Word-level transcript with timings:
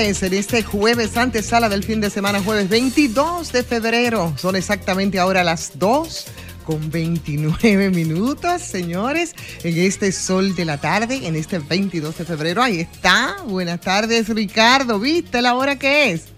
En 0.00 0.32
este 0.32 0.62
jueves 0.62 1.14
antesala 1.18 1.68
del 1.68 1.84
fin 1.84 2.00
de 2.00 2.08
semana, 2.08 2.42
jueves 2.42 2.70
22 2.70 3.52
de 3.52 3.62
febrero. 3.62 4.32
Son 4.38 4.56
exactamente 4.56 5.18
ahora 5.18 5.44
las 5.44 5.78
2 5.78 6.26
con 6.64 6.90
29 6.90 7.90
minutos, 7.94 8.62
señores, 8.62 9.34
en 9.62 9.76
este 9.76 10.10
sol 10.10 10.54
de 10.54 10.64
la 10.64 10.78
tarde, 10.78 11.26
en 11.26 11.36
este 11.36 11.58
22 11.58 12.16
de 12.16 12.24
febrero. 12.24 12.62
Ahí 12.62 12.80
está. 12.80 13.36
Buenas 13.46 13.82
tardes, 13.82 14.30
Ricardo. 14.30 14.98
¿Viste 14.98 15.42
la 15.42 15.54
hora 15.54 15.78
que 15.78 16.12
es? 16.12 16.28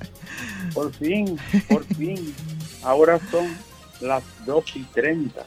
Por 0.74 0.92
fin, 0.92 1.38
por 1.70 1.84
fin. 1.84 2.34
Ahora 2.82 3.18
son 3.30 3.46
las 4.02 4.22
2 4.44 4.64
y 4.76 4.82
30. 4.82 5.42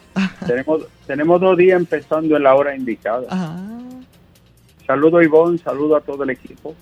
Tenemos, 0.48 0.82
tenemos 1.06 1.40
dos 1.40 1.56
días 1.56 1.80
empezando 1.80 2.36
en 2.36 2.44
la 2.44 2.56
hora 2.56 2.76
indicada. 2.76 3.28
Ah, 3.30 3.80
Saludo 4.88 5.20
a 5.20 5.24
Ivonne, 5.24 5.60
saludo 5.60 5.96
a 5.96 6.02
todo 6.02 6.24
el 6.24 6.32
equipo, 6.32 6.76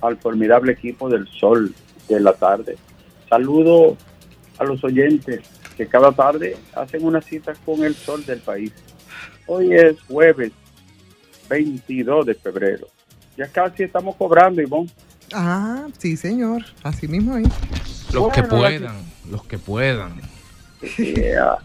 al 0.00 0.16
formidable 0.18 0.72
equipo 0.72 1.08
del 1.08 1.26
Sol 1.28 1.74
de 2.08 2.20
la 2.20 2.32
tarde. 2.32 2.76
Saludo 3.28 3.96
a 4.58 4.64
los 4.64 4.82
oyentes 4.84 5.40
que 5.76 5.86
cada 5.86 6.12
tarde 6.12 6.56
hacen 6.74 7.04
una 7.04 7.20
cita 7.20 7.54
con 7.64 7.84
el 7.84 7.94
Sol 7.94 8.24
del 8.24 8.40
país. 8.40 8.72
Hoy 9.46 9.72
es 9.72 10.00
jueves 10.02 10.52
22 11.48 12.26
de 12.26 12.34
febrero. 12.34 12.86
Ya 13.36 13.46
casi 13.48 13.84
estamos 13.84 14.16
cobrando, 14.16 14.60
Ivonne. 14.60 14.90
ah, 15.32 15.86
sí, 15.98 16.16
señor. 16.16 16.64
Así 16.82 17.06
mismo 17.06 17.36
es. 17.36 17.48
Los 18.12 18.32
que 18.32 18.42
puedan, 18.42 18.96
los 19.30 19.44
que 19.44 19.58
puedan. 19.58 20.20
Yeah. 20.96 21.58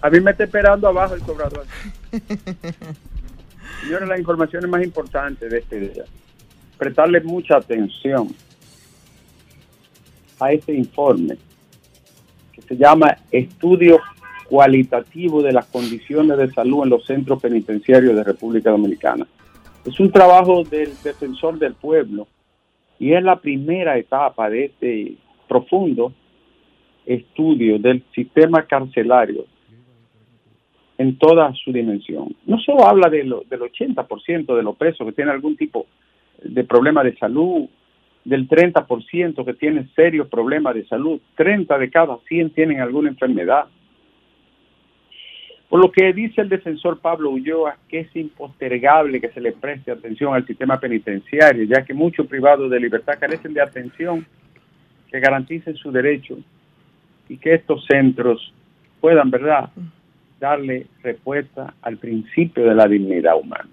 A 0.00 0.10
mí 0.10 0.20
me 0.20 0.30
está 0.30 0.44
esperando 0.44 0.88
abajo 0.88 1.14
el 1.14 1.22
cobrador. 1.22 1.66
Señores, 3.82 4.08
las 4.08 4.18
informaciones 4.18 4.70
más 4.70 4.82
importantes 4.82 5.50
de 5.50 5.58
este 5.58 5.80
día. 5.80 6.04
Prestarle 6.78 7.20
mucha 7.20 7.56
atención 7.56 8.28
a 10.40 10.52
este 10.52 10.72
informe 10.74 11.36
que 12.52 12.62
se 12.62 12.76
llama 12.76 13.16
Estudio 13.32 13.98
Cualitativo 14.48 15.42
de 15.42 15.52
las 15.52 15.66
Condiciones 15.66 16.38
de 16.38 16.50
Salud 16.52 16.84
en 16.84 16.90
los 16.90 17.04
Centros 17.04 17.42
Penitenciarios 17.42 18.14
de 18.14 18.22
República 18.24 18.70
Dominicana. 18.70 19.26
Es 19.84 19.98
un 19.98 20.10
trabajo 20.12 20.62
del 20.64 20.90
defensor 21.02 21.58
del 21.58 21.74
pueblo 21.74 22.28
y 22.98 23.12
es 23.12 23.22
la 23.22 23.36
primera 23.40 23.98
etapa 23.98 24.48
de 24.48 24.66
este 24.66 25.14
profundo 25.48 26.12
estudio 27.06 27.78
del 27.78 28.04
sistema 28.14 28.62
carcelario 28.64 29.46
en 30.98 31.16
toda 31.18 31.52
su 31.54 31.72
dimensión. 31.72 32.34
No 32.46 32.58
solo 32.58 32.86
habla 32.86 33.08
de 33.08 33.24
lo- 33.24 33.42
del 33.48 33.62
80% 33.62 34.54
de 34.56 34.62
los 34.62 34.76
presos 34.76 35.06
que 35.06 35.12
tienen 35.12 35.34
algún 35.34 35.56
tipo 35.56 35.80
de 35.80 36.07
problema 36.66 37.02
de 37.02 37.16
salud, 37.16 37.68
del 38.24 38.48
30% 38.48 39.44
que 39.44 39.54
tienen 39.54 39.88
serios 39.94 40.28
problemas 40.28 40.74
de 40.74 40.86
salud, 40.86 41.20
30 41.36 41.78
de 41.78 41.90
cada 41.90 42.18
100 42.28 42.50
tienen 42.50 42.80
alguna 42.80 43.08
enfermedad. 43.08 43.66
Por 45.68 45.80
lo 45.80 45.92
que 45.92 46.12
dice 46.12 46.40
el 46.40 46.48
defensor 46.48 47.00
Pablo 47.00 47.30
Ulloa, 47.30 47.76
que 47.88 48.00
es 48.00 48.16
impostergable 48.16 49.20
que 49.20 49.30
se 49.30 49.40
le 49.40 49.52
preste 49.52 49.90
atención 49.90 50.34
al 50.34 50.46
sistema 50.46 50.78
penitenciario, 50.78 51.64
ya 51.64 51.84
que 51.84 51.94
muchos 51.94 52.26
privados 52.26 52.70
de 52.70 52.80
libertad 52.80 53.18
carecen 53.18 53.54
de 53.54 53.62
atención 53.62 54.26
que 55.10 55.20
garanticen 55.20 55.76
su 55.76 55.90
derecho 55.90 56.38
y 57.28 57.36
que 57.36 57.54
estos 57.54 57.84
centros 57.86 58.52
puedan, 59.00 59.30
¿verdad?, 59.30 59.70
darle 60.40 60.86
respuesta 61.02 61.74
al 61.82 61.98
principio 61.98 62.64
de 62.64 62.74
la 62.74 62.86
dignidad 62.86 63.36
humana. 63.38 63.68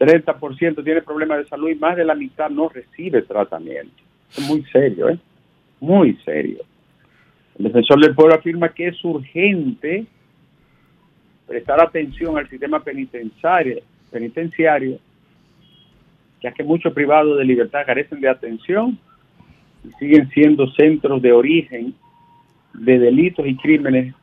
30% 0.00 0.82
tiene 0.82 1.02
problemas 1.02 1.38
de 1.38 1.46
salud 1.46 1.68
y 1.68 1.74
más 1.74 1.94
de 1.94 2.04
la 2.04 2.14
mitad 2.14 2.48
no 2.48 2.68
recibe 2.70 3.22
tratamiento. 3.22 4.02
Es 4.36 4.48
muy 4.48 4.64
serio, 4.72 5.10
¿eh? 5.10 5.18
Muy 5.78 6.16
serio. 6.24 6.60
El 7.58 7.66
defensor 7.66 8.00
del 8.00 8.14
pueblo 8.14 8.34
afirma 8.34 8.70
que 8.70 8.88
es 8.88 9.04
urgente 9.04 10.06
prestar 11.46 11.80
atención 11.82 12.38
al 12.38 12.48
sistema 12.48 12.82
penitenciario, 12.82 13.80
penitenciario 14.10 14.98
ya 16.42 16.52
que 16.52 16.64
muchos 16.64 16.92
privados 16.92 17.38
de 17.38 17.44
libertad 17.44 17.84
carecen 17.84 18.20
de 18.20 18.28
atención 18.28 18.98
y 19.84 19.90
siguen 19.98 20.28
siendo 20.30 20.70
centros 20.72 21.20
de 21.20 21.32
origen 21.32 21.94
de 22.72 22.98
delitos 22.98 23.46
y 23.46 23.56
crímenes 23.56 24.14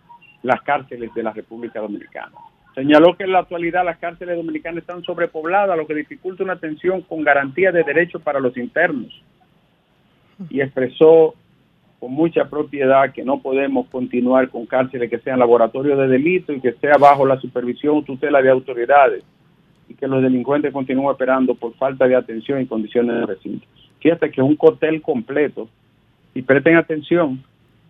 las 0.42 0.62
cárceles 0.62 1.14
de 1.14 1.24
la 1.24 1.34
República 1.34 1.80
Dominicana. 1.80 2.32
Señaló 2.78 3.18
que 3.18 3.24
en 3.24 3.32
la 3.32 3.40
actualidad 3.40 3.84
las 3.84 3.98
cárceles 3.98 4.38
dominicanas 4.38 4.82
están 4.82 5.02
sobrepobladas, 5.02 5.76
lo 5.76 5.88
que 5.88 5.96
dificulta 5.96 6.44
una 6.44 6.54
atención 6.54 7.02
con 7.02 7.24
garantía 7.24 7.72
de 7.72 7.84
derechos 7.84 8.22
para 8.22 8.40
los 8.40 8.56
internos. 8.56 9.12
Y 10.52 10.62
expresó 10.62 11.34
con 12.00 12.12
mucha 12.12 12.46
propiedad 12.46 13.12
que 13.12 13.26
no 13.26 13.42
podemos 13.42 13.88
continuar 13.88 14.50
con 14.50 14.68
cárceles 14.68 15.10
que 15.10 15.18
sean 15.18 15.40
laboratorios 15.40 15.98
de 15.98 16.08
delito 16.08 16.54
y 16.54 16.62
que 16.62 16.74
sea 16.74 16.98
bajo 17.00 17.26
la 17.26 17.42
supervisión 17.42 17.98
o 17.98 18.02
tutela 18.04 18.44
de 18.44 18.52
autoridades 18.52 19.24
y 19.90 19.96
que 19.96 20.08
los 20.08 20.22
delincuentes 20.22 20.72
continúen 20.72 21.10
operando 21.10 21.56
por 21.56 21.74
falta 21.78 22.08
de 22.08 22.16
atención 22.16 22.62
y 22.62 22.68
condiciones 22.68 23.16
de 23.16 23.26
recinto. 23.26 23.66
Fíjate 24.02 24.30
que 24.30 24.40
es 24.40 24.48
un 24.48 24.56
cóctel 24.56 25.02
completo 25.02 25.68
y 26.36 26.44
presten 26.44 26.76
atención, 26.76 27.44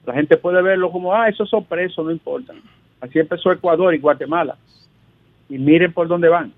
la 0.06 0.14
gente 0.14 0.38
puede 0.38 0.62
verlo 0.62 0.90
como, 0.94 1.14
ah, 1.14 1.28
esos 1.28 1.50
son 1.50 1.66
presos, 1.66 2.06
no 2.06 2.12
importa. 2.14 2.54
Así 3.02 3.20
empezó 3.20 3.52
Ecuador 3.52 3.94
y 3.94 4.00
Guatemala. 4.00 4.58
Y 5.50 5.58
miren 5.58 5.94
por 5.94 6.08
dónde 6.08 6.30
van. 6.30 6.54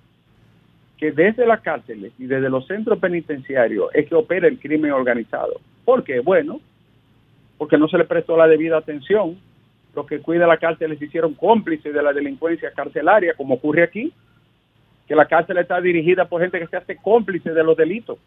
Que 0.98 1.12
desde 1.12 1.46
las 1.46 1.62
cárceles 1.62 2.12
y 2.18 2.26
desde 2.26 2.50
los 2.50 2.68
centros 2.68 3.00
penitenciarios 3.00 3.90
es 3.94 4.08
que 4.08 4.16
opera 4.16 4.48
el 4.48 4.60
crimen 4.60 4.92
organizado. 4.92 5.60
¿Por 5.86 6.04
qué? 6.04 6.20
Bueno, 6.20 6.60
porque 7.58 7.78
no 7.78 7.88
se 7.88 7.98
le 7.98 8.06
prestó 8.06 8.36
la 8.38 8.48
debida 8.48 8.78
atención. 8.78 9.38
Los 9.96 10.06
que 10.06 10.20
cuidan 10.20 10.50
la 10.50 10.58
cárcel 10.58 10.98
se 10.98 11.06
hicieron 11.06 11.34
cómplices 11.34 11.94
de 11.94 12.04
la 12.04 12.14
delincuencia 12.14 12.72
carcelaria, 12.72 13.34
como 13.36 13.56
ocurre 13.56 13.84
aquí, 13.84 14.14
que 15.08 15.16
la 15.16 15.26
cárcel 15.26 15.58
está 15.58 15.82
dirigida 15.82 16.26
por 16.26 16.42
gente 16.42 16.60
que 16.60 16.68
se 16.68 16.78
hace 16.78 16.98
cómplice 16.98 17.52
de 17.52 17.64
los 17.64 17.76
delitos. 17.76 18.18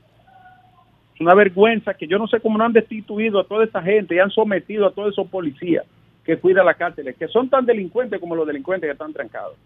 Es 1.15 1.21
una 1.21 1.35
vergüenza 1.35 1.95
que 1.95 2.07
yo 2.07 2.19
no 2.19 2.27
sé 2.27 2.41
cómo 2.41 2.59
no 2.59 2.65
han 2.65 2.73
destituido 2.73 3.39
a 3.39 3.45
toda 3.45 3.65
esa 3.65 3.83
gente 3.83 4.15
y 4.15 4.19
han 4.19 4.31
sometido 4.31 4.87
a 4.87 4.93
todos 4.93 5.13
esos 5.13 5.29
policías 5.29 5.85
que 6.25 6.39
cuidan 6.39 6.67
las 6.67 6.77
cárceles, 6.77 7.17
que 7.17 7.29
son 7.29 7.49
tan 7.49 7.67
delincuentes 7.67 8.21
como 8.21 8.37
los 8.37 8.47
delincuentes 8.47 8.89
que 8.89 8.93
están 8.93 9.13
trancados. 9.13 9.57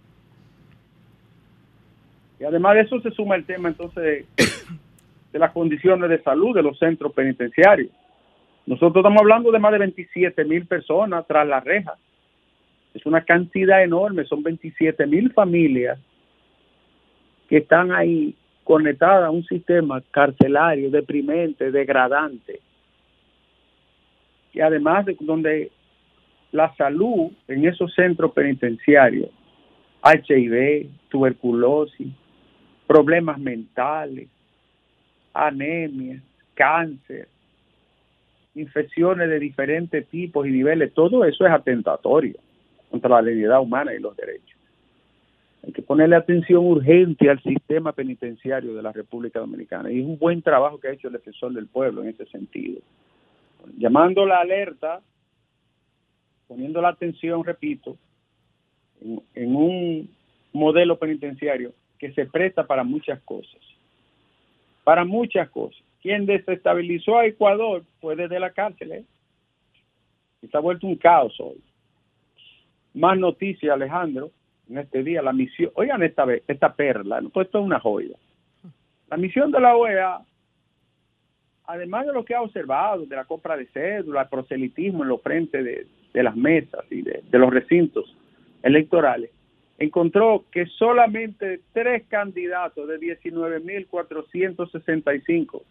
Y 2.38 2.44
además 2.44 2.74
de 2.74 2.80
eso 2.82 3.00
se 3.00 3.10
suma 3.10 3.36
el 3.36 3.44
tema 3.44 3.68
entonces 3.68 4.02
de, 4.02 4.26
de 5.32 5.38
las 5.38 5.52
condiciones 5.52 6.08
de 6.10 6.22
salud 6.22 6.54
de 6.54 6.62
los 6.62 6.78
centros 6.78 7.12
penitenciarios. 7.12 7.90
Nosotros 8.66 8.96
estamos 8.96 9.20
hablando 9.20 9.52
de 9.52 9.58
más 9.58 9.72
de 9.72 9.78
27 9.78 10.44
mil 10.44 10.66
personas 10.66 11.26
tras 11.26 11.46
las 11.46 11.62
rejas. 11.62 11.98
Es 12.94 13.06
una 13.06 13.22
cantidad 13.22 13.82
enorme, 13.82 14.24
son 14.24 14.42
27 14.42 15.06
mil 15.06 15.32
familias 15.32 15.98
que 17.48 17.58
están 17.58 17.92
ahí 17.92 18.34
conectadas 18.64 19.24
a 19.24 19.30
un 19.30 19.44
sistema 19.44 20.02
carcelario 20.10 20.90
deprimente, 20.90 21.70
degradante. 21.70 22.60
Y 24.52 24.60
además 24.60 25.06
de 25.06 25.16
donde 25.20 25.70
la 26.56 26.74
salud 26.74 27.30
en 27.48 27.66
esos 27.66 27.94
centros 27.94 28.32
penitenciarios, 28.32 29.30
HIV, 30.02 30.88
tuberculosis, 31.08 32.08
problemas 32.86 33.38
mentales, 33.38 34.28
anemia, 35.34 36.20
cáncer, 36.54 37.28
infecciones 38.54 39.28
de 39.28 39.38
diferentes 39.38 40.06
tipos 40.08 40.46
y 40.46 40.50
niveles, 40.50 40.92
todo 40.94 41.24
eso 41.24 41.46
es 41.46 41.52
atentatorio 41.52 42.36
contra 42.90 43.10
la 43.10 43.22
dignidad 43.22 43.60
humana 43.60 43.94
y 43.94 44.00
los 44.00 44.16
derechos. 44.16 44.56
Hay 45.66 45.72
que 45.72 45.82
ponerle 45.82 46.16
atención 46.16 46.64
urgente 46.64 47.28
al 47.28 47.42
sistema 47.42 47.92
penitenciario 47.92 48.72
de 48.74 48.82
la 48.82 48.92
República 48.92 49.40
Dominicana 49.40 49.90
y 49.90 50.00
es 50.00 50.06
un 50.06 50.16
buen 50.16 50.40
trabajo 50.40 50.78
que 50.78 50.88
ha 50.88 50.92
hecho 50.92 51.08
el 51.08 51.14
defensor 51.14 51.52
del 51.52 51.66
pueblo 51.66 52.02
en 52.02 52.10
ese 52.10 52.24
sentido. 52.26 52.80
Llamando 53.76 54.24
la 54.24 54.40
alerta, 54.40 55.00
poniendo 56.46 56.80
la 56.80 56.88
atención, 56.88 57.44
repito, 57.44 57.96
en, 59.00 59.56
un 59.56 60.08
modelo 60.52 60.98
penitenciario 60.98 61.72
que 61.98 62.12
se 62.12 62.26
presta 62.26 62.66
para 62.66 62.84
muchas 62.84 63.20
cosas. 63.22 63.60
Para 64.84 65.04
muchas 65.04 65.50
cosas. 65.50 65.80
Quien 66.00 66.26
desestabilizó 66.26 67.18
a 67.18 67.26
Ecuador 67.26 67.82
fue 68.00 68.16
desde 68.16 68.38
la 68.38 68.50
cárcel. 68.50 68.92
¿eh? 68.92 69.04
Está 70.42 70.60
vuelto 70.60 70.86
un 70.86 70.96
caos 70.96 71.38
hoy. 71.40 71.60
Más 72.94 73.18
noticias, 73.18 73.72
Alejandro, 73.72 74.30
en 74.70 74.78
este 74.78 75.02
día, 75.02 75.22
la 75.22 75.32
misión, 75.32 75.70
oigan 75.74 76.02
esta 76.02 76.24
vez, 76.24 76.42
esta 76.48 76.74
perla, 76.74 77.22
pues 77.32 77.46
esto 77.46 77.58
es 77.58 77.64
una 77.64 77.80
joya. 77.80 78.16
La 79.08 79.16
misión 79.16 79.50
de 79.50 79.60
la 79.60 79.76
OEA 79.76 80.20
además 81.66 82.06
de 82.06 82.12
lo 82.12 82.24
que 82.24 82.34
ha 82.34 82.42
observado, 82.42 83.04
de 83.06 83.16
la 83.16 83.24
compra 83.24 83.56
de 83.56 83.66
cédula, 83.66 84.22
el 84.22 84.28
proselitismo 84.28 85.02
en 85.02 85.08
los 85.08 85.22
frentes 85.22 85.64
de, 85.64 85.86
de 86.12 86.22
las 86.22 86.36
mesas 86.36 86.84
y 86.90 87.02
de, 87.02 87.22
de 87.30 87.38
los 87.38 87.52
recintos 87.52 88.14
electorales, 88.62 89.30
encontró 89.78 90.44
que 90.50 90.66
solamente 90.66 91.60
tres 91.72 92.04
candidatos 92.08 92.88
de 92.88 92.98
19.465 92.98 95.62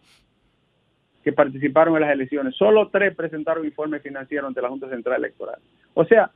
que 1.24 1.34
participaron 1.34 1.96
en 1.96 2.02
las 2.02 2.12
elecciones, 2.12 2.56
solo 2.56 2.90
tres 2.90 3.16
presentaron 3.16 3.66
informes 3.66 4.04
financieros 4.04 4.48
ante 4.48 4.62
la 4.62 4.70
Junta 4.70 4.88
Central 4.90 5.18
Electoral. 5.18 5.60
O 5.96 6.06
sea, 6.06 6.30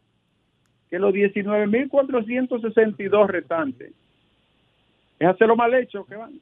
que 0.89 0.97
los 0.97 1.13
19.462 1.13 3.27
restantes 3.27 3.93
es 5.19 5.27
hacerlo 5.27 5.55
mal 5.55 5.71
hecho 5.75 6.03
que 6.05 6.15
van. 6.15 6.39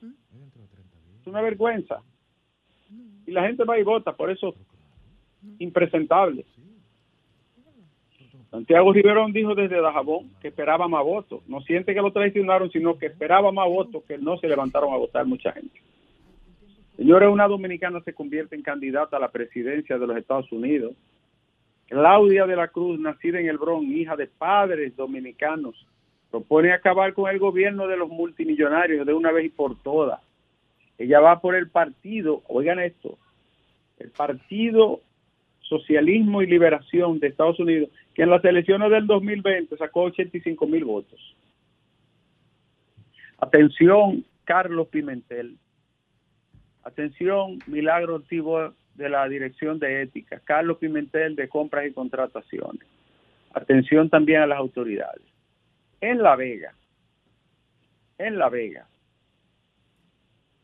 Es 1.19 1.27
una 1.27 1.41
vergüenza. 1.41 2.01
Y 3.25 3.31
la 3.31 3.45
gente 3.45 3.65
va 3.65 3.77
y 3.77 3.83
vota, 3.83 4.15
por 4.15 4.31
eso 4.31 4.55
impresentable. 5.59 6.45
Santiago 8.57 8.91
Riverón 8.91 9.33
dijo 9.33 9.53
desde 9.53 9.79
Dajabón 9.79 10.31
que 10.41 10.47
esperaba 10.47 10.87
más 10.87 11.03
votos. 11.03 11.41
No 11.47 11.61
siente 11.61 11.93
que 11.93 12.01
lo 12.01 12.11
traicionaron, 12.11 12.71
sino 12.71 12.97
que 12.97 13.05
esperaba 13.05 13.51
más 13.51 13.67
votos, 13.67 14.03
que 14.05 14.17
no 14.17 14.35
se 14.39 14.47
levantaron 14.47 14.91
a 14.91 14.97
votar 14.97 15.27
mucha 15.27 15.51
gente. 15.51 15.79
Señores, 16.95 17.29
una 17.29 17.47
dominicana 17.47 18.01
se 18.01 18.13
convierte 18.13 18.55
en 18.55 18.63
candidata 18.63 19.17
a 19.17 19.19
la 19.19 19.29
presidencia 19.29 19.99
de 19.99 20.07
los 20.07 20.17
Estados 20.17 20.51
Unidos. 20.51 20.95
Claudia 21.87 22.47
de 22.47 22.55
la 22.55 22.69
Cruz, 22.69 22.99
nacida 22.99 23.39
en 23.39 23.47
el 23.47 23.59
Bronx, 23.59 23.91
hija 23.91 24.15
de 24.15 24.25
padres 24.25 24.95
dominicanos, 24.95 25.85
propone 26.31 26.73
acabar 26.73 27.13
con 27.13 27.29
el 27.29 27.37
gobierno 27.37 27.87
de 27.87 27.97
los 27.97 28.09
multimillonarios 28.09 29.05
de 29.05 29.13
una 29.13 29.31
vez 29.31 29.45
y 29.45 29.49
por 29.49 29.79
todas. 29.83 30.19
Ella 30.97 31.19
va 31.19 31.41
por 31.41 31.53
el 31.53 31.69
partido, 31.69 32.41
oigan 32.47 32.79
esto, 32.79 33.19
el 33.99 34.09
Partido 34.09 35.01
Socialismo 35.61 36.41
y 36.41 36.47
Liberación 36.47 37.19
de 37.19 37.27
Estados 37.27 37.59
Unidos, 37.59 37.89
que 38.17 38.23
en 38.23 38.31
las 38.31 38.43
elecciones 38.43 38.89
del 38.89 39.05
2020 39.05 39.77
sacó 39.77 40.05
85 40.05 40.65
mil 40.65 40.85
votos. 40.85 41.35
Atención, 43.37 44.25
Carlos 44.43 44.87
Pimentel. 44.87 45.55
Atención, 46.83 47.59
Milagro 47.67 48.15
Ortivo 48.15 48.73
de 48.95 49.09
la 49.09 49.29
Dirección 49.29 49.77
de 49.77 50.01
Ética. 50.01 50.41
Carlos 50.43 50.79
Pimentel 50.79 51.35
de 51.35 51.47
Compras 51.47 51.85
y 51.85 51.93
Contrataciones. 51.93 52.87
Atención 53.53 54.09
también 54.09 54.41
a 54.41 54.47
las 54.47 54.57
autoridades. 54.57 55.21
En 56.01 56.23
La 56.23 56.35
Vega, 56.35 56.73
en 58.17 58.39
La 58.39 58.49
Vega, 58.49 58.87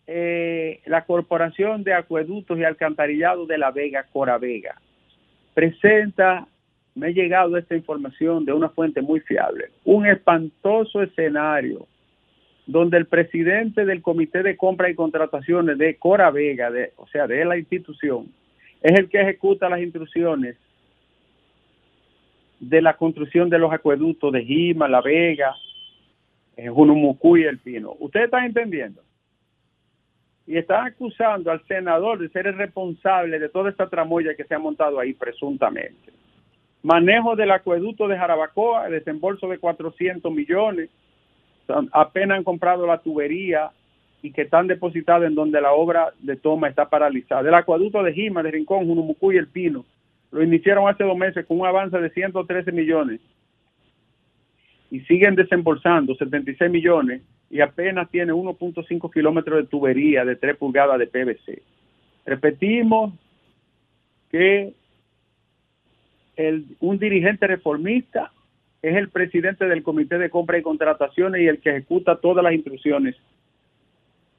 eh, 0.08 0.82
la 0.88 1.06
Corporación 1.06 1.84
de 1.84 1.94
Acueductos 1.94 2.58
y 2.58 2.64
Alcantarillado 2.64 3.46
de 3.46 3.60
La 3.60 3.70
Vega, 3.70 4.08
Cora 4.12 4.40
Vega, 4.40 4.82
presenta, 5.54 6.48
me 6.96 7.08
ha 7.08 7.12
llegado 7.12 7.58
esta 7.58 7.76
información 7.76 8.46
de 8.46 8.54
una 8.54 8.70
fuente 8.70 9.02
muy 9.02 9.20
fiable, 9.22 9.70
un 9.84 10.06
espantoso 10.06 11.02
escenario 11.02 11.88
donde 12.66 12.98
el 12.98 13.08
presidente 13.08 13.86
del 13.86 14.02
Comité 14.02 14.42
de 14.42 14.56
Compra 14.56 14.90
y 14.90 14.96
Contrataciones 14.96 15.78
de 15.78 15.98
Cora 15.98 16.32
Vega, 16.32 16.72
o 16.96 17.08
sea, 17.08 17.28
de 17.28 17.44
la 17.44 17.58
institución, 17.58 18.28
es 18.82 18.98
el 18.98 19.10
que 19.10 19.22
ejecuta 19.22 19.70
las 19.70 19.82
instrucciones 19.82 20.56
de 22.60 22.82
la 22.82 22.96
construcción 22.96 23.50
de 23.50 23.60
los 23.60 23.74
acueductos 23.74 24.32
de 24.32 24.46
Jima, 24.46 24.88
La 24.88 25.02
Vega, 25.02 25.54
Junumucuy 26.70 27.42
y 27.42 27.46
El 27.46 27.60
Pino. 27.60 27.96
¿Ustedes 28.00 28.26
están 28.26 28.46
entendiendo? 28.46 29.02
Y 30.46 30.58
están 30.58 30.88
acusando 30.88 31.52
al 31.52 31.66
senador 31.66 32.20
de 32.20 32.30
ser 32.30 32.48
el 32.48 32.56
responsable 32.56 33.40
de 33.40 33.50
toda 33.50 33.70
esta 33.70 33.90
tramoya 33.90 34.36
que 34.36 34.44
se 34.44 34.54
ha 34.54 34.60
montado 34.60 35.00
ahí 35.00 35.14
presuntamente. 35.14 36.13
Manejo 36.84 37.38
del 37.38 37.52
acueducto 37.52 38.10
de 38.10 38.18
Jarabacoa, 38.18 38.90
desembolso 38.90 39.48
de 39.48 39.58
400 39.58 40.32
millones, 40.32 40.90
apenas 41.94 42.38
han 42.38 42.44
comprado 42.44 42.86
la 42.86 42.98
tubería 42.98 43.72
y 44.22 44.32
que 44.32 44.44
están 44.44 44.68
depositadas 44.68 45.28
en 45.28 45.36
donde 45.36 45.62
la 45.62 45.72
obra 45.72 46.14
de 46.20 46.36
toma 46.36 46.68
está 46.68 46.90
paralizada. 46.90 47.48
El 47.48 47.56
acueducto 47.56 48.04
de 48.04 48.14
Jima, 48.14 48.44
de 48.44 48.52
Rincón, 48.52 48.86
Junumucuy 48.86 49.36
y 49.36 49.38
El 49.38 49.48
Pino, 49.48 49.86
lo 50.32 50.44
iniciaron 50.44 50.90
hace 50.90 51.06
dos 51.06 51.18
meses 51.18 51.46
con 51.46 51.60
un 51.60 51.68
avance 51.68 51.98
de 51.98 52.10
113 52.10 52.72
millones 52.74 53.22
y 54.92 55.00
siguen 55.02 55.36
desembolsando 55.36 56.16
76 56.16 56.70
millones 56.70 57.22
y 57.50 57.62
apenas 57.62 58.10
tiene 58.10 58.34
1.5 58.34 59.14
kilómetros 59.14 59.62
de 59.62 59.68
tubería 59.68 60.26
de 60.26 60.36
3 60.36 60.58
pulgadas 60.58 61.00
de 61.00 61.08
PVC. 61.08 61.62
Repetimos 62.26 63.14
que 64.32 64.74
el, 66.36 66.78
un 66.80 67.00
dirigente 67.00 67.48
reformista 67.48 68.32
es 68.82 68.96
el 68.96 69.10
presidente 69.10 69.66
del 69.66 69.84
Comité 69.84 70.18
de 70.18 70.30
Compra 70.30 70.58
y 70.58 70.62
Contrataciones 70.62 71.42
y 71.42 71.48
el 71.48 71.60
que 71.62 71.70
ejecuta 71.70 72.18
todas 72.18 72.44
las 72.44 72.54
instrucciones 72.54 73.16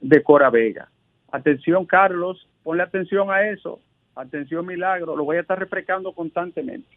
de 0.01 0.23
Cora 0.23 0.51
Vega. 0.51 0.91
Atención, 1.33 1.87
Carlos, 1.87 2.47
ponle 2.63 2.83
atención 2.83 3.31
a 3.31 3.49
eso. 3.49 3.81
Atención, 4.15 4.67
Milagro, 4.67 5.17
lo 5.17 5.25
voy 5.25 5.39
a 5.39 5.41
estar 5.41 5.59
refrescando 5.59 6.13
constantemente. 6.13 6.89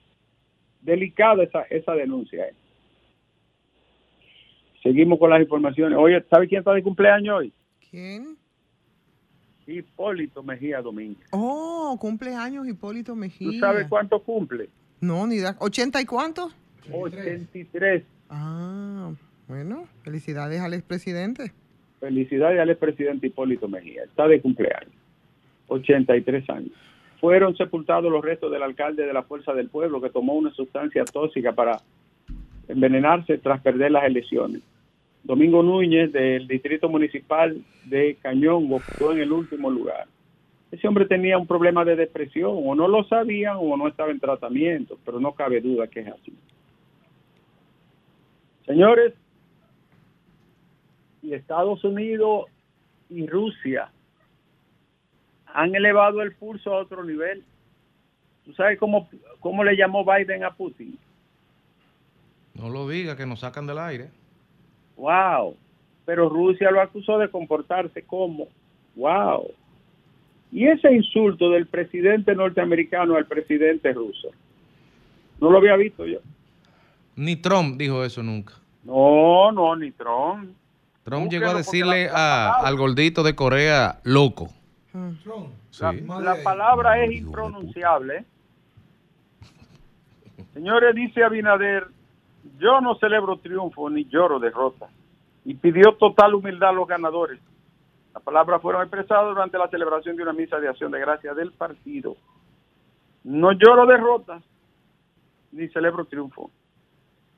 Delicada 0.81 1.44
esa, 1.44 1.63
esa 1.63 1.94
denuncia. 1.94 2.45
¿eh? 2.45 2.54
Seguimos 4.83 5.18
con 5.18 5.30
las 5.30 5.42
informaciones. 5.42 5.97
Oye, 5.97 6.23
¿sabe 6.30 6.47
quién 6.47 6.59
está 6.59 6.73
de 6.73 6.83
cumpleaños 6.83 7.37
hoy? 7.37 7.54
¿Quién? 7.89 8.37
Hipólito 9.66 10.44
Mejía 10.44 10.81
Domínguez. 10.81 11.27
Oh, 11.31 11.97
cumpleaños 11.99 12.68
Hipólito 12.68 13.16
Mejía. 13.16 13.51
¿Tú 13.51 13.59
sabes 13.59 13.87
cuánto 13.87 14.21
cumple? 14.21 14.69
No, 15.01 15.27
ni 15.27 15.39
da. 15.39 15.57
¿80 15.59 16.01
y 16.01 16.06
cuánto? 16.06 16.51
83. 16.92 18.04
Ah, 18.30 19.11
bueno, 19.47 19.85
felicidades 20.04 20.61
al 20.61 20.73
expresidente. 20.73 21.51
Felicidades 21.99 22.59
al 22.59 22.69
expresidente 22.69 23.27
Hipólito 23.27 23.68
Mejía. 23.68 24.04
Está 24.04 24.27
de 24.27 24.42
cumpleaños. 24.42 24.94
83 25.68 26.49
años. 26.49 26.71
Fueron 27.19 27.56
sepultados 27.56 28.11
los 28.11 28.23
restos 28.23 28.51
del 28.51 28.63
alcalde 28.63 29.06
de 29.06 29.13
la 29.13 29.23
Fuerza 29.23 29.54
del 29.54 29.69
Pueblo 29.69 30.01
que 30.01 30.09
tomó 30.09 30.33
una 30.33 30.51
sustancia 30.54 31.04
tóxica 31.06 31.54
para 31.54 31.81
envenenarse 32.68 33.37
tras 33.39 33.61
perder 33.61 33.92
las 33.92 34.04
elecciones. 34.04 34.61
Domingo 35.23 35.63
Núñez 35.63 36.11
del 36.13 36.47
Distrito 36.47 36.89
Municipal 36.89 37.61
de 37.85 38.18
Cañón 38.21 38.69
quedó 38.97 39.11
en 39.13 39.19
el 39.19 39.31
último 39.31 39.69
lugar. 39.69 40.07
Ese 40.71 40.88
hombre 40.88 41.06
tenía 41.06 41.38
un 41.38 41.47
problema 41.47 41.86
de 41.86 41.95
depresión, 41.95 42.52
o 42.54 42.76
no 42.76 42.88
lo 42.88 43.04
sabían 43.06 43.57
o 43.59 43.78
no 43.78 43.88
estaba 43.88 44.12
en 44.12 44.19
tratamiento, 44.19 44.97
pero 45.06 45.19
no 45.19 45.33
cabe 45.33 45.62
duda 45.62 45.88
que 45.88 46.02
es 46.02 46.07
así. 46.07 46.33
Señores, 48.66 49.14
y 51.21 51.33
Estados 51.33 51.83
Unidos 51.83 52.45
y 53.09 53.26
Rusia 53.28 53.90
han 55.54 55.74
elevado 55.74 56.21
el 56.21 56.36
pulso 56.36 56.74
a 56.74 56.81
otro 56.81 57.04
nivel. 57.04 57.44
¿Tú 58.45 58.54
sabes 58.54 58.78
cómo, 58.78 59.09
cómo 59.40 59.64
le 59.64 59.76
llamó 59.76 60.06
Biden 60.06 60.44
a 60.44 60.52
Putin? 60.52 60.97
No 62.54 62.69
lo 62.69 62.88
diga, 62.88 63.16
que 63.16 63.26
nos 63.26 63.40
sacan 63.40 63.68
del 63.68 63.78
aire. 63.78 64.09
Wow. 64.97 65.56
Pero 66.06 66.30
Rusia 66.30 66.71
lo 66.71 66.81
acusó 66.81 67.18
de 67.18 67.30
comportarse 67.30 68.04
como, 68.04 68.47
wow. 68.95 69.50
Y 70.51 70.66
ese 70.68 70.94
insulto 70.94 71.49
del 71.49 71.68
presidente 71.68 72.33
norteamericano 72.35 73.16
al 73.16 73.25
presidente 73.25 73.92
ruso, 73.94 74.30
no 75.42 75.51
lo 75.51 75.57
había 75.57 75.75
visto 75.75 76.06
yo. 76.06 76.19
Ni 77.16 77.35
Trump 77.35 77.77
dijo 77.77 78.04
eso 78.04 78.23
nunca. 78.23 78.54
No, 78.83 79.51
no, 79.51 79.75
ni 79.75 79.92
Trump. 79.92 80.51
Trump 81.04 81.23
Búsquelo 81.25 81.45
llegó 81.45 81.51
a 81.51 81.57
decirle 81.57 82.09
a- 82.11 82.54
al 82.66 82.75
gordito 82.77 83.23
de 83.23 83.35
Corea 83.35 83.99
loco. 84.04 84.49
Sí. 85.71 85.83
La, 86.07 86.19
la 86.21 86.44
palabra 86.44 87.04
es 87.04 87.11
impronunciable. 87.18 88.25
Señores, 90.54 90.95
dice 90.95 91.23
Abinader, 91.23 91.87
yo 92.59 92.81
no 92.81 92.95
celebro 92.95 93.37
triunfo 93.37 93.89
ni 93.89 94.06
lloro 94.06 94.39
derrota. 94.39 94.87
Y 95.45 95.54
pidió 95.54 95.94
total 95.94 96.33
humildad 96.35 96.69
a 96.69 96.73
los 96.73 96.87
ganadores. 96.87 97.39
Las 98.18 98.24
palabras 98.24 98.64
fueron 98.64 98.81
expresadas 98.81 99.28
durante 99.28 99.59
la 99.59 99.68
celebración 99.68 100.16
de 100.16 100.24
una 100.24 100.33
misa 100.33 100.59
de 100.59 100.68
acción 100.68 100.92
de 100.92 101.00
gracia 101.00 101.36
del 101.36 101.52
partido. 101.52 102.18
No 103.24 103.52
lloro 103.52 103.86
derrotas 103.86 104.42
ni 105.52 105.68
celebro 105.68 106.04
triunfo. 106.06 106.50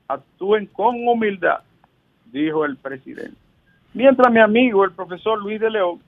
Actúen 0.08 0.64
con 0.64 1.06
humildad, 1.06 1.58
dijo 2.32 2.64
el 2.64 2.78
presidente. 2.78 3.36
Mientras 3.92 4.32
mi 4.32 4.40
amigo, 4.40 4.82
el 4.82 4.92
profesor 4.92 5.38
Luis 5.38 5.60
de 5.60 5.68
León, 5.68 6.00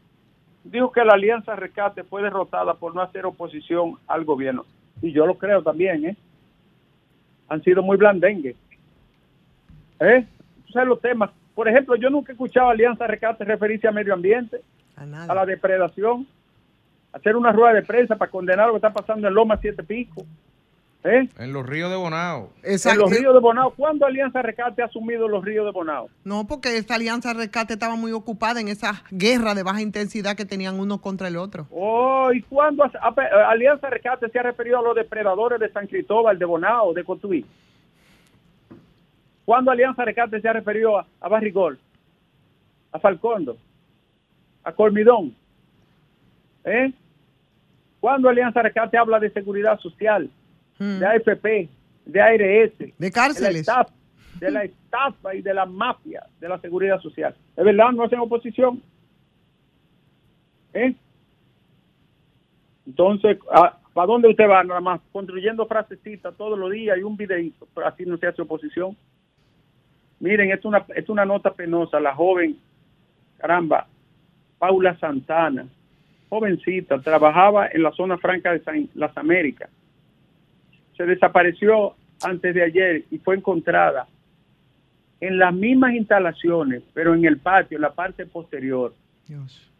dijo 0.65 0.91
que 0.91 1.05
la 1.05 1.13
Alianza 1.13 1.55
Rescate 1.55 2.03
fue 2.05 2.23
derrotada 2.23 2.73
por 2.73 2.95
no 2.95 3.03
hacer 3.03 3.27
oposición 3.27 3.99
al 4.07 4.25
gobierno. 4.25 4.65
Y 5.03 5.13
yo 5.13 5.27
lo 5.27 5.35
creo 5.35 5.63
también, 5.63 6.07
¿eh? 6.07 6.17
Han 7.51 7.63
sido 7.63 7.83
muy 7.83 7.99
blandengues. 7.99 8.57
¿Eh? 10.01 10.27
Sabes 10.73 10.89
los 10.89 11.01
temas. 11.03 11.31
Por 11.55 11.69
ejemplo, 11.69 11.97
yo 11.97 12.09
nunca 12.11 12.33
he 12.33 12.35
escuchado 12.35 12.69
a 12.69 12.73
Alianza 12.73 13.07
Rescate 13.07 13.45
referirse 13.45 13.87
a 13.89 13.93
medio 13.93 14.15
ambiente, 14.15 14.61
A 14.97 15.35
la 15.35 15.47
depredación. 15.47 16.27
hacer 17.13 17.37
una 17.37 17.53
rueda 17.53 17.75
de 17.75 17.83
prensa 17.83 18.17
para 18.17 18.31
condenar 18.31 18.69
lo 18.69 18.73
que 18.73 18.79
está 18.79 18.93
pasando 18.93 19.29
en 19.29 19.35
Loma 19.35 19.59
Siete 19.61 19.83
Pico. 19.83 20.25
¿Eh? 21.05 21.29
En 21.41 21.53
los 21.53 21.67
ríos 21.67 21.91
de 21.91 21.97
Bonao. 21.97 22.51
Exacto. 22.63 23.05
En 23.07 23.11
los 23.11 23.19
ríos 23.19 23.35
de 23.35 23.41
Bonao. 23.41 23.73
¿Cuándo 23.75 24.07
Alianza 24.07 24.41
Rescate 24.41 24.83
ha 24.83 24.85
asumido 24.85 25.27
los 25.27 25.45
ríos 25.45 25.67
de 25.67 25.73
Bonao? 25.73 26.09
No, 26.23 26.47
porque 26.47 26.77
esta 26.77 26.95
Alianza 26.95 27.33
Rescate 27.35 27.73
estaba 27.73 27.97
muy 27.97 28.13
ocupada 28.13 28.61
en 28.61 28.69
esa 28.69 29.03
guerra 29.11 29.55
de 29.57 29.65
baja 29.65 29.83
intensidad 29.83 30.37
que 30.37 30.45
tenían 30.45 30.79
uno 30.79 30.99
contra 30.99 31.27
el 31.27 31.37
otro. 31.37 31.67
Oh, 31.73 32.31
¿y 32.33 32.41
cuándo 32.43 32.85
Alianza 33.49 33.91
Rescate 33.91 34.29
se 34.31 34.39
ha 34.39 34.45
referido 34.45 34.79
a 34.79 34.83
los 34.83 34.95
depredadores 34.95 35.59
de 35.59 35.73
San 35.73 35.89
Cristóbal, 35.89 36.39
de 36.39 36.45
Bonao, 36.45 36.95
de 36.95 37.03
Cotuí? 37.03 37.45
¿Cuándo 39.45 39.71
Alianza 39.71 40.05
Rescate 40.05 40.41
se 40.41 40.49
ha 40.49 40.53
referido 40.53 40.99
a, 40.99 41.07
a 41.21 41.29
Barrigol, 41.29 41.79
a 42.93 42.99
Falcondo, 42.99 43.57
a 44.65 44.73
Colmidón? 44.73 45.35
¿Eh? 46.65 46.93
¿Cuándo 48.01 48.29
Alianza 48.29 48.63
Rescate 48.63 48.97
habla 48.97 49.19
de 49.19 49.31
seguridad 49.31 49.79
social? 49.81 50.31
Mm. 50.83 50.99
de 50.99 51.07
AFP, 51.07 51.69
de 52.07 52.21
ARS, 52.21 52.73
de 52.99 53.13
cárceles, 53.13 53.67
de 54.41 54.51
la, 54.51 54.65
estafa, 54.65 55.35
y 55.35 55.43
de 55.43 55.55
la 55.55 55.65
mafia 55.65 56.27
de 56.41 56.49
la 56.49 56.59
seguridad 56.59 57.01
social. 57.01 57.37
¿Es 57.57 57.65
verdad? 57.65 57.93
¿No 57.93 58.03
hacen 58.03 58.19
oposición? 58.19 58.83
¿Eh? 60.75 60.95
Entonces, 62.87 63.39
¿para 63.93 64.07
dónde 64.07 64.29
usted 64.29 64.49
va? 64.49 64.65
Nada 64.65 64.81
más 64.81 65.01
construyendo 65.13 65.67
frasecitas 65.67 66.35
todos 66.37 66.59
los 66.59 66.73
días 66.73 66.99
y 66.99 67.03
un 67.03 67.17
videito, 67.17 67.69
pero 67.73 67.87
así 67.87 68.05
no 68.05 68.17
se 68.17 68.27
hace 68.27 68.43
oposición. 68.43 68.97
Miren, 70.23 70.51
es 70.51 70.65
una, 70.65 70.87
es 70.97 71.09
una 71.11 71.27
nota 71.27 71.53
penosa. 71.53 72.01
La 72.01 72.15
joven, 72.15 72.57
caramba, 73.37 73.87
Paula 74.59 74.99
Santana, 74.99 75.67
jovencita, 76.31 76.99
trabajaba 77.01 77.69
en 77.71 77.83
la 77.83 77.93
zona 77.93 78.17
franca 78.17 78.53
de 78.53 78.89
las 78.95 79.15
Américas 79.19 79.69
se 80.97 81.07
desapareció 81.07 81.95
antes 82.23 82.55
de 82.55 82.63
ayer 82.63 83.05
y 83.11 83.19
fue 83.19 83.37
encontrada 83.37 84.07
en 85.21 85.39
las 85.39 85.55
mismas 85.55 85.95
instalaciones, 85.95 86.83
pero 86.95 87.15
en 87.15 87.25
el 87.25 87.39
patio, 87.39 87.77
en 87.77 87.83
la 87.83 87.93
parte 87.93 88.27
posterior 88.27 88.95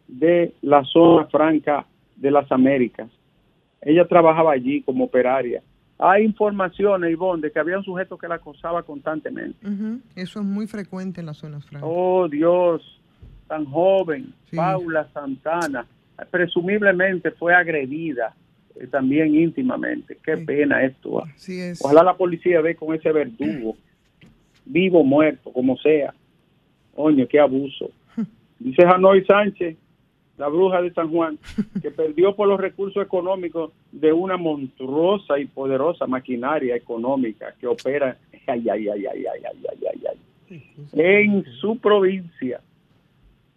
de 0.07 0.53
la 0.61 0.83
zona 0.83 1.25
franca 1.27 1.85
de 2.15 2.31
las 2.31 2.51
Américas. 2.51 3.09
Ella 3.81 4.05
trabajaba 4.05 4.53
allí 4.53 4.81
como 4.81 5.05
operaria. 5.05 5.61
Hay 5.99 6.23
informaciones, 6.23 7.11
Ivonne, 7.11 7.41
de 7.41 7.51
que 7.51 7.59
había 7.59 7.77
un 7.77 7.83
sujeto 7.83 8.17
que 8.17 8.27
la 8.27 8.35
acosaba 8.35 8.83
constantemente. 8.83 9.67
Eso 10.15 10.39
es 10.39 10.45
muy 10.45 10.67
frecuente 10.67 11.21
en 11.21 11.27
las 11.27 11.37
zonas 11.37 11.65
francas. 11.65 11.89
Oh, 11.91 12.27
Dios, 12.27 12.81
tan 13.47 13.65
joven, 13.65 14.33
Paula 14.53 15.07
Santana, 15.13 15.85
presumiblemente 16.31 17.31
fue 17.31 17.53
agredida 17.53 18.35
eh, 18.75 18.87
también 18.87 19.35
íntimamente. 19.35 20.17
Qué 20.23 20.37
pena 20.37 20.83
esto. 20.83 21.23
Ojalá 21.81 22.03
la 22.03 22.17
policía 22.17 22.61
ve 22.61 22.75
con 22.75 22.93
ese 22.95 23.11
verdugo, 23.11 23.75
vivo 24.65 25.01
o 25.01 25.03
muerto, 25.03 25.51
como 25.51 25.77
sea. 25.77 26.13
Oye, 26.95 27.27
qué 27.27 27.39
abuso. 27.39 27.91
Dice 28.59 28.83
Hanoi 28.83 29.23
Sánchez, 29.25 29.77
la 30.37 30.47
bruja 30.47 30.81
de 30.81 30.93
San 30.93 31.11
Juan, 31.11 31.37
que 31.81 31.91
perdió 31.91 32.35
por 32.35 32.47
los 32.47 32.59
recursos 32.59 33.03
económicos 33.03 33.71
de 33.91 34.11
una 34.11 34.37
monstruosa 34.37 35.39
y 35.39 35.45
poderosa 35.45 36.07
maquinaria 36.07 36.75
económica 36.75 37.53
que 37.59 37.67
opera 37.67 38.17
en 40.93 41.45
su 41.59 41.77
provincia 41.77 42.61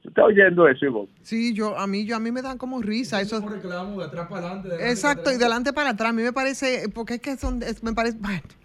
está 0.08 0.24
oyendo 0.24 0.68
eso, 0.68 0.86
Ivonne? 0.86 1.08
Sí, 1.22 1.52
yo, 1.52 1.76
a 1.76 1.86
mí, 1.86 2.06
yo, 2.06 2.16
a 2.16 2.20
mí 2.20 2.32
me 2.32 2.42
dan 2.42 2.58
como 2.58 2.80
risa. 2.80 3.20
Eso 3.20 3.40
reclamo 3.46 4.00
de 4.00 4.06
atrás 4.06 4.28
para 4.28 4.50
adelante. 4.50 4.90
Exacto, 4.90 5.30
y 5.30 5.36
de 5.36 5.44
adelante 5.44 5.72
para 5.72 5.90
atrás. 5.90 6.10
A 6.10 6.12
mí 6.12 6.22
me 6.22 6.32
parece, 6.32 6.88
porque 6.94 7.14
es 7.14 7.20
que 7.20 7.36
son, 7.36 7.60
me 7.82 7.92
parece, 7.92 8.18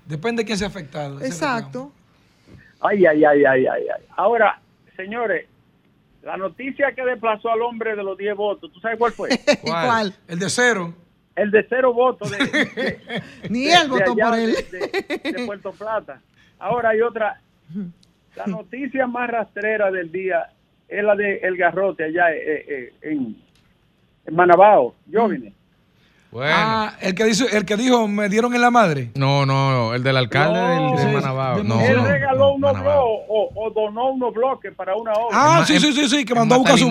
Depende 0.06 0.44
de 0.44 0.46
quién 0.46 0.58
sea 0.58 0.68
afectado. 0.68 1.20
Exacto. 1.22 1.92
Ay, 2.80 3.06
ay, 3.06 3.24
ay, 3.24 3.44
ay, 3.46 3.66
ay, 3.66 3.84
ay. 3.96 4.04
Ahora, 4.16 4.62
señores, 4.96 5.48
la 6.24 6.38
noticia 6.38 6.94
que 6.94 7.04
desplazó 7.04 7.50
al 7.50 7.62
hombre 7.62 7.96
de 7.96 8.04
los 8.04 8.18
10 8.18 8.36
votos, 8.36 8.72
¿tú 8.72 8.80
sabes 8.80 8.98
cuál 8.98 9.12
fue? 9.12 9.30
¿Cuál? 9.62 10.14
El 10.28 10.40
de 10.40 10.50
cero. 10.50 10.94
El 11.36 11.50
de 11.50 11.66
cero 11.68 11.94
votos. 11.94 12.30
De, 12.32 13.22
Ni 13.50 13.70
él 13.70 13.90
votó 13.90 14.16
por 14.16 14.36
él. 14.38 14.54
de 14.72 15.46
Puerto 15.46 15.72
Plata. 15.72 16.22
Ahora 16.60 16.90
hay 16.90 17.02
otra. 17.02 17.42
La 18.36 18.46
noticia 18.46 19.08
más 19.08 19.30
rastrera 19.30 19.92
del 19.92 20.12
día 20.12 20.52
es 20.88 21.04
la 21.04 21.16
de 21.16 21.38
El 21.38 21.58
Garrote 21.58 22.04
allá 22.04 22.32
eh, 22.34 22.66
eh, 22.68 22.94
en, 23.02 23.36
en, 24.26 24.36
Manabao, 24.36 24.96
jóvenes. 25.12 25.54
Bueno. 26.32 26.56
Ah, 26.56 26.94
el 27.02 27.14
que, 27.14 27.26
dijo, 27.26 27.46
el 27.52 27.66
que 27.66 27.76
dijo, 27.76 28.08
me 28.08 28.30
dieron 28.30 28.56
en 28.56 28.62
la 28.62 28.72
madre. 28.72 29.10
No, 29.16 29.46
no, 29.46 29.94
el 29.94 30.02
del 30.02 30.16
alcalde 30.16 30.60
de 30.60 31.14
Manabao. 31.14 31.62
No, 31.64 31.82
él 31.82 32.02
regaló 32.04 32.54
unos 32.54 32.72
bloques 32.72 33.26
o, 33.28 33.72
donó 33.76 34.12
unos 34.12 34.34
bloques 34.34 34.74
para 34.74 34.96
una 34.96 35.12
obra. 35.12 35.30
Ah, 35.34 35.64
sí, 35.66 35.78
sí, 35.80 35.92
sí, 35.92 36.08
sí, 36.08 36.24
que 36.24 36.34
mandó 36.34 36.56
a 36.56 36.58
buscar 36.60 36.78
su, 36.78 36.90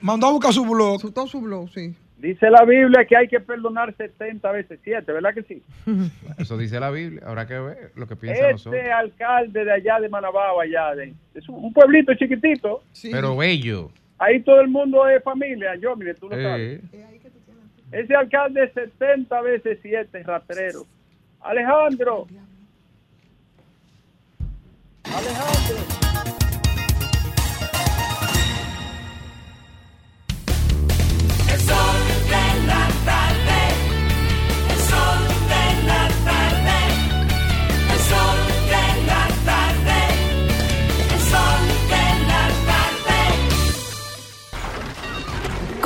mandó 0.00 0.26
a 0.28 0.32
buscar 0.32 0.52
su 0.52 0.64
blog. 0.64 1.00
Su, 1.00 1.12
todo 1.12 1.26
su 1.26 1.42
blog, 1.42 1.68
sí. 1.74 1.94
Dice 2.16 2.48
la 2.48 2.64
Biblia 2.64 3.04
que 3.04 3.18
hay 3.18 3.28
que 3.28 3.38
perdonar 3.38 3.94
70 3.94 4.50
veces 4.52 4.80
7, 4.82 5.12
¿verdad 5.12 5.34
que 5.34 5.42
sí? 5.42 5.62
Eso 6.38 6.56
dice 6.56 6.80
la 6.80 6.90
Biblia, 6.90 7.20
habrá 7.26 7.46
que 7.46 7.58
ver 7.58 7.92
lo 7.96 8.06
que 8.06 8.16
piensa 8.16 8.48
este 8.48 8.90
alcalde 8.90 9.62
de 9.62 9.70
allá 9.70 10.00
de 10.00 10.08
Manabao, 10.08 10.58
allá 10.58 10.94
de, 10.94 11.12
es 11.34 11.46
un 11.50 11.70
pueblito 11.74 12.14
chiquitito. 12.14 12.82
Pero 13.02 13.36
bello. 13.36 13.90
Ahí 14.18 14.40
todo 14.40 14.62
el 14.62 14.68
mundo 14.68 15.06
es 15.06 15.22
familia, 15.22 15.74
yo, 15.76 15.94
mire, 15.96 16.14
tú 16.14 16.30
lo 16.30 16.40
sabes. 16.40 16.80
Ese 17.94 18.12
alcalde 18.16 18.72
70 18.72 19.40
veces 19.42 19.78
7, 19.80 20.24
rastrero. 20.24 20.84
Alejandro. 21.42 22.26
Alejandro. 25.04 26.33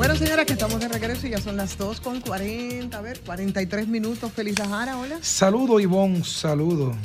Bueno, 0.00 0.16
señora, 0.16 0.46
que 0.46 0.54
estamos 0.54 0.80
de 0.80 0.88
regreso 0.88 1.26
y 1.26 1.30
ya 1.32 1.42
son 1.42 1.58
las 1.58 1.76
2 1.76 2.00
con 2.00 2.22
40, 2.22 2.96
a 2.96 3.02
ver, 3.02 3.20
43 3.20 3.86
minutos. 3.86 4.32
Feliz 4.32 4.54
Sahara, 4.56 4.96
hola. 4.96 5.18
Saludo, 5.20 5.78
Ivonne, 5.78 6.24
saludo. 6.24 6.96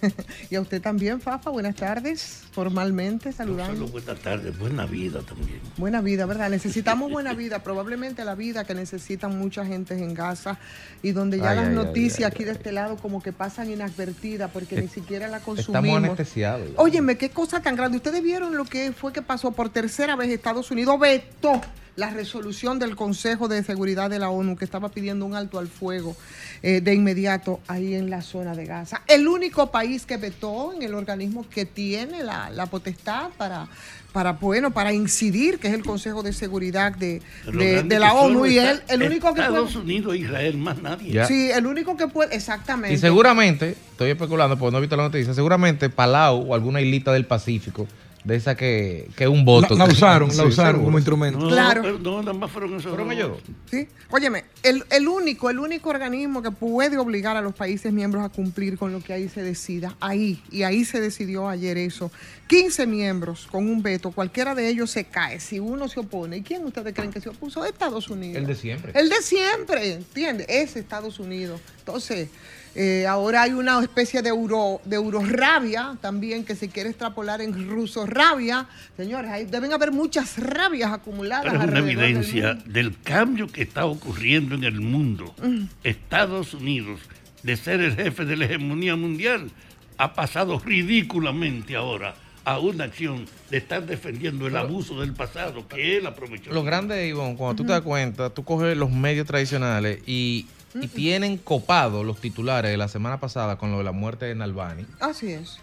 y 0.50 0.56
a 0.56 0.60
usted 0.60 0.82
también, 0.82 1.20
Fafa, 1.20 1.50
buenas 1.50 1.76
tardes, 1.76 2.42
formalmente 2.50 3.30
saludando. 3.30 3.86
buenas 3.86 4.18
tardes, 4.18 4.58
buena 4.58 4.84
vida 4.84 5.20
también. 5.20 5.60
Buena 5.76 6.00
vida, 6.00 6.26
¿verdad? 6.26 6.50
Necesitamos 6.50 7.12
buena 7.12 7.34
vida, 7.34 7.62
probablemente 7.62 8.24
la 8.24 8.34
vida 8.34 8.64
que 8.64 8.74
necesitan 8.74 9.38
mucha 9.38 9.64
gente 9.64 9.94
en 9.94 10.12
Gaza 10.12 10.58
y 11.04 11.12
donde 11.12 11.38
ya 11.38 11.54
las 11.54 11.70
noticias 11.70 12.32
aquí 12.32 12.42
de 12.42 12.50
este 12.50 12.72
lado 12.72 12.96
como 12.96 13.22
que 13.22 13.32
pasan 13.32 13.70
inadvertidas 13.70 14.50
porque 14.50 14.74
ni 14.82 14.88
siquiera 14.88 15.28
la 15.28 15.38
consumimos. 15.38 15.86
Estamos 15.86 16.04
anestesiados. 16.04 16.68
Óyeme, 16.78 17.16
qué 17.16 17.30
cosa 17.30 17.62
tan 17.62 17.76
grande. 17.76 17.98
Ustedes 17.98 18.24
vieron 18.24 18.56
lo 18.56 18.64
que 18.64 18.90
fue 18.90 19.12
que 19.12 19.22
pasó 19.22 19.52
por 19.52 19.68
tercera 19.68 20.16
vez 20.16 20.30
Estados 20.30 20.72
Unidos 20.72 20.98
vetó 20.98 21.60
la 22.00 22.08
resolución 22.08 22.78
del 22.78 22.96
Consejo 22.96 23.46
de 23.46 23.62
Seguridad 23.62 24.08
de 24.08 24.18
la 24.18 24.30
ONU 24.30 24.56
que 24.56 24.64
estaba 24.64 24.88
pidiendo 24.88 25.26
un 25.26 25.34
alto 25.34 25.58
al 25.58 25.68
fuego 25.68 26.16
eh, 26.62 26.80
de 26.80 26.94
inmediato 26.94 27.60
ahí 27.68 27.94
en 27.94 28.08
la 28.08 28.22
zona 28.22 28.54
de 28.54 28.64
Gaza. 28.64 29.02
El 29.06 29.28
único 29.28 29.70
país 29.70 30.06
que 30.06 30.16
vetó 30.16 30.72
en 30.72 30.80
el 30.80 30.94
organismo 30.94 31.46
que 31.50 31.66
tiene 31.66 32.24
la, 32.24 32.66
potestad 32.70 33.28
para 33.36 33.68
para 34.12 34.32
bueno 34.32 34.72
para 34.72 34.92
incidir 34.92 35.58
que 35.58 35.68
es 35.68 35.74
el 35.74 35.84
Consejo 35.84 36.22
de 36.22 36.32
Seguridad 36.32 36.92
de, 36.96 37.20
la 37.44 38.14
ONU 38.14 38.46
y 38.46 38.58
él 38.58 38.80
el 38.88 39.02
único 39.02 39.34
que 39.34 39.42
Estados 39.42 39.76
Unidos 39.76 40.16
Israel 40.16 40.56
más 40.56 40.80
nadie. 40.80 41.24
Sí 41.26 41.50
el 41.50 41.66
único 41.66 41.98
que 41.98 42.08
puede 42.08 42.34
exactamente. 42.34 42.94
Y 42.94 42.98
seguramente 42.98 43.76
estoy 43.90 44.10
especulando 44.10 44.58
porque 44.58 44.72
no 44.72 44.78
he 44.78 44.80
visto 44.80 44.96
la 44.96 45.02
noticia 45.02 45.34
seguramente 45.34 45.90
Palau 45.90 46.48
o 46.48 46.54
alguna 46.54 46.80
islita 46.80 47.12
del 47.12 47.26
Pacífico 47.26 47.86
de 48.24 48.36
esa 48.36 48.54
que 48.54 49.08
es 49.16 49.28
un 49.28 49.44
voto. 49.44 49.74
La, 49.76 49.84
usaron, 49.84 50.36
la 50.36 50.44
usaron 50.44 50.84
como 50.84 50.98
instrumento. 50.98 51.48
claro. 51.48 51.98
No, 51.98 52.20
nada 52.20 52.32
más 52.32 52.50
fueron 52.50 52.74
esos. 52.74 52.90
Fueron 52.90 53.12
ellos. 53.12 53.38
Sí. 53.70 53.88
Óyeme, 54.10 54.44
el, 54.62 54.84
el, 54.90 55.08
único, 55.08 55.48
el 55.48 55.58
único 55.58 55.90
organismo 55.90 56.42
que 56.42 56.50
puede 56.50 56.98
obligar 56.98 57.36
a 57.36 57.40
los 57.40 57.54
países 57.54 57.92
miembros 57.92 58.24
a 58.24 58.28
cumplir 58.28 58.76
con 58.76 58.92
lo 58.92 59.00
que 59.00 59.12
ahí 59.12 59.28
se 59.28 59.42
decida, 59.42 59.96
ahí, 60.00 60.42
y 60.50 60.62
ahí 60.62 60.84
se 60.84 61.00
decidió 61.00 61.48
ayer 61.48 61.78
eso. 61.78 62.10
15 62.48 62.86
miembros 62.86 63.46
con 63.50 63.68
un 63.68 63.82
veto, 63.82 64.10
cualquiera 64.10 64.54
de 64.54 64.68
ellos 64.68 64.90
se 64.90 65.04
cae 65.04 65.40
si 65.40 65.60
uno 65.60 65.88
se 65.88 66.00
opone. 66.00 66.38
¿Y 66.38 66.42
quién 66.42 66.64
ustedes 66.64 66.92
creen 66.94 67.12
que 67.12 67.20
se 67.20 67.28
opuso? 67.28 67.64
Estados 67.64 68.10
Unidos. 68.10 68.36
El 68.36 68.46
de 68.46 68.54
siempre. 68.54 68.92
El 68.94 69.08
de 69.08 69.22
siempre, 69.22 69.92
¿entiendes? 69.92 70.46
Es 70.48 70.76
Estados 70.76 71.20
Unidos. 71.20 71.60
Entonces, 71.78 72.28
eh, 72.74 73.06
ahora 73.06 73.42
hay 73.42 73.52
una 73.52 73.80
especie 73.82 74.22
de 74.22 74.28
euro, 74.28 74.80
de 74.84 74.96
eurorrabia 74.96 75.96
también 76.00 76.44
que 76.44 76.54
se 76.54 76.68
quiere 76.68 76.90
extrapolar 76.90 77.40
en 77.40 77.68
ruso 77.68 78.06
rabia. 78.06 78.66
Señores, 78.96 79.30
ahí 79.30 79.44
deben 79.44 79.72
haber 79.72 79.90
muchas 79.90 80.38
rabias 80.38 80.92
acumuladas. 80.92 81.46
Pero 81.46 81.62
es 81.62 81.68
una 81.68 81.78
evidencia 81.80 82.54
del, 82.54 82.96
cambio 83.02 83.48
que 83.48 83.62
está 83.62 83.86
ocurriendo 83.86 84.54
en 84.54 84.64
el 84.64 84.80
mundo. 84.80 85.34
Mm. 85.42 85.64
Estados 85.82 86.54
Unidos, 86.54 87.00
de 87.42 87.56
ser 87.56 87.80
el 87.80 87.96
jefe 87.96 88.24
de 88.24 88.36
la 88.36 88.44
hegemonía 88.44 88.94
mundial, 88.94 89.50
ha 89.96 90.14
pasado 90.14 90.58
ridículamente 90.58 91.74
ahora 91.74 92.14
a 92.44 92.58
una 92.58 92.84
acción 92.84 93.26
de 93.50 93.58
estar 93.58 93.84
defendiendo 93.84 94.46
el 94.46 94.56
abuso 94.56 95.00
del 95.00 95.12
pasado 95.12 95.66
que 95.68 95.98
él 95.98 96.06
aprovechó. 96.06 96.52
Lo 96.52 96.62
grande, 96.62 97.06
Ivonne, 97.06 97.36
cuando 97.36 97.56
tú 97.56 97.66
te 97.66 97.72
das 97.72 97.82
cuenta, 97.82 98.30
tú 98.30 98.44
coges 98.44 98.76
los 98.76 98.90
medios 98.90 99.26
tradicionales 99.26 100.00
y 100.06 100.46
y 100.74 100.88
tienen 100.88 101.36
copado 101.36 102.04
los 102.04 102.20
titulares 102.20 102.70
de 102.70 102.76
la 102.76 102.88
semana 102.88 103.20
pasada 103.20 103.56
con 103.58 103.72
lo 103.72 103.78
de 103.78 103.84
la 103.84 103.92
muerte 103.92 104.26
de 104.26 104.34
Nalbani. 104.34 104.86
Así 105.00 105.32
es. 105.32 105.58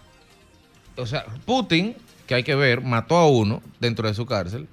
O 0.96 1.06
sea, 1.06 1.24
Putin, 1.44 1.96
que 2.26 2.34
hay 2.34 2.42
que 2.42 2.54
ver, 2.54 2.80
mató 2.80 3.16
a 3.16 3.28
uno 3.28 3.62
dentro 3.80 4.08
de 4.08 4.14
su 4.14 4.26
cárcel 4.26 4.68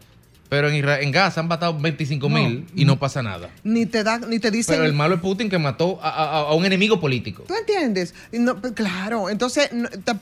pero 0.56 0.70
en, 0.70 0.88
en 0.88 1.12
Gaza 1.12 1.42
han 1.42 1.50
matado 1.50 1.78
25 1.78 2.30
mil 2.30 2.66
y 2.74 2.86
no 2.86 2.98
pasa 2.98 3.22
nada. 3.22 3.50
Ni 3.66 3.86
te 3.86 4.06
da, 4.06 4.20
ni 4.20 4.40
te 4.40 4.52
dicen. 4.52 4.76
Pero 4.76 4.86
el 4.86 4.94
malo 4.94 5.16
es 5.16 5.20
Putin 5.20 5.50
que 5.50 5.60
mató 5.60 6.00
a, 6.02 6.54
un 6.54 6.64
enemigo 6.64 6.98
político. 7.02 7.44
¿Tú 7.46 7.54
entiendes? 7.54 8.16
Pues, 8.32 8.72
claro. 8.72 9.30
Entonces 9.30 9.70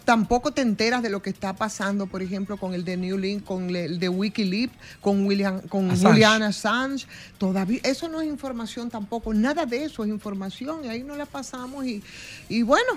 tampoco 0.04 0.50
te 0.50 0.64
enteras 0.64 1.04
de 1.04 1.12
lo 1.12 1.22
que 1.22 1.30
está 1.30 1.54
pasando, 1.54 2.08
por 2.08 2.24
ejemplo, 2.24 2.58
con 2.58 2.74
el 2.74 2.84
de 2.84 2.98
New 2.98 3.20
Link, 3.20 3.44
con 3.44 3.76
el 3.76 4.00
de 4.00 4.10
WikiLeaks, 4.10 4.74
con 5.02 5.24
William, 5.28 5.62
con 5.70 5.92
Assange. 5.92 6.14
Julian 6.14 6.42
Assange. 6.42 7.06
Todavía 7.38 7.82
eso 7.84 8.08
no 8.08 8.20
es 8.20 8.28
información 8.28 8.90
tampoco. 8.90 9.36
Nada 9.36 9.68
de 9.68 9.84
eso 9.84 10.04
es 10.04 10.10
información 10.10 10.84
y 10.84 10.88
ahí 10.88 11.04
no 11.04 11.16
la 11.16 11.28
pasamos 11.28 11.86
y, 11.86 12.02
y 12.50 12.64
bueno, 12.64 12.94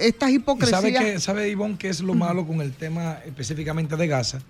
estas 0.00 0.30
hipocresías. 0.30 0.80
¿Sabe 0.80 0.92
que 0.94 1.20
sabe 1.20 1.48
Ivonne 1.48 1.76
qué 1.78 1.90
es 1.90 2.00
lo 2.00 2.14
malo 2.14 2.44
con 2.44 2.60
el 2.60 2.72
tema 2.72 3.18
específicamente 3.24 3.94
de 3.94 4.08
Gaza? 4.08 4.40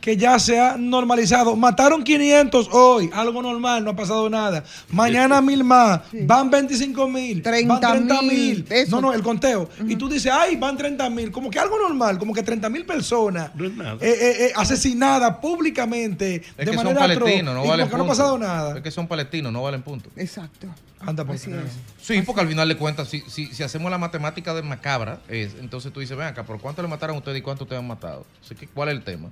Que 0.00 0.16
ya 0.16 0.36
se 0.40 0.58
ha 0.58 0.76
normalizado 0.76 1.54
Mataron 1.76 2.04
500 2.04 2.70
hoy, 2.72 3.10
algo 3.12 3.42
normal, 3.42 3.84
no 3.84 3.90
ha 3.90 3.96
pasado 3.96 4.30
nada. 4.30 4.64
Mañana 4.88 5.42
mil 5.42 5.62
más, 5.62 6.00
van 6.22 6.50
25 6.50 7.06
mil, 7.06 7.42
van 7.42 7.80
30 7.80 8.22
mil. 8.22 8.66
No, 8.88 9.02
no, 9.02 9.12
el 9.12 9.22
conteo. 9.22 9.68
Y 9.86 9.94
tú 9.96 10.08
dices, 10.08 10.32
ay, 10.34 10.56
van 10.56 10.78
30 10.78 11.10
mil, 11.10 11.30
como 11.30 11.50
que 11.50 11.58
algo 11.58 11.78
normal, 11.78 12.18
como 12.18 12.32
que 12.32 12.42
30 12.42 12.70
mil 12.70 12.86
personas 12.86 13.50
no. 13.54 13.92
Eh, 13.94 13.98
eh, 14.00 14.46
eh, 14.46 14.52
asesinadas 14.56 15.36
públicamente 15.36 16.36
es 16.36 16.56
de 16.56 16.64
que 16.64 16.76
manera 16.78 16.98
son 16.98 17.08
palestinos, 17.08 17.54
no 17.54 17.66
valen 17.66 17.90
no 17.90 18.04
ha 18.04 18.06
pasado 18.06 18.38
nada. 18.38 18.76
Es 18.78 18.82
que 18.82 18.90
son 18.90 19.06
palestinos, 19.06 19.52
no 19.52 19.62
valen 19.62 19.82
punto. 19.82 20.08
Exacto. 20.16 20.68
Anda 21.00 21.26
por 21.26 21.36
Sí, 21.38 22.22
porque 22.24 22.40
al 22.40 22.48
final 22.48 22.68
de 22.68 22.76
cuentas, 22.78 23.08
si, 23.08 23.20
si, 23.28 23.48
si, 23.48 23.62
hacemos 23.62 23.90
la 23.90 23.98
matemática 23.98 24.54
de 24.54 24.62
macabra, 24.62 25.20
es, 25.28 25.56
entonces 25.60 25.92
tú 25.92 26.00
dices, 26.00 26.16
ven 26.16 26.28
acá, 26.28 26.44
¿por 26.44 26.58
cuánto 26.58 26.80
le 26.80 26.88
mataron 26.88 27.16
a 27.16 27.18
ustedes 27.18 27.38
y 27.38 27.42
cuánto 27.42 27.64
ustedes 27.64 27.80
han 27.80 27.86
matado? 27.86 28.24
Así 28.42 28.54
que, 28.54 28.66
¿cuál 28.66 28.88
es 28.88 28.94
el 28.94 29.04
tema? 29.04 29.28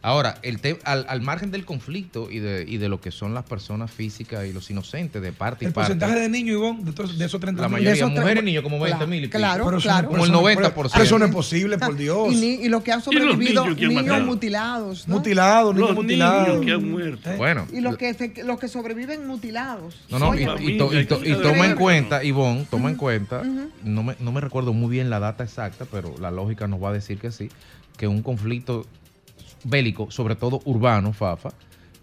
Ahora, 0.00 0.38
el 0.42 0.60
al, 0.84 1.06
al, 1.08 1.20
margen 1.22 1.50
del 1.50 1.64
conflicto 1.64 2.30
y 2.30 2.38
de, 2.38 2.64
y 2.66 2.76
de 2.76 2.88
lo 2.88 3.00
que 3.00 3.10
son 3.10 3.34
las 3.34 3.44
personas 3.44 3.90
físicas 3.90 4.46
y 4.46 4.52
los 4.52 4.70
inocentes 4.70 5.20
de 5.20 5.32
parte 5.32 5.64
y 5.64 5.68
parte. 5.68 5.92
El 5.92 5.98
porcentaje 5.98 6.20
de 6.20 6.28
niños, 6.28 6.54
Ivonne, 6.54 6.84
de, 6.84 6.92
de 6.92 7.24
esos 7.24 7.40
30 7.40 7.62
La 7.62 7.68
mayoría, 7.68 8.06
mujeres 8.06 8.42
y 8.42 8.46
niños, 8.46 8.62
como 8.62 8.78
20 8.78 9.06
mil. 9.06 9.28
Claro, 9.28 9.64
claro, 9.64 9.78
claro. 9.80 10.08
Como 10.08 10.24
el 10.24 10.32
90%. 10.32 10.90
Pero 10.92 11.04
eso 11.04 11.18
no 11.18 11.24
es 11.24 11.32
posible, 11.32 11.78
por 11.78 11.96
Dios. 11.96 12.32
Y, 12.32 12.64
y 12.64 12.68
lo 12.68 12.82
que 12.82 12.92
han 12.92 13.02
sobrevivido, 13.02 13.66
niños, 13.68 14.24
mutilados. 14.24 15.08
¿no? 15.08 15.16
Mutilados, 15.16 15.74
niños 15.74 15.94
mutilados. 15.94 16.48
Niños 16.48 16.64
que 16.64 16.72
han 16.72 16.90
muerto. 16.90 17.30
¿Eh? 17.30 17.36
Bueno. 17.36 17.66
Y 17.72 17.80
los 17.80 17.96
que, 17.96 18.42
los 18.44 18.58
que 18.58 18.68
sobreviven 18.68 19.26
mutilados. 19.26 19.96
No, 20.10 20.18
no, 20.18 20.34
y, 20.34 20.44
y, 20.60 20.78
toma 20.78 21.66
en 21.66 21.74
cuenta, 21.74 22.22
Ivonne, 22.22 22.66
toma 22.70 22.90
en 22.90 22.96
cuenta, 22.96 23.42
no, 23.82 24.02
me, 24.02 24.14
no 24.20 24.32
me 24.32 24.40
recuerdo 24.40 24.72
muy 24.72 24.90
bien 24.90 25.10
la 25.10 25.18
data 25.18 25.44
exacta, 25.44 25.86
pero 25.90 26.14
la 26.20 26.30
lógica 26.30 26.68
nos 26.68 26.82
va 26.82 26.90
a 26.90 26.92
decir 26.92 27.18
que 27.18 27.32
sí, 27.32 27.50
que 27.96 28.06
un 28.06 28.22
conflicto 28.22 28.86
bélico, 29.64 30.10
sobre 30.10 30.36
todo 30.36 30.60
urbano, 30.64 31.12
Fafa, 31.12 31.50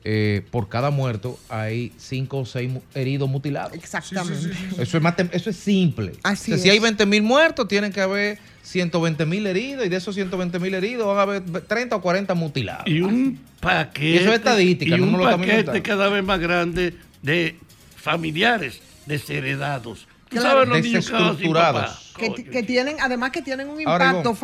eh, 0.07 0.43
por 0.51 0.69
cada 0.69 0.91
muerto 0.91 1.39
hay 1.49 1.91
cinco 1.97 2.37
o 2.37 2.45
seis 2.45 2.71
heridos 2.93 3.27
mutilados. 3.27 3.73
Exactamente. 3.73 4.51
Eso, 4.77 4.97
es 4.99 5.03
eso 5.31 5.49
es 5.49 5.55
simple. 5.55 6.13
Así 6.21 6.55
Si 6.59 6.69
hay 6.69 6.77
20 6.77 7.07
mil 7.07 7.23
muertos, 7.23 7.67
tienen 7.67 7.91
que 7.91 8.01
haber 8.01 8.37
120 8.61 9.25
mil 9.25 9.47
heridos 9.47 9.83
y 9.83 9.89
de 9.89 9.95
esos 9.95 10.13
120 10.13 10.59
mil 10.59 10.75
heridos 10.75 11.07
van 11.07 11.17
a 11.17 11.21
haber 11.23 11.43
30 11.43 11.95
o 11.95 12.01
40 12.01 12.35
mutilados. 12.35 12.85
Y 12.85 13.01
un 13.01 13.39
paquete, 13.59 14.21
eso 14.21 14.29
es 14.29 14.35
estadística, 14.35 14.95
y 14.95 14.99
un 14.99 15.19
paquete 15.19 15.81
cada 15.81 16.09
vez 16.09 16.23
más 16.23 16.39
grande 16.39 16.93
de 17.23 17.55
familiares 17.95 18.81
desheredados 19.07 20.07
claro. 20.29 20.65
desestructurados. 20.67 22.04
Que, 22.17 22.63
tienen, 22.63 22.97
además 23.01 23.31
que 23.31 23.41
tienen 23.41 23.69
un 23.69 23.79
impacto. 23.79 24.35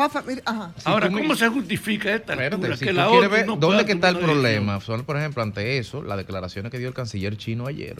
Ahora, 0.83 1.09
¿cómo 1.09 1.35
se 1.35 1.47
justifica 1.47 2.13
esta 2.13 2.33
altura? 2.33 2.77
que 2.77 2.93
la 2.93 3.07
ver 3.27 3.45
dónde 3.45 3.91
está 3.91 4.09
el 4.09 4.17
problema, 4.17 4.81
son, 4.81 5.03
por 5.03 5.17
ejemplo, 5.17 5.41
ante 5.41 5.77
eso, 5.77 6.03
las 6.03 6.17
declaraciones 6.17 6.71
que 6.71 6.79
dio 6.79 6.87
el 6.87 6.93
canciller 6.93 7.37
chino 7.37 7.67
ayer, 7.67 7.95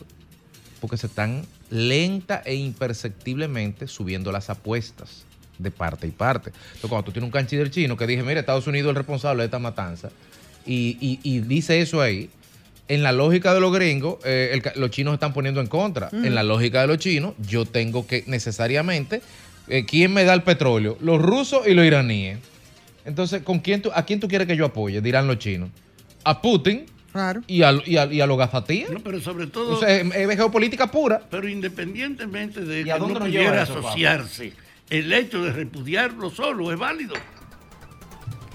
porque 0.79 0.97
se 0.97 1.07
están 1.07 1.45
lenta 1.69 2.41
e 2.45 2.55
imperceptiblemente 2.55 3.87
subiendo 3.87 4.31
las 4.31 4.49
apuestas 4.49 5.23
de 5.57 5.71
parte 5.71 6.07
y 6.07 6.11
parte. 6.11 6.49
Entonces, 6.49 6.89
cuando 6.89 7.05
tú 7.05 7.11
tienes 7.11 7.27
un 7.27 7.31
canciller 7.31 7.69
chino 7.69 7.95
que 7.95 8.07
dije, 8.07 8.23
mira, 8.23 8.39
Estados 8.39 8.67
Unidos 8.67 8.87
es 8.87 8.89
el 8.91 8.95
responsable 8.95 9.43
de 9.43 9.45
esta 9.45 9.59
matanza, 9.59 10.09
y, 10.65 11.19
y 11.23 11.39
dice 11.39 11.81
eso 11.81 12.01
ahí, 12.01 12.29
en 12.91 13.03
la 13.03 13.13
lógica 13.13 13.53
de 13.53 13.61
los 13.61 13.71
gringos, 13.71 14.17
eh, 14.25 14.61
los 14.75 14.91
chinos 14.91 15.13
están 15.13 15.31
poniendo 15.31 15.61
en 15.61 15.67
contra. 15.67 16.09
En 16.11 16.35
la 16.35 16.43
lógica 16.43 16.81
de 16.81 16.87
los 16.87 16.97
chinos, 16.97 17.35
yo 17.47 17.65
tengo 17.65 18.05
que 18.05 18.25
necesariamente, 18.27 19.21
eh, 19.71 19.85
¿quién 19.85 20.13
me 20.13 20.25
da 20.25 20.33
el 20.33 20.43
petróleo? 20.43 20.97
Los 20.99 21.21
rusos 21.21 21.65
y 21.65 21.73
los 21.73 21.85
iraníes. 21.85 22.39
Entonces, 23.05 23.41
¿con 23.41 23.59
quién 23.59 23.81
tú, 23.81 23.89
¿a 23.95 24.03
quién 24.03 24.19
tú 24.19 24.27
quieres 24.27 24.45
que 24.45 24.57
yo 24.57 24.65
apoye? 24.65 24.99
Dirán 25.01 25.27
los 25.27 25.39
chinos. 25.39 25.69
A 26.25 26.41
Putin. 26.41 26.85
Y, 27.47 27.63
a, 27.63 27.73
y, 27.85 28.21
a, 28.21 28.25
los 28.25 28.37
gazatíes. 28.37 28.89
No, 28.89 28.99
pero 28.99 29.19
sobre 29.21 29.47
todo. 29.47 29.77
O 29.77 29.79
sea, 29.79 29.97
es, 29.97 30.35
geopolítica 30.35 30.91
pura. 30.91 31.21
Pero 31.29 31.47
independientemente 31.47 32.61
de 32.61 32.83
que 32.83 32.99
no 32.99 33.07
pudiera 33.07 33.63
asociarse, 33.63 34.53
el 34.89 35.11
hecho 35.11 35.43
de 35.43 35.51
repudiarlo 35.53 36.29
solo 36.29 36.71
es 36.71 36.79
válido. 36.79 37.13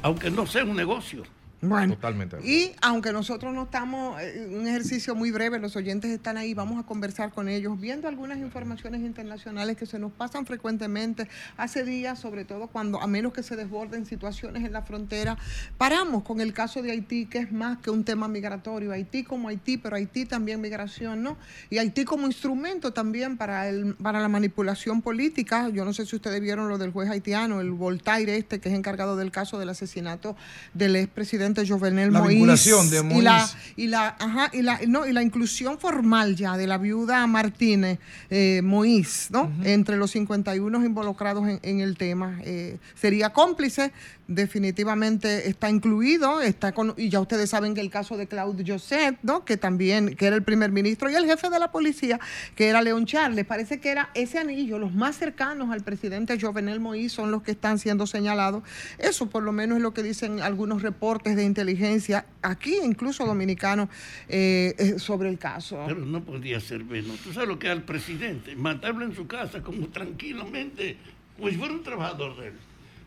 Aunque 0.02 0.30
no 0.30 0.46
sea 0.46 0.64
un 0.64 0.76
negocio. 0.76 1.22
Bueno, 1.62 1.94
Totalmente. 1.94 2.36
y 2.44 2.72
aunque 2.82 3.12
nosotros 3.12 3.54
no 3.54 3.62
estamos, 3.62 4.20
en 4.20 4.52
eh, 4.52 4.58
un 4.58 4.66
ejercicio 4.66 5.14
muy 5.14 5.30
breve, 5.30 5.58
los 5.58 5.74
oyentes 5.74 6.10
están 6.10 6.36
ahí, 6.36 6.52
vamos 6.52 6.78
a 6.78 6.86
conversar 6.86 7.32
con 7.32 7.48
ellos, 7.48 7.80
viendo 7.80 8.08
algunas 8.08 8.38
informaciones 8.38 9.00
internacionales 9.00 9.78
que 9.78 9.86
se 9.86 9.98
nos 9.98 10.12
pasan 10.12 10.44
frecuentemente 10.44 11.28
hace 11.56 11.82
días, 11.84 12.18
sobre 12.18 12.44
todo 12.44 12.66
cuando, 12.66 13.00
a 13.00 13.06
menos 13.06 13.32
que 13.32 13.42
se 13.42 13.56
desborden 13.56 14.04
situaciones 14.04 14.64
en 14.64 14.72
la 14.72 14.82
frontera, 14.82 15.38
paramos 15.78 16.24
con 16.24 16.42
el 16.42 16.52
caso 16.52 16.82
de 16.82 16.90
Haití, 16.90 17.24
que 17.24 17.38
es 17.38 17.52
más 17.52 17.78
que 17.78 17.90
un 17.90 18.04
tema 18.04 18.28
migratorio, 18.28 18.92
Haití 18.92 19.24
como 19.24 19.48
Haití, 19.48 19.78
pero 19.78 19.96
Haití 19.96 20.26
también 20.26 20.60
migración, 20.60 21.22
¿no? 21.22 21.38
Y 21.70 21.78
Haití 21.78 22.04
como 22.04 22.26
instrumento 22.26 22.92
también 22.92 23.38
para, 23.38 23.68
el, 23.70 23.94
para 23.94 24.20
la 24.20 24.28
manipulación 24.28 25.00
política, 25.00 25.70
yo 25.70 25.86
no 25.86 25.94
sé 25.94 26.04
si 26.04 26.16
ustedes 26.16 26.42
vieron 26.42 26.68
lo 26.68 26.76
del 26.76 26.90
juez 26.90 27.08
haitiano, 27.08 27.62
el 27.62 27.70
Voltaire 27.70 28.36
este, 28.36 28.60
que 28.60 28.68
es 28.68 28.74
encargado 28.74 29.16
del 29.16 29.30
caso 29.30 29.58
del 29.58 29.70
asesinato 29.70 30.36
del 30.74 30.96
expresidente 30.96 31.45
Jovenel 31.54 32.12
la 32.12 32.22
vinculación 32.22 32.90
de 32.90 33.04
Y 33.14 33.22
la, 33.22 33.48
y 33.76 33.86
la, 33.86 34.16
ajá, 34.18 34.50
y 34.52 34.62
la, 34.62 34.80
no, 34.86 35.06
y 35.06 35.12
la 35.12 35.22
inclusión 35.22 35.78
formal 35.78 36.36
ya 36.36 36.56
de 36.56 36.66
la 36.66 36.78
viuda 36.78 37.26
Martínez 37.26 37.98
eh, 38.30 38.60
Moïse, 38.64 39.30
¿no? 39.30 39.52
Entre 39.64 39.96
los 39.96 40.10
51 40.12 40.84
involucrados 40.84 41.48
en, 41.48 41.60
en 41.62 41.80
el 41.80 41.96
tema. 41.96 42.40
Eh, 42.44 42.78
sería 42.94 43.32
cómplice 43.32 43.92
definitivamente 44.28 45.48
está 45.48 45.70
incluido, 45.70 46.40
está 46.40 46.72
con, 46.72 46.94
y 46.96 47.08
ya 47.08 47.20
ustedes 47.20 47.50
saben 47.50 47.74
que 47.74 47.80
el 47.80 47.90
caso 47.90 48.16
de 48.16 48.26
Claude 48.26 48.64
Joseph, 48.66 49.16
¿no? 49.22 49.44
que 49.44 49.56
también, 49.56 50.16
que 50.16 50.26
era 50.26 50.36
el 50.36 50.42
primer 50.42 50.72
ministro, 50.72 51.10
y 51.10 51.14
el 51.14 51.26
jefe 51.26 51.48
de 51.48 51.58
la 51.58 51.70
policía, 51.70 52.18
que 52.54 52.68
era 52.68 52.82
León 52.82 53.06
Charles, 53.06 53.44
parece 53.44 53.80
que 53.80 53.90
era 53.90 54.10
ese 54.14 54.38
anillo, 54.38 54.78
los 54.78 54.92
más 54.94 55.16
cercanos 55.16 55.70
al 55.70 55.82
presidente 55.82 56.38
Jovenel 56.40 56.80
Moïse 56.80 57.10
son 57.10 57.30
los 57.30 57.42
que 57.42 57.52
están 57.52 57.78
siendo 57.78 58.06
señalados. 58.06 58.62
Eso 58.98 59.26
por 59.26 59.42
lo 59.42 59.52
menos 59.52 59.76
es 59.76 59.82
lo 59.82 59.94
que 59.94 60.02
dicen 60.02 60.40
algunos 60.40 60.82
reportes 60.82 61.35
de 61.36 61.44
inteligencia, 61.44 62.26
aquí 62.42 62.76
incluso 62.82 63.24
dominicanos, 63.24 63.88
eh, 64.28 64.74
eh, 64.78 64.98
sobre 64.98 65.28
el 65.28 65.38
caso. 65.38 65.82
Pero 65.86 66.00
no 66.00 66.24
podía 66.24 66.60
ser 66.60 66.84
menos. 66.84 67.18
Tú 67.20 67.32
sabes 67.32 67.48
lo 67.48 67.58
que 67.58 67.68
al 67.68 67.82
presidente, 67.82 68.56
matarlo 68.56 69.04
en 69.04 69.14
su 69.14 69.26
casa 69.26 69.62
como 69.62 69.88
tranquilamente, 69.88 70.96
pues 71.38 71.56
fuera 71.56 71.74
un 71.74 71.82
trabajador 71.82 72.36
de 72.36 72.48
él 72.48 72.54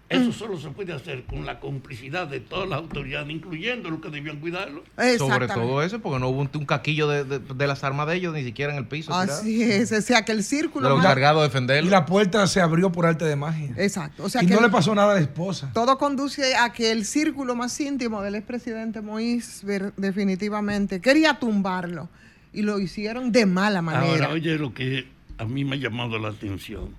Eso 0.10 0.32
solo 0.34 0.58
se 0.60 0.69
puede 0.69 0.91
hacer 0.91 1.24
con 1.26 1.45
la 1.45 1.60
complicidad 1.60 2.26
de 2.28 2.39
todas 2.39 2.67
las 2.67 2.80
autoridades, 2.80 3.30
incluyendo 3.30 3.91
los 3.91 4.02
que 4.02 4.10
debían 4.10 4.39
cuidarlo. 4.39 4.84
Sobre 5.19 5.48
todo 5.48 5.84
eso, 5.84 6.00
porque 6.00 6.19
no 6.19 6.30
hubo 6.30 6.41
un, 6.41 6.50
un 6.52 6.65
caquillo 6.65 7.08
de, 7.08 7.24
de- 7.26 7.38
de 7.39 7.67
las 7.67 7.84
armas 7.84 8.08
de 8.08 8.15
ellos, 8.15 8.34
ni 8.34 8.43
siquiera 8.43 8.72
en 8.74 8.80
el 8.80 8.88
piso. 8.88 9.13
Así 9.13 9.62
es, 9.62 9.91
o 9.91 10.02
sea 10.02 10.26
que 10.26 10.32
el 10.32 10.43
círculo... 10.43 10.84
De 10.86 10.89
los 10.89 10.98
más- 10.98 11.06
encargados 11.06 11.41
de 11.43 11.45
Y 11.45 11.50
defenderlo. 11.50 11.91
la 11.91 12.06
puerta 12.08 12.48
se 12.48 12.60
abrió 12.60 12.91
por 12.91 13.06
arte 13.06 13.24
de 13.26 13.36
magia. 13.36 13.72
Exacto, 13.78 14.24
o 14.24 14.30
sea 14.30 14.41
y 14.41 14.48
que 14.48 14.54
no 14.54 14.60
el- 14.62 14.65
le 14.65 14.72
pasó 14.72 14.95
nada 14.95 15.12
a 15.12 15.15
la 15.15 15.22
esposa. 15.22 15.69
todo 15.76 15.98
conduce 16.00 16.56
a 16.56 16.74
que 16.74 16.91
el 16.91 17.06
círculo 17.06 17.54
más 17.56 17.80
íntimo 17.80 18.24
del 18.24 18.34
expresidente 18.34 19.02
Moïse 19.04 19.63
ver- 19.63 19.93
definitivamente 19.95 21.02
quería 21.02 21.36
tumbarlo 21.38 22.10
y 22.52 22.63
lo 22.63 22.80
hicieron 22.80 23.32
de 23.32 23.45
mala 23.45 23.84
manera. 23.84 24.08
Ahora, 24.26 24.30
oye 24.30 24.58
lo 24.58 24.74
que 24.74 25.08
a 25.38 25.45
mí 25.45 25.63
me 25.65 25.76
ha 25.76 25.80
llamado 25.80 26.17
la 26.17 26.30
atención. 26.30 26.95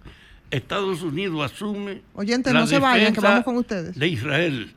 Estados 0.51 1.03
Unidos 1.03 1.53
asume. 1.53 2.03
Oyentes, 2.15 2.53
la 2.53 2.61
no 2.61 2.67
se 2.67 2.79
vayan, 2.79 3.13
que 3.15 3.21
vamos 3.21 3.45
con 3.45 3.57
ustedes. 3.57 3.99
De 3.99 4.09
Israel, 4.09 4.73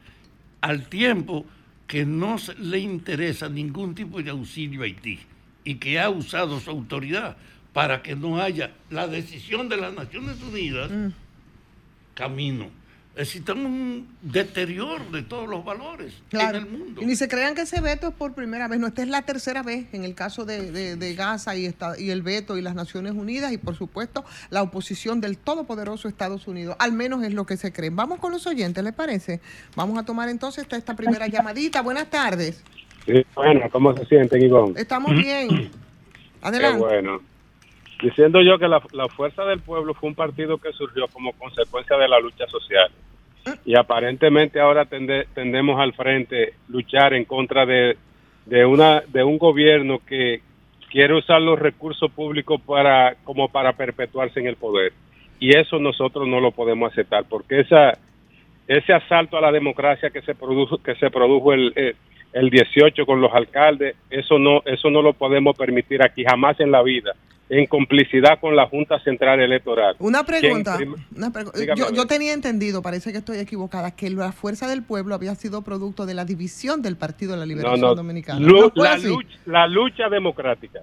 al 0.62 0.88
tiempo 0.88 1.46
que 1.88 2.06
no 2.06 2.38
se- 2.38 2.56
le 2.56 2.80
interesa 2.80 3.50
ningún 3.50 3.96
tipo 3.96 4.22
de 4.22 4.30
auxilio 4.30 4.82
a 4.82 4.86
Haití 4.86 5.20
y 5.64 5.76
que 5.76 6.00
ha 6.00 6.10
usado 6.10 6.60
su 6.60 6.70
autoridad 6.70 7.38
para 7.74 8.02
que 8.04 8.16
no 8.16 8.40
haya 8.40 8.72
la 8.92 9.08
decisión 9.08 9.68
de 9.70 9.78
las 9.78 9.94
Naciones 9.94 10.42
Unidas, 10.44 10.92
Mm. 10.92 11.08
camino. 12.14 12.70
Necesitamos 13.16 13.66
un 13.68 14.08
deterioro 14.24 15.04
de 15.12 15.22
todos 15.22 15.48
los 15.48 15.64
valores 15.64 16.16
Claro. 16.30 16.58
en 16.58 16.64
el 16.66 16.70
mundo. 16.72 17.02
Y 17.02 17.06
ni 17.06 17.16
se 17.16 17.28
crean 17.28 17.54
que 17.54 17.62
ese 17.62 17.80
veto 17.80 18.08
es 18.08 18.14
por 18.16 18.34
primera 18.34 18.68
vez. 18.68 18.80
No, 18.80 18.88
esta 18.88 19.04
es 19.04 19.08
la 19.08 19.22
tercera 19.22 19.62
vez 19.62 19.86
en 19.94 20.04
el 20.04 20.16
caso 20.16 20.46
de, 20.46 20.72
de- 20.72 20.96
de 20.96 21.14
Gaza 21.14 21.56
y, 21.56 21.66
esta- 21.68 22.00
y 22.00 22.10
el 22.10 22.24
veto 22.24 22.58
y 22.58 22.64
las 22.64 22.74
Naciones 22.74 23.14
Unidas 23.14 23.52
y 23.52 23.60
por 23.60 23.76
supuesto 23.76 24.26
la 24.50 24.64
oposición 24.64 25.22
del 25.22 25.38
todopoderoso 25.38 26.08
Estados 26.08 26.48
Unidos. 26.48 26.76
Al 26.80 26.92
menos 26.94 27.24
es 27.24 27.34
lo 27.36 27.46
que 27.46 27.56
se 27.56 27.72
cree. 27.72 27.92
Vamos 27.92 28.18
con 28.20 28.32
los 28.32 28.48
oyentes, 28.48 28.84
¿les 28.84 28.94
parece? 28.94 29.42
Vamos 29.76 30.00
a 30.00 30.04
tomar 30.06 30.28
entonces 30.30 30.64
esta, 30.64 30.76
esta 30.76 30.96
primera 30.96 31.28
llamadita. 31.28 31.84
Buenas 31.84 32.10
tardes. 32.10 32.64
Sí, 33.06 33.24
bueno, 33.36 33.70
¿cómo 33.72 33.96
se 33.96 34.06
sienten, 34.06 34.42
Ivonne? 34.42 34.82
Estamos 34.82 35.12
bien. 35.16 35.50
Qué 35.50 35.70
Adelante. 36.42 36.80
bueno. 36.80 37.22
Diciendo 38.04 38.42
yo 38.42 38.60
que 38.60 38.68
la, 38.68 38.82
la 38.92 39.08
Fuerza 39.08 39.46
del 39.46 39.62
Pueblo 39.62 39.94
fue 39.94 40.10
un 40.10 40.16
partido 40.16 40.58
que 40.58 40.74
surgió 40.74 41.08
como 41.08 41.32
consecuencia 41.34 41.96
de 41.98 42.08
la 42.10 42.20
lucha 42.20 42.46
social. 42.48 42.92
Y 43.66 43.78
aparentemente 43.78 44.60
ahora 44.60 44.86
tende- 44.86 45.26
tendemos 45.34 45.80
al 45.80 45.94
frente 45.94 46.54
luchar 46.68 47.14
en 47.14 47.24
contra 47.24 47.66
de, 47.66 47.98
de, 48.46 48.66
una, 48.66 49.02
de 49.08 49.24
un 49.24 49.38
gobierno 49.38 50.00
que 50.06 50.42
quiere 50.92 51.14
usar 51.18 51.42
los 51.42 51.58
recursos 51.58 52.12
públicos 52.12 52.60
para, 52.62 53.16
como 53.24 53.48
para 53.50 53.72
perpetuarse 53.74 54.40
en 54.42 54.48
el 54.48 54.58
poder. 54.58 54.92
Y 55.40 55.56
eso 55.58 55.80
nosotros 55.80 56.28
no 56.28 56.42
lo 56.42 56.52
podemos 56.52 56.92
aceptar, 56.92 57.24
porque 57.30 57.62
esa, 57.62 57.98
ese 58.68 58.94
asalto 58.94 59.38
a 59.38 59.42
la 59.42 59.52
democracia 59.52 60.10
que 60.10 60.22
se 60.24 60.36
produjo 60.36 60.78
que 60.78 60.96
se 60.96 61.10
produjo 61.10 61.54
el, 61.54 61.72
el, 61.76 61.96
el 62.34 62.50
18 62.50 63.06
con 63.06 63.20
los 63.22 63.34
alcaldes 63.34 63.96
eso 64.10 64.40
no 64.40 64.62
eso 64.66 64.90
no 64.90 65.02
lo 65.02 65.12
podemos 65.14 65.56
permitir 65.58 66.02
aquí 66.02 66.24
jamás 66.24 66.58
en 66.62 66.72
la 66.72 66.82
vida 66.82 67.14
en 67.50 67.66
complicidad 67.68 68.40
con 68.40 68.56
la 68.56 68.68
Junta 68.68 69.00
Central 69.04 69.40
Electoral. 69.40 69.96
Una 70.00 70.24
pregunta. 70.24 70.78
¿Quién- 70.78 70.96
una 71.16 71.30
pregu- 71.30 71.94
yo, 71.94 72.06
tenía 72.08 72.34
entendido, 72.34 72.82
parece 72.82 73.12
que 73.12 73.18
estoy 73.20 73.38
equivocada, 73.38 73.92
que 73.92 74.10
la 74.10 74.32
fuerza 74.32 74.68
del 74.68 74.82
pueblo 74.84 75.14
había 75.14 75.36
sido 75.36 75.62
producto 75.62 76.06
de 76.06 76.14
la 76.14 76.26
división 76.26 76.82
del 76.82 76.96
Partido 76.98 77.34
de 77.34 77.38
la 77.40 77.44
no 77.46 77.50
Liberación 77.50 77.82
no 77.82 77.96
Dominicana. 77.96 78.40
Lu- 78.40 78.72
¿No 78.76 78.84
la 78.84 78.98
lucha 78.98 79.38
la 79.46 79.68
lucha 79.68 80.10
democrática. 80.10 80.80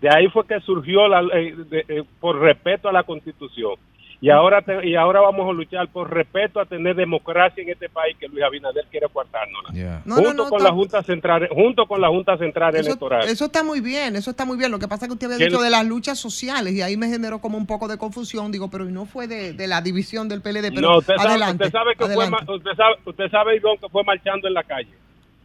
De 0.00 0.08
ahí 0.08 0.28
fue 0.28 0.46
que 0.46 0.60
surgió 0.60 1.08
la, 1.08 1.22
eh, 1.36 1.54
de- 1.68 1.84
eh, 1.88 2.04
por 2.20 2.38
respeto 2.38 2.88
a 2.88 2.92
la 2.92 3.02
Constitución 3.02 3.74
y 4.20 4.30
ahora 4.30 4.62
te- 4.62 4.84
y 4.88 4.96
ahora 4.96 5.20
vamos 5.20 5.48
a 5.48 5.52
luchar 5.52 5.86
por 5.88 6.12
respeto 6.12 6.58
a 6.60 6.66
tener 6.66 6.96
democracia 6.96 7.62
en 7.62 7.68
este 7.70 7.88
país 7.88 8.16
que 8.18 8.26
Luis 8.26 8.42
Abinader 8.42 8.84
quiere 8.90 9.06
coartárnosla. 9.12 9.70
No, 10.04 10.16
no, 10.16 10.22
junto 10.28 10.44
no, 10.44 10.48
con 10.50 10.62
la 10.64 10.72
Junta 10.72 11.02
Central 11.04 11.48
junto 11.52 11.86
con 11.86 12.00
la 12.00 12.08
Junta 12.08 12.36
Central 12.36 12.74
Eso, 12.74 12.88
Electoral 12.88 13.28
eso 13.28 13.44
está 13.44 13.62
muy 13.62 13.80
bien, 13.80 14.16
eso 14.16 14.30
está 14.30 14.44
muy 14.44 14.56
bien. 14.56 14.70
Lo 14.72 14.78
que 14.80 14.88
pasa 14.88 15.04
es 15.04 15.08
que 15.08 15.12
usted 15.14 15.26
había 15.26 15.36
¿Quién- 15.38 15.50
dicho 15.50 15.62
de 15.62 15.70
las 15.70 15.86
luchas 15.86 16.18
sociales 16.18 16.72
y 16.74 16.82
ahí 16.82 16.96
me 16.96 17.06
generó 17.08 17.38
como 17.40 17.56
un 17.58 17.66
poco 17.66 17.86
de 17.86 17.96
confusión. 17.96 18.50
Digo, 18.50 18.68
pero 18.70 18.88
¿y 18.88 18.92
no 18.92 19.06
fue 19.06 19.28
de, 19.28 19.52
de 19.52 19.66
la 19.68 19.80
división 19.82 20.28
del 20.28 20.42
PLD. 20.42 20.72
Pero 20.74 20.90
no, 20.90 20.98
usted 20.98 21.14
sabe, 21.16 21.52
usted 21.52 21.70
sabe 21.70 21.92
que 21.94 22.04
fue, 22.06 22.14
adelante. 22.24 22.52
usted 22.52 22.70
sabe, 22.76 22.94
usted 23.04 23.30
sabe 23.30 23.60
que 23.60 23.88
fue 23.90 24.02
marchando 24.04 24.48
en 24.48 24.54
la 24.54 24.64
calle, 24.64 24.90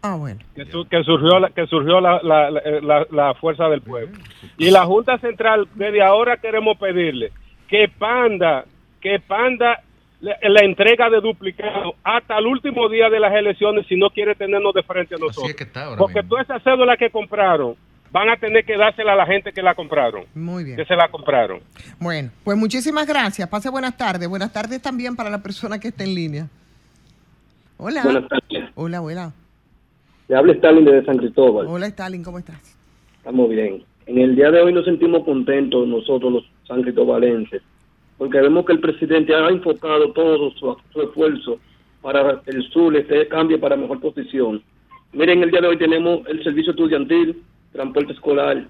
Ah, 0.01 0.15
bueno. 0.15 0.39
que, 0.55 0.65
su- 0.65 0.86
que 0.86 1.03
surgió 1.03 1.39
la, 1.39 1.49
que 1.51 1.67
surgió 1.67 2.01
la- 2.01 2.19
la- 2.23 3.05
la 3.12 3.33
fuerza 3.36 3.67
del 3.69 3.81
pueblo. 3.81 4.17
Y 4.57 4.71
la 4.71 4.83
Junta 4.86 5.17
Central, 5.19 5.67
desde 5.75 6.01
ahora 6.01 6.38
queremos 6.38 6.77
pedirle 6.79 7.31
que 7.73 7.88
Panda, 7.88 8.65
que 9.01 9.19
Panda 9.19 9.81
la, 10.21 10.38
la 10.47 10.59
entrega 10.63 11.09
de 11.09 11.19
duplicado 11.21 11.95
hasta 12.03 12.38
el 12.38 12.45
último 12.45 12.88
día 12.88 13.09
de 13.09 13.19
las 13.19 13.33
elecciones 13.33 13.88
si 13.88 13.95
no 13.95 14.12
quiere 14.12 14.36
tenernos 14.36 14.75
de 14.75 14.83
frente 14.83 15.15
a 15.15 15.17
Así 15.17 15.25
nosotros. 15.25 15.49
es 15.49 15.55
que 15.55 15.63
está 15.63 15.86
ahora 15.86 15.97
Porque 15.97 16.21
mismo. 16.21 16.29
toda 16.29 16.41
esa 16.43 16.59
cédula 16.59 16.95
que 16.97 17.09
compraron 17.09 17.75
van 18.12 18.29
a 18.29 18.38
tener 18.38 18.63
que 18.63 18.77
dársela 18.77 19.13
a 19.13 19.15
la 19.15 19.25
gente 19.25 19.51
que 19.51 19.63
la 19.63 19.73
compraron, 19.73 20.25
Muy 20.36 20.63
bien. 20.63 20.77
que 20.77 20.86
se 20.86 20.95
la 20.95 21.07
compraron. 21.09 21.62
Bueno, 21.99 22.29
pues 22.43 22.55
muchísimas 22.55 23.07
gracias. 23.07 23.49
Pase 23.49 23.71
buenas 23.71 23.97
tardes. 23.97 24.29
Buenas 24.29 24.53
tardes 24.53 24.79
también 24.79 25.15
para 25.15 25.31
la 25.31 25.41
persona 25.41 25.79
que 25.79 25.88
está 25.88 26.03
en 26.03 26.13
línea. 26.13 26.47
Hola. 27.77 28.03
Buenas 28.03 28.27
tardes. 28.29 28.69
Hola, 28.75 29.01
hola. 29.01 29.33
Le 30.27 30.36
habla 30.36 30.53
Stalin 30.53 30.86
desde 30.86 31.05
San 31.05 31.17
Cristóbal. 31.17 31.65
Hola, 31.67 31.88
Stalin, 31.88 32.23
¿cómo 32.23 32.38
estás? 32.38 32.77
Estamos 33.17 33.49
bien. 33.49 33.83
En 34.05 34.19
el 34.19 34.36
día 34.36 34.51
de 34.51 34.62
hoy 34.62 34.71
nos 34.73 34.86
sentimos 34.86 35.23
contentos 35.25 35.88
nosotros 35.88 36.31
los 36.31 36.43
san 36.67 36.82
cristobalenses, 36.82 37.62
porque 38.17 38.39
vemos 38.41 38.65
que 38.65 38.73
el 38.73 38.80
presidente 38.80 39.34
ha 39.36 39.49
enfocado 39.49 40.12
todo 40.13 40.52
su, 40.52 40.76
su 40.91 41.02
esfuerzo 41.02 41.60
para 42.02 42.41
el 42.45 42.63
sur, 42.71 42.95
este 42.95 43.28
cambie 43.28 43.58
para 43.58 43.76
mejor 43.78 43.99
posición. 43.99 44.62
Miren, 45.13 45.43
el 45.43 45.52
día 45.52 45.62
de 45.62 45.67
hoy 45.67 45.78
tenemos 45.78 46.26
el 46.28 46.43
servicio 46.43 46.71
estudiantil, 46.71 47.41
transporte 47.71 48.13
escolar. 48.13 48.65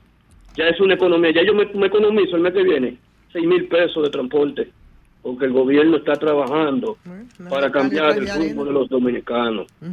Ya 0.56 0.68
es 0.68 0.80
una 0.80 0.94
economía, 0.96 1.32
ya 1.32 1.44
yo 1.44 1.54
me, 1.54 1.66
me 1.74 1.88
economizo 1.88 2.36
el 2.36 2.42
mes 2.44 2.54
que 2.54 2.64
viene, 2.64 2.98
seis 3.32 3.46
mil 3.48 3.68
pesos 3.68 4.04
de 4.04 4.10
transporte, 4.10 4.70
porque 5.22 5.46
el 5.46 5.54
gobierno 5.54 5.98
está 5.98 6.14
trabajando 6.14 6.98
para 7.50 7.72
cambiar 7.72 8.18
el 8.18 8.28
rumbo 8.28 8.66
de 8.66 8.72
los 8.72 8.90
dominicanos. 8.90 9.68
Es 9.82 9.90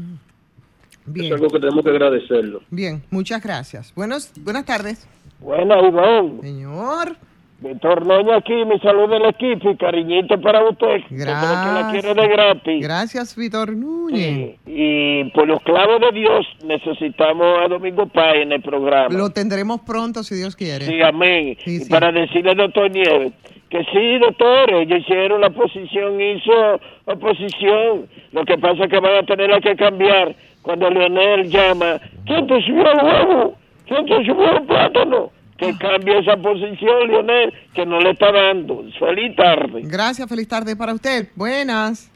Bien, 1.15 1.33
algo 1.33 1.49
que 1.49 1.59
tenemos 1.61 1.83
que 1.83 1.91
agradecerlo. 1.91 2.61
bien, 2.71 3.03
muchas 3.11 3.43
gracias. 3.43 3.93
Buenos, 3.95 4.33
buenas 4.45 4.67
tardes. 4.67 5.09
Buena, 5.41 5.81
Iván. 5.81 6.41
Señor, 6.43 7.17
Víctor 7.61 8.07
Noña 8.07 8.37
aquí, 8.37 8.65
mi 8.65 8.79
saludo 8.81 9.09
del 9.09 9.27
equipo 9.27 9.71
y 9.71 9.77
cariñito 9.77 10.41
para 10.41 10.67
usted. 10.67 11.03
como 11.09 11.19
que 11.19 11.25
la 11.27 11.89
quiere 11.93 12.15
de 12.15 12.29
gratis. 12.29 12.83
gracias, 12.83 13.37
Víctor 13.37 13.77
Núñez. 13.77 14.57
Y, 14.67 15.23
y 15.23 15.25
por 15.33 15.47
los 15.47 15.61
clavos 15.63 16.01
de 16.01 16.13
Dios 16.19 16.47
necesitamos 16.65 17.59
a 17.63 17.69
Domingo 17.69 18.07
Páez 18.07 18.45
en 18.45 18.53
el 18.53 18.63
programa. 18.63 19.15
Lo 19.15 19.29
tendremos 19.31 19.83
pronto, 19.83 20.23
si 20.23 20.37
Dios 20.37 20.57
quiere. 20.57 20.87
Sí, 20.87 21.03
amén. 21.03 21.59
Sí, 21.63 21.77
y 21.77 21.79
sí. 21.81 21.91
para 21.91 22.11
decirle 22.11 22.55
doctor 22.55 22.91
Nieves 22.91 23.33
que 23.71 23.85
sí, 23.85 24.19
doctor, 24.19 24.69
ellos 24.75 24.99
hicieron 24.99 25.41
la 25.41 25.47
oposición, 25.47 26.21
hizo 26.21 26.81
oposición. 27.05 28.09
Lo 28.33 28.45
que 28.45 28.59
pasa 28.59 28.85
es 28.85 28.91
que 28.91 28.99
van 28.99 29.17
a 29.19 29.23
tener 29.23 29.49
que 29.61 29.77
cambiar 29.77 30.35
cuando 30.63 30.91
Leonel 30.91 31.49
llama. 31.49 32.01
¿Quién 32.27 32.49
te 32.49 32.61
subió 32.63 32.91
el 32.91 33.05
huevo? 33.05 33.57
¿Quién 33.87 34.07
te 34.07 34.25
subió 34.27 34.57
el 34.57 34.63
plátano? 34.63 35.31
Que 35.61 35.77
cambie 35.77 36.19
esa 36.19 36.39
posición, 36.39 37.09
Leonel, 37.09 37.53
que 37.75 37.85
no 37.85 38.01
le 38.01 38.13
está 38.13 38.33
dando. 38.33 38.83
Feliz 38.99 39.37
tarde. 39.37 39.83
Gracias, 39.85 40.27
feliz 40.27 40.49
tarde 40.49 40.75
para 40.75 40.95
usted. 40.95 41.29
Buenas. 41.37 42.11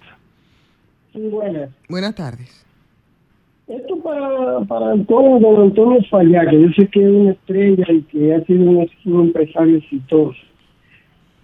Sí, 1.12 1.20
buenas. 1.28 1.68
Buenas 1.86 2.14
tardes. 2.14 2.64
Esto 3.68 3.96
para, 3.98 4.60
para 4.60 4.92
Antonio, 4.92 5.38
don 5.40 5.60
Antonio 5.60 6.00
Fallá, 6.10 6.46
que 6.48 6.62
yo 6.62 6.68
sé 6.74 6.88
que 6.88 7.02
es 7.02 7.10
una 7.10 7.32
estrella 7.32 7.84
y 7.90 8.00
que 8.02 8.34
ha 8.34 8.44
sido 8.46 8.62
un, 8.64 8.90
un 9.04 9.20
empresario 9.26 9.76
exitoso. 9.76 10.38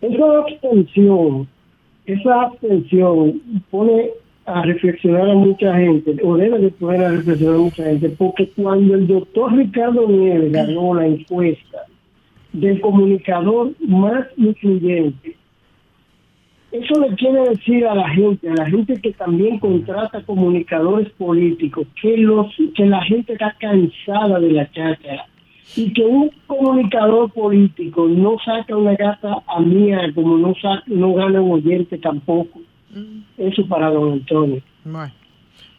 Esa 0.00 0.38
abstención, 0.38 1.48
esa 2.06 2.42
abstención 2.42 3.42
pone 3.70 4.10
a 4.46 4.62
reflexionar 4.62 5.30
a 5.30 5.34
mucha 5.34 5.76
gente, 5.76 6.16
o 6.24 6.36
debe 6.36 6.58
de 6.60 6.70
poner 6.70 7.04
a 7.04 7.10
reflexionar 7.10 7.56
a 7.56 7.58
mucha 7.58 7.84
gente, 7.84 8.08
porque 8.08 8.48
cuando 8.56 8.94
el 8.94 9.06
doctor 9.06 9.54
Ricardo 9.54 10.08
Nieves 10.08 10.50
ganó 10.50 10.94
la 10.94 11.06
encuesta 11.06 11.86
del 12.52 12.80
comunicador 12.80 13.72
más 13.80 14.26
influyente, 14.36 15.36
eso 16.72 17.00
le 17.00 17.16
quiere 17.16 17.48
decir 17.48 17.84
a 17.84 17.94
la 17.96 18.08
gente, 18.10 18.48
a 18.48 18.54
la 18.54 18.66
gente 18.70 19.00
que 19.00 19.12
también 19.12 19.58
contrata 19.58 20.22
comunicadores 20.22 21.10
políticos, 21.14 21.86
que 22.00 22.16
los 22.16 22.46
que 22.76 22.86
la 22.86 23.02
gente 23.02 23.32
está 23.32 23.56
cansada 23.58 24.38
de 24.38 24.52
la 24.52 24.70
cháchara 24.70 25.26
y 25.74 25.92
que 25.92 26.02
un 26.04 26.30
comunicador 26.46 27.32
político 27.32 28.06
no 28.06 28.36
saca 28.44 28.76
una 28.76 28.94
gata 28.94 29.42
a 29.48 29.60
mía 29.60 30.12
como 30.14 30.38
no 30.38 30.54
saca, 30.54 30.84
no 30.86 31.14
gana 31.14 31.40
un 31.40 31.52
oyente 31.52 31.98
tampoco. 31.98 32.60
Eso 33.36 33.66
para 33.66 33.90
don 33.90 34.12
Antonio. 34.12 34.62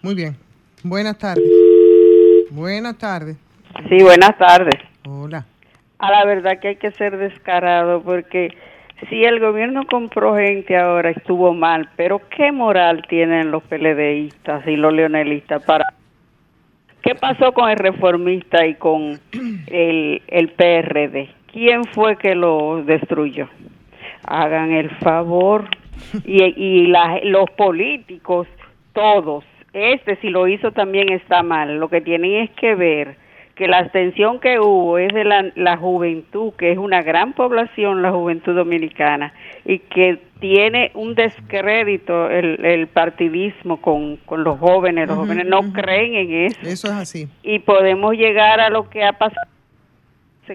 Muy 0.01 0.15
bien. 0.15 0.35
Buenas 0.83 1.17
tardes. 1.17 1.43
Buenas 2.51 2.97
tardes. 2.97 3.37
Sí, 3.87 4.03
buenas 4.03 4.37
tardes. 4.37 4.75
Hola. 5.07 5.45
A 6.01 6.11
la 6.11 6.25
verdad 6.25 6.59
que 6.59 6.69
hay 6.69 6.75
que 6.77 6.91
ser 6.91 7.17
descarado 7.17 8.01
porque 8.01 8.49
Si 9.09 9.23
el 9.23 9.39
gobierno 9.39 9.85
compró 9.87 10.35
gente 10.35 10.77
ahora 10.77 11.09
estuvo 11.09 11.53
mal, 11.55 11.89
pero 11.95 12.21
¿qué 12.29 12.51
moral 12.51 13.03
tienen 13.09 13.49
los 13.49 13.63
PLDistas 13.63 14.67
y 14.67 14.75
los 14.75 14.93
leonelistas 14.93 15.63
para... 15.63 15.85
¿Qué 17.01 17.15
pasó 17.15 17.51
con 17.51 17.67
el 17.71 17.77
reformista 17.77 18.63
y 18.67 18.75
con 18.75 19.19
el, 19.67 20.21
el 20.27 20.49
PRD? 20.49 21.29
¿Quién 21.51 21.83
fue 21.85 22.15
que 22.17 22.35
lo 22.35 22.83
destruyó? 22.83 23.49
Hagan 24.27 24.71
el 24.71 24.91
favor. 24.97 25.65
Y, 26.23 26.43
y 26.43 26.87
la- 26.87 27.19
los 27.23 27.49
políticos, 27.57 28.47
todos, 28.93 29.43
este 29.73 30.15
si 30.17 30.29
lo 30.29 30.47
hizo 30.47 30.71
también 30.73 31.11
está 31.11 31.41
mal. 31.41 31.79
Lo 31.79 31.89
que 31.89 32.01
tienen 32.01 32.33
es 32.43 32.49
que 32.51 32.75
ver 32.75 33.15
que 33.61 33.67
la 33.67 33.77
abstención 33.77 34.39
que 34.39 34.59
hubo 34.59 34.97
es 34.97 35.13
de 35.13 35.23
la, 35.23 35.51
la 35.53 35.77
juventud, 35.77 36.51
que 36.57 36.71
es 36.71 36.79
una 36.79 37.03
gran 37.03 37.33
población, 37.33 38.01
la 38.01 38.11
juventud 38.11 38.55
dominicana, 38.55 39.35
y 39.65 39.77
que 39.77 40.17
tiene 40.39 40.89
un 40.95 41.13
descrédito 41.13 42.27
el, 42.31 42.65
el 42.65 42.87
partidismo 42.87 43.79
con, 43.79 44.17
con 44.25 44.43
los 44.43 44.57
jóvenes. 44.57 45.07
Los 45.07 45.15
jóvenes 45.15 45.45
no 45.45 45.71
creen 45.73 46.15
en 46.15 46.45
eso. 46.47 46.59
Eso 46.63 46.87
es 46.87 46.93
así. 46.93 47.27
Y 47.43 47.59
podemos 47.59 48.15
llegar 48.15 48.59
a 48.59 48.71
lo 48.71 48.89
que 48.89 49.03
ha 49.03 49.13
pasado 49.13 49.47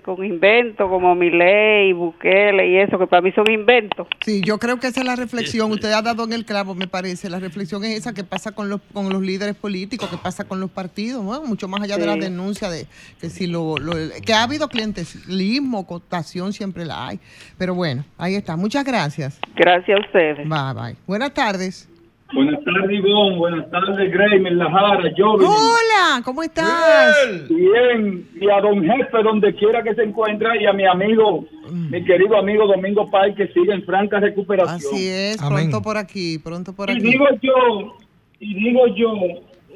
con 0.02 0.24
inventos 0.24 0.88
como 0.88 1.14
Milei, 1.14 1.92
Bukele 1.92 2.68
y 2.70 2.76
eso, 2.78 2.98
que 2.98 3.06
para 3.06 3.22
mí 3.22 3.32
son 3.32 3.50
inventos. 3.50 4.06
Sí, 4.24 4.40
yo 4.44 4.58
creo 4.58 4.78
que 4.78 4.86
esa 4.88 5.00
es 5.00 5.06
la 5.06 5.16
reflexión. 5.16 5.70
Usted 5.72 5.92
ha 5.92 6.02
dado 6.02 6.24
en 6.24 6.32
el 6.32 6.44
clavo, 6.44 6.74
me 6.74 6.86
parece. 6.86 7.28
La 7.30 7.38
reflexión 7.38 7.84
es 7.84 7.98
esa 7.98 8.12
que 8.14 8.24
pasa 8.24 8.52
con 8.52 8.68
los, 8.68 8.80
con 8.92 9.08
los 9.10 9.22
líderes 9.22 9.54
políticos, 9.56 10.08
que 10.08 10.16
pasa 10.18 10.44
con 10.44 10.60
los 10.60 10.70
partidos, 10.70 11.24
¿no? 11.24 11.42
mucho 11.44 11.68
más 11.68 11.82
allá 11.82 11.96
de 11.98 12.06
la 12.06 12.16
denuncia 12.16 12.68
de 12.70 12.86
que 13.20 13.30
si 13.30 13.46
lo, 13.46 13.76
lo- 13.78 13.94
que 14.24 14.32
ha 14.32 14.42
habido 14.42 14.68
clientelismo, 14.68 15.86
cotación, 15.86 16.52
siempre 16.52 16.84
la 16.84 17.08
hay. 17.08 17.20
Pero 17.58 17.74
bueno, 17.74 18.04
ahí 18.18 18.34
está. 18.34 18.56
Muchas 18.56 18.84
gracias. 18.84 19.38
Gracias 19.54 19.98
a 19.98 20.00
ustedes. 20.06 20.48
Bye, 20.48 20.74
bye. 20.74 20.96
Buenas 21.06 21.32
tardes. 21.34 21.88
Buenas 22.34 22.58
tardes, 22.64 22.90
Ivonne. 22.90 23.36
Buenas 23.38 23.70
tardes, 23.70 24.12
Greymer, 24.12 24.52
Lajara, 24.54 25.10
Joven. 25.16 25.46
Hola, 25.46 26.22
¿cómo 26.24 26.42
estás? 26.42 27.14
Bien, 27.48 28.28
y 28.40 28.50
a 28.50 28.60
don 28.60 28.82
jefe, 28.82 29.22
donde 29.22 29.54
quiera 29.54 29.82
que 29.82 29.94
se 29.94 30.02
encuentre, 30.02 30.60
y 30.60 30.66
a 30.66 30.72
mi 30.72 30.86
amigo, 30.86 31.46
mi 31.70 32.04
querido 32.04 32.36
amigo 32.36 32.66
Domingo 32.66 33.08
Pay, 33.10 33.34
que 33.36 33.46
sigue 33.48 33.72
en 33.72 33.84
franca 33.84 34.18
recuperación. 34.18 34.76
Así 34.92 35.06
es, 35.08 35.40
Amén. 35.40 35.70
pronto 35.70 35.82
por 35.82 35.96
aquí, 35.96 36.38
pronto 36.38 36.72
por 36.72 36.90
Y 36.90 36.94
aquí. 36.94 37.02
digo 37.02 37.26
yo, 37.42 37.96
y 38.40 38.54
digo 38.54 38.86
yo, 38.96 39.12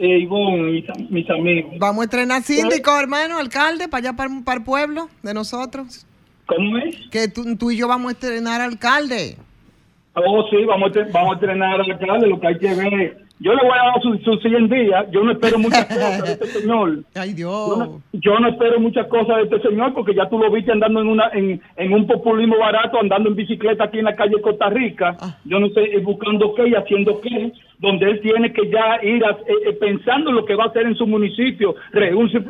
eh, 0.01 0.19
Ivonne, 0.19 0.63
mis, 0.73 0.85
mis 1.11 1.31
amigos. 1.31 1.75
Vamos 1.79 2.03
a 2.03 2.05
estrenar 2.07 2.43
síndico, 2.43 2.99
hermano, 2.99 3.39
alcalde, 3.39 3.87
para 3.87 4.09
allá, 4.09 4.17
para, 4.17 4.31
para 4.45 4.59
el 4.59 4.65
pueblo 4.65 5.09
de 5.23 5.35
nosotros. 5.35 6.05
¿Cómo 6.47 6.79
es? 6.79 6.97
Que 7.13 7.29
tú, 7.29 7.45
tú 7.57 7.71
y 7.71 7.77
yo 7.77 7.87
vamos 7.87 8.09
a 8.11 8.13
estrenar 8.15 8.61
alcalde. 8.61 9.37
Oh, 10.15 10.45
sí, 10.51 10.65
vamos 10.65 10.91
a, 10.97 11.01
vamos 11.13 11.31
a 11.31 11.35
entrenar 11.35 11.81
al 11.81 11.91
alcalde, 11.91 12.27
lo 12.27 12.41
que 12.41 12.47
hay 12.47 12.59
que 12.59 12.75
ver. 12.75 13.30
Yo 13.43 13.55
le 13.55 13.63
voy 13.63 13.73
a 13.73 13.85
dar 13.87 14.03
sus 14.03 14.21
su 14.23 14.37
100 14.37 14.69
días. 14.69 15.07
Yo 15.11 15.23
no 15.25 15.33
espero 15.33 15.59
muchas 15.59 15.87
cosas 15.89 16.23
de 16.25 16.33
este 16.33 16.47
señor. 16.61 16.99
Ay, 17.15 17.33
Dios. 17.33 17.69
Yo 17.69 17.77
no, 17.77 18.01
yo 18.13 18.39
no 18.39 18.49
espero 18.49 18.79
muchas 18.81 19.07
cosas 19.09 19.37
de 19.39 19.43
este 19.45 19.69
señor 19.69 19.95
porque 19.95 20.15
ya 20.15 20.29
tú 20.29 20.39
lo 20.39 20.51
viste 20.51 20.71
andando 20.73 21.01
en 21.01 21.09
una 21.09 21.31
en, 21.33 21.61
en 21.77 21.93
un 21.93 22.07
populismo 22.07 22.59
barato, 22.59 23.01
andando 23.01 23.31
en 23.31 23.37
bicicleta 23.37 23.85
aquí 23.85 23.99
en 23.99 24.05
la 24.05 24.15
calle 24.15 24.41
Costa 24.43 24.69
Rica. 24.69 25.17
Yo 25.45 25.59
no 25.59 25.69
sé, 25.71 25.81
eh, 25.83 26.01
buscando 26.01 26.55
qué 26.55 26.69
y 26.69 26.75
haciendo 26.75 27.21
qué, 27.23 27.53
donde 27.79 28.11
él 28.11 28.21
tiene 28.21 28.53
que 28.53 28.69
ya 28.71 29.03
ir 29.03 29.25
a- 29.25 29.31
eh, 29.31 29.55
eh, 29.69 29.73
pensando 29.81 30.29
en 30.31 30.37
lo 30.37 30.45
que 30.45 30.55
va 30.55 30.65
a 30.65 30.69
hacer 30.69 30.83
en 30.87 30.95
su 30.97 31.07
municipio, 31.07 31.75
reúne 31.93 32.31
su, 32.31 32.43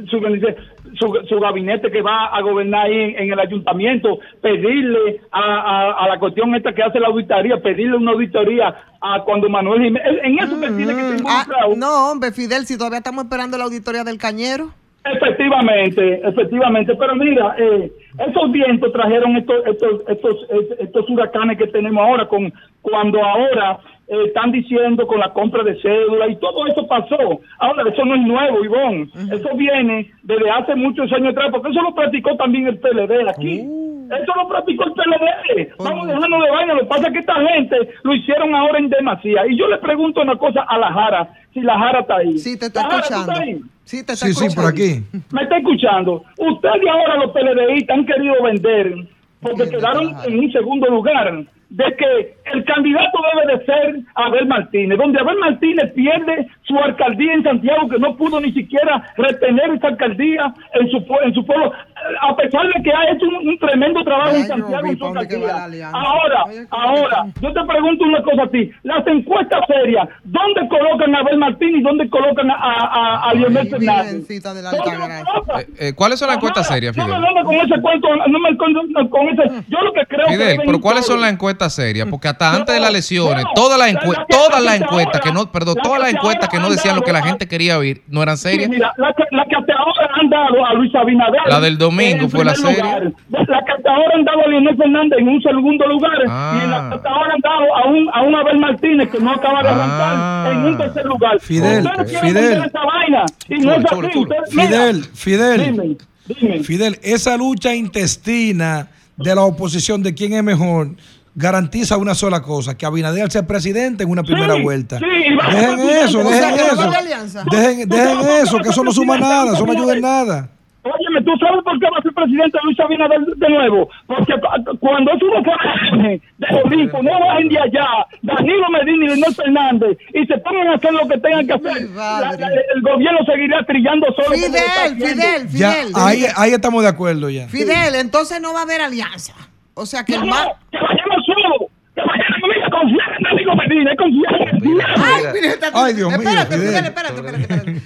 su, 1.28 1.38
gabinete 1.40 1.90
que 1.90 2.02
va 2.02 2.26
a 2.26 2.40
gobernar 2.42 2.86
ahí 2.86 2.98
en, 2.98 3.18
en 3.18 3.32
el 3.32 3.38
ayuntamiento, 3.38 4.18
pedirle 4.42 5.20
a, 5.30 5.40
a- 5.40 6.04
a 6.04 6.08
la 6.08 6.18
cuestión 6.18 6.52
esta 6.56 6.72
que 6.72 6.82
hace 6.82 6.98
la 6.98 7.06
auditoría, 7.08 7.58
pedirle 7.62 7.96
una 7.96 8.10
auditoría 8.12 8.74
a 9.00 9.22
cuando 9.22 9.48
Manuel 9.48 9.82
Jiménez, 9.82 10.18
en 10.22 10.38
eso 10.38 10.60
que 10.60 10.66
él 10.66 10.76
tiene 10.86 10.94
que 10.94 11.14
estar 11.16 11.46
Ah, 11.48 11.66
no, 11.76 12.10
hombre, 12.10 12.32
Fidel, 12.32 12.66
si 12.66 12.76
todavía 12.76 12.98
estamos 12.98 13.24
esperando 13.24 13.56
la 13.58 13.64
auditoría 13.64 14.04
del 14.04 14.18
Cañero. 14.18 14.70
Efectivamente, 15.04 16.20
efectivamente. 16.26 16.94
Pero 16.94 17.14
mira, 17.14 17.54
eh, 17.58 17.90
esos 18.28 18.52
vientos 18.52 18.92
trajeron 18.92 19.36
estos, 19.36 19.66
estos, 19.66 20.02
estos, 20.08 20.36
estos 20.78 21.08
huracanes 21.08 21.56
que 21.56 21.66
tenemos 21.68 22.02
ahora, 22.02 22.28
con 22.28 22.52
cuando 22.82 23.22
ahora 23.24 23.78
eh, 24.08 24.24
están 24.26 24.52
diciendo 24.52 25.06
con 25.06 25.20
la 25.20 25.32
compra 25.32 25.62
de 25.62 25.80
cédula 25.80 26.28
y 26.28 26.36
todo 26.36 26.66
eso 26.66 26.86
pasó. 26.86 27.40
Ahora, 27.58 27.90
eso 27.90 28.04
no 28.04 28.14
es 28.14 28.22
nuevo, 28.22 28.64
Ivonne. 28.64 29.08
Eso 29.32 29.48
viene 29.56 30.10
desde 30.22 30.50
hace 30.50 30.74
muchos 30.74 31.10
años 31.12 31.32
atrás, 31.32 31.48
porque 31.50 31.70
eso 31.70 31.80
lo 31.80 31.94
practicó 31.94 32.36
también 32.36 32.66
el 32.66 32.78
PLD 32.78 33.28
aquí. 33.28 33.66
Eso 34.10 34.32
lo 34.36 34.48
practicó 34.48 34.84
el 34.84 34.92
PLD. 34.92 35.72
Vamos 35.78 36.08
dejando 36.08 36.40
de 36.40 36.50
vaina. 36.50 36.74
Lo 36.74 36.80
que 36.80 36.86
pasa 36.86 37.06
es 37.08 37.12
que 37.12 37.18
esta 37.20 37.34
gente 37.36 37.76
lo 38.02 38.14
hicieron 38.14 38.54
ahora 38.54 38.78
en 38.78 38.88
demasía. 38.90 39.46
Y 39.48 39.56
yo 39.56 39.68
le 39.68 39.78
pregunto 39.78 40.20
una 40.22 40.36
cosa 40.36 40.62
a 40.68 40.78
la 40.78 40.92
Jara, 40.92 41.28
si 41.54 41.60
la 41.60 41.78
Jara 41.78 42.00
está 42.00 42.16
ahí. 42.16 42.38
Sí, 42.38 42.58
te 42.58 42.66
está 42.66 42.82
La 42.82 42.88
Jara, 42.88 43.02
¿tú 43.02 43.14
escuchando. 43.14 43.40
ahí? 43.40 43.60
Sí, 43.84 44.04
te 44.06 44.12
está 44.12 44.26
Sí, 44.26 44.34
sí, 44.34 44.44
escuchando. 44.46 44.62
por 44.62 44.70
aquí. 44.72 45.02
me 45.32 45.42
está 45.42 45.56
escuchando. 45.58 46.24
Ustedes 46.38 46.82
ahora 46.90 47.16
los 47.16 47.30
PLDistas 47.32 47.98
han 47.98 48.06
querido 48.06 48.42
vender 48.42 48.94
porque 49.40 49.68
quedaron 49.70 50.14
en 50.26 50.38
un 50.38 50.52
segundo 50.52 50.86
lugar 50.90 51.44
de 51.70 51.84
que 51.96 52.34
el 52.52 52.64
candidato 52.64 53.16
debe 53.32 53.56
de 53.56 53.64
ser 53.64 54.00
Abel 54.16 54.44
Martínez, 54.46 54.98
donde 54.98 55.20
Abel 55.20 55.38
Martínez 55.38 55.92
pierde 55.94 56.48
su 56.62 56.76
alcaldía 56.76 57.32
en 57.32 57.44
Santiago, 57.44 57.88
que 57.88 57.98
no 58.00 58.16
pudo 58.16 58.40
ni 58.40 58.52
siquiera 58.52 59.02
retener 59.16 59.70
esa 59.70 59.86
alcaldía 59.86 60.52
en 60.74 60.90
su, 60.90 60.96
en 61.24 61.32
su 61.32 61.46
pueblo, 61.46 61.72
a 62.22 62.36
pesar 62.36 62.66
de 62.66 62.82
que 62.82 62.90
ha 62.92 63.10
hecho 63.12 63.26
un, 63.26 63.48
un 63.48 63.58
tremendo 63.58 64.02
trabajo 64.04 64.34
en 64.36 64.46
Santiago 64.46 64.86
en 64.86 64.98
su. 64.98 65.04
Ahora, 65.04 66.44
ahora, 66.70 67.26
yo 67.40 67.52
te 67.52 67.64
pregunto 67.64 68.04
una 68.04 68.22
cosa 68.22 68.42
a 68.44 68.48
ti, 68.48 68.70
las 68.82 69.06
encuestas 69.06 69.60
serias, 69.66 70.08
¿dónde 70.24 70.68
colocan 70.68 71.14
a 71.14 71.18
Abel 71.20 71.38
Martínez 71.38 71.80
y 71.80 71.82
dónde 71.82 72.08
colocan 72.10 72.50
a, 72.50 72.54
a, 72.54 73.30
a 73.30 73.34
Lionel 73.34 73.68
Fernández? 73.68 74.26
Eh, 74.30 75.66
eh, 75.78 75.92
¿Cuáles 75.94 76.18
son 76.18 76.28
las 76.28 76.36
encuestas 76.36 76.66
serias, 76.68 76.96
No 76.96 77.04
Fidel? 77.04 77.20
me 77.20 77.26
venga 77.28 77.42
con 77.44 77.54
ese 77.56 77.80
cuento, 77.80 78.08
no 78.28 78.38
me 78.38 78.56
con, 78.56 79.08
con 79.08 79.28
ese. 79.28 79.64
Yo 79.68 79.80
lo 79.82 79.92
que 79.92 80.04
creo 80.06 80.26
Fidel, 80.28 80.60
pero 80.64 80.80
¿cuáles 80.80 81.06
son 81.06 81.20
las 81.20 81.32
encuestas 81.32 81.74
serias? 81.74 82.06
Porque 82.08 82.28
hasta 82.28 82.54
antes 82.54 82.74
de 82.74 82.80
las 82.80 82.90
elecciones, 82.90 83.44
todas 83.54 83.78
las 83.78 83.88
encuestas, 83.88 84.26
todas 84.28 84.62
las 84.62 84.80
encuestas 84.80 85.20
que 85.20 85.32
no, 85.32 85.50
perdón, 85.50 85.76
todas 85.82 86.00
las 86.00 86.12
encuestas 86.14 86.48
que 86.48 86.58
no 86.58 86.70
decían 86.70 86.96
lo 86.96 87.02
que 87.02 87.12
la 87.12 87.22
gente 87.22 87.46
quería 87.48 87.78
oír, 87.78 88.02
no 88.08 88.22
eran 88.22 88.36
Sí, 88.36 88.48
serias. 88.50 88.70
mira, 88.70 88.92
la 88.96 89.12
que, 89.12 89.24
la 89.30 89.44
que 89.44 89.56
hasta 89.56 89.72
ahora 89.74 90.10
han 90.20 90.30
dado 90.30 90.64
a 90.64 90.74
Luis 90.74 90.94
Abinader. 90.94 91.40
La 91.46 91.60
del 91.60 91.78
domingo 91.90 92.24
en 92.24 92.30
fue 92.30 92.44
la 92.44 92.54
seria. 92.54 92.84
lugar. 92.98 93.12
La 93.30 93.64
que 93.64 93.72
hasta 93.72 93.90
ahora 93.90 94.14
han 94.16 94.24
dado 94.24 94.44
a 94.44 94.48
Leonel 94.48 94.76
Fernández 94.76 95.18
en 95.18 95.28
un 95.28 95.42
segundo 95.42 95.86
lugar. 95.86 96.18
Ah. 96.28 96.60
Y 96.64 96.68
la 96.70 96.88
que 96.90 96.94
hasta 96.96 97.08
ahora 97.10 97.34
han 97.34 97.40
dado 97.40 97.76
a 97.76 97.88
un, 97.88 98.08
a 98.12 98.22
un 98.22 98.34
Abel 98.34 98.58
Martínez 98.58 99.08
que 99.10 99.18
no 99.20 99.32
acaba 99.32 99.62
de 99.62 99.68
arrancar 99.68 100.52
en 100.52 100.58
un 100.64 100.78
tercer 100.78 101.04
lugar. 101.06 101.32
Ah. 101.36 101.40
Fidel, 101.40 101.88
Fidel. 102.06 102.34
vender 102.34 102.66
esa 102.66 102.80
vaina. 102.84 103.24
Y 103.48 103.54
no 103.58 103.72
es 103.74 103.84
así. 103.84 104.18
Ustedes- 104.18 104.54
mira, 104.54 104.68
Fidel, 104.68 105.04
Fidel, 105.14 105.64
Dime, 105.72 105.96
dime. 106.28 106.64
Fidel, 106.64 106.98
esa 107.02 107.36
lucha 107.36 107.74
intestina 107.74 108.88
de 109.16 109.34
la 109.34 109.42
oposición 109.42 110.02
de 110.02 110.14
quién 110.14 110.32
es 110.32 110.42
mejor 110.42 110.88
garantiza 111.34 111.96
una 111.96 112.14
sola 112.14 112.42
cosa, 112.42 112.76
que 112.76 112.84
Abinader 112.84 113.30
sea 113.30 113.46
presidente 113.46 114.02
en 114.02 114.10
una 114.10 114.22
primera 114.24 114.56
Sí, 114.56 114.62
vuelta. 114.62 114.98
sí, 114.98 115.04
dejen 115.04 115.80
eso, 115.88 116.18
dejen 116.24 116.54
eso. 116.54 117.44
dejen 117.46 118.30
eso, 118.42 118.58
que 118.58 118.68
eso 118.70 118.82
no 118.82 118.90
suma 118.92 119.16
nada, 119.16 119.52
eso 119.54 119.64
no 119.64 119.72
ayuda 119.72 119.94
en 119.94 120.00
nada. 120.00 120.48
Óyeme, 120.82 121.22
¿tú 121.22 121.32
sabes 121.38 121.62
por 121.62 121.78
qué 121.78 121.86
va 121.90 121.98
a 121.98 122.02
ser 122.02 122.12
presidente 122.14 122.58
Luis 122.64 122.80
Abinader 122.80 123.20
de 123.20 123.48
nuevo? 123.50 123.88
Porque 124.06 124.32
cu- 124.32 124.78
cuando 124.78 125.12
eso 125.12 125.26
no 125.26 125.44
fue 125.44 126.20
de 126.38 126.46
Olimpo, 126.64 127.02
no 127.02 127.20
bajen 127.20 127.48
de 127.50 127.58
allá, 127.58 127.86
Danilo 128.22 128.70
Medina 128.70 129.04
y 129.04 129.08
Leonel 129.08 129.34
Fernández, 129.34 129.98
y 130.14 130.24
se 130.26 130.38
pongan 130.38 130.68
a 130.68 130.74
hacer 130.76 130.92
lo 130.94 131.06
que 131.06 131.18
tengan 131.18 131.46
que 131.46 131.52
hacer, 131.52 131.90
la- 131.90 132.20
la- 132.20 132.48
el 132.74 132.80
gobierno 132.82 133.18
seguirá 133.26 133.62
trillando 133.66 134.06
solo. 134.16 134.34
Fidel, 134.34 134.54
haciendo. 134.54 135.06
Fidel, 135.06 135.48
Ya, 135.50 135.70
Fidel. 135.72 135.92
ahí, 135.96 136.24
ahí 136.36 136.52
estamos 136.52 136.82
de 136.82 136.88
acuerdo 136.88 137.28
ya. 137.28 137.46
Fidel, 137.48 137.94
entonces 137.96 138.40
no 138.40 138.54
va 138.54 138.60
a 138.60 138.62
haber 138.62 138.80
alianza. 138.80 139.34
O 139.74 139.84
sea 139.84 140.02
que 140.04 140.14
el 140.14 140.24
más. 140.24 140.48
Que 140.70 140.78
vayamos 140.78 141.26
solo, 141.26 141.66
que 141.94 142.00
vayamos, 142.00 142.48
mira, 142.54 142.70
confía 142.70 143.04
en 143.18 143.22
Danilo 143.22 143.54
Medina, 143.56 143.96
confía 143.96 144.30
en 144.50 144.80
Ay, 144.96 145.22
mira, 145.34 145.48
está- 145.52 145.70
Ay, 145.74 145.92
Dios 145.94 146.08
mío, 146.10 146.18
espérate, 146.20 146.54
Fidel. 146.54 146.68
Fidel, 146.68 146.84
espérate, 146.86 147.14
espérate, 147.16 147.42
espérate. 147.42 147.80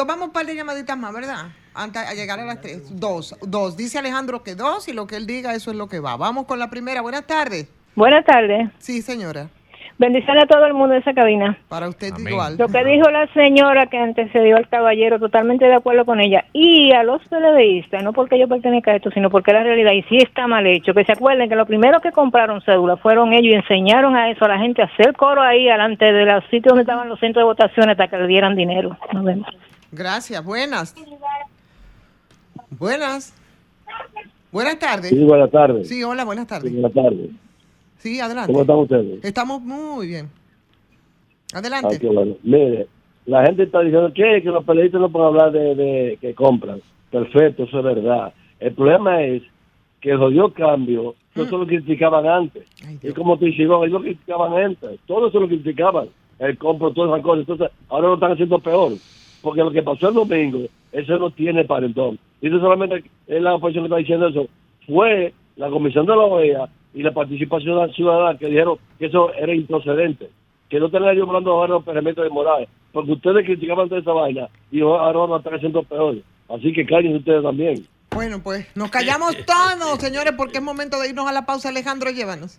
Tomamos 0.00 0.28
un 0.28 0.32
par 0.32 0.46
de 0.46 0.56
llamaditas 0.56 0.96
más, 0.96 1.12
¿verdad? 1.12 1.48
Antes 1.74 2.08
de 2.08 2.16
llegar 2.16 2.40
a 2.40 2.46
las 2.46 2.62
tres. 2.62 2.98
Dos, 2.98 3.36
dos. 3.42 3.76
Dice 3.76 3.98
Alejandro 3.98 4.42
que 4.42 4.54
dos 4.54 4.88
y 4.88 4.94
lo 4.94 5.06
que 5.06 5.16
él 5.16 5.26
diga, 5.26 5.54
eso 5.54 5.72
es 5.72 5.76
lo 5.76 5.88
que 5.88 6.00
va. 6.00 6.16
Vamos 6.16 6.46
con 6.46 6.58
la 6.58 6.70
primera. 6.70 7.02
Buenas 7.02 7.26
tardes. 7.26 7.70
Buenas 7.94 8.24
tardes. 8.24 8.70
Sí, 8.78 9.02
señora. 9.02 9.50
Bendiciones 9.98 10.44
a 10.44 10.46
todo 10.46 10.64
el 10.64 10.72
mundo 10.72 10.94
de 10.94 11.00
esa 11.00 11.12
cabina. 11.12 11.58
Para 11.68 11.86
usted 11.90 12.14
igual. 12.16 12.56
Lo 12.56 12.68
que 12.68 12.82
dijo 12.82 13.10
la 13.10 13.26
señora 13.34 13.88
que 13.88 13.98
antecedió 13.98 14.56
al 14.56 14.70
caballero, 14.70 15.18
totalmente 15.18 15.66
de 15.66 15.74
acuerdo 15.74 16.06
con 16.06 16.18
ella. 16.18 16.46
Y 16.54 16.92
a 16.92 17.02
los 17.02 17.20
PLDistas, 17.28 18.02
no 18.02 18.14
porque 18.14 18.38
yo 18.38 18.48
pertenezca 18.48 18.92
a 18.92 18.96
esto, 18.96 19.10
sino 19.10 19.28
porque 19.28 19.52
la 19.52 19.64
realidad, 19.64 19.92
y 19.92 20.02
sí 20.04 20.16
está 20.16 20.46
mal 20.46 20.66
hecho, 20.66 20.94
que 20.94 21.04
se 21.04 21.12
acuerden 21.12 21.50
que 21.50 21.56
los 21.56 21.68
primeros 21.68 22.00
que 22.00 22.10
compraron 22.10 22.62
cédula 22.62 22.96
fueron 22.96 23.34
ellos 23.34 23.52
y 23.52 23.56
enseñaron 23.56 24.16
a 24.16 24.30
eso, 24.30 24.46
a 24.46 24.48
la 24.48 24.58
gente 24.60 24.80
a 24.80 24.86
hacer 24.86 25.12
coro 25.12 25.42
ahí 25.42 25.66
delante 25.66 26.10
de 26.10 26.24
los 26.24 26.42
sitios 26.44 26.70
donde 26.70 26.84
estaban 26.84 27.10
los 27.10 27.20
centros 27.20 27.42
de 27.42 27.44
votación 27.44 27.90
hasta 27.90 28.08
que 28.08 28.16
le 28.16 28.28
dieran 28.28 28.56
dinero. 28.56 28.96
Nos 29.12 29.22
vemos. 29.22 29.54
Gracias. 29.92 30.44
Buenas. 30.44 30.94
Buenas. 32.78 33.34
Buenas 34.52 34.78
tardes. 34.78 35.10
Sí, 35.10 35.24
buenas 35.24 35.50
tardes. 35.50 35.88
Sí, 35.88 36.02
hola, 36.02 36.24
buenas 36.24 36.46
tardes. 36.46 36.72
Buenas 36.72 36.92
tardes. 36.92 37.30
Sí, 37.98 38.20
adelante. 38.20 38.52
¿Cómo 38.52 38.62
están 38.62 38.76
ustedes? 38.78 39.24
Estamos 39.24 39.60
muy 39.62 40.06
bien. 40.08 40.28
Ah, 41.52 41.58
Adelante. 41.58 41.98
qué 41.98 42.06
bueno. 42.08 42.36
Mire, 42.42 42.86
la 43.26 43.44
gente 43.44 43.64
está 43.64 43.80
diciendo 43.80 44.12
que, 44.14 44.40
que 44.42 44.48
los 44.48 44.64
periodistas 44.64 45.00
no 45.00 45.10
pueden 45.10 45.28
hablar 45.28 45.52
de, 45.52 45.74
de 45.74 46.18
que 46.20 46.34
compran. 46.34 46.80
Perfecto, 47.10 47.64
eso 47.64 47.78
es 47.78 47.84
verdad. 47.84 48.32
El 48.60 48.72
problema 48.74 49.22
es 49.22 49.42
que 50.00 50.10
el 50.12 50.18
jodido 50.18 50.52
cambio, 50.52 51.14
Mm. 51.32 51.42
eso 51.42 51.58
lo 51.58 51.66
criticaban 51.66 52.26
antes. 52.26 52.66
Y 53.02 53.12
como 53.12 53.38
te 53.38 53.44
dije, 53.46 53.62
ellos 53.62 53.88
lo 53.88 54.00
criticaban 54.00 54.52
antes. 54.52 54.98
Todo 55.06 55.28
eso 55.28 55.38
lo 55.38 55.46
criticaban. 55.46 56.08
El 56.40 56.58
compro, 56.58 56.92
todas 56.92 57.12
esas 57.12 57.22
cosas. 57.22 57.40
Entonces, 57.48 57.68
ahora 57.88 58.08
lo 58.08 58.14
están 58.14 58.32
haciendo 58.32 58.58
peor. 58.58 58.92
Porque 59.42 59.60
lo 59.60 59.70
que 59.70 59.82
pasó 59.82 60.08
el 60.08 60.14
domingo, 60.14 60.60
eso 60.92 61.18
no 61.18 61.30
tiene 61.30 61.64
parentón. 61.64 62.18
Eso 62.40 62.58
solamente 62.58 63.04
la 63.26 63.54
oposición 63.54 63.84
que 63.84 63.88
está 63.88 63.96
diciendo 63.96 64.28
eso. 64.28 64.46
Fue 64.86 65.32
la 65.56 65.68
comisión 65.68 66.06
de 66.06 66.16
la 66.16 66.22
OEA 66.22 66.68
y 66.94 67.02
la 67.02 67.12
participación 67.12 67.92
ciudadana 67.92 68.38
que 68.38 68.46
dijeron 68.46 68.78
que 68.98 69.06
eso 69.06 69.32
era 69.34 69.54
improcedente. 69.54 70.30
Que 70.68 70.80
no 70.80 70.90
tenían 70.90 71.16
yo 71.16 71.24
hablando 71.24 71.52
ahora 71.52 71.74
los 71.74 71.82
experimentos 71.82 72.24
de 72.24 72.30
Morales. 72.30 72.68
Porque 72.92 73.12
ustedes 73.12 73.44
criticaban 73.44 73.88
toda 73.88 74.00
esa 74.00 74.12
vaina 74.12 74.48
y 74.70 74.80
ahora 74.80 75.12
lo 75.12 75.36
están 75.36 75.54
haciendo 75.54 75.82
peor. 75.82 76.16
Así 76.48 76.72
que 76.72 76.84
cállense 76.84 77.18
ustedes 77.18 77.42
también. 77.42 77.86
Bueno, 78.10 78.42
pues 78.42 78.66
nos 78.74 78.90
callamos 78.90 79.36
todos, 79.46 80.00
señores, 80.00 80.34
porque 80.36 80.58
es 80.58 80.64
momento 80.64 80.98
de 80.98 81.10
irnos 81.10 81.28
a 81.28 81.32
la 81.32 81.46
pausa. 81.46 81.68
Alejandro, 81.68 82.10
llévanos. 82.10 82.58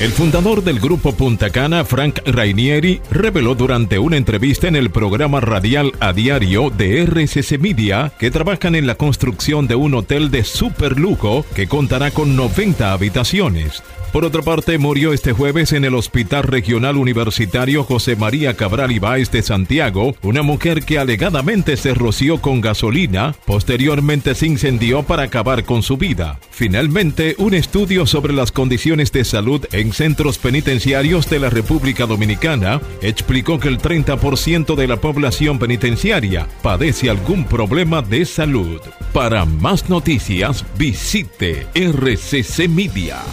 El 0.00 0.12
fundador 0.12 0.64
del 0.64 0.80
grupo 0.80 1.12
Punta 1.14 1.50
Cana, 1.50 1.84
Frank 1.84 2.20
Rainieri, 2.24 3.02
reveló 3.10 3.54
durante 3.54 3.98
una 3.98 4.16
entrevista 4.16 4.66
en 4.66 4.74
el 4.74 4.88
programa 4.88 5.40
radial 5.42 5.92
a 6.00 6.14
diario 6.14 6.70
de 6.70 7.02
RCC 7.04 7.58
Media 7.58 8.10
que 8.18 8.30
trabajan 8.30 8.74
en 8.74 8.86
la 8.86 8.94
construcción 8.94 9.66
de 9.66 9.74
un 9.74 9.92
hotel 9.92 10.30
de 10.30 10.42
super 10.44 10.98
lujo 10.98 11.44
que 11.54 11.66
contará 11.66 12.12
con 12.12 12.34
90 12.34 12.94
habitaciones. 12.94 13.82
Por 14.12 14.24
otra 14.24 14.42
parte, 14.42 14.76
murió 14.76 15.12
este 15.12 15.32
jueves 15.32 15.72
en 15.72 15.84
el 15.84 15.94
Hospital 15.94 16.42
Regional 16.42 16.96
Universitario 16.96 17.84
José 17.84 18.16
María 18.16 18.56
Cabral 18.56 18.90
Ibáez 18.90 19.30
de 19.30 19.40
Santiago 19.42 20.16
una 20.22 20.42
mujer 20.42 20.82
que 20.82 20.98
alegadamente 20.98 21.76
se 21.76 21.94
roció 21.94 22.40
con 22.40 22.60
gasolina, 22.60 23.36
posteriormente 23.44 24.34
se 24.34 24.46
incendió 24.46 25.04
para 25.04 25.24
acabar 25.24 25.62
con 25.64 25.84
su 25.84 25.96
vida. 25.96 26.40
Finalmente, 26.50 27.36
un 27.38 27.54
estudio 27.54 28.04
sobre 28.04 28.32
las 28.32 28.50
condiciones 28.50 29.12
de 29.12 29.24
salud 29.24 29.64
en 29.70 29.89
centros 29.92 30.38
penitenciarios 30.38 31.28
de 31.28 31.38
la 31.38 31.50
República 31.50 32.06
Dominicana 32.06 32.80
explicó 33.02 33.58
que 33.58 33.68
el 33.68 33.78
30% 33.78 34.74
de 34.74 34.86
la 34.86 34.96
población 34.96 35.58
penitenciaria 35.58 36.46
padece 36.62 37.10
algún 37.10 37.44
problema 37.44 38.02
de 38.02 38.24
salud. 38.24 38.80
Para 39.12 39.44
más 39.44 39.88
noticias, 39.88 40.64
visite 40.76 41.66
rccmedia.com.do. 41.74 43.30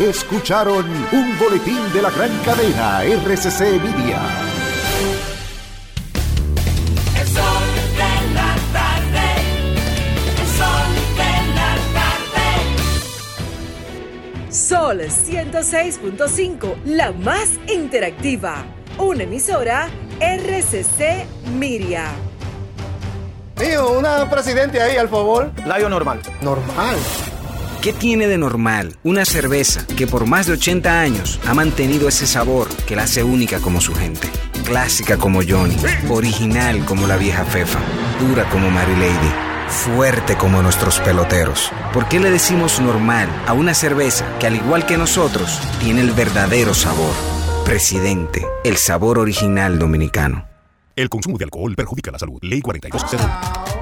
Escucharon 0.00 0.86
un 1.12 1.38
boletín 1.38 1.80
de 1.92 2.02
la 2.02 2.10
gran 2.10 2.30
cadena 2.44 3.02
RCC 3.04 3.80
Media. 3.82 4.61
Sol 14.72 15.02
106.5, 15.02 16.76
la 16.86 17.12
más 17.12 17.60
interactiva. 17.70 18.64
Una 18.96 19.24
emisora 19.24 19.90
RCC 20.18 21.26
Miria. 21.58 22.06
Mío, 23.60 23.92
una 23.98 24.30
presidente 24.30 24.80
ahí, 24.80 24.96
al 24.96 25.10
favor. 25.10 25.52
Layo 25.66 25.90
normal. 25.90 26.22
Normal. 26.40 26.96
¿Qué 27.82 27.92
tiene 27.92 28.26
de 28.28 28.38
normal 28.38 28.96
una 29.02 29.26
cerveza 29.26 29.86
que 29.94 30.06
por 30.06 30.24
más 30.24 30.46
de 30.46 30.54
80 30.54 31.00
años 31.00 31.38
ha 31.46 31.52
mantenido 31.52 32.08
ese 32.08 32.26
sabor 32.26 32.68
que 32.86 32.96
la 32.96 33.02
hace 33.02 33.22
única 33.22 33.58
como 33.58 33.78
su 33.78 33.94
gente? 33.94 34.26
Clásica 34.64 35.18
como 35.18 35.40
Johnny, 35.46 35.76
original 36.08 36.82
como 36.86 37.06
la 37.06 37.18
vieja 37.18 37.44
Fefa, 37.44 37.80
dura 38.18 38.48
como 38.48 38.70
Mary 38.70 38.96
Lady, 38.96 39.51
fuerte 39.72 40.36
como 40.36 40.62
nuestros 40.62 41.00
peloteros. 41.00 41.72
¿Por 41.92 42.08
qué 42.08 42.20
le 42.20 42.30
decimos 42.30 42.80
normal 42.80 43.28
a 43.46 43.54
una 43.54 43.74
cerveza 43.74 44.26
que 44.38 44.46
al 44.46 44.56
igual 44.56 44.86
que 44.86 44.96
nosotros 44.96 45.60
tiene 45.80 46.02
el 46.02 46.12
verdadero 46.12 46.74
sabor? 46.74 47.14
Presidente, 47.64 48.46
el 48.62 48.76
sabor 48.76 49.18
original 49.18 49.78
dominicano. 49.78 50.46
El 50.94 51.08
consumo 51.08 51.38
de 51.38 51.44
alcohol 51.44 51.74
perjudica 51.74 52.10
la 52.10 52.18
salud. 52.18 52.38
Ley 52.42 52.60
4201. 52.60 53.81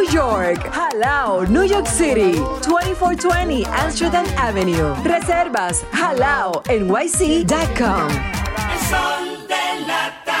York. 0.03 0.59
Halao, 0.71 1.47
New 1.49 1.63
York 1.63 1.87
City. 1.87 2.33
2420 2.61 3.65
Amsterdam 3.65 4.25
Avenue. 4.37 4.93
Reservas 5.03 5.83
halaonyc.com. 5.91 7.47
El 8.71 8.79
sol 8.89 9.47
de 9.47 9.85
la 9.87 10.11
tarde. 10.25 10.40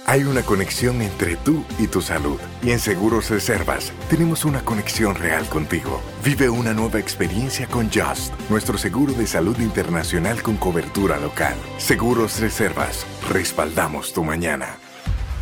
Hay 0.05 0.23
una 0.23 0.43
conexión 0.43 1.01
entre 1.01 1.35
tú 1.35 1.65
y 1.77 1.87
tu 1.87 2.01
salud. 2.01 2.39
Y 2.63 2.71
en 2.71 2.79
Seguros 2.79 3.29
Reservas 3.29 3.91
tenemos 4.09 4.45
una 4.45 4.61
conexión 4.61 5.13
real 5.15 5.45
contigo. 5.49 6.01
Vive 6.23 6.49
una 6.49 6.73
nueva 6.73 6.99
experiencia 6.99 7.67
con 7.67 7.91
Just, 7.91 8.33
nuestro 8.49 8.77
seguro 8.77 9.11
de 9.11 9.27
salud 9.27 9.59
internacional 9.59 10.41
con 10.41 10.55
cobertura 10.55 11.19
local. 11.19 11.55
Seguros 11.79 12.39
Reservas, 12.39 13.05
respaldamos 13.29 14.13
tu 14.13 14.23
mañana. 14.23 14.77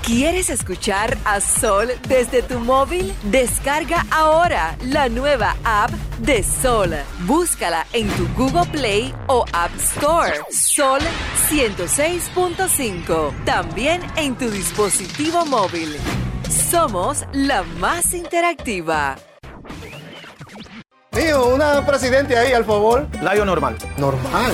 ¿Quieres 0.08 0.50
escuchar 0.50 1.18
a 1.26 1.42
Sol 1.42 1.90
desde 2.08 2.42
tu 2.42 2.62
móvil? 2.62 3.14
Descarga 3.24 4.06
ahora 4.10 4.78
la 4.86 5.10
nueva 5.10 5.58
app 5.66 5.92
de 6.20 6.44
Sol. 6.44 6.96
Búscala 7.26 7.86
en 7.92 8.08
tu 8.12 8.26
Google 8.38 8.72
Play 8.72 9.14
o 9.28 9.44
App 9.52 9.76
Store. 9.76 10.32
Sol 10.50 11.02
106.5. 11.50 13.44
También 13.44 14.02
en 14.16 14.38
tu 14.38 14.50
dispositivo 14.50 15.46
móvil. 15.46 15.98
Somos 16.72 17.26
la 17.34 17.64
más 17.64 18.14
interactiva. 18.14 19.18
Mío, 21.12 21.48
una 21.48 21.86
presidente 21.86 22.38
ahí, 22.38 22.54
al 22.54 22.64
favor. 22.64 23.10
Layo 23.22 23.44
normal. 23.44 23.76
Normal. 23.98 24.54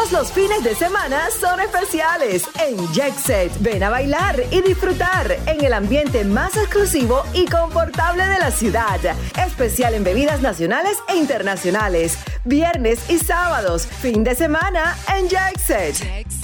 Todos 0.00 0.12
los 0.12 0.32
fines 0.32 0.64
de 0.64 0.74
semana 0.74 1.28
son 1.30 1.60
especiales 1.60 2.48
en 2.58 2.90
Jet 2.90 3.14
Set. 3.18 3.52
Ven 3.60 3.82
a 3.82 3.90
bailar 3.90 4.42
y 4.50 4.62
disfrutar 4.62 5.30
en 5.46 5.62
el 5.62 5.74
ambiente 5.74 6.24
más 6.24 6.56
exclusivo 6.56 7.22
y 7.34 7.44
confortable 7.44 8.24
de 8.24 8.38
la 8.38 8.50
ciudad. 8.50 8.98
Especial 9.36 9.92
en 9.92 10.02
bebidas 10.02 10.40
nacionales 10.40 10.96
e 11.06 11.16
internacionales. 11.16 12.16
Viernes 12.46 13.10
y 13.10 13.18
sábados. 13.18 13.86
Fin 13.86 14.24
de 14.24 14.34
semana 14.34 14.96
en 15.14 15.28
Jet 15.28 15.58
Set. 15.58 15.96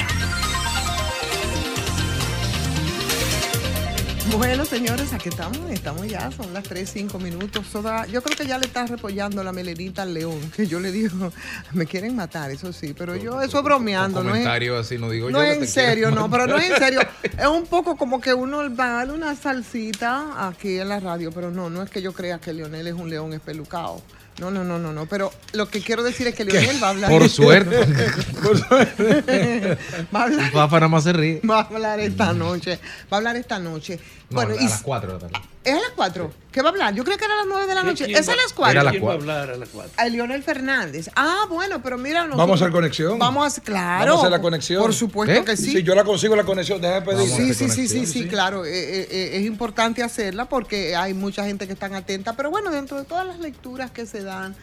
Bueno, 4.29 4.65
señores, 4.65 5.11
aquí 5.13 5.29
estamos, 5.29 5.69
estamos 5.71 6.07
ya, 6.07 6.31
son 6.31 6.53
las 6.53 6.63
3, 6.63 6.89
5 6.89 7.19
minutos. 7.19 7.65
Toda- 7.71 8.05
yo 8.05 8.21
creo 8.21 8.37
que 8.37 8.45
ya 8.45 8.57
le 8.59 8.65
está 8.67 8.85
repollando 8.85 9.43
la 9.43 9.51
melenita 9.51 10.03
al 10.03 10.13
león, 10.13 10.39
que 10.55 10.67
yo 10.67 10.79
le 10.79 10.91
digo, 10.91 11.31
me 11.73 11.85
quieren 11.85 12.15
matar, 12.15 12.49
eso 12.51 12.71
sí, 12.71 12.93
pero 12.97 13.15
yo, 13.15 13.41
eso 13.41 13.57
es 13.57 13.63
bromeando, 13.63 14.19
Un 14.21 14.27
¿no 14.27 14.31
es? 14.31 14.39
comentario 14.41 14.77
así 14.77 14.97
no 14.97 15.09
digo 15.09 15.29
No 15.31 15.39
yo. 15.39 15.43
es 15.51 15.57
que 15.57 15.63
en 15.63 15.69
serio, 15.69 16.11
no, 16.11 16.29
pero 16.29 16.47
no 16.47 16.57
es 16.57 16.69
en 16.69 16.77
serio. 16.77 17.01
Es 17.37 17.47
un 17.47 17.65
poco 17.65 17.95
como 17.97 18.21
que 18.21 18.33
uno 18.33 18.57
va 18.75 18.85
a 18.85 18.91
darle 18.97 19.13
una 19.13 19.35
salsita 19.35 20.47
aquí 20.47 20.77
en 20.77 20.89
la 20.89 20.99
radio, 20.99 21.31
pero 21.31 21.49
no, 21.49 21.69
no 21.69 21.81
es 21.81 21.89
que 21.89 22.01
yo 22.01 22.13
crea 22.13 22.39
que 22.39 22.53
Leonel 22.53 22.85
es 22.87 22.93
un 22.93 23.09
león 23.09 23.33
espelucado. 23.33 24.01
No, 24.39 24.49
no, 24.49 24.63
no, 24.63 24.79
no, 24.79 24.93
no. 24.93 25.05
Pero 25.05 25.31
lo 25.53 25.69
que 25.69 25.81
quiero 25.81 26.03
decir 26.03 26.27
es 26.27 26.35
que 26.35 26.45
Leonel 26.45 26.81
va 26.81 26.87
a 26.87 26.91
hablar. 26.91 27.11
Por 27.11 27.27
suerte. 27.29 27.77
va 30.15 30.21
a 30.21 30.23
hablar. 30.23 30.51
Papá 30.51 30.77
nada 30.77 30.87
más 30.87 31.03
se 31.03 31.13
ríe. 31.13 31.41
Va 31.47 31.59
a 31.59 31.63
hablar 31.63 31.99
esta 31.99 32.33
noche. 32.33 32.79
Va 33.11 33.11
a 33.11 33.17
hablar 33.17 33.35
esta 33.35 33.59
noche. 33.59 33.99
No, 34.29 34.35
bueno, 34.35 34.53
a 34.53 34.61
y 34.61 34.67
las 34.67 34.81
4 34.81 35.07
de 35.07 35.13
la 35.13 35.19
tarde. 35.27 35.50
¿Es 35.63 35.73
a 35.75 35.79
las 35.79 35.91
4? 35.95 36.31
¿Qué 36.51 36.61
va 36.61 36.69
a 36.69 36.71
hablar? 36.71 36.95
Yo 36.95 37.03
creo 37.03 37.17
que 37.17 37.25
era 37.25 37.35
a 37.35 37.37
las 37.37 37.45
9 37.47 37.67
de 37.67 37.75
la 37.75 37.83
noche. 37.83 38.11
¿Es 38.11 38.27
a 38.27 38.35
las 38.35 38.51
4? 38.53 38.71
Era 38.71 38.81
a 38.81 38.83
las 38.83 38.91
¿Quién 38.93 39.05
va 39.05 39.11
a 39.11 39.13
hablar 39.13 39.49
a 39.51 39.57
las 39.57 39.69
4? 39.69 39.91
A 39.95 40.05
Leonel 40.09 40.41
Fernández. 40.43 41.09
Ah, 41.15 41.45
bueno, 41.47 41.81
pero 41.83 41.97
mira. 41.99 42.21
nosotros- 42.21 42.37
Vamos 42.39 42.61
a 42.61 42.65
hacer 42.65 42.73
conexión. 42.73 43.19
Vamos 43.19 43.43
a 43.43 43.47
hacer, 43.47 43.63
claro. 43.63 44.05
Vamos 44.05 44.23
a 44.23 44.27
hacer 44.27 44.31
la 44.31 44.41
conexión. 44.41 44.81
Por 44.81 44.93
supuesto 44.93 45.45
que 45.45 45.55
sí. 45.55 45.71
Si 45.71 45.83
yo 45.83 45.93
la 45.93 46.03
consigo 46.03 46.35
la 46.35 46.43
conexión, 46.43 46.81
déjame 46.81 47.05
pedir. 47.05 47.29
Sí, 47.29 47.53
sí, 47.53 47.69
sí, 47.69 47.87
sí, 47.87 48.05
sí, 48.07 48.27
claro. 48.27 48.65
eh, 48.65 48.71
eh, 48.71 49.07
eh, 49.11 49.29
es 49.35 49.45
importante 49.45 50.01
hacerla 50.03 50.45
porque 50.45 50.95
hay 50.95 51.13
mucha 51.13 51.45
gente 51.45 51.67
que 51.67 51.73
están 51.73 51.93
atenta. 51.93 52.33
Pero 52.35 52.49
bueno, 52.49 52.71
dentro 52.71 52.97
de 52.97 53.05
todas 53.05 53.25
las 53.27 53.39
lecturas 53.39 53.91
que 53.91 54.05
se 54.07 54.23
dan 54.23 54.55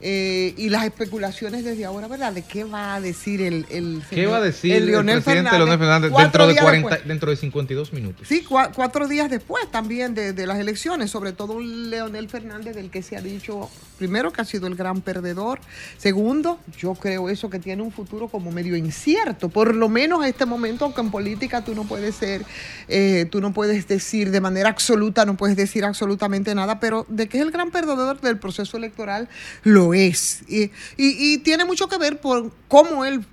eh, 0.00 0.54
y 0.56 0.68
las 0.68 0.84
especulaciones 0.84 1.64
desde 1.64 1.84
ahora, 1.84 2.08
¿verdad? 2.08 2.32
¿De 2.32 2.42
qué 2.42 2.64
va 2.64 2.94
a 2.94 3.00
decir 3.00 3.40
el, 3.42 3.66
el 3.70 4.02
¿Qué 4.10 4.26
va 4.26 4.38
a 4.38 4.40
decir 4.40 4.72
el 4.72 4.82
el, 4.84 4.86
Leonel 4.90 5.22
presidente 5.22 5.50
Fernández? 5.50 5.58
Leonel 5.58 5.78
Fernández 5.78 6.12
dentro 6.22 6.46
de, 6.46 6.52
días 6.52 6.62
40, 6.64 6.88
después. 6.90 7.08
dentro 7.08 7.30
de 7.30 7.36
52 7.36 7.92
minutos? 7.92 8.28
Sí, 8.28 8.44
cua- 8.48 8.70
cuatro 8.74 9.08
días 9.08 9.30
después 9.30 9.70
también 9.70 10.14
de, 10.14 10.32
de 10.32 10.46
las 10.46 10.58
elecciones, 10.58 11.10
sobre 11.10 11.32
todo 11.32 11.54
un 11.54 11.90
Leonel 11.90 12.28
Fernández 12.28 12.74
del 12.74 12.90
que 12.90 13.02
se 13.02 13.16
ha 13.16 13.20
dicho, 13.20 13.70
primero, 13.98 14.32
que 14.32 14.40
ha 14.42 14.44
sido 14.44 14.66
el 14.66 14.74
gran 14.74 15.00
perdedor, 15.00 15.60
segundo, 15.98 16.58
yo 16.78 16.94
creo 16.94 17.28
eso 17.28 17.50
que 17.50 17.58
tiene 17.58 17.82
un 17.82 17.92
futuro 17.92 18.28
como 18.28 18.50
medio 18.52 18.76
incierto, 18.76 19.48
por 19.48 19.74
lo 19.74 19.88
menos 19.88 20.22
a 20.22 20.28
este 20.28 20.46
momento, 20.46 20.84
aunque 20.84 21.00
en 21.00 21.10
política 21.10 21.64
tú 21.64 21.74
no 21.74 21.84
puedes 21.84 22.14
ser, 22.14 22.42
eh, 22.88 23.26
tú 23.30 23.40
no 23.40 23.52
puedes 23.52 23.88
decir 23.88 24.30
de 24.30 24.40
manera 24.40 24.68
absoluta, 24.68 25.24
no 25.24 25.36
puedes 25.36 25.56
decir 25.56 25.84
absolutamente 25.84 26.54
nada, 26.54 26.80
pero 26.80 27.06
de 27.08 27.28
que 27.28 27.38
es 27.38 27.42
el 27.42 27.50
gran 27.50 27.70
perdedor 27.70 28.20
del 28.20 28.38
proceso 28.38 28.76
electoral, 28.76 29.28
lo 29.62 29.85
es. 29.94 30.42
Y, 30.48 30.70
y- 30.96 31.38
tiene 31.38 31.64
mucho 31.64 31.88
que 31.88 31.98
ver 31.98 32.20
por 32.20 32.52
cómo 32.68 33.04
él 33.04 33.24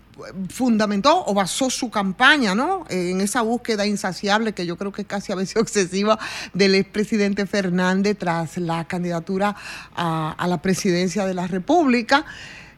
fundamentó 0.50 1.26
o 1.26 1.34
basó 1.34 1.70
su 1.70 1.90
campaña, 1.90 2.54
¿no? 2.54 2.86
En 2.90 3.20
esa 3.22 3.42
búsqueda 3.42 3.86
insaciable 3.88 4.54
que 4.54 4.66
yo 4.66 4.78
creo 4.78 4.92
que 4.92 5.02
es 5.02 5.08
casi 5.08 5.32
a 5.32 5.36
veces 5.36 5.56
excesiva 5.62 6.20
del 6.54 6.76
expresidente 6.76 7.46
Fernández 7.46 8.18
tras 8.18 8.58
la 8.58 8.86
candidatura 8.86 9.56
a, 9.96 10.46
la 10.48 10.62
presidencia 10.62 11.26
de 11.26 11.34
la 11.34 11.48
República. 11.48 12.26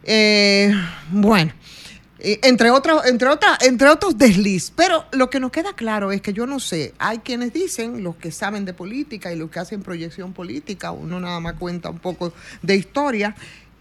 Eh, 0.04 0.74
bueno. 1.12 1.54
Entre 2.18 2.72
otros, 2.72 3.06
entre, 3.06 3.28
otras, 3.28 3.62
entre 3.62 3.88
otros 3.88 4.18
desliz. 4.18 4.72
Pero 4.76 5.06
lo 5.12 5.30
que 5.30 5.40
nos 5.40 5.52
queda 5.52 5.74
claro 5.74 6.12
es 6.12 6.22
que 6.22 6.34
yo 6.34 6.48
no 6.48 6.60
sé, 6.60 6.94
hay 6.98 7.20
quienes 7.20 7.54
dicen, 7.54 8.04
los 8.04 8.16
que 8.16 8.32
saben 8.32 8.66
de 8.66 8.74
política 8.74 9.32
y 9.32 9.36
los 9.38 9.52
que 9.52 9.60
hacen 9.60 9.84
proyección 9.84 10.34
política, 10.34 10.92
uno 10.92 11.20
nada 11.20 11.40
más 11.40 11.54
cuenta 11.56 11.92
un 11.92 12.00
poco 12.00 12.34
de 12.64 12.78
historia, 12.78 13.36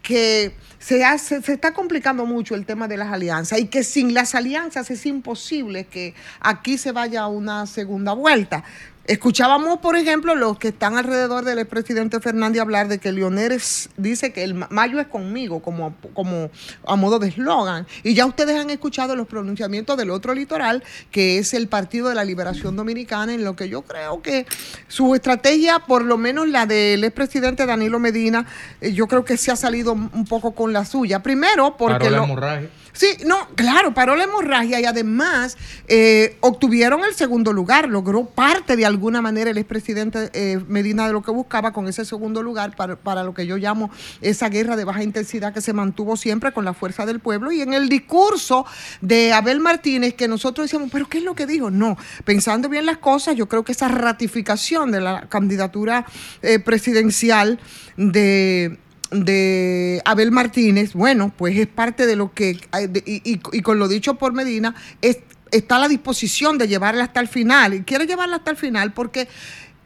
que 0.04 0.54
se, 0.78 1.02
hace, 1.02 1.40
se 1.42 1.54
está 1.54 1.72
complicando 1.72 2.26
mucho 2.26 2.54
el 2.54 2.66
tema 2.66 2.86
de 2.86 2.98
las 2.98 3.10
alianzas 3.10 3.58
y 3.58 3.66
que 3.66 3.82
sin 3.82 4.12
las 4.12 4.34
alianzas 4.34 4.90
es 4.90 5.06
imposible 5.06 5.86
que 5.86 6.14
aquí 6.40 6.78
se 6.78 6.92
vaya 6.92 7.22
a 7.22 7.26
una 7.26 7.66
segunda 7.66 8.12
vuelta. 8.12 8.62
Escuchábamos, 9.06 9.80
por 9.80 9.96
ejemplo, 9.96 10.34
los 10.34 10.58
que 10.58 10.68
están 10.68 10.96
alrededor 10.96 11.44
del 11.44 11.58
expresidente 11.58 12.20
Fernández 12.20 12.62
hablar 12.62 12.88
de 12.88 12.98
que 12.98 13.12
Leonel 13.12 13.52
es- 13.52 13.90
dice 13.98 14.32
que 14.32 14.42
el 14.44 14.54
ma- 14.54 14.66
mayo 14.70 14.98
es 14.98 15.08
conmigo, 15.08 15.60
como, 15.60 15.94
como 16.14 16.50
a 16.86 16.96
modo 16.96 17.18
de 17.18 17.28
eslogan. 17.28 17.86
Y 18.02 18.14
ya 18.14 18.24
ustedes 18.24 18.58
han 18.58 18.70
escuchado 18.70 19.14
los 19.14 19.26
pronunciamientos 19.26 19.98
del 19.98 20.08
otro 20.08 20.32
litoral, 20.32 20.82
que 21.10 21.36
es 21.38 21.52
el 21.52 21.68
Partido 21.68 22.08
de 22.08 22.14
la 22.14 22.24
Liberación 22.24 22.76
Dominicana, 22.76 23.34
en 23.34 23.44
lo 23.44 23.54
que 23.56 23.68
yo 23.68 23.82
creo 23.82 24.22
que 24.22 24.46
su 24.88 25.14
estrategia, 25.14 25.80
por 25.80 26.02
lo 26.02 26.16
menos 26.16 26.48
la 26.48 26.64
del 26.64 27.04
expresidente 27.04 27.66
Danilo 27.66 27.98
Medina, 27.98 28.46
eh, 28.80 28.94
yo 28.94 29.06
creo 29.06 29.22
que 29.22 29.36
se 29.36 29.50
ha 29.50 29.56
salido 29.56 29.92
un 29.92 30.24
poco 30.24 30.54
con 30.54 30.72
la 30.72 30.86
suya. 30.86 31.22
Primero, 31.22 31.76
porque... 31.76 31.92
Paró 31.98 32.10
la 32.10 32.16
lo- 32.16 32.24
hemorragia. 32.24 32.68
Sí, 32.94 33.08
no, 33.26 33.48
claro, 33.56 33.92
paró 33.92 34.14
la 34.14 34.22
hemorragia 34.22 34.80
y 34.80 34.84
además 34.84 35.58
eh, 35.88 36.36
obtuvieron 36.40 37.04
el 37.04 37.12
segundo 37.14 37.52
lugar. 37.52 37.88
Logró 37.88 38.24
parte 38.24 38.76
de 38.76 38.86
alguna 38.86 39.20
manera 39.20 39.50
el 39.50 39.58
expresidente 39.58 40.30
eh, 40.32 40.60
Medina 40.68 41.08
de 41.08 41.12
lo 41.12 41.20
que 41.20 41.32
buscaba 41.32 41.72
con 41.72 41.88
ese 41.88 42.04
segundo 42.04 42.40
lugar 42.40 42.76
para, 42.76 42.94
para 42.94 43.24
lo 43.24 43.34
que 43.34 43.48
yo 43.48 43.56
llamo 43.56 43.90
esa 44.20 44.48
guerra 44.48 44.76
de 44.76 44.84
baja 44.84 45.02
intensidad 45.02 45.52
que 45.52 45.60
se 45.60 45.72
mantuvo 45.72 46.16
siempre 46.16 46.52
con 46.52 46.64
la 46.64 46.72
fuerza 46.72 47.04
del 47.04 47.18
pueblo. 47.18 47.50
Y 47.50 47.62
en 47.62 47.74
el 47.74 47.88
discurso 47.88 48.64
de 49.00 49.32
Abel 49.32 49.58
Martínez, 49.58 50.14
que 50.14 50.28
nosotros 50.28 50.66
decíamos, 50.66 50.90
¿pero 50.92 51.08
qué 51.08 51.18
es 51.18 51.24
lo 51.24 51.34
que 51.34 51.46
dijo? 51.46 51.72
No, 51.72 51.98
pensando 52.24 52.68
bien 52.68 52.86
las 52.86 52.98
cosas, 52.98 53.34
yo 53.34 53.48
creo 53.48 53.64
que 53.64 53.72
esa 53.72 53.88
ratificación 53.88 54.92
de 54.92 55.00
la 55.00 55.28
candidatura 55.28 56.06
eh, 56.42 56.60
presidencial 56.60 57.58
de 57.96 58.78
de 59.14 60.02
Abel 60.04 60.32
Martínez, 60.32 60.92
bueno, 60.92 61.32
pues 61.36 61.56
es 61.56 61.66
parte 61.66 62.06
de 62.06 62.16
lo 62.16 62.32
que, 62.34 62.58
y, 63.06 63.32
y- 63.32 63.40
y 63.52 63.62
con 63.62 63.78
lo 63.78 63.88
dicho 63.88 64.14
por 64.16 64.32
Medina, 64.32 64.74
es- 65.02 65.18
está 65.52 65.76
a 65.76 65.78
la 65.78 65.88
disposición 65.88 66.58
de 66.58 66.66
llevarla 66.68 67.04
hasta 67.04 67.20
el 67.20 67.28
final. 67.28 67.74
Y 67.74 67.82
quiere 67.82 68.06
llevarla 68.06 68.36
hasta 68.36 68.50
el 68.50 68.56
final 68.56 68.92
porque 68.92 69.28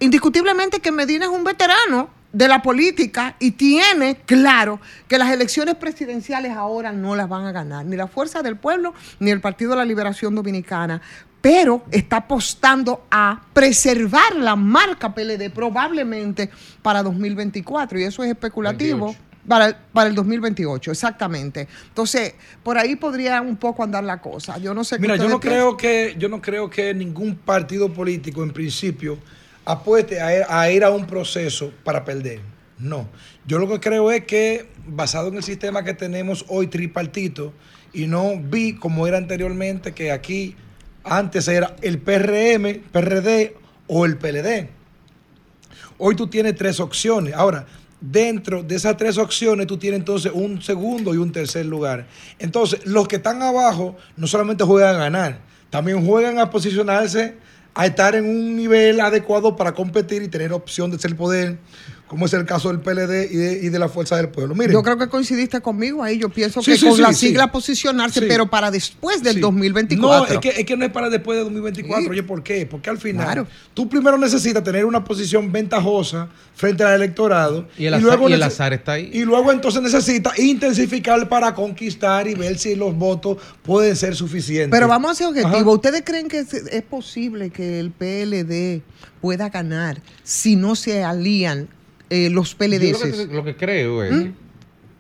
indiscutiblemente 0.01 0.81
que 0.81 0.93
Medina 0.93 1.27
es 1.27 1.31
un 1.31 1.45
veterano 1.45 2.11
de 2.33 2.47
la 2.47 2.61
política 2.61 3.37
y 3.39 3.53
tiene 3.53 4.19
claro 4.27 4.81
que 5.07 5.19
las 5.19 5.33
elecciones 5.33 5.77
presidenciales 5.77 6.53
ahora 6.53 6.93
no 6.93 7.17
las 7.17 7.29
van 7.29 7.47
a 7.47 7.53
ganar 7.53 7.87
ni 7.87 7.97
la 7.97 8.07
Fuerza 8.07 8.43
del 8.43 8.57
Pueblo 8.57 8.95
ni 9.19 9.31
el 9.31 9.41
Partido 9.41 9.71
de 9.71 9.77
la 9.79 9.85
Liberación 9.85 10.35
Dominicana, 10.35 11.01
pero 11.41 11.85
está 11.91 12.19
apostando 12.19 13.07
a 13.11 13.41
preservar 13.53 14.37
la 14.37 14.57
marca 14.57 15.15
PLD 15.15 15.51
probablemente 15.51 16.51
para 16.83 17.03
2024 17.03 17.99
y 17.99 18.05
eso 18.05 18.23
es 18.23 18.31
especulativo. 18.31 19.15
Para, 19.47 19.81
para 19.95 20.11
el 20.11 20.15
2028, 20.15 20.91
exactamente. 20.91 21.67
Entonces, 21.87 22.35
por 22.63 22.77
ahí 22.77 22.97
podría 22.97 23.41
un 23.41 23.57
poco 23.57 23.83
andar 23.83 24.05
la 24.05 24.21
cosa. 24.21 24.59
Yo 24.59 24.75
no 24.75 24.85
sé 24.85 24.99
Mira, 24.99 25.17
yo 25.17 25.27
no 25.27 25.41
creo 25.41 25.75
que 25.75 26.17
yo 26.19 26.29
no 26.29 26.43
creo 26.43 26.69
que 26.69 26.93
ningún 26.93 27.35
partido 27.35 27.91
político 27.91 28.43
en 28.43 28.51
principio 28.51 29.17
apueste 29.69 30.19
a 30.23 30.71
ir, 30.71 30.83
a 30.83 30.91
un 30.91 31.07
proceso 31.07 31.71
para 31.85 32.03
perder. 32.03 32.41
No. 32.79 33.07
Yo 33.47 33.59
lo 33.59 33.69
que 33.69 33.81
creo 33.81 34.11
es 34.11 34.25
que 34.25 34.67
basado 34.87 35.29
en 35.29 35.37
el 35.37 35.43
sistema 35.43 35.85
que 35.85 35.93
tenemos 35.93 36.47
hoy 36.49 36.69
tripartito 36.69 37.53
y 37.93 38.07
no 38.07 38.41
vi 38.41 38.77
como 38.77 39.07
era 39.07 39.19
anteriormente 39.19 39.93
que 39.93 40.11
aquí 40.11 40.57
antes 41.05 41.49
era 41.49 41.77
el 41.83 41.99
PRM, 41.99 42.81
PRD 42.91 43.57
o 43.89 44.07
el 44.07 44.17
PLD. 44.17 44.71
Hoy 45.99 46.17
tú 46.17 46.29
tienes 46.29 46.57
tres 46.57 46.81
opciones. 46.81 47.35
Ahora, 47.35 47.67
dentro 48.01 48.63
de 48.63 48.75
esas 48.75 48.97
tres 48.97 49.19
opciones, 49.19 49.67
tú 49.67 49.77
tienes 49.77 50.01
entonces 50.01 50.33
un 50.35 50.63
segundo 50.63 51.13
y 51.13 51.19
un 51.19 51.31
tercer 51.31 51.67
lugar. 51.67 52.07
Entonces, 52.39 52.87
los 52.87 53.07
que 53.07 53.17
están 53.17 53.43
abajo 53.43 53.99
no 54.17 54.27
solamente 54.27 54.65
juegan 54.65 54.97
a 54.97 54.99
ganar, 54.99 55.41
también 55.69 56.07
juegan 56.07 56.39
a 56.39 56.49
posicionarse, 56.49 57.37
a 57.79 57.87
estar 57.87 58.17
en 58.17 58.29
un 58.29 58.57
nivel 58.57 59.01
adecuado 59.01 59.55
para 59.55 59.73
competir 59.73 60.21
y 60.21 60.27
tener 60.27 60.53
opción 60.53 60.91
de 60.91 60.99
ser 60.99 61.15
poder, 61.15 61.59
como 62.09 62.27
es 62.27 62.33
el 62.33 62.45
caso 62.47 62.69
del 62.69 62.81
PLD 62.81 63.31
y 63.31 63.37
de, 63.37 63.61
y 63.65 63.69
de 63.69 63.79
la 63.79 63.89
Fuerza 63.89 64.17
del 64.17 64.29
Pueblo. 64.31 64.55
Miren, 64.55 64.73
Yo 64.73 64.83
creo 64.83 64.97
que 64.97 65.09
coincidiste 65.09 65.61
conmigo 65.61 66.03
ahí. 66.03 66.19
Yo 66.19 66.29
pienso 66.31 66.63
Sí, 66.63 66.73
que 66.73 66.79
sí, 66.79 66.87
con 66.87 66.97
sí, 66.97 67.03
la 67.03 67.13
sí. 67.13 67.27
sigla 67.29 67.53
posicionarse, 67.53 68.21
Sí. 68.21 68.27
pero 68.29 68.49
para 68.49 68.71
después 68.71 69.23
del 69.23 69.35
Sí. 69.35 69.41
2024. 69.41 70.19
No, 70.19 70.27
es 70.27 70.39
que, 70.41 70.61
es 70.61 70.65
que 70.67 70.77
no 70.77 70.85
es 70.87 70.91
para 70.91 71.11
después 71.11 71.37
de 71.39 71.45
2024. 71.45 72.05
Sí. 72.05 72.11
Oye, 72.11 72.23
¿por 72.23 72.43
qué? 72.43 72.65
Porque 72.67 72.91
al 72.91 72.99
final 72.99 73.25
Claro. 73.27 73.47
tú 73.75 73.89
primero 73.89 74.17
necesitas 74.19 74.65
tener 74.65 74.85
una 74.85 75.05
posición 75.05 75.53
ventajosa 75.53 76.29
frente 76.55 76.83
al 76.83 76.95
electorado. 76.95 77.69
Y 77.79 77.87
el 77.87 77.95
azar- 77.95 78.19
y 78.29 78.33
el 78.33 78.41
nece- 78.41 78.45
azar 78.47 78.73
está 78.73 78.93
ahí. 78.93 79.11
Y 79.13 79.25
luego 79.25 79.53
entonces 79.53 79.83
necesitas 79.83 80.39
intensificar 80.39 81.29
para 81.29 81.55
conquistar 81.55 82.27
y 82.27 82.35
ver 82.35 82.59
si 82.59 82.75
los 82.75 82.97
votos 82.97 83.39
pueden 83.63 83.95
ser 83.97 84.17
suficientes. 84.17 84.71
Pero 84.71 84.89
vamos 84.89 85.11
a 85.11 85.15
ser 85.15 85.27
Ajá. 85.29 85.41
objetivos. 85.47 85.75
¿Ustedes 85.77 86.03
creen 86.05 86.29
que 86.29 86.39
es, 86.41 86.53
es 86.55 86.83
posible 86.83 87.51
que 87.51 87.79
el 87.79 87.91
PLD 87.91 88.83
pueda 89.21 89.49
ganar 89.51 90.01
si 90.23 90.57
no 90.57 90.75
se 90.75 91.05
alían 91.05 91.69
eh, 92.11 92.31
los 92.31 92.53
Yo 92.53 92.59
PLDs? 92.59 92.93
lo, 92.93 93.27
que, 93.29 93.35
lo 93.35 93.45
que 93.45 93.57
creo 93.57 94.03
es, 94.03 94.27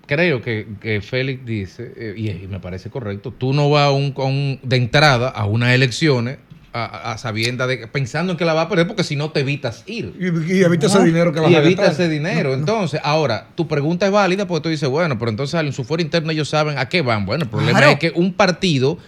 creo 0.06 0.40
que, 0.42 0.66
que 0.80 1.00
Félix 1.00 1.44
dice, 1.44 1.92
eh, 1.96 2.14
y, 2.16 2.30
y 2.30 2.46
me 2.48 2.60
parece 2.60 2.90
correcto, 2.90 3.32
tú 3.36 3.52
no 3.52 3.68
vas 3.70 3.84
a 3.88 3.90
un, 3.90 4.14
a 4.16 4.22
un- 4.24 4.58
de 4.62 4.76
entrada 4.76 5.28
a 5.28 5.44
unas 5.46 5.74
elecciones 5.74 6.38
a, 6.72 7.12
a 7.12 7.18
sabienda 7.18 7.66
de 7.66 7.86
pensando 7.88 8.32
en 8.32 8.38
que 8.38 8.44
la 8.44 8.52
vas 8.52 8.66
a 8.66 8.68
perder 8.68 8.86
porque 8.86 9.02
si 9.02 9.16
no 9.16 9.30
te 9.30 9.40
evitas 9.40 9.84
ir. 9.86 10.12
Y, 10.18 10.26
y 10.54 10.62
evita 10.62 10.86
ese 10.86 10.98
No. 10.98 11.04
dinero 11.04 11.32
que 11.32 11.40
vas 11.40 11.50
y 11.50 11.54
a 11.54 11.58
evita 11.62 11.82
gastar. 11.84 12.04
ese 12.06 12.12
dinero. 12.12 12.52
Entonces, 12.52 13.00
ahora, 13.02 13.48
tu 13.54 13.66
pregunta 13.66 14.04
es 14.06 14.12
válida 14.12 14.46
porque 14.46 14.64
tú 14.64 14.68
dices, 14.68 14.88
bueno, 14.88 15.18
pero 15.18 15.30
entonces 15.30 15.58
en 15.58 15.72
su 15.72 15.84
fuero 15.84 16.02
interno 16.02 16.30
ellos 16.30 16.48
saben 16.50 16.76
a 16.78 16.88
qué 16.88 17.00
van. 17.00 17.24
Bueno, 17.24 17.44
el 17.44 17.50
problema 17.50 17.78
Claro. 17.78 17.92
es 17.94 17.98
que 17.98 18.12
un 18.14 18.34
partido 18.34 18.98